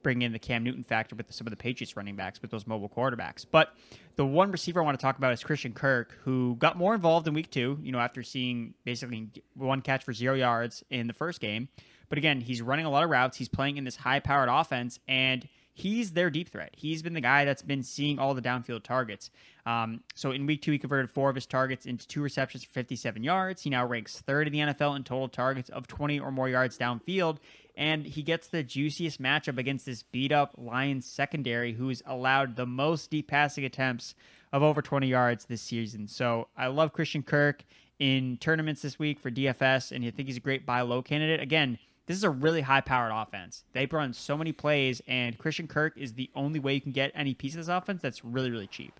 bring 0.03 0.23
in 0.23 0.33
the 0.33 0.39
Cam 0.39 0.65
Newton 0.65 0.83
factor 0.83 1.15
with 1.15 1.33
some 1.33 1.47
of 1.47 1.51
the 1.51 1.57
Patriots 1.57 1.97
running 1.97 2.17
backs 2.17 2.43
with 2.43 2.51
those 2.51 2.67
mobile 2.67 2.89
quarterbacks. 2.89 3.45
But 3.51 3.75
the 4.17 4.25
one 4.25 4.51
receiver 4.51 4.81
I 4.81 4.85
want 4.85 4.99
to 4.99 5.03
talk 5.03 5.19
about 5.19 5.33
is 5.33 5.43
Christian 5.43 5.73
Kirk, 5.73 6.17
who 6.25 6.57
got 6.59 6.77
more 6.77 6.95
involved 6.95 7.27
in 7.27 7.35
week 7.35 7.51
two, 7.51 7.79
you 7.83 7.93
know, 7.93 7.99
after 7.99 8.23
seeing 8.23 8.75
basically 8.85 9.29
one 9.55 9.81
catch 9.81 10.05
for 10.05 10.13
zero 10.13 10.35
yards 10.35 10.85
in 10.91 11.07
the 11.07 11.13
first 11.13 11.41
game. 11.41 11.69
But 12.09 12.19
again, 12.19 12.41
he's 12.41 12.61
running 12.61 12.87
a 12.87 12.91
lot 12.91 13.05
of 13.05 13.11
routes. 13.11 13.37
He's 13.37 13.49
playing 13.49 13.77
in 13.77 13.85
this 13.85 13.97
high 13.97 14.21
powered 14.21 14.49
offense, 14.51 14.99
and 15.07 15.49
he's 15.73 16.13
their 16.13 16.29
deep 16.29 16.51
threat. 16.51 16.71
He's 16.77 17.03
been 17.03 17.15
the 17.15 17.21
guy 17.21 17.45
that's 17.45 17.63
been 17.63 17.83
seeing 17.83 18.19
all 18.19 18.35
the 18.35 18.43
downfield 18.43 18.83
targets. 18.83 19.31
Um, 19.65 20.03
so 20.15 20.33
in 20.33 20.45
week 20.47 20.63
two, 20.63 20.73
he 20.73 20.79
converted 20.79 21.11
four 21.11 21.31
of 21.31 21.35
his 21.37 21.47
targets 21.47 21.87
into 21.87 22.07
two 22.07 22.23
receptions 22.23 22.65
for 22.65 22.71
57 22.71 23.23
yards. 23.23 23.63
He 23.63 23.71
now 23.71 23.87
ranks 23.87 24.21
third 24.21 24.49
in 24.49 24.53
the 24.53 24.59
NFL 24.59 24.97
in 24.97 25.05
total 25.05 25.29
targets 25.29 25.71
of 25.71 25.87
20 25.87 26.19
or 26.21 26.33
more 26.33 26.49
yards 26.49 26.77
downfield. 26.77 27.39
And 27.77 28.07
he 28.07 28.23
gets 28.23 28.49
the 28.49 28.63
juiciest 28.63 29.21
matchup 29.21 29.59
against 29.59 29.87
this 29.87 30.03
beat 30.03 30.33
up 30.33 30.55
Lions 30.57 31.07
secondary, 31.07 31.73
who's 31.73 32.03
allowed 32.07 32.57
the 32.57 32.67
most 32.67 33.11
deep 33.11 33.29
passing 33.29 33.65
attempts 33.65 34.15
of 34.53 34.63
over 34.63 34.83
20 34.83 35.07
yards 35.07 35.45
this 35.45 35.63
season. 35.63 36.09
So 36.09 36.49
I 36.57 36.67
love 36.69 36.93
Christian 36.93 37.23
Kirk 37.23 37.65
in 37.99 38.39
tournaments 38.39 38.83
this 38.83 38.99
week 38.99 39.21
for 39.21 39.31
DFS, 39.31 39.93
and 39.93 40.05
I 40.05 40.11
think 40.11 40.29
he's 40.29 40.37
a 40.37 40.41
great 40.41 40.67
buy 40.67 40.81
low 40.81 41.03
candidate. 41.03 41.41
Again, 41.41 41.79
this 42.07 42.17
is 42.17 42.25
a 42.25 42.31
really 42.31 42.63
high 42.63 42.81
powered 42.81 43.13
offense. 43.15 43.63
They 43.73 43.87
run 43.87 44.13
so 44.13 44.37
many 44.37 44.53
plays, 44.53 45.01
and 45.07 45.39
Christian 45.39 45.69
Kirk 45.69 45.97
is 45.97 46.15
the 46.15 46.31
only 46.35 46.59
way 46.59 46.75
you 46.75 46.81
can 46.81 46.93
get 46.93 47.13
any 47.15 47.35
piece 47.35 47.53
of 47.55 47.59
this 47.59 47.69
offense 47.69 48.03
that's 48.03 48.25
really, 48.25 48.51
really 48.51 48.67
cheap. 48.67 48.99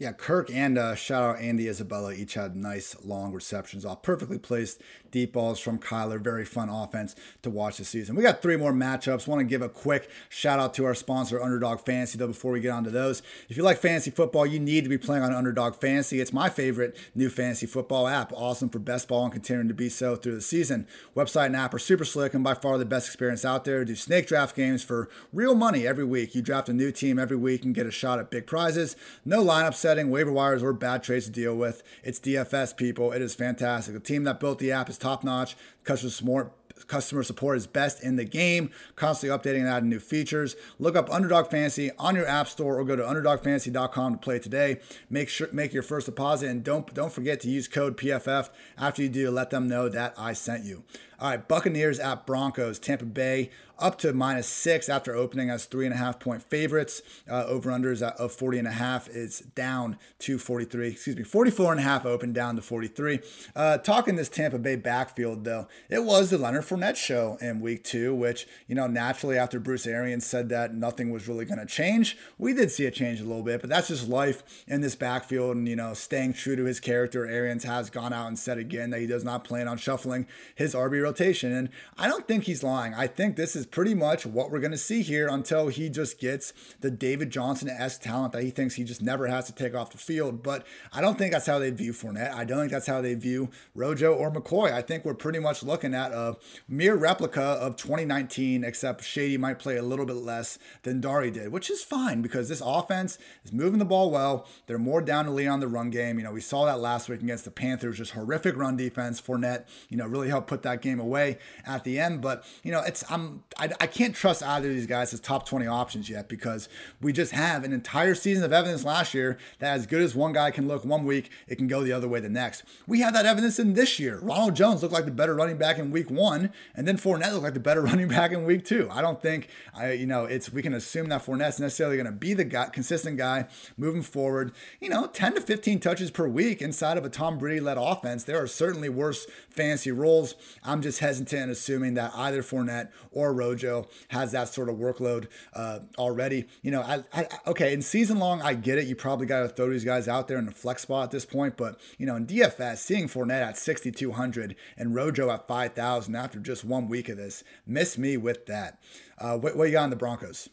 Yeah, 0.00 0.12
Kirk 0.12 0.50
and 0.50 0.78
uh, 0.78 0.94
shout 0.94 1.22
out 1.22 1.42
Andy 1.42 1.68
Isabella 1.68 2.14
each 2.14 2.32
had 2.32 2.56
nice 2.56 2.96
long 3.04 3.34
receptions 3.34 3.84
off 3.84 4.02
perfectly 4.02 4.38
placed 4.38 4.80
deep 5.10 5.32
balls 5.32 5.58
from 5.58 5.78
Kyler. 5.78 6.20
Very 6.20 6.44
fun 6.44 6.68
offense 6.68 7.14
to 7.42 7.50
watch 7.50 7.78
this 7.78 7.88
season. 7.88 8.16
We 8.16 8.22
got 8.22 8.42
three 8.42 8.56
more 8.56 8.72
matchups. 8.72 9.26
Want 9.26 9.40
to 9.40 9.44
give 9.44 9.62
a 9.62 9.68
quick 9.68 10.10
shout 10.28 10.58
out 10.58 10.74
to 10.74 10.84
our 10.84 10.94
sponsor, 10.94 11.42
Underdog 11.42 11.80
Fantasy, 11.80 12.18
though, 12.18 12.28
before 12.28 12.52
we 12.52 12.60
get 12.60 12.70
on 12.70 12.84
to 12.84 12.90
those. 12.90 13.22
If 13.48 13.56
you 13.56 13.62
like 13.62 13.78
fantasy 13.78 14.10
football, 14.10 14.46
you 14.46 14.58
need 14.58 14.84
to 14.84 14.90
be 14.90 14.98
playing 14.98 15.22
on 15.22 15.32
Underdog 15.32 15.76
Fantasy. 15.76 16.20
It's 16.20 16.32
my 16.32 16.48
favorite 16.48 16.96
new 17.14 17.28
fantasy 17.28 17.66
football 17.66 18.06
app. 18.06 18.32
Awesome 18.32 18.68
for 18.68 18.78
best 18.78 19.08
ball 19.08 19.24
and 19.24 19.32
continuing 19.32 19.68
to 19.68 19.74
be 19.74 19.88
so 19.88 20.16
through 20.16 20.34
the 20.34 20.40
season. 20.40 20.86
Website 21.16 21.46
and 21.46 21.56
app 21.56 21.74
are 21.74 21.78
super 21.78 22.04
slick 22.04 22.34
and 22.34 22.44
by 22.44 22.54
far 22.54 22.78
the 22.78 22.84
best 22.84 23.06
experience 23.06 23.44
out 23.44 23.64
there. 23.64 23.84
Do 23.84 23.94
snake 23.94 24.26
draft 24.26 24.56
games 24.56 24.82
for 24.82 25.08
real 25.32 25.54
money 25.54 25.86
every 25.86 26.04
week. 26.04 26.34
You 26.34 26.42
draft 26.42 26.68
a 26.68 26.72
new 26.72 26.92
team 26.92 27.18
every 27.18 27.36
week 27.36 27.64
and 27.64 27.74
get 27.74 27.86
a 27.86 27.90
shot 27.90 28.18
at 28.18 28.30
big 28.30 28.46
prizes. 28.46 28.96
No 29.24 29.42
lineup 29.42 29.74
setting, 29.74 30.10
waiver 30.10 30.32
wires, 30.32 30.62
or 30.62 30.72
bad 30.72 31.02
trades 31.02 31.26
to 31.26 31.32
deal 31.32 31.56
with. 31.56 31.82
It's 32.02 32.20
DFS, 32.20 32.76
people. 32.76 33.12
It 33.12 33.22
is 33.22 33.34
fantastic. 33.34 33.94
The 33.94 34.00
team 34.00 34.24
that 34.24 34.40
built 34.40 34.58
the 34.58 34.72
app 34.72 34.88
is 34.88 34.98
top 35.00 35.24
notch. 35.24 35.56
Customer 35.84 36.10
support, 36.10 36.52
customer 36.86 37.22
support 37.22 37.56
is 37.56 37.66
best 37.66 38.02
in 38.02 38.16
the 38.16 38.24
game, 38.24 38.70
constantly 38.96 39.36
updating 39.36 39.60
and 39.60 39.68
adding 39.68 39.88
new 39.88 39.98
features. 40.00 40.56
Look 40.78 40.96
up 40.96 41.10
Underdog 41.10 41.50
Fantasy 41.50 41.90
on 41.98 42.14
your 42.14 42.26
app 42.26 42.48
store 42.48 42.78
or 42.78 42.84
go 42.84 42.96
to 42.96 43.02
underdogfantasy.com 43.02 44.12
to 44.14 44.18
play 44.18 44.38
today. 44.38 44.80
Make 45.08 45.28
sure 45.28 45.48
make 45.52 45.72
your 45.72 45.82
first 45.82 46.06
deposit 46.06 46.48
and 46.48 46.62
don't 46.62 46.92
don't 46.94 47.12
forget 47.12 47.40
to 47.40 47.50
use 47.50 47.68
code 47.68 47.96
PFF 47.96 48.50
after 48.78 49.02
you 49.02 49.08
do. 49.08 49.30
Let 49.30 49.50
them 49.50 49.68
know 49.68 49.88
that 49.88 50.14
I 50.16 50.32
sent 50.32 50.64
you. 50.64 50.84
All 51.20 51.28
right, 51.28 51.46
Buccaneers 51.46 51.98
at 51.98 52.24
Broncos. 52.24 52.78
Tampa 52.78 53.04
Bay 53.04 53.50
up 53.80 53.98
to 53.98 54.12
minus 54.12 54.46
six 54.46 54.88
after 54.88 55.14
opening 55.14 55.50
as 55.50 55.64
three 55.64 55.86
and 55.86 55.94
a 55.94 55.98
half 55.98 56.20
point 56.20 56.42
favorites. 56.42 57.02
Uh, 57.28 57.44
over 57.46 57.70
unders 57.70 58.02
of 58.02 58.32
40 58.32 58.58
and 58.58 58.68
a 58.68 58.72
half 58.72 59.08
is 59.08 59.40
down 59.54 59.98
to 60.20 60.38
43. 60.38 60.88
Excuse 60.88 61.16
me, 61.16 61.22
44 61.22 61.72
and 61.72 61.80
a 61.80 61.82
half 61.82 62.04
open 62.06 62.32
down 62.32 62.56
to 62.56 62.62
43. 62.62 63.20
Uh, 63.56 63.78
talking 63.78 64.16
this 64.16 64.28
Tampa 64.28 64.58
Bay 64.58 64.76
backfield 64.76 65.44
though, 65.44 65.66
it 65.88 66.04
was 66.04 66.30
the 66.30 66.38
Leonard 66.38 66.64
Fournette 66.64 66.96
show 66.96 67.38
in 67.40 67.60
week 67.60 67.84
two, 67.84 68.14
which 68.14 68.46
you 68.66 68.74
know 68.74 68.86
naturally 68.86 69.38
after 69.38 69.58
Bruce 69.58 69.86
Arians 69.86 70.26
said 70.26 70.48
that 70.50 70.74
nothing 70.74 71.10
was 71.10 71.28
really 71.28 71.44
going 71.44 71.60
to 71.60 71.66
change, 71.66 72.16
we 72.38 72.52
did 72.52 72.70
see 72.70 72.86
a 72.86 72.90
change 72.90 73.20
a 73.20 73.24
little 73.24 73.42
bit, 73.42 73.60
but 73.60 73.70
that's 73.70 73.88
just 73.88 74.08
life 74.08 74.64
in 74.66 74.80
this 74.80 74.94
backfield 74.94 75.56
and 75.56 75.68
you 75.68 75.76
know 75.76 75.94
staying 75.94 76.32
true 76.32 76.56
to 76.56 76.64
his 76.64 76.80
character. 76.80 77.26
Arians 77.26 77.64
has 77.64 77.90
gone 77.90 78.12
out 78.12 78.28
and 78.28 78.38
said 78.38 78.58
again 78.58 78.90
that 78.90 79.00
he 79.00 79.06
does 79.06 79.24
not 79.24 79.44
plan 79.44 79.68
on 79.68 79.78
shuffling 79.78 80.26
his 80.54 80.74
RB 80.74 81.02
rotation. 81.10 81.52
And 81.52 81.68
I 81.98 82.08
don't 82.08 82.26
think 82.26 82.44
he's 82.44 82.62
lying. 82.62 82.94
I 82.94 83.06
think 83.06 83.36
this 83.36 83.56
is 83.56 83.66
pretty 83.66 83.94
much 83.94 84.24
what 84.24 84.50
we're 84.50 84.60
going 84.60 84.70
to 84.70 84.78
see 84.78 85.02
here 85.02 85.28
until 85.28 85.68
he 85.68 85.88
just 85.88 86.18
gets 86.18 86.52
the 86.80 86.90
David 86.90 87.30
Johnson 87.30 87.68
S 87.68 87.98
talent 87.98 88.32
that 88.32 88.42
he 88.42 88.50
thinks 88.50 88.74
he 88.74 88.84
just 88.84 89.02
never 89.02 89.26
has 89.26 89.46
to 89.46 89.54
take 89.54 89.74
off 89.74 89.90
the 89.90 89.98
field. 89.98 90.42
But 90.42 90.66
I 90.92 91.00
don't 91.00 91.18
think 91.18 91.32
that's 91.32 91.46
how 91.46 91.58
they 91.58 91.70
view 91.70 91.92
Fournette. 91.92 92.32
I 92.32 92.44
don't 92.44 92.58
think 92.58 92.72
that's 92.72 92.86
how 92.86 93.00
they 93.00 93.14
view 93.14 93.50
Rojo 93.74 94.14
or 94.14 94.30
McCoy. 94.30 94.72
I 94.72 94.82
think 94.82 95.04
we're 95.04 95.14
pretty 95.14 95.38
much 95.38 95.62
looking 95.62 95.94
at 95.94 96.12
a 96.12 96.36
mere 96.68 96.94
replica 96.94 97.42
of 97.42 97.76
2019, 97.76 98.64
except 98.64 99.04
Shady 99.04 99.36
might 99.36 99.58
play 99.58 99.76
a 99.76 99.82
little 99.82 100.06
bit 100.06 100.16
less 100.16 100.58
than 100.82 101.00
Dari 101.00 101.30
did, 101.30 101.50
which 101.52 101.70
is 101.70 101.82
fine 101.82 102.22
because 102.22 102.48
this 102.48 102.62
offense 102.64 103.18
is 103.44 103.52
moving 103.52 103.78
the 103.78 103.84
ball 103.84 104.10
well. 104.10 104.46
They're 104.66 104.78
more 104.78 105.02
down 105.02 105.24
to 105.24 105.30
lean 105.30 105.48
on 105.48 105.60
the 105.60 105.68
run 105.68 105.90
game. 105.90 106.18
You 106.18 106.24
know, 106.24 106.32
we 106.32 106.40
saw 106.40 106.66
that 106.66 106.80
last 106.80 107.08
week 107.08 107.22
against 107.22 107.44
the 107.44 107.50
Panthers, 107.50 107.98
just 107.98 108.12
horrific 108.12 108.56
run 108.56 108.76
defense. 108.76 109.20
Fournette, 109.20 109.64
you 109.88 109.96
know, 109.96 110.06
really 110.06 110.28
helped 110.28 110.46
put 110.46 110.62
that 110.62 110.82
game 110.82 110.99
away 111.00 111.38
at 111.66 111.84
the 111.84 111.98
end. 111.98 112.20
But 112.20 112.44
you 112.62 112.72
know, 112.72 112.80
it's 112.80 113.04
I'm 113.10 113.42
I, 113.58 113.70
I 113.80 113.86
can't 113.86 114.14
trust 114.14 114.42
either 114.42 114.68
of 114.68 114.74
these 114.74 114.86
guys 114.86 115.12
as 115.12 115.20
top 115.20 115.46
20 115.46 115.66
options 115.66 116.08
yet 116.08 116.28
because 116.28 116.68
we 117.00 117.12
just 117.12 117.32
have 117.32 117.64
an 117.64 117.72
entire 117.72 118.14
season 118.14 118.44
of 118.44 118.52
evidence 118.52 118.84
last 118.84 119.14
year 119.14 119.38
that 119.58 119.74
as 119.74 119.86
good 119.86 120.02
as 120.02 120.14
one 120.14 120.32
guy 120.32 120.50
can 120.50 120.68
look 120.68 120.84
one 120.84 121.04
week, 121.04 121.30
it 121.48 121.56
can 121.56 121.66
go 121.66 121.82
the 121.82 121.92
other 121.92 122.08
way 122.08 122.20
the 122.20 122.28
next. 122.28 122.62
We 122.86 123.00
have 123.00 123.14
that 123.14 123.26
evidence 123.26 123.58
in 123.58 123.74
this 123.74 123.98
year. 123.98 124.18
Ronald 124.20 124.56
Jones 124.56 124.82
looked 124.82 124.94
like 124.94 125.04
the 125.04 125.10
better 125.10 125.34
running 125.34 125.58
back 125.58 125.78
in 125.78 125.90
week 125.90 126.10
one, 126.10 126.52
and 126.74 126.86
then 126.86 126.96
Fournette 126.96 127.32
looked 127.32 127.44
like 127.44 127.54
the 127.54 127.60
better 127.60 127.82
running 127.90 128.08
back 128.08 128.32
in 128.32 128.44
week 128.44 128.64
two. 128.64 128.88
I 128.90 129.02
don't 129.02 129.20
think 129.20 129.48
I 129.74 129.92
you 129.92 130.06
know 130.06 130.24
it's 130.24 130.52
we 130.52 130.62
can 130.62 130.74
assume 130.74 131.08
that 131.08 131.24
Fournette's 131.24 131.60
necessarily 131.60 131.96
going 131.96 132.06
to 132.06 132.12
be 132.12 132.34
the 132.34 132.44
guy, 132.44 132.66
consistent 132.66 133.16
guy 133.16 133.46
moving 133.76 134.02
forward. 134.02 134.52
You 134.80 134.88
know, 134.88 135.06
10 135.06 135.34
to 135.34 135.40
15 135.40 135.80
touches 135.80 136.10
per 136.10 136.28
week 136.28 136.62
inside 136.62 136.96
of 136.96 137.04
a 137.04 137.08
Tom 137.08 137.38
Brady 137.38 137.60
led 137.60 137.78
offense. 137.78 138.24
There 138.24 138.40
are 138.40 138.46
certainly 138.46 138.88
worse 138.88 139.26
fancy 139.48 139.90
roles. 139.90 140.34
I'm 140.64 140.82
just 140.82 140.89
hesitant 140.98 141.50
assuming 141.50 141.94
that 141.94 142.12
either 142.14 142.42
Fournette 142.42 142.90
or 143.10 143.32
Rojo 143.32 143.88
has 144.08 144.32
that 144.32 144.48
sort 144.48 144.68
of 144.68 144.76
workload 144.76 145.28
uh, 145.54 145.80
already. 145.96 146.46
You 146.62 146.72
know, 146.72 146.82
I, 146.82 147.04
I, 147.12 147.28
okay, 147.46 147.72
in 147.72 147.82
season 147.82 148.18
long, 148.18 148.42
I 148.42 148.54
get 148.54 148.78
it. 148.78 148.86
You 148.86 148.96
probably 148.96 149.26
got 149.26 149.42
to 149.42 149.48
throw 149.48 149.70
these 149.70 149.84
guys 149.84 150.08
out 150.08 150.28
there 150.28 150.38
in 150.38 150.46
the 150.46 150.52
flex 150.52 150.82
spot 150.82 151.04
at 151.04 151.10
this 151.10 151.24
point, 151.24 151.56
but 151.56 151.80
you 151.98 152.06
know, 152.06 152.16
in 152.16 152.26
DFS, 152.26 152.78
seeing 152.78 153.08
Fournette 153.08 153.42
at 153.42 153.56
6,200 153.56 154.56
and 154.76 154.94
Rojo 154.94 155.30
at 155.30 155.46
5,000 155.48 156.14
after 156.14 156.38
just 156.38 156.64
one 156.64 156.88
week 156.88 157.08
of 157.08 157.16
this, 157.16 157.44
miss 157.66 157.96
me 157.96 158.16
with 158.16 158.46
that. 158.46 158.82
Uh, 159.18 159.36
what, 159.38 159.56
what 159.56 159.64
you 159.64 159.72
got 159.72 159.84
on 159.84 159.90
the 159.90 159.96
Broncos? 159.96 160.48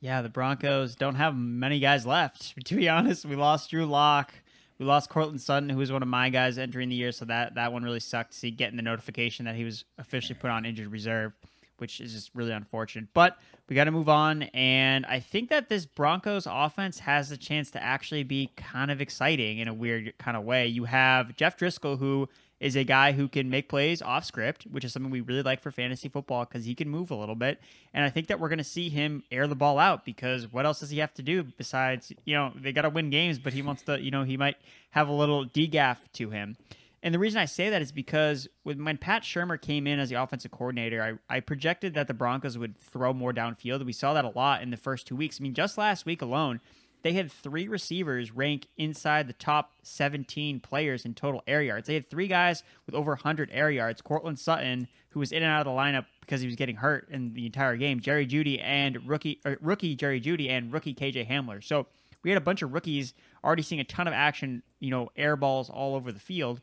Yeah, 0.00 0.22
the 0.22 0.28
Broncos 0.28 0.94
don't 0.94 1.14
have 1.14 1.34
many 1.34 1.80
guys 1.80 2.06
left. 2.06 2.54
To 2.66 2.74
be 2.74 2.88
honest, 2.88 3.24
we 3.24 3.36
lost 3.36 3.70
Drew 3.70 3.86
Lock. 3.86 4.34
We 4.78 4.84
lost 4.84 5.08
Courtland 5.08 5.40
Sutton, 5.40 5.70
who 5.70 5.78
was 5.78 5.90
one 5.90 6.02
of 6.02 6.08
my 6.08 6.28
guys 6.28 6.58
entering 6.58 6.90
the 6.90 6.96
year, 6.96 7.12
so 7.12 7.24
that 7.24 7.54
that 7.54 7.72
one 7.72 7.82
really 7.82 8.00
sucked 8.00 8.32
to 8.32 8.38
see 8.38 8.50
getting 8.50 8.76
the 8.76 8.82
notification 8.82 9.46
that 9.46 9.54
he 9.54 9.64
was 9.64 9.84
officially 9.98 10.38
put 10.38 10.50
on 10.50 10.66
injured 10.66 10.88
reserve, 10.88 11.32
which 11.78 12.00
is 12.00 12.12
just 12.12 12.30
really 12.34 12.52
unfortunate. 12.52 13.08
But 13.14 13.38
we 13.68 13.76
got 13.76 13.84
to 13.84 13.90
move 13.90 14.08
on, 14.08 14.42
and 14.42 15.06
I 15.06 15.20
think 15.20 15.48
that 15.48 15.68
this 15.68 15.86
Broncos 15.86 16.46
offense 16.48 16.98
has 17.00 17.30
the 17.30 17.36
chance 17.36 17.70
to 17.72 17.82
actually 17.82 18.22
be 18.22 18.50
kind 18.56 18.90
of 18.90 19.00
exciting 19.00 19.58
in 19.58 19.68
a 19.68 19.74
weird 19.74 20.12
kind 20.18 20.36
of 20.36 20.44
way. 20.44 20.66
You 20.66 20.84
have 20.84 21.34
Jeff 21.36 21.56
Driskel, 21.56 21.98
who 21.98 22.28
is 22.58 22.76
a 22.76 22.84
guy 22.84 23.12
who 23.12 23.28
can 23.28 23.50
make 23.50 23.68
plays 23.68 24.00
off 24.00 24.24
script, 24.24 24.64
which 24.70 24.84
is 24.84 24.92
something 24.92 25.10
we 25.10 25.20
really 25.20 25.42
like 25.42 25.60
for 25.60 25.70
fantasy 25.70 26.08
football 26.08 26.44
because 26.44 26.64
he 26.64 26.74
can 26.74 26.88
move 26.88 27.10
a 27.10 27.14
little 27.14 27.34
bit. 27.34 27.60
And 27.92 28.04
I 28.04 28.10
think 28.10 28.28
that 28.28 28.40
we're 28.40 28.48
going 28.48 28.58
to 28.58 28.64
see 28.64 28.88
him 28.88 29.22
air 29.30 29.46
the 29.46 29.54
ball 29.54 29.78
out 29.78 30.04
because 30.04 30.50
what 30.50 30.64
else 30.64 30.80
does 30.80 30.90
he 30.90 30.98
have 30.98 31.12
to 31.14 31.22
do 31.22 31.42
besides, 31.42 32.12
you 32.24 32.34
know, 32.34 32.52
they 32.54 32.72
got 32.72 32.82
to 32.82 32.90
win 32.90 33.10
games, 33.10 33.38
but 33.38 33.52
he 33.52 33.62
wants 33.62 33.82
to, 33.82 34.00
you 34.00 34.10
know, 34.10 34.22
he 34.22 34.36
might 34.36 34.56
have 34.90 35.08
a 35.08 35.12
little 35.12 35.44
degaff 35.44 35.98
to 36.14 36.30
him. 36.30 36.56
And 37.02 37.14
the 37.14 37.18
reason 37.18 37.40
I 37.40 37.44
say 37.44 37.70
that 37.70 37.82
is 37.82 37.92
because 37.92 38.48
when, 38.62 38.96
Pat 38.96 39.22
Shurmur 39.22 39.60
came 39.60 39.86
in 39.86 40.00
as 40.00 40.08
the 40.08 40.20
offensive 40.20 40.50
coordinator, 40.50 41.20
I, 41.28 41.36
I 41.36 41.40
projected 41.40 41.94
that 41.94 42.08
the 42.08 42.14
Broncos 42.14 42.58
would 42.58 42.76
throw 42.78 43.12
more 43.12 43.32
downfield. 43.32 43.84
We 43.84 43.92
saw 43.92 44.14
that 44.14 44.24
a 44.24 44.30
lot 44.30 44.62
in 44.62 44.70
the 44.70 44.76
first 44.76 45.06
two 45.06 45.14
weeks. 45.14 45.38
I 45.40 45.42
mean, 45.42 45.54
just 45.54 45.78
last 45.78 46.06
week 46.06 46.22
alone, 46.22 46.60
they 47.06 47.12
had 47.12 47.30
three 47.30 47.68
receivers 47.68 48.32
rank 48.32 48.66
inside 48.76 49.28
the 49.28 49.32
top 49.32 49.74
17 49.84 50.58
players 50.58 51.04
in 51.04 51.14
total 51.14 51.40
air 51.46 51.62
yards. 51.62 51.86
They 51.86 51.94
had 51.94 52.10
three 52.10 52.26
guys 52.26 52.64
with 52.84 52.96
over 52.96 53.12
100 53.12 53.48
air 53.52 53.70
yards. 53.70 54.02
Courtland 54.02 54.40
Sutton, 54.40 54.88
who 55.10 55.20
was 55.20 55.30
in 55.30 55.44
and 55.44 55.52
out 55.52 55.64
of 55.64 55.72
the 55.72 55.80
lineup 55.80 56.06
because 56.20 56.40
he 56.40 56.48
was 56.48 56.56
getting 56.56 56.74
hurt 56.74 57.08
in 57.08 57.32
the 57.32 57.46
entire 57.46 57.76
game. 57.76 58.00
Jerry 58.00 58.26
Jeudy 58.26 58.60
and 58.60 59.06
rookie 59.06 59.40
er, 59.46 59.56
rookie 59.60 59.94
Jerry 59.94 60.20
Jeudy 60.20 60.50
and 60.50 60.72
rookie 60.72 60.94
KJ 60.94 61.28
Hamler. 61.30 61.62
So 61.62 61.86
we 62.24 62.30
had 62.30 62.38
a 62.38 62.40
bunch 62.40 62.62
of 62.62 62.72
rookies 62.72 63.14
already 63.44 63.62
seeing 63.62 63.80
a 63.80 63.84
ton 63.84 64.08
of 64.08 64.12
action. 64.12 64.64
You 64.80 64.90
know, 64.90 65.12
air 65.16 65.36
balls 65.36 65.70
all 65.70 65.94
over 65.94 66.10
the 66.10 66.18
field. 66.18 66.60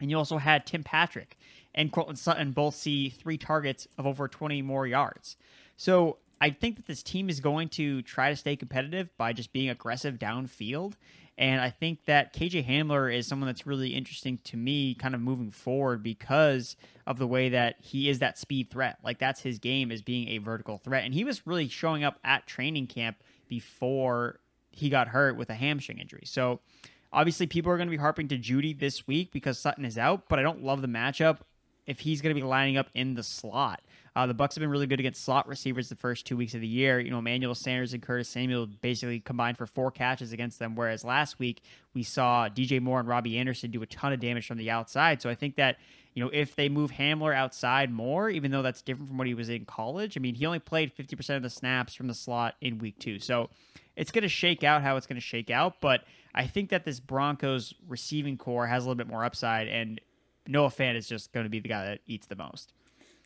And 0.00 0.12
you 0.12 0.16
also 0.16 0.38
had 0.38 0.64
Tim 0.64 0.84
Patrick 0.84 1.36
and 1.74 1.90
Courtland 1.90 2.20
Sutton 2.20 2.52
both 2.52 2.76
see 2.76 3.08
three 3.08 3.36
targets 3.36 3.88
of 3.98 4.06
over 4.06 4.28
20 4.28 4.62
more 4.62 4.86
yards. 4.86 5.36
So 5.76 6.18
I 6.40 6.50
think 6.50 6.76
that 6.76 6.86
this 6.86 7.02
team 7.02 7.28
is 7.30 7.40
going 7.40 7.68
to 7.70 8.02
try 8.02 8.30
to 8.30 8.36
stay 8.36 8.56
competitive 8.56 9.08
by 9.16 9.32
just 9.32 9.52
being 9.52 9.70
aggressive 9.70 10.18
downfield. 10.18 10.94
And 11.38 11.60
I 11.60 11.70
think 11.70 12.04
that 12.06 12.34
KJ 12.34 12.66
Hamler 12.66 13.14
is 13.14 13.26
someone 13.26 13.46
that's 13.46 13.66
really 13.66 13.90
interesting 13.90 14.38
to 14.44 14.56
me, 14.56 14.94
kind 14.94 15.14
of 15.14 15.20
moving 15.20 15.50
forward 15.50 16.02
because 16.02 16.76
of 17.06 17.18
the 17.18 17.26
way 17.26 17.50
that 17.50 17.76
he 17.80 18.08
is 18.08 18.20
that 18.20 18.38
speed 18.38 18.70
threat. 18.70 18.98
Like 19.02 19.18
that's 19.18 19.40
his 19.40 19.58
game 19.58 19.90
is 19.90 20.02
being 20.02 20.28
a 20.28 20.38
vertical 20.38 20.78
threat. 20.78 21.04
And 21.04 21.12
he 21.12 21.24
was 21.24 21.46
really 21.46 21.68
showing 21.68 22.04
up 22.04 22.18
at 22.24 22.46
training 22.46 22.86
camp 22.86 23.22
before 23.48 24.40
he 24.70 24.88
got 24.88 25.08
hurt 25.08 25.36
with 25.36 25.50
a 25.50 25.54
hamstring 25.54 25.98
injury. 25.98 26.24
So 26.24 26.60
obviously 27.12 27.46
people 27.46 27.70
are 27.70 27.76
going 27.76 27.88
to 27.88 27.96
be 27.96 27.96
harping 27.96 28.28
to 28.28 28.38
Jeudy 28.38 28.78
this 28.78 29.06
week 29.06 29.30
because 29.30 29.58
Sutton 29.58 29.84
is 29.84 29.98
out, 29.98 30.28
but 30.28 30.38
I 30.38 30.42
don't 30.42 30.62
love 30.62 30.82
the 30.82 30.88
matchup 30.88 31.38
if 31.86 32.00
he's 32.00 32.20
going 32.20 32.34
to 32.34 32.40
be 32.40 32.46
lining 32.46 32.76
up 32.76 32.88
in 32.94 33.14
the 33.14 33.22
slot. 33.22 33.80
Uh, 34.16 34.26
the 34.26 34.34
Bucs 34.34 34.54
have 34.54 34.62
been 34.62 34.70
really 34.70 34.86
good 34.86 34.98
against 34.98 35.22
slot 35.22 35.46
receivers 35.46 35.90
the 35.90 35.94
first 35.94 36.24
two 36.24 36.38
weeks 36.38 36.54
of 36.54 36.62
the 36.62 36.66
year. 36.66 36.98
You 36.98 37.10
know, 37.10 37.18
Emmanuel 37.18 37.54
Sanders 37.54 37.92
and 37.92 38.02
Curtis 38.02 38.30
Samuel 38.30 38.66
basically 38.66 39.20
combined 39.20 39.58
for 39.58 39.66
four 39.66 39.90
catches 39.90 40.32
against 40.32 40.58
them, 40.58 40.74
whereas 40.74 41.04
last 41.04 41.38
week 41.38 41.60
we 41.92 42.02
saw 42.02 42.48
DJ 42.48 42.80
Moore 42.80 42.98
and 42.98 43.06
Robbie 43.06 43.36
Anderson 43.36 43.70
do 43.70 43.82
a 43.82 43.86
ton 43.86 44.14
of 44.14 44.20
damage 44.20 44.46
from 44.46 44.56
the 44.56 44.70
outside. 44.70 45.20
So 45.20 45.28
I 45.28 45.34
think 45.34 45.56
that 45.56 45.76
you 46.14 46.24
know 46.24 46.30
if 46.32 46.56
they 46.56 46.70
move 46.70 46.92
Hamler 46.92 47.36
outside 47.36 47.92
more, 47.92 48.30
even 48.30 48.50
though 48.50 48.62
that's 48.62 48.80
different 48.80 49.08
from 49.08 49.18
what 49.18 49.26
he 49.26 49.34
was 49.34 49.50
in 49.50 49.66
college. 49.66 50.16
I 50.16 50.20
mean, 50.20 50.34
he 50.34 50.46
only 50.46 50.60
played 50.60 50.96
50% 50.96 51.36
of 51.36 51.42
the 51.42 51.50
snaps 51.50 51.92
from 51.92 52.08
the 52.08 52.14
slot 52.14 52.54
in 52.62 52.78
week 52.78 52.98
two, 52.98 53.18
so 53.18 53.50
it's 53.96 54.10
going 54.12 54.22
to 54.22 54.30
shake 54.30 54.64
out 54.64 54.80
how 54.80 54.96
it's 54.96 55.06
going 55.06 55.20
to 55.20 55.26
shake 55.26 55.50
out. 55.50 55.82
But 55.82 56.04
I 56.34 56.46
think 56.46 56.70
that 56.70 56.86
this 56.86 57.00
Broncos 57.00 57.74
receiving 57.86 58.38
corps 58.38 58.66
has 58.66 58.84
a 58.84 58.88
little 58.88 58.96
bit 58.96 59.08
more 59.08 59.26
upside, 59.26 59.68
and 59.68 60.00
Noah 60.46 60.68
Fant 60.68 60.96
is 60.96 61.06
just 61.06 61.34
going 61.34 61.44
to 61.44 61.50
be 61.50 61.60
the 61.60 61.68
guy 61.68 61.84
that 61.84 62.00
eats 62.06 62.26
the 62.28 62.36
most. 62.36 62.72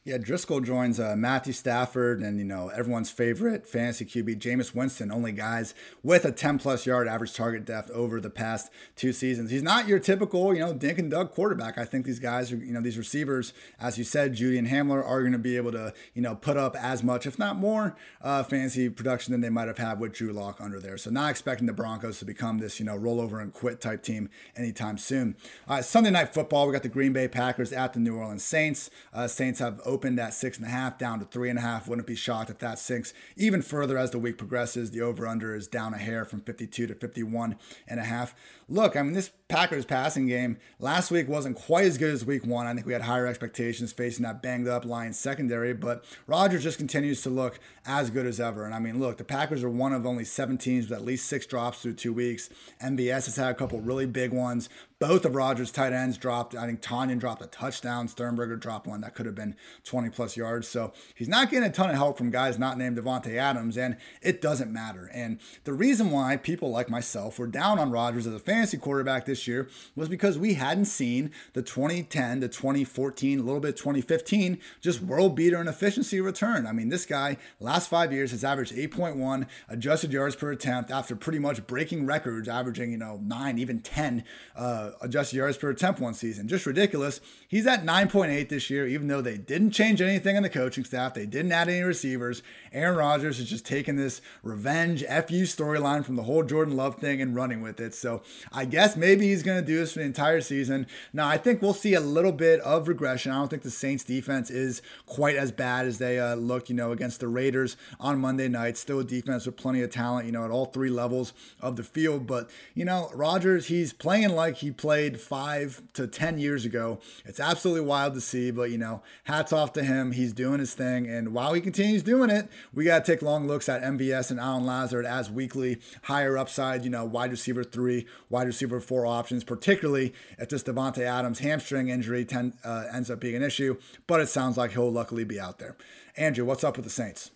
Yeah, 0.02 0.16
Driskel 0.16 0.64
joins 0.64 0.98
uh, 0.98 1.14
Matthew 1.14 1.52
Stafford 1.52 2.20
and, 2.22 2.38
you 2.38 2.44
know, 2.44 2.68
everyone's 2.68 3.10
favorite 3.10 3.66
fantasy 3.66 4.06
QB, 4.06 4.38
Jameis 4.38 4.74
Winston, 4.74 5.12
only 5.12 5.30
guys 5.30 5.74
with 6.02 6.24
a 6.24 6.32
10 6.32 6.58
plus 6.58 6.86
yard 6.86 7.06
average 7.06 7.34
target 7.34 7.66
depth 7.66 7.90
over 7.90 8.18
the 8.18 8.30
past 8.30 8.72
two 8.96 9.12
seasons. 9.12 9.50
He's 9.50 9.62
not 9.62 9.88
your 9.88 9.98
typical, 9.98 10.54
you 10.54 10.60
know, 10.60 10.72
Dink 10.72 10.98
and 10.98 11.10
Dug 11.10 11.32
quarterback. 11.32 11.76
I 11.76 11.84
think 11.84 12.06
these 12.06 12.18
guys 12.18 12.50
are, 12.50 12.56
you 12.56 12.72
know, 12.72 12.80
these 12.80 12.96
receivers, 12.96 13.52
as 13.78 13.98
you 13.98 14.04
said, 14.04 14.34
Jeudy 14.34 14.58
and 14.58 14.68
Hamler 14.68 15.06
are 15.06 15.20
going 15.20 15.32
to 15.32 15.38
be 15.38 15.58
able 15.58 15.72
to, 15.72 15.92
you 16.14 16.22
know, 16.22 16.34
put 16.34 16.56
up 16.56 16.74
as 16.76 17.02
much, 17.02 17.26
if 17.26 17.38
not 17.38 17.56
more, 17.56 17.94
uh, 18.22 18.42
fantasy 18.42 18.88
production 18.88 19.32
than 19.32 19.42
they 19.42 19.50
might 19.50 19.68
have 19.68 19.76
had 19.76 20.00
with 20.00 20.14
Drew 20.14 20.32
Lock 20.32 20.62
under 20.62 20.80
there. 20.80 20.96
So 20.96 21.10
not 21.10 21.28
expecting 21.30 21.66
the 21.66 21.74
Broncos 21.74 22.20
to 22.20 22.24
become 22.24 22.56
this, 22.56 22.80
you 22.80 22.86
know, 22.86 22.96
rollover 22.98 23.42
and 23.42 23.52
quit 23.52 23.82
type 23.82 24.02
team 24.02 24.30
anytime 24.56 24.96
soon. 24.96 25.36
Uh, 25.68 25.82
Sunday 25.82 26.10
night 26.10 26.32
football, 26.32 26.66
we 26.66 26.72
got 26.72 26.82
the 26.82 26.88
Green 26.88 27.12
Bay 27.12 27.28
Packers 27.28 27.70
at 27.70 27.92
the 27.92 28.00
New 28.00 28.16
Orleans 28.16 28.42
Saints. 28.42 28.88
Uh, 29.12 29.28
Saints 29.28 29.58
have 29.58 29.78
opened 29.90 30.20
at 30.20 30.32
six 30.32 30.56
and 30.56 30.66
a 30.66 30.70
half 30.70 30.98
down 30.98 31.18
to 31.18 31.24
three 31.24 31.50
and 31.50 31.58
a 31.58 31.62
half. 31.62 31.88
Wouldn't 31.88 32.06
be 32.06 32.14
shocked 32.14 32.50
if 32.50 32.58
that 32.58 32.78
sinks 32.78 33.12
even 33.36 33.60
further 33.60 33.98
as 33.98 34.10
the 34.10 34.18
week 34.18 34.38
progresses. 34.38 34.90
The 34.90 35.00
over 35.00 35.26
under 35.26 35.54
is 35.54 35.66
down 35.66 35.92
a 35.92 35.98
hair 35.98 36.24
from 36.24 36.40
52 36.40 36.86
to 36.86 36.94
51 36.94 37.56
and 37.88 38.00
a 38.00 38.04
half. 38.04 38.34
Look, 38.68 38.96
I 38.96 39.02
mean, 39.02 39.12
this 39.12 39.30
Packers 39.50 39.84
passing 39.84 40.28
game 40.28 40.58
last 40.78 41.10
week 41.10 41.28
wasn't 41.28 41.56
quite 41.56 41.84
as 41.84 41.98
good 41.98 42.14
as 42.14 42.24
week 42.24 42.46
one. 42.46 42.68
I 42.68 42.72
think 42.72 42.86
we 42.86 42.92
had 42.92 43.02
higher 43.02 43.26
expectations 43.26 43.92
facing 43.92 44.22
that 44.22 44.40
banged 44.40 44.68
up 44.68 44.84
Lions 44.84 45.18
secondary, 45.18 45.74
but 45.74 46.04
Rodgers 46.28 46.62
just 46.62 46.78
continues 46.78 47.20
to 47.22 47.30
look 47.30 47.58
as 47.84 48.10
good 48.10 48.26
as 48.26 48.38
ever. 48.38 48.64
And 48.64 48.72
I 48.72 48.78
mean, 48.78 49.00
look, 49.00 49.16
the 49.16 49.24
Packers 49.24 49.64
are 49.64 49.68
one 49.68 49.92
of 49.92 50.06
only 50.06 50.24
seven 50.24 50.56
teams 50.56 50.88
with 50.88 50.96
at 50.96 51.04
least 51.04 51.26
six 51.26 51.46
drops 51.46 51.82
through 51.82 51.94
two 51.94 52.12
weeks. 52.12 52.48
MVS 52.80 53.26
has 53.26 53.36
had 53.36 53.50
a 53.50 53.54
couple 53.54 53.80
really 53.80 54.06
big 54.06 54.32
ones. 54.32 54.68
Both 55.00 55.24
of 55.24 55.34
Rodgers' 55.34 55.72
tight 55.72 55.94
ends 55.94 56.18
dropped. 56.18 56.54
I 56.54 56.66
think 56.66 56.82
Tonyan 56.82 57.18
dropped 57.18 57.40
a 57.40 57.46
touchdown. 57.46 58.06
Sternberger 58.06 58.56
dropped 58.56 58.86
one 58.86 59.00
that 59.00 59.14
could 59.14 59.24
have 59.24 59.34
been 59.34 59.56
20 59.84 60.10
plus 60.10 60.36
yards. 60.36 60.68
So 60.68 60.92
he's 61.14 61.28
not 61.28 61.50
getting 61.50 61.66
a 61.66 61.72
ton 61.72 61.88
of 61.88 61.96
help 61.96 62.18
from 62.18 62.30
guys 62.30 62.58
not 62.58 62.76
named 62.76 62.98
Davante 62.98 63.34
Adams, 63.36 63.78
and 63.78 63.96
it 64.20 64.42
doesn't 64.42 64.70
matter. 64.70 65.10
And 65.14 65.40
the 65.64 65.72
reason 65.72 66.10
why 66.10 66.36
people 66.36 66.70
like 66.70 66.90
myself 66.90 67.38
were 67.38 67.46
down 67.46 67.78
on 67.78 67.90
Rodgers 67.90 68.26
as 68.26 68.34
a 68.34 68.38
fantasy 68.38 68.76
quarterback 68.76 69.24
this 69.24 69.39
year 69.46 69.68
was 69.94 70.08
because 70.08 70.38
we 70.38 70.54
hadn't 70.54 70.86
seen 70.86 71.30
the 71.52 71.62
2010 71.62 72.40
to 72.40 72.48
2014, 72.48 73.38
a 73.38 73.42
little 73.42 73.60
bit 73.60 73.76
2015, 73.76 74.58
just 74.80 75.02
world 75.02 75.34
beater 75.34 75.60
in 75.60 75.68
efficiency 75.68 76.20
return. 76.20 76.66
I 76.66 76.72
mean, 76.72 76.88
this 76.88 77.06
guy, 77.06 77.36
last 77.58 77.88
five 77.88 78.12
years, 78.12 78.30
has 78.30 78.44
averaged 78.44 78.74
8.1 78.74 79.46
adjusted 79.68 80.12
yards 80.12 80.36
per 80.36 80.52
attempt 80.52 80.90
after 80.90 81.16
pretty 81.16 81.38
much 81.38 81.66
breaking 81.66 82.06
records, 82.06 82.48
averaging, 82.48 82.90
you 82.90 82.98
know, 82.98 83.20
nine, 83.22 83.58
even 83.58 83.80
10 83.80 84.24
uh, 84.56 84.90
adjusted 85.00 85.36
yards 85.36 85.56
per 85.56 85.70
attempt 85.70 86.00
one 86.00 86.14
season. 86.14 86.48
Just 86.48 86.66
ridiculous. 86.66 87.20
He's 87.48 87.66
at 87.66 87.84
9.8 87.84 88.48
this 88.48 88.70
year, 88.70 88.86
even 88.86 89.08
though 89.08 89.20
they 89.20 89.36
didn't 89.36 89.72
change 89.72 90.00
anything 90.00 90.36
in 90.36 90.42
the 90.42 90.48
coaching 90.48 90.84
staff, 90.84 91.14
they 91.14 91.26
didn't 91.26 91.52
add 91.52 91.68
any 91.68 91.82
receivers. 91.82 92.42
Aaron 92.72 92.96
Rodgers 92.96 93.38
has 93.38 93.48
just 93.48 93.66
taken 93.66 93.96
this 93.96 94.20
revenge 94.42 95.02
FU 95.04 95.44
storyline 95.44 96.04
from 96.04 96.16
the 96.16 96.22
whole 96.22 96.42
Jordan 96.42 96.76
Love 96.76 96.96
thing 96.96 97.20
and 97.20 97.34
running 97.34 97.60
with 97.60 97.80
it. 97.80 97.94
So 97.94 98.22
I 98.52 98.64
guess 98.64 98.96
maybe 98.96 99.29
he's 99.30 99.42
going 99.42 99.60
to 99.60 99.66
do 99.66 99.78
this 99.78 99.92
for 99.94 100.00
the 100.00 100.04
entire 100.04 100.40
season. 100.40 100.86
Now, 101.12 101.28
I 101.28 101.38
think 101.38 101.62
we'll 101.62 101.72
see 101.72 101.94
a 101.94 102.00
little 102.00 102.32
bit 102.32 102.60
of 102.60 102.88
regression. 102.88 103.32
I 103.32 103.36
don't 103.36 103.48
think 103.48 103.62
the 103.62 103.70
Saints 103.70 104.04
defense 104.04 104.50
is 104.50 104.82
quite 105.06 105.36
as 105.36 105.52
bad 105.52 105.86
as 105.86 105.98
they 105.98 106.18
uh, 106.18 106.36
you 106.66 106.74
know, 106.74 106.92
against 106.92 107.20
the 107.20 107.28
Raiders 107.28 107.76
on 107.98 108.20
Monday 108.20 108.48
night. 108.48 108.76
Still 108.76 109.00
a 109.00 109.04
defense 109.04 109.46
with 109.46 109.56
plenty 109.56 109.82
of 109.82 109.90
talent, 109.90 110.26
you 110.26 110.32
know, 110.32 110.44
at 110.44 110.50
all 110.50 110.66
three 110.66 110.90
levels 110.90 111.32
of 111.60 111.76
the 111.76 111.82
field. 111.82 112.26
But, 112.26 112.50
you 112.74 112.84
know, 112.84 113.10
Rodgers, 113.14 113.66
he's 113.66 113.92
playing 113.92 114.30
like 114.30 114.56
he 114.56 114.70
played 114.70 115.20
five 115.20 115.82
to 115.94 116.06
10 116.06 116.38
years 116.38 116.64
ago. 116.64 117.00
It's 117.24 117.40
absolutely 117.40 117.86
wild 117.86 118.14
to 118.14 118.20
see, 118.20 118.50
but, 118.50 118.70
you 118.70 118.78
know, 118.78 119.02
hats 119.24 119.52
off 119.52 119.72
to 119.74 119.82
him. 119.82 120.12
He's 120.12 120.32
doing 120.32 120.60
his 120.60 120.74
thing. 120.74 121.06
And 121.06 121.32
while 121.32 121.54
he 121.54 121.60
continues 121.60 122.02
doing 122.02 122.30
it, 122.30 122.48
we 122.74 122.84
got 122.84 123.04
to 123.04 123.12
take 123.12 123.22
long 123.22 123.46
looks 123.46 123.68
at 123.68 123.82
MVS 123.82 124.30
and 124.30 124.40
Allen 124.40 124.66
Lazard 124.66 125.06
as 125.06 125.30
weekly 125.30 125.80
higher 126.02 126.36
upside, 126.36 126.84
you 126.84 126.90
know, 126.90 127.04
wide 127.04 127.30
receiver 127.30 127.64
three, 127.64 128.06
wide 128.28 128.46
receiver 128.46 128.80
four 128.80 129.06
options, 129.20 129.44
particularly 129.44 130.14
if 130.38 130.48
this 130.48 130.62
Davante 130.62 131.02
Adams 131.02 131.40
hamstring 131.40 131.88
injury 131.88 132.24
ten, 132.24 132.54
uh, 132.64 132.84
ends 132.92 133.10
up 133.10 133.20
being 133.20 133.36
an 133.36 133.42
issue. 133.42 133.76
But 134.06 134.20
it 134.20 134.28
sounds 134.28 134.56
like 134.56 134.72
he'll 134.72 134.90
luckily 134.90 135.24
be 135.24 135.38
out 135.38 135.58
there. 135.58 135.76
Andrew, 136.16 136.44
what's 136.44 136.64
up 136.64 136.76
with 136.76 136.84
the 136.84 136.90
Saints? 136.90 137.30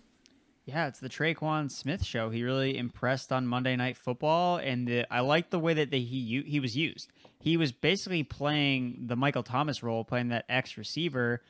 Yeah, 0.65 0.87
it's 0.87 0.99
the 0.99 1.11
Tre'Quan 1.11 1.71
Smith 1.71 2.03
show. 2.03 2.31
He 2.31 2.43
really 2.43 2.79
impressed 2.79 3.31
on 3.33 3.47
Monday 3.47 3.77
Night 3.77 3.99
Football, 3.99 4.57
and 4.57 4.89
the, 4.89 5.05
I 5.13 5.21
like 5.21 5.51
the 5.51 5.59
way 5.59 5.75
that 5.75 5.91
the, 5.91 6.01
he 6.03 6.43
he 6.47 6.59
was 6.59 6.75
used. 6.75 7.11
He 7.39 7.59
was 7.59 7.71
basically 7.71 8.23
playing 8.23 9.05
the 9.07 9.17
Michael 9.17 9.43
Thomas 9.43 9.83
role, 9.83 10.05
playing 10.05 10.29
that 10.29 10.47
X 10.49 10.79
receiver, 10.79 11.43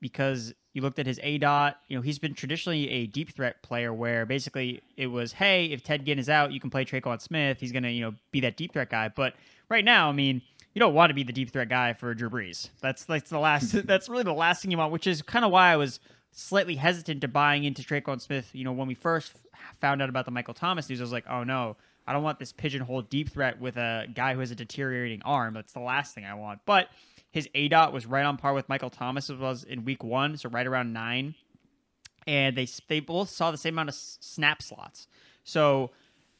because 0.00 0.54
you 0.72 0.82
looked 0.82 1.00
at 1.00 1.06
his 1.06 1.18
ADOT. 1.18 1.74
You 1.88 1.96
know, 1.96 2.02
he's 2.02 2.20
been 2.20 2.34
traditionally 2.34 2.88
a 2.90 3.06
deep 3.08 3.34
threat 3.34 3.60
player, 3.62 3.92
where 3.92 4.24
basically 4.24 4.82
it 4.96 5.08
was, 5.08 5.32
hey, 5.32 5.66
if 5.66 5.82
Ted 5.82 6.06
Ginn 6.06 6.20
is 6.20 6.28
out, 6.28 6.52
you 6.52 6.60
can 6.60 6.70
play 6.70 6.84
Tre'Quan 6.84 7.20
Smith. 7.20 7.58
He's 7.58 7.72
gonna 7.72 7.90
you 7.90 8.02
know 8.02 8.14
be 8.30 8.38
that 8.42 8.56
deep 8.56 8.72
threat 8.72 8.88
guy. 8.88 9.08
But 9.08 9.34
right 9.70 9.84
now, 9.84 10.08
I 10.08 10.12
mean, 10.12 10.42
you 10.74 10.80
don't 10.80 10.94
want 10.94 11.10
to 11.10 11.14
be 11.14 11.22
the 11.22 11.32
deep 11.32 11.52
threat 11.52 11.68
guy 11.68 11.94
for 11.94 12.12
Drew 12.14 12.28
Brees. 12.28 12.68
That's 12.80 13.04
that's 13.04 13.30
the 13.30 13.38
last. 13.38 13.72
that's 13.86 14.08
really 14.08 14.24
the 14.24 14.32
last 14.32 14.62
thing 14.62 14.70
you 14.70 14.78
want, 14.78 14.92
which 14.92 15.06
is 15.06 15.22
kind 15.22 15.44
of 15.44 15.50
why 15.50 15.72
I 15.72 15.76
was 15.76 16.00
slightly 16.32 16.76
hesitant 16.76 17.22
to 17.22 17.28
buying 17.28 17.64
into 17.64 17.82
Tre'Quan 17.82 18.20
Smith. 18.20 18.50
You 18.52 18.64
know, 18.64 18.72
when 18.72 18.86
we 18.86 18.94
first 18.94 19.34
found 19.80 20.02
out 20.02 20.08
about 20.08 20.26
the 20.26 20.30
Michael 20.30 20.54
Thomas 20.54 20.88
news, 20.88 21.00
I 21.00 21.04
was 21.04 21.12
like, 21.12 21.26
oh 21.28 21.44
no, 21.44 21.76
I 22.06 22.12
don't 22.12 22.22
want 22.22 22.38
this 22.38 22.52
pigeonhole 22.52 23.02
deep 23.02 23.30
threat 23.30 23.60
with 23.60 23.76
a 23.76 24.06
guy 24.14 24.34
who 24.34 24.40
has 24.40 24.50
a 24.50 24.54
deteriorating 24.54 25.22
arm. 25.24 25.54
That's 25.54 25.72
the 25.72 25.80
last 25.80 26.14
thing 26.14 26.24
I 26.24 26.34
want. 26.34 26.60
But 26.66 26.88
his 27.30 27.48
ADOT 27.54 27.92
was 27.92 28.06
right 28.06 28.24
on 28.24 28.36
par 28.36 28.52
with 28.52 28.68
Michael 28.68 28.90
Thomas 28.90 29.30
as 29.30 29.36
was 29.36 29.64
in 29.64 29.84
week 29.84 30.02
one, 30.02 30.36
so 30.36 30.48
right 30.48 30.66
around 30.66 30.92
nine. 30.92 31.34
And 32.26 32.56
they 32.56 32.68
they 32.88 33.00
both 33.00 33.30
saw 33.30 33.50
the 33.50 33.58
same 33.58 33.74
amount 33.74 33.88
of 33.88 33.94
snap 33.94 34.62
slots. 34.62 35.08
So 35.42 35.90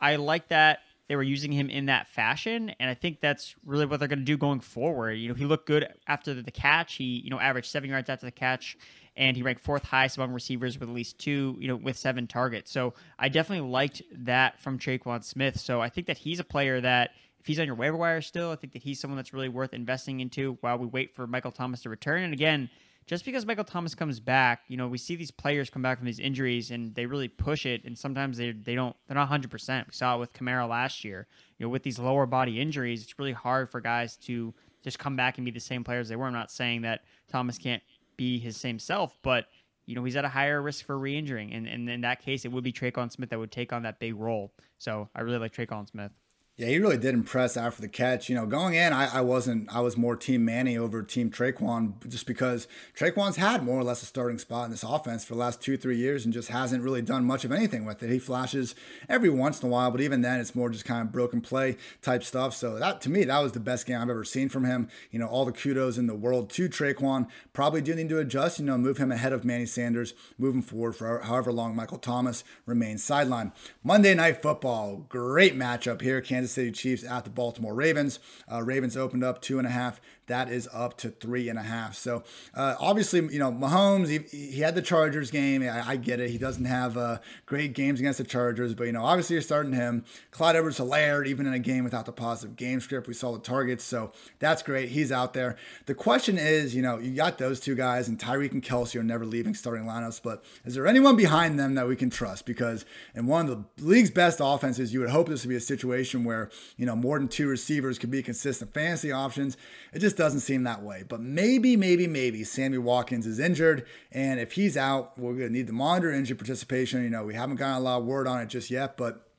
I 0.00 0.16
like 0.16 0.48
that 0.48 0.80
they 1.10 1.16
were 1.16 1.24
using 1.24 1.50
him 1.50 1.68
in 1.68 1.86
that 1.86 2.06
fashion, 2.06 2.72
and 2.78 2.88
I 2.88 2.94
think 2.94 3.20
that's 3.20 3.56
really 3.66 3.84
what 3.84 3.98
they're 3.98 4.08
going 4.08 4.20
to 4.20 4.24
do 4.24 4.36
going 4.36 4.60
forward. 4.60 5.14
You 5.14 5.28
know, 5.28 5.34
he 5.34 5.44
looked 5.44 5.66
good 5.66 5.92
after 6.06 6.40
the 6.40 6.52
catch. 6.52 6.94
He 6.94 7.20
you 7.24 7.30
know 7.30 7.40
averaged 7.40 7.68
seven 7.68 7.90
yards 7.90 8.08
after 8.08 8.26
the 8.26 8.32
catch 8.32 8.78
and 9.16 9.36
he 9.36 9.42
ranked 9.42 9.62
fourth 9.62 9.84
highest 9.84 10.16
among 10.16 10.32
receivers 10.32 10.78
with 10.78 10.88
at 10.88 10.94
least 10.94 11.18
two, 11.18 11.56
you 11.58 11.66
know, 11.66 11.74
with 11.74 11.96
seven 11.96 12.28
targets. 12.28 12.70
So 12.70 12.94
I 13.18 13.28
definitely 13.28 13.68
liked 13.68 14.02
that 14.12 14.60
from 14.60 14.78
Tre'Quan 14.78 15.24
Smith. 15.24 15.58
So 15.58 15.80
I 15.80 15.88
think 15.88 16.06
that 16.06 16.16
he's 16.16 16.38
a 16.38 16.44
player 16.44 16.80
that 16.80 17.10
if 17.40 17.46
he's 17.46 17.58
on 17.58 17.66
your 17.66 17.74
waiver 17.74 17.96
wire 17.96 18.20
still, 18.20 18.50
I 18.52 18.56
think 18.56 18.72
that 18.74 18.82
he's 18.82 19.00
someone 19.00 19.16
that's 19.16 19.32
really 19.32 19.48
worth 19.48 19.74
investing 19.74 20.20
into 20.20 20.58
while 20.60 20.78
we 20.78 20.86
wait 20.86 21.14
for 21.14 21.26
Michael 21.26 21.50
Thomas 21.50 21.82
to 21.82 21.90
return. 21.90 22.22
And 22.22 22.32
again, 22.32 22.70
just 23.10 23.24
because 23.24 23.44
Michael 23.44 23.64
Thomas 23.64 23.96
comes 23.96 24.20
back, 24.20 24.62
you 24.68 24.76
know, 24.76 24.86
we 24.86 24.96
see 24.96 25.16
these 25.16 25.32
players 25.32 25.68
come 25.68 25.82
back 25.82 25.98
from 25.98 26.06
these 26.06 26.20
injuries 26.20 26.70
and 26.70 26.94
they 26.94 27.06
really 27.06 27.26
push 27.26 27.66
it, 27.66 27.82
and 27.84 27.98
sometimes 27.98 28.38
they 28.38 28.52
they 28.52 28.76
don't 28.76 28.94
they're 29.08 29.16
not 29.16 29.22
100. 29.22 29.50
percent 29.50 29.88
We 29.88 29.94
saw 29.94 30.14
it 30.14 30.20
with 30.20 30.32
Kamara 30.32 30.68
last 30.68 31.02
year. 31.02 31.26
You 31.58 31.66
know, 31.66 31.70
with 31.70 31.82
these 31.82 31.98
lower 31.98 32.24
body 32.24 32.60
injuries, 32.60 33.02
it's 33.02 33.18
really 33.18 33.32
hard 33.32 33.68
for 33.68 33.80
guys 33.80 34.14
to 34.26 34.54
just 34.84 35.00
come 35.00 35.16
back 35.16 35.38
and 35.38 35.44
be 35.44 35.50
the 35.50 35.58
same 35.58 35.82
players 35.82 36.08
they 36.08 36.14
were. 36.14 36.26
I'm 36.26 36.32
not 36.32 36.52
saying 36.52 36.82
that 36.82 37.00
Thomas 37.28 37.58
can't 37.58 37.82
be 38.16 38.38
his 38.38 38.56
same 38.56 38.78
self, 38.78 39.18
but 39.22 39.46
you 39.86 39.96
know, 39.96 40.04
he's 40.04 40.14
at 40.14 40.24
a 40.24 40.28
higher 40.28 40.62
risk 40.62 40.86
for 40.86 40.96
re-injuring. 40.96 41.52
And, 41.52 41.66
and 41.66 41.90
in 41.90 42.02
that 42.02 42.22
case, 42.22 42.44
it 42.44 42.52
would 42.52 42.62
be 42.62 42.72
Tre'Quan 42.72 43.10
Smith 43.10 43.30
that 43.30 43.40
would 43.40 43.50
take 43.50 43.72
on 43.72 43.82
that 43.82 43.98
big 43.98 44.14
role. 44.14 44.52
So 44.78 45.08
I 45.16 45.22
really 45.22 45.38
like 45.38 45.52
Tre'Quan 45.52 45.90
Smith. 45.90 46.12
Yeah, 46.60 46.66
he 46.66 46.78
really 46.78 46.98
did 46.98 47.14
impress 47.14 47.56
after 47.56 47.80
the 47.80 47.88
catch. 47.88 48.28
You 48.28 48.34
know, 48.34 48.44
going 48.44 48.74
in, 48.74 48.92
I, 48.92 49.16
I 49.16 49.20
wasn't. 49.22 49.74
I 49.74 49.80
was 49.80 49.96
more 49.96 50.14
Team 50.14 50.44
Manny 50.44 50.76
over 50.76 51.02
Team 51.02 51.30
Tre'Quan, 51.30 52.06
just 52.06 52.26
because 52.26 52.68
Tre'Quan's 52.94 53.36
had 53.36 53.64
more 53.64 53.80
or 53.80 53.82
less 53.82 54.02
a 54.02 54.04
starting 54.04 54.38
spot 54.38 54.66
in 54.66 54.70
this 54.70 54.82
offense 54.82 55.24
for 55.24 55.32
the 55.32 55.40
last 55.40 55.62
two, 55.62 55.78
three 55.78 55.96
years, 55.96 56.26
and 56.26 56.34
just 56.34 56.50
hasn't 56.50 56.84
really 56.84 57.00
done 57.00 57.24
much 57.24 57.46
of 57.46 57.50
anything 57.50 57.86
with 57.86 58.02
it. 58.02 58.10
He 58.10 58.18
flashes 58.18 58.74
every 59.08 59.30
once 59.30 59.62
in 59.62 59.68
a 59.68 59.72
while, 59.72 59.90
but 59.90 60.02
even 60.02 60.20
then, 60.20 60.38
it's 60.38 60.54
more 60.54 60.68
just 60.68 60.84
kind 60.84 61.00
of 61.00 61.10
broken 61.10 61.40
play 61.40 61.78
type 62.02 62.22
stuff. 62.22 62.54
So 62.54 62.78
that, 62.78 63.00
to 63.00 63.10
me, 63.10 63.24
that 63.24 63.42
was 63.42 63.52
the 63.52 63.58
best 63.58 63.86
game 63.86 63.98
I've 63.98 64.10
ever 64.10 64.24
seen 64.24 64.50
from 64.50 64.66
him. 64.66 64.90
You 65.10 65.18
know, 65.18 65.28
all 65.28 65.46
the 65.46 65.52
kudos 65.52 65.96
in 65.96 66.08
the 66.08 66.14
world 66.14 66.50
to 66.50 66.68
Tre'Quan. 66.68 67.26
Probably 67.54 67.80
do 67.80 67.94
need 67.94 68.10
to 68.10 68.18
adjust. 68.18 68.58
You 68.58 68.66
know, 68.66 68.76
move 68.76 68.98
him 68.98 69.10
ahead 69.10 69.32
of 69.32 69.46
Manny 69.46 69.64
Sanders, 69.64 70.12
moving 70.36 70.60
forward 70.60 70.94
for 70.94 71.20
however 71.20 71.52
long 71.52 71.74
Michael 71.74 71.96
Thomas 71.96 72.44
remains 72.66 73.02
sidelined. 73.02 73.52
Monday 73.82 74.12
Night 74.12 74.42
Football, 74.42 75.06
great 75.08 75.56
matchup 75.56 76.02
here. 76.02 76.20
Kansas 76.20 76.49
Kansas 76.50 76.54
City 76.54 76.72
Chiefs 76.72 77.04
at 77.04 77.24
the 77.24 77.30
Baltimore 77.30 77.74
Ravens. 77.74 78.18
Uh, 78.50 78.62
Ravens 78.62 78.96
opened 78.96 79.22
up 79.22 79.40
two 79.40 79.58
and 79.58 79.66
a 79.66 79.70
half 79.70 80.00
that 80.30 80.50
is 80.50 80.68
up 80.72 80.96
to 80.98 81.10
three 81.10 81.48
and 81.48 81.58
a 81.58 81.62
half. 81.62 81.94
So 81.96 82.22
uh, 82.54 82.76
obviously, 82.78 83.20
you 83.32 83.38
know, 83.38 83.52
Mahomes, 83.52 84.08
he, 84.08 84.18
he 84.36 84.60
had 84.60 84.74
the 84.74 84.82
Chargers 84.82 85.30
game. 85.30 85.62
I, 85.62 85.90
I 85.90 85.96
get 85.96 86.20
it. 86.20 86.30
He 86.30 86.38
doesn't 86.38 86.64
have 86.64 86.96
uh, 86.96 87.18
great 87.46 87.74
games 87.74 88.00
against 88.00 88.18
the 88.18 88.24
Chargers, 88.24 88.74
but, 88.74 88.84
you 88.84 88.92
know, 88.92 89.04
obviously 89.04 89.34
you're 89.34 89.42
starting 89.42 89.72
him. 89.72 90.04
Clyde 90.30 90.56
Edwards 90.56 90.78
Helaire, 90.78 91.26
even 91.26 91.46
in 91.46 91.52
a 91.52 91.58
game 91.58 91.84
without 91.84 92.06
the 92.06 92.12
positive 92.12 92.56
game 92.56 92.80
script, 92.80 93.08
we 93.08 93.14
saw 93.14 93.32
the 93.32 93.40
targets. 93.40 93.84
So 93.84 94.12
that's 94.38 94.62
great. 94.62 94.90
He's 94.90 95.10
out 95.10 95.34
there. 95.34 95.56
The 95.86 95.94
question 95.94 96.38
is, 96.38 96.74
you 96.74 96.82
know, 96.82 96.98
you 96.98 97.14
got 97.14 97.38
those 97.38 97.58
two 97.58 97.74
guys, 97.74 98.08
and 98.08 98.18
Tyreek 98.18 98.52
and 98.52 98.62
Kelce 98.62 98.98
are 98.98 99.02
never 99.02 99.26
leaving 99.26 99.54
starting 99.54 99.84
lineups, 99.84 100.22
but 100.22 100.44
is 100.64 100.74
there 100.74 100.86
anyone 100.86 101.16
behind 101.16 101.58
them 101.58 101.74
that 101.74 101.88
we 101.88 101.96
can 101.96 102.08
trust? 102.08 102.46
Because 102.46 102.84
in 103.14 103.26
one 103.26 103.48
of 103.48 103.64
the 103.76 103.84
league's 103.84 104.10
best 104.10 104.40
offenses, 104.40 104.94
you 104.94 105.00
would 105.00 105.10
hope 105.10 105.28
this 105.28 105.44
would 105.44 105.50
be 105.50 105.56
a 105.56 105.60
situation 105.60 106.22
where, 106.22 106.50
you 106.76 106.86
know, 106.86 106.94
more 106.94 107.18
than 107.18 107.26
two 107.26 107.48
receivers 107.48 107.98
could 107.98 108.10
be 108.10 108.22
consistent 108.22 108.72
fantasy 108.72 109.10
options. 109.10 109.56
It 109.92 109.98
just 109.98 110.19
doesn't 110.20 110.40
seem 110.40 110.64
that 110.64 110.82
way. 110.82 111.02
But 111.08 111.22
maybe, 111.22 111.78
maybe, 111.78 112.06
maybe 112.06 112.44
Sammy 112.44 112.76
Watkins 112.76 113.26
is 113.26 113.38
injured. 113.38 113.86
And 114.12 114.38
if 114.38 114.52
he's 114.52 114.76
out, 114.76 115.18
we're 115.18 115.32
going 115.32 115.48
to 115.48 115.52
need 115.52 115.66
to 115.68 115.72
monitor 115.72 116.12
injury 116.12 116.36
participation. 116.36 117.02
You 117.02 117.08
know, 117.08 117.24
we 117.24 117.32
haven't 117.32 117.56
gotten 117.56 117.78
a 117.78 117.80
lot 117.80 118.00
of 118.00 118.04
word 118.04 118.26
on 118.26 118.38
it 118.38 118.50
just 118.50 118.70
yet, 118.70 118.98
but 118.98 119.29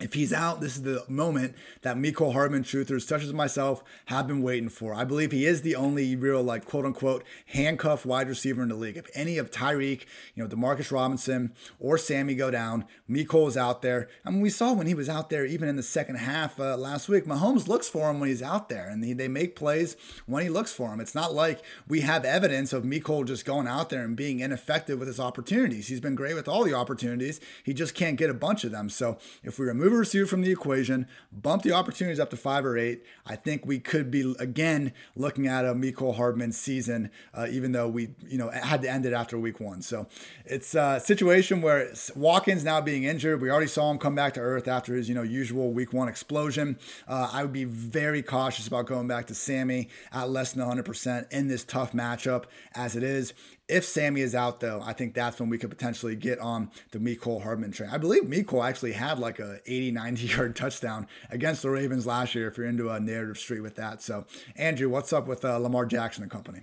if 0.00 0.14
he's 0.14 0.32
out, 0.32 0.60
this 0.60 0.74
is 0.74 0.82
the 0.82 1.04
moment 1.08 1.54
that 1.82 1.96
Mecole 1.96 2.32
Hardman 2.32 2.64
truthers 2.64 3.06
such 3.06 3.22
as 3.22 3.32
myself 3.32 3.84
have 4.06 4.26
been 4.26 4.42
waiting 4.42 4.68
for. 4.68 4.92
I 4.92 5.04
believe 5.04 5.30
he 5.30 5.46
is 5.46 5.62
the 5.62 5.76
only 5.76 6.16
real, 6.16 6.42
like, 6.42 6.64
quote 6.64 6.84
unquote, 6.84 7.22
handcuff 7.46 8.04
wide 8.04 8.28
receiver 8.28 8.60
in 8.60 8.70
the 8.70 8.74
league. 8.74 8.96
If 8.96 9.08
any 9.14 9.38
of 9.38 9.52
Tyreek, 9.52 10.04
you 10.34 10.42
know, 10.42 10.48
Demarcus 10.48 10.90
Robinson 10.90 11.54
or 11.78 11.96
Sammy 11.96 12.34
go 12.34 12.50
down, 12.50 12.86
Mecole 13.08 13.46
is 13.46 13.56
out 13.56 13.82
there. 13.82 14.08
I 14.24 14.30
mean, 14.30 14.40
we 14.40 14.50
saw 14.50 14.72
when 14.72 14.88
he 14.88 14.94
was 14.94 15.08
out 15.08 15.30
there, 15.30 15.46
even 15.46 15.68
in 15.68 15.76
the 15.76 15.82
second 15.82 16.16
half 16.16 16.58
uh, 16.58 16.76
last 16.76 17.08
week, 17.08 17.24
Mahomes 17.24 17.68
looks 17.68 17.88
for 17.88 18.10
him 18.10 18.18
when 18.18 18.30
he's 18.30 18.42
out 18.42 18.68
there 18.68 18.88
and 18.88 19.04
he, 19.04 19.12
they 19.12 19.28
make 19.28 19.54
plays 19.54 19.96
when 20.26 20.42
he 20.42 20.48
looks 20.48 20.72
for 20.72 20.92
him. 20.92 20.98
It's 20.98 21.14
not 21.14 21.34
like 21.34 21.62
we 21.86 22.00
have 22.00 22.24
evidence 22.24 22.72
of 22.72 22.82
Mecole 22.82 23.26
just 23.26 23.44
going 23.44 23.68
out 23.68 23.90
there 23.90 24.02
and 24.02 24.16
being 24.16 24.40
ineffective 24.40 24.98
with 24.98 25.06
his 25.06 25.20
opportunities. 25.20 25.86
He's 25.86 26.00
been 26.00 26.16
great 26.16 26.34
with 26.34 26.48
all 26.48 26.64
the 26.64 26.74
opportunities. 26.74 27.40
He 27.62 27.72
just 27.72 27.94
can't 27.94 28.18
get 28.18 28.28
a 28.28 28.34
bunch 28.34 28.64
of 28.64 28.72
them. 28.72 28.90
So 28.90 29.18
if 29.44 29.56
we 29.56 29.66
remove 29.66 29.83
remove 29.84 29.96
a 29.96 30.00
receiver 30.00 30.26
from 30.26 30.40
the 30.42 30.50
equation, 30.50 31.06
bump 31.30 31.62
the 31.62 31.72
opportunities 31.72 32.18
up 32.18 32.30
to 32.30 32.36
five 32.36 32.64
or 32.64 32.78
eight, 32.78 33.04
I 33.26 33.36
think 33.36 33.66
we 33.66 33.78
could 33.78 34.10
be 34.10 34.34
again 34.38 34.92
looking 35.14 35.46
at 35.46 35.64
a 35.64 35.74
Mecole 35.74 36.16
Hardman 36.16 36.52
season, 36.52 37.10
uh, 37.34 37.46
even 37.50 37.72
though 37.72 37.88
we 37.88 38.14
you 38.26 38.38
know 38.38 38.48
had 38.50 38.82
to 38.82 38.90
end 38.90 39.04
it 39.04 39.12
after 39.12 39.38
week 39.38 39.60
one. 39.60 39.82
So 39.82 40.06
it's 40.46 40.74
a 40.74 41.00
situation 41.04 41.60
where 41.60 41.92
Watkins 42.16 42.64
now 42.64 42.80
being 42.80 43.04
injured. 43.04 43.42
We 43.42 43.50
already 43.50 43.66
saw 43.66 43.90
him 43.90 43.98
come 43.98 44.14
back 44.14 44.34
to 44.34 44.40
earth 44.40 44.68
after 44.68 44.94
his 44.94 45.08
you 45.08 45.14
know 45.14 45.22
usual 45.22 45.72
week 45.72 45.92
one 45.92 46.08
explosion. 46.08 46.78
Uh, 47.06 47.30
I 47.32 47.42
would 47.42 47.52
be 47.52 47.64
very 47.64 48.22
cautious 48.22 48.66
about 48.66 48.86
going 48.86 49.06
back 49.06 49.26
to 49.26 49.34
Sammy 49.34 49.88
at 50.12 50.30
less 50.30 50.52
than 50.52 50.66
100% 50.66 51.30
in 51.30 51.48
this 51.48 51.64
tough 51.64 51.92
matchup 51.92 52.44
as 52.74 52.96
it 52.96 53.02
is. 53.02 53.34
If 53.66 53.86
Sammy 53.86 54.20
is 54.20 54.34
out, 54.34 54.60
though, 54.60 54.82
I 54.84 54.92
think 54.92 55.14
that's 55.14 55.40
when 55.40 55.48
we 55.48 55.56
could 55.56 55.70
potentially 55.70 56.14
get 56.16 56.38
on 56.38 56.70
the 56.90 56.98
Mecole 56.98 57.42
Hardman 57.42 57.72
train. 57.72 57.88
I 57.90 57.96
believe 57.96 58.24
Mecole 58.24 58.66
actually 58.66 58.92
had 58.92 59.18
like 59.18 59.38
a 59.38 59.60
80, 59.76 59.90
90 59.92 60.26
yard 60.36 60.56
touchdown 60.56 61.06
against 61.30 61.62
the 61.62 61.70
Ravens 61.70 62.06
last 62.06 62.34
year, 62.34 62.48
if 62.48 62.56
you're 62.56 62.66
into 62.66 62.90
a 62.90 63.00
narrative 63.00 63.38
street 63.38 63.60
with 63.60 63.76
that. 63.76 64.02
So, 64.02 64.26
Andrew, 64.56 64.88
what's 64.88 65.12
up 65.12 65.26
with 65.26 65.44
uh, 65.44 65.58
Lamar 65.58 65.86
Jackson 65.86 66.22
and 66.22 66.30
company? 66.30 66.62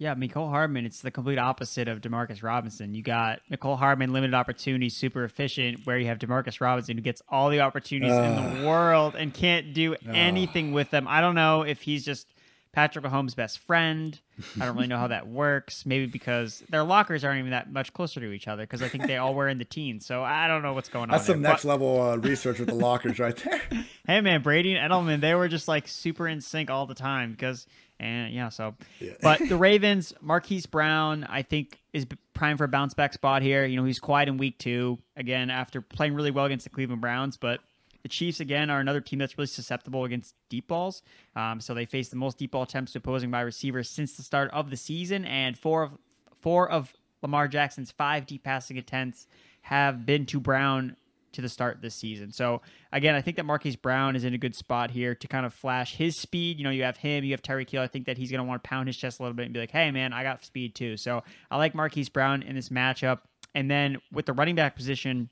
Yeah, 0.00 0.14
Mecole 0.14 0.48
Hardman, 0.48 0.86
it's 0.86 1.02
the 1.02 1.10
complete 1.10 1.38
opposite 1.38 1.86
of 1.86 2.00
Demarcus 2.00 2.42
Robinson. 2.42 2.94
You 2.94 3.02
got 3.02 3.40
Mecole 3.52 3.76
Hardman, 3.76 4.14
limited 4.14 4.32
opportunities, 4.32 4.96
super 4.96 5.24
efficient, 5.24 5.84
where 5.84 5.98
you 5.98 6.06
have 6.06 6.18
Demarcus 6.18 6.58
Robinson 6.58 6.96
who 6.96 7.02
gets 7.02 7.20
all 7.28 7.50
the 7.50 7.60
opportunities 7.60 8.16
uh, 8.16 8.22
in 8.22 8.62
the 8.62 8.66
world 8.66 9.14
and 9.14 9.34
can't 9.34 9.74
do 9.74 9.92
uh, 9.94 9.96
anything 10.06 10.72
with 10.72 10.88
them. 10.88 11.06
I 11.06 11.20
don't 11.20 11.34
know 11.34 11.64
if 11.64 11.82
he's 11.82 12.02
just 12.02 12.26
Patrick 12.72 13.04
Mahomes' 13.04 13.34
best 13.34 13.58
friend. 13.58 14.18
I 14.60 14.64
don't 14.64 14.76
really 14.76 14.86
know 14.86 14.98
how 14.98 15.08
that 15.08 15.26
works. 15.26 15.84
Maybe 15.84 16.06
because 16.06 16.62
their 16.68 16.84
lockers 16.84 17.24
aren't 17.24 17.40
even 17.40 17.50
that 17.50 17.72
much 17.72 17.92
closer 17.92 18.20
to 18.20 18.30
each 18.30 18.46
other 18.46 18.62
because 18.62 18.80
I 18.80 18.88
think 18.88 19.06
they 19.06 19.16
all 19.16 19.34
were 19.34 19.48
in 19.48 19.58
the 19.58 19.64
teens. 19.64 20.06
So 20.06 20.22
I 20.22 20.46
don't 20.46 20.62
know 20.62 20.72
what's 20.72 20.88
going 20.88 21.10
That's 21.10 21.28
on. 21.28 21.42
That's 21.42 21.42
some 21.42 21.42
next 21.42 21.62
but, 21.64 21.68
level 21.68 22.00
uh, 22.00 22.16
research 22.16 22.60
with 22.60 22.68
the 22.68 22.74
lockers 22.74 23.18
right 23.18 23.36
there. 23.36 23.60
hey 24.06 24.20
man, 24.20 24.42
Brady 24.42 24.76
and 24.76 24.92
Edelman, 24.92 25.20
they 25.20 25.34
were 25.34 25.48
just 25.48 25.66
like 25.66 25.88
super 25.88 26.28
in 26.28 26.40
sync 26.40 26.70
all 26.70 26.86
the 26.86 26.94
time 26.94 27.32
because 27.32 27.66
and 27.98 28.32
yeah, 28.32 28.48
so 28.48 28.74
yeah. 28.98 29.12
but 29.20 29.40
the 29.46 29.56
Ravens, 29.56 30.14
Marquise 30.22 30.66
Brown, 30.66 31.24
I 31.24 31.42
think 31.42 31.78
is 31.92 32.06
prime 32.32 32.56
for 32.56 32.64
a 32.64 32.68
bounce 32.68 32.94
back 32.94 33.12
spot 33.12 33.42
here. 33.42 33.66
You 33.66 33.76
know, 33.76 33.84
he's 33.84 33.98
quiet 33.98 34.28
in 34.28 34.38
week 34.38 34.58
two 34.58 34.98
again 35.16 35.50
after 35.50 35.82
playing 35.82 36.14
really 36.14 36.30
well 36.30 36.46
against 36.46 36.64
the 36.64 36.70
Cleveland 36.70 37.02
Browns, 37.02 37.36
but 37.36 37.60
the 38.02 38.08
Chiefs, 38.08 38.40
again, 38.40 38.70
are 38.70 38.80
another 38.80 39.00
team 39.00 39.18
that's 39.18 39.36
really 39.36 39.46
susceptible 39.46 40.04
against 40.04 40.34
deep 40.48 40.68
balls. 40.68 41.02
Um, 41.36 41.60
so 41.60 41.74
they 41.74 41.84
face 41.84 42.08
the 42.08 42.16
most 42.16 42.38
deep 42.38 42.52
ball 42.52 42.62
attempts 42.62 42.92
to 42.92 42.98
opposing 42.98 43.30
wide 43.30 43.42
receivers 43.42 43.88
since 43.88 44.16
the 44.16 44.22
start 44.22 44.50
of 44.52 44.70
the 44.70 44.76
season, 44.76 45.24
and 45.24 45.58
four 45.58 45.82
of 45.82 45.92
four 46.40 46.70
of 46.70 46.92
Lamar 47.22 47.48
Jackson's 47.48 47.90
five 47.90 48.26
deep 48.26 48.44
passing 48.44 48.78
attempts 48.78 49.26
have 49.62 50.06
been 50.06 50.26
to 50.26 50.40
Brown 50.40 50.96
to 51.32 51.40
the 51.40 51.48
start 51.48 51.80
this 51.80 51.94
season. 51.94 52.32
So 52.32 52.60
again, 52.92 53.14
I 53.14 53.20
think 53.20 53.36
that 53.36 53.44
Marquise 53.44 53.76
Brown 53.76 54.16
is 54.16 54.24
in 54.24 54.34
a 54.34 54.38
good 54.38 54.54
spot 54.54 54.90
here 54.90 55.14
to 55.14 55.28
kind 55.28 55.46
of 55.46 55.54
flash 55.54 55.94
his 55.94 56.16
speed. 56.16 56.58
You 56.58 56.64
know, 56.64 56.70
you 56.70 56.82
have 56.82 56.96
him, 56.96 57.24
you 57.24 57.32
have 57.32 57.42
Tyreek 57.42 57.70
Hill. 57.70 57.82
I 57.82 57.86
think 57.86 58.06
that 58.06 58.18
he's 58.18 58.30
going 58.30 58.40
to 58.40 58.48
want 58.48 58.62
to 58.62 58.68
pound 58.68 58.88
his 58.88 58.96
chest 58.96 59.20
a 59.20 59.22
little 59.22 59.34
bit 59.34 59.44
and 59.44 59.54
be 59.54 59.60
like, 59.60 59.70
"Hey, 59.70 59.90
man, 59.90 60.12
I 60.12 60.22
got 60.22 60.44
speed 60.44 60.74
too." 60.74 60.96
So 60.96 61.22
I 61.50 61.56
like 61.56 61.74
Marquise 61.74 62.08
Brown 62.08 62.42
in 62.42 62.56
this 62.56 62.68
matchup. 62.68 63.20
And 63.54 63.70
then 63.70 63.98
with 64.12 64.26
the 64.26 64.32
running 64.32 64.54
back 64.54 64.76
position, 64.76 65.28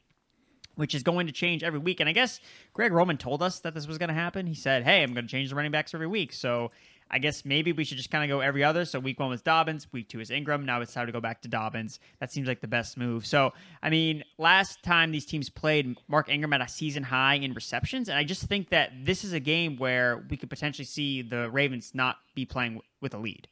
which 0.79 0.95
is 0.95 1.03
going 1.03 1.27
to 1.27 1.33
change 1.33 1.65
every 1.65 1.81
week. 1.81 1.99
And 1.99 2.09
I 2.09 2.13
guess 2.13 2.39
Greg 2.73 2.93
Roman 2.93 3.17
told 3.17 3.43
us 3.43 3.59
that 3.61 3.75
this 3.75 3.89
was 3.89 3.99
going 3.99 4.11
to 4.11 4.15
happen. 4.15 4.47
He 4.47 4.55
said, 4.55 4.85
"Hey, 4.85 5.03
I'm 5.03 5.13
going 5.13 5.27
to 5.27 5.31
change 5.31 5.51
the 5.51 5.57
running 5.57 5.73
backs 5.73 5.93
every 5.93 6.07
week." 6.07 6.33
So 6.33 6.71
I 7.11 7.19
guess 7.19 7.45
maybe 7.45 7.73
we 7.73 7.83
should 7.83 7.97
just 7.97 8.13
kind 8.13 8.23
of 8.23 8.35
go 8.35 8.41
every 8.41 8.63
other. 8.63 8.85
So 8.85 9.01
week 9.01 9.19
one 9.19 9.29
was 9.29 9.43
Dobbins, 9.43 9.93
week 9.93 10.09
two 10.09 10.21
is 10.21 10.31
Ingram. 10.31 10.65
Now 10.65 10.81
it's 10.81 10.95
time 10.95 11.07
to 11.07 11.13
go 11.13 11.21
back 11.21 11.43
to 11.43 11.49
Dobbins. 11.49 11.99
That 12.21 12.31
seems 12.31 12.47
like 12.47 12.61
the 12.61 12.69
best 12.69 12.97
move. 12.97 13.27
So 13.27 13.53
I 13.83 13.91
mean, 13.91 14.23
last 14.39 14.81
time 14.85 15.11
these 15.11 15.27
teams 15.27 15.51
played, 15.51 15.97
Mark 16.07 16.29
Ingram 16.29 16.53
at 16.53 16.61
a 16.61 16.69
season 16.69 17.03
high 17.03 17.35
in 17.35 17.55
receptions, 17.55 18.09
and 18.09 18.17
I 18.17 18.23
just 18.23 18.45
think 18.45 18.69
that 18.71 18.93
this 19.03 19.25
is 19.25 19.33
a 19.33 19.41
game 19.41 19.79
where 19.79 20.25
we 20.31 20.37
could 20.37 20.49
potentially 20.49 20.87
see 20.87 21.23
the 21.23 21.51
Ravens 21.51 21.91
not 21.93 22.19
be 22.37 22.45
playing 22.45 22.81
with 23.01 23.15
a 23.15 23.19
lead. 23.19 23.49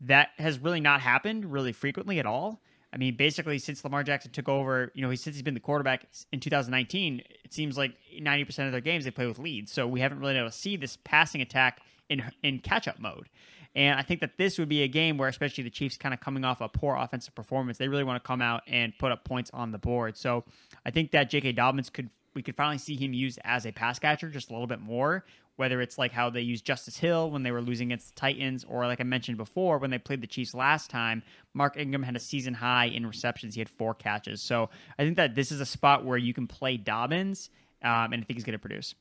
That 0.00 0.30
has 0.38 0.58
really 0.58 0.80
not 0.80 1.02
happened 1.02 1.52
really 1.52 1.72
frequently 1.72 2.18
at 2.18 2.24
all. 2.24 2.62
I 2.92 2.96
mean, 2.96 3.16
basically, 3.16 3.58
since 3.58 3.84
Lamar 3.84 4.02
Jackson 4.02 4.32
took 4.32 4.48
over, 4.48 4.90
you 4.94 5.02
know, 5.02 5.14
since 5.14 5.36
he's 5.36 5.42
been 5.42 5.54
the 5.54 5.60
quarterback 5.60 6.06
in 6.32 6.40
2019, 6.40 7.22
it 7.44 7.54
seems 7.54 7.78
like 7.78 7.94
90% 8.20 8.66
of 8.66 8.72
their 8.72 8.80
games 8.80 9.04
they 9.04 9.12
play 9.12 9.26
with 9.26 9.38
leads. 9.38 9.70
So 9.70 9.86
we 9.86 10.00
haven't 10.00 10.18
really 10.18 10.32
been 10.32 10.40
able 10.40 10.50
to 10.50 10.56
see 10.56 10.76
this 10.76 10.98
passing 11.04 11.40
attack 11.40 11.80
in 12.08 12.24
in 12.42 12.58
catch 12.58 12.88
up 12.88 12.98
mode. 12.98 13.28
And 13.74 13.98
I 13.98 14.02
think 14.02 14.20
that 14.20 14.36
this 14.36 14.58
would 14.58 14.68
be 14.68 14.82
a 14.82 14.88
game 14.88 15.16
where, 15.16 15.28
especially 15.28 15.62
the 15.62 15.70
Chiefs, 15.70 15.96
kind 15.96 16.12
of 16.12 16.20
coming 16.20 16.44
off 16.44 16.60
a 16.60 16.68
poor 16.68 16.96
offensive 16.96 17.34
performance, 17.36 17.78
they 17.78 17.86
really 17.86 18.02
want 18.02 18.22
to 18.22 18.26
come 18.26 18.42
out 18.42 18.62
and 18.66 18.92
put 18.98 19.12
up 19.12 19.24
points 19.24 19.50
on 19.54 19.70
the 19.70 19.78
board. 19.78 20.16
So 20.16 20.44
I 20.84 20.90
think 20.90 21.12
that 21.12 21.30
J.K. 21.30 21.52
Dobbins 21.52 21.88
could 21.88 22.10
we 22.34 22.42
could 22.42 22.56
finally 22.56 22.78
see 22.78 22.96
him 22.96 23.12
used 23.12 23.38
as 23.44 23.66
a 23.66 23.72
pass 23.72 23.98
catcher 23.98 24.28
just 24.28 24.50
a 24.50 24.52
little 24.52 24.66
bit 24.66 24.80
more, 24.80 25.24
whether 25.56 25.80
it's 25.80 25.98
like 25.98 26.12
how 26.12 26.30
they 26.30 26.40
used 26.40 26.64
Justice 26.64 26.96
Hill 26.96 27.30
when 27.30 27.42
they 27.42 27.50
were 27.50 27.60
losing 27.60 27.88
against 27.88 28.14
the 28.14 28.20
Titans, 28.20 28.64
or 28.68 28.86
like 28.86 29.00
I 29.00 29.04
mentioned 29.04 29.36
before, 29.36 29.78
when 29.78 29.90
they 29.90 29.98
played 29.98 30.20
the 30.20 30.26
Chiefs 30.26 30.54
last 30.54 30.90
time, 30.90 31.22
Mark 31.54 31.76
Ingram 31.76 32.02
had 32.02 32.16
a 32.16 32.20
season 32.20 32.54
high 32.54 32.86
in 32.86 33.06
receptions. 33.06 33.54
He 33.54 33.60
had 33.60 33.68
four 33.68 33.94
catches. 33.94 34.40
So 34.40 34.70
I 34.98 35.04
think 35.04 35.16
that 35.16 35.34
this 35.34 35.52
is 35.52 35.60
a 35.60 35.66
spot 35.66 36.04
where 36.04 36.18
you 36.18 36.32
can 36.32 36.46
play 36.46 36.76
Dobbins, 36.76 37.50
um, 37.82 38.12
and 38.12 38.22
I 38.22 38.24
think 38.24 38.36
he's 38.36 38.44
going 38.44 38.52
to 38.52 38.58
produce 38.58 38.94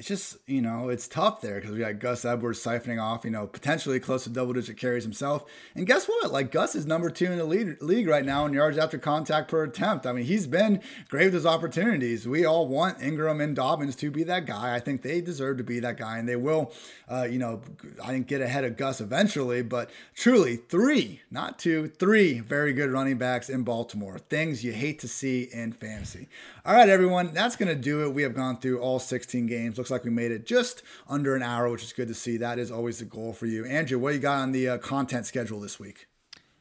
it's 0.00 0.08
just 0.08 0.38
you 0.46 0.62
know 0.62 0.88
it's 0.88 1.06
tough 1.06 1.42
there 1.42 1.56
because 1.56 1.72
we 1.72 1.78
got 1.78 1.98
Gus 1.98 2.24
Edwards 2.24 2.64
siphoning 2.64 3.02
off 3.02 3.22
you 3.22 3.30
know 3.30 3.46
potentially 3.46 4.00
close 4.00 4.24
to 4.24 4.30
double 4.30 4.54
digit 4.54 4.78
carries 4.78 5.04
himself. 5.04 5.44
And 5.74 5.86
guess 5.86 6.06
what? 6.06 6.32
Like 6.32 6.50
Gus 6.50 6.74
is 6.74 6.86
number 6.86 7.10
two 7.10 7.26
in 7.26 7.36
the 7.36 7.44
league, 7.44 7.82
league 7.82 8.08
right 8.08 8.24
now 8.24 8.46
in 8.46 8.54
yards 8.54 8.78
after 8.78 8.96
contact 8.96 9.50
per 9.50 9.62
attempt. 9.62 10.06
I 10.06 10.12
mean 10.12 10.24
he's 10.24 10.46
been 10.46 10.80
great 11.10 11.26
with 11.26 11.34
his 11.34 11.44
opportunities. 11.44 12.26
We 12.26 12.46
all 12.46 12.66
want 12.66 13.02
Ingram 13.02 13.42
and 13.42 13.54
Dobbins 13.54 13.94
to 13.96 14.10
be 14.10 14.22
that 14.22 14.46
guy. 14.46 14.74
I 14.74 14.80
think 14.80 15.02
they 15.02 15.20
deserve 15.20 15.58
to 15.58 15.64
be 15.64 15.80
that 15.80 15.98
guy 15.98 16.16
and 16.16 16.26
they 16.26 16.36
will 16.36 16.72
uh, 17.06 17.28
you 17.30 17.38
know 17.38 17.60
I 18.02 18.06
think 18.06 18.26
get 18.26 18.40
ahead 18.40 18.64
of 18.64 18.78
Gus 18.78 19.02
eventually. 19.02 19.60
But 19.60 19.90
truly 20.14 20.56
three 20.56 21.20
not 21.30 21.58
two 21.58 21.88
three 21.88 22.40
very 22.40 22.72
good 22.72 22.90
running 22.90 23.18
backs 23.18 23.50
in 23.50 23.64
Baltimore. 23.64 24.18
Things 24.18 24.64
you 24.64 24.72
hate 24.72 24.98
to 25.00 25.08
see 25.08 25.42
in 25.52 25.72
fantasy. 25.72 26.26
All 26.64 26.72
right 26.72 26.88
everyone 26.88 27.34
that's 27.34 27.54
gonna 27.54 27.74
do 27.74 28.06
it. 28.06 28.14
We 28.14 28.22
have 28.22 28.34
gone 28.34 28.56
through 28.60 28.80
all 28.80 28.98
16 28.98 29.46
games. 29.46 29.76
Looks 29.76 29.89
looks 29.90 30.04
like 30.04 30.04
we 30.04 30.14
made 30.14 30.30
it 30.30 30.46
just 30.46 30.82
under 31.08 31.34
an 31.34 31.42
hour, 31.42 31.68
which 31.68 31.82
is 31.82 31.92
good 31.92 32.08
to 32.08 32.14
see. 32.14 32.36
That 32.36 32.58
is 32.58 32.70
always 32.70 32.98
the 33.00 33.04
goal 33.04 33.32
for 33.32 33.46
you. 33.46 33.64
Andrew, 33.64 33.98
what 33.98 34.14
you 34.14 34.20
got 34.20 34.38
on 34.38 34.52
the 34.52 34.68
uh, 34.68 34.78
content 34.78 35.26
schedule 35.26 35.60
this 35.60 35.78
week? 35.80 36.06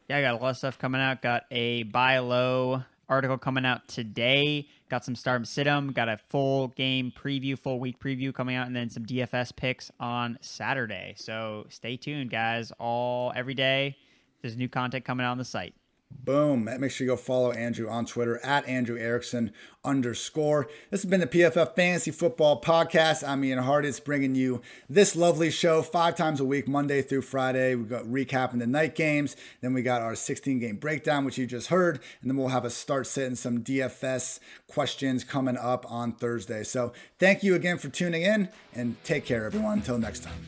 Yeah, 0.10 0.18
I 0.18 0.22
got 0.22 0.34
a 0.40 0.44
lot 0.44 0.50
of 0.50 0.58
stuff 0.58 0.80
coming 0.80 1.00
out. 1.00 1.22
Got 1.22 1.44
a 1.52 1.84
buy 1.84 2.18
low 2.20 2.84
article 3.08 3.38
coming 3.38 3.66
out 3.66 3.88
today. 3.88 4.68
Got 4.90 5.06
some 5.06 5.16
start 5.16 5.46
sit 5.46 5.68
'em. 5.68 5.92
Got 5.92 6.10
a 6.10 6.18
full 6.30 6.70
game 6.70 7.12
preview, 7.16 7.58
full 7.58 7.80
week 7.80 8.00
preview 8.00 8.34
coming 8.34 8.56
out, 8.56 8.66
and 8.66 8.76
then 8.76 8.90
some 8.90 9.06
DFS 9.06 9.56
picks 9.56 9.92
on 10.00 10.40
Saturday. 10.42 11.14
So 11.16 11.68
stay 11.70 11.96
tuned, 11.98 12.32
guys. 12.32 12.72
All 12.80 13.32
every 13.36 13.54
day, 13.54 13.98
there's 14.42 14.58
new 14.58 14.70
content 14.70 15.06
coming 15.06 15.26
out 15.26 15.32
on 15.32 15.38
the 15.38 15.46
site. 15.46 15.76
Boom. 16.12 16.66
Make 16.80 16.92
sure 16.92 17.06
you 17.06 17.12
go 17.12 17.18
follow 17.18 17.52
Andrew 17.52 17.90
on 17.90 18.06
Twitter 18.06 18.40
at 18.44 18.68
Andrew 18.68 19.00
Erickson 19.00 19.52
underscore. 19.84 20.68
This 20.92 21.02
has 21.02 21.10
been 21.10 21.22
the 21.22 21.28
PFF 21.28 21.76
Fantasy 21.76 22.12
Football 22.12 22.62
Podcast. 22.62 23.28
I'm 23.28 23.44
Ian 23.44 23.64
Hartitz 23.64 24.04
bringing 24.04 24.36
you 24.36 24.62
this 24.90 25.16
lovely 25.16 25.50
show 25.50 25.82
five 25.82 26.16
times 26.16 26.40
a 26.40 26.46
week, 26.46 26.68
Monday 26.68 27.02
through 27.02 27.22
Friday. 27.22 27.74
We 27.74 27.86
got 27.86 28.04
recapping 28.04 28.60
the 28.60 28.68
night 28.68 28.96
games. 28.96 29.36
Then 29.62 29.74
we 29.74 29.82
got 29.82 30.02
our 30.02 30.16
16 30.16 30.60
game 30.60 30.76
breakdown, 30.76 31.26
which 31.26 31.38
you 31.38 31.48
just 31.48 31.68
heard. 31.70 32.00
And 32.22 32.30
then 32.30 32.38
we'll 32.38 32.50
have 32.50 32.66
a 32.66 32.70
start 32.70 33.08
sitting 33.08 33.36
some 33.36 33.64
DFS 33.64 34.40
questions 34.68 35.24
coming 35.24 35.58
up 35.58 35.90
on 35.92 36.12
Thursday. 36.12 36.64
So 36.64 36.92
thank 37.18 37.44
you 37.44 37.56
again 37.56 37.78
for 37.78 37.90
tuning 37.90 38.24
in 38.24 38.50
and 38.76 39.02
take 39.04 39.26
care, 39.26 39.46
everyone. 39.46 39.80
Until 39.80 39.98
next 39.98 40.24
time. 40.24 40.46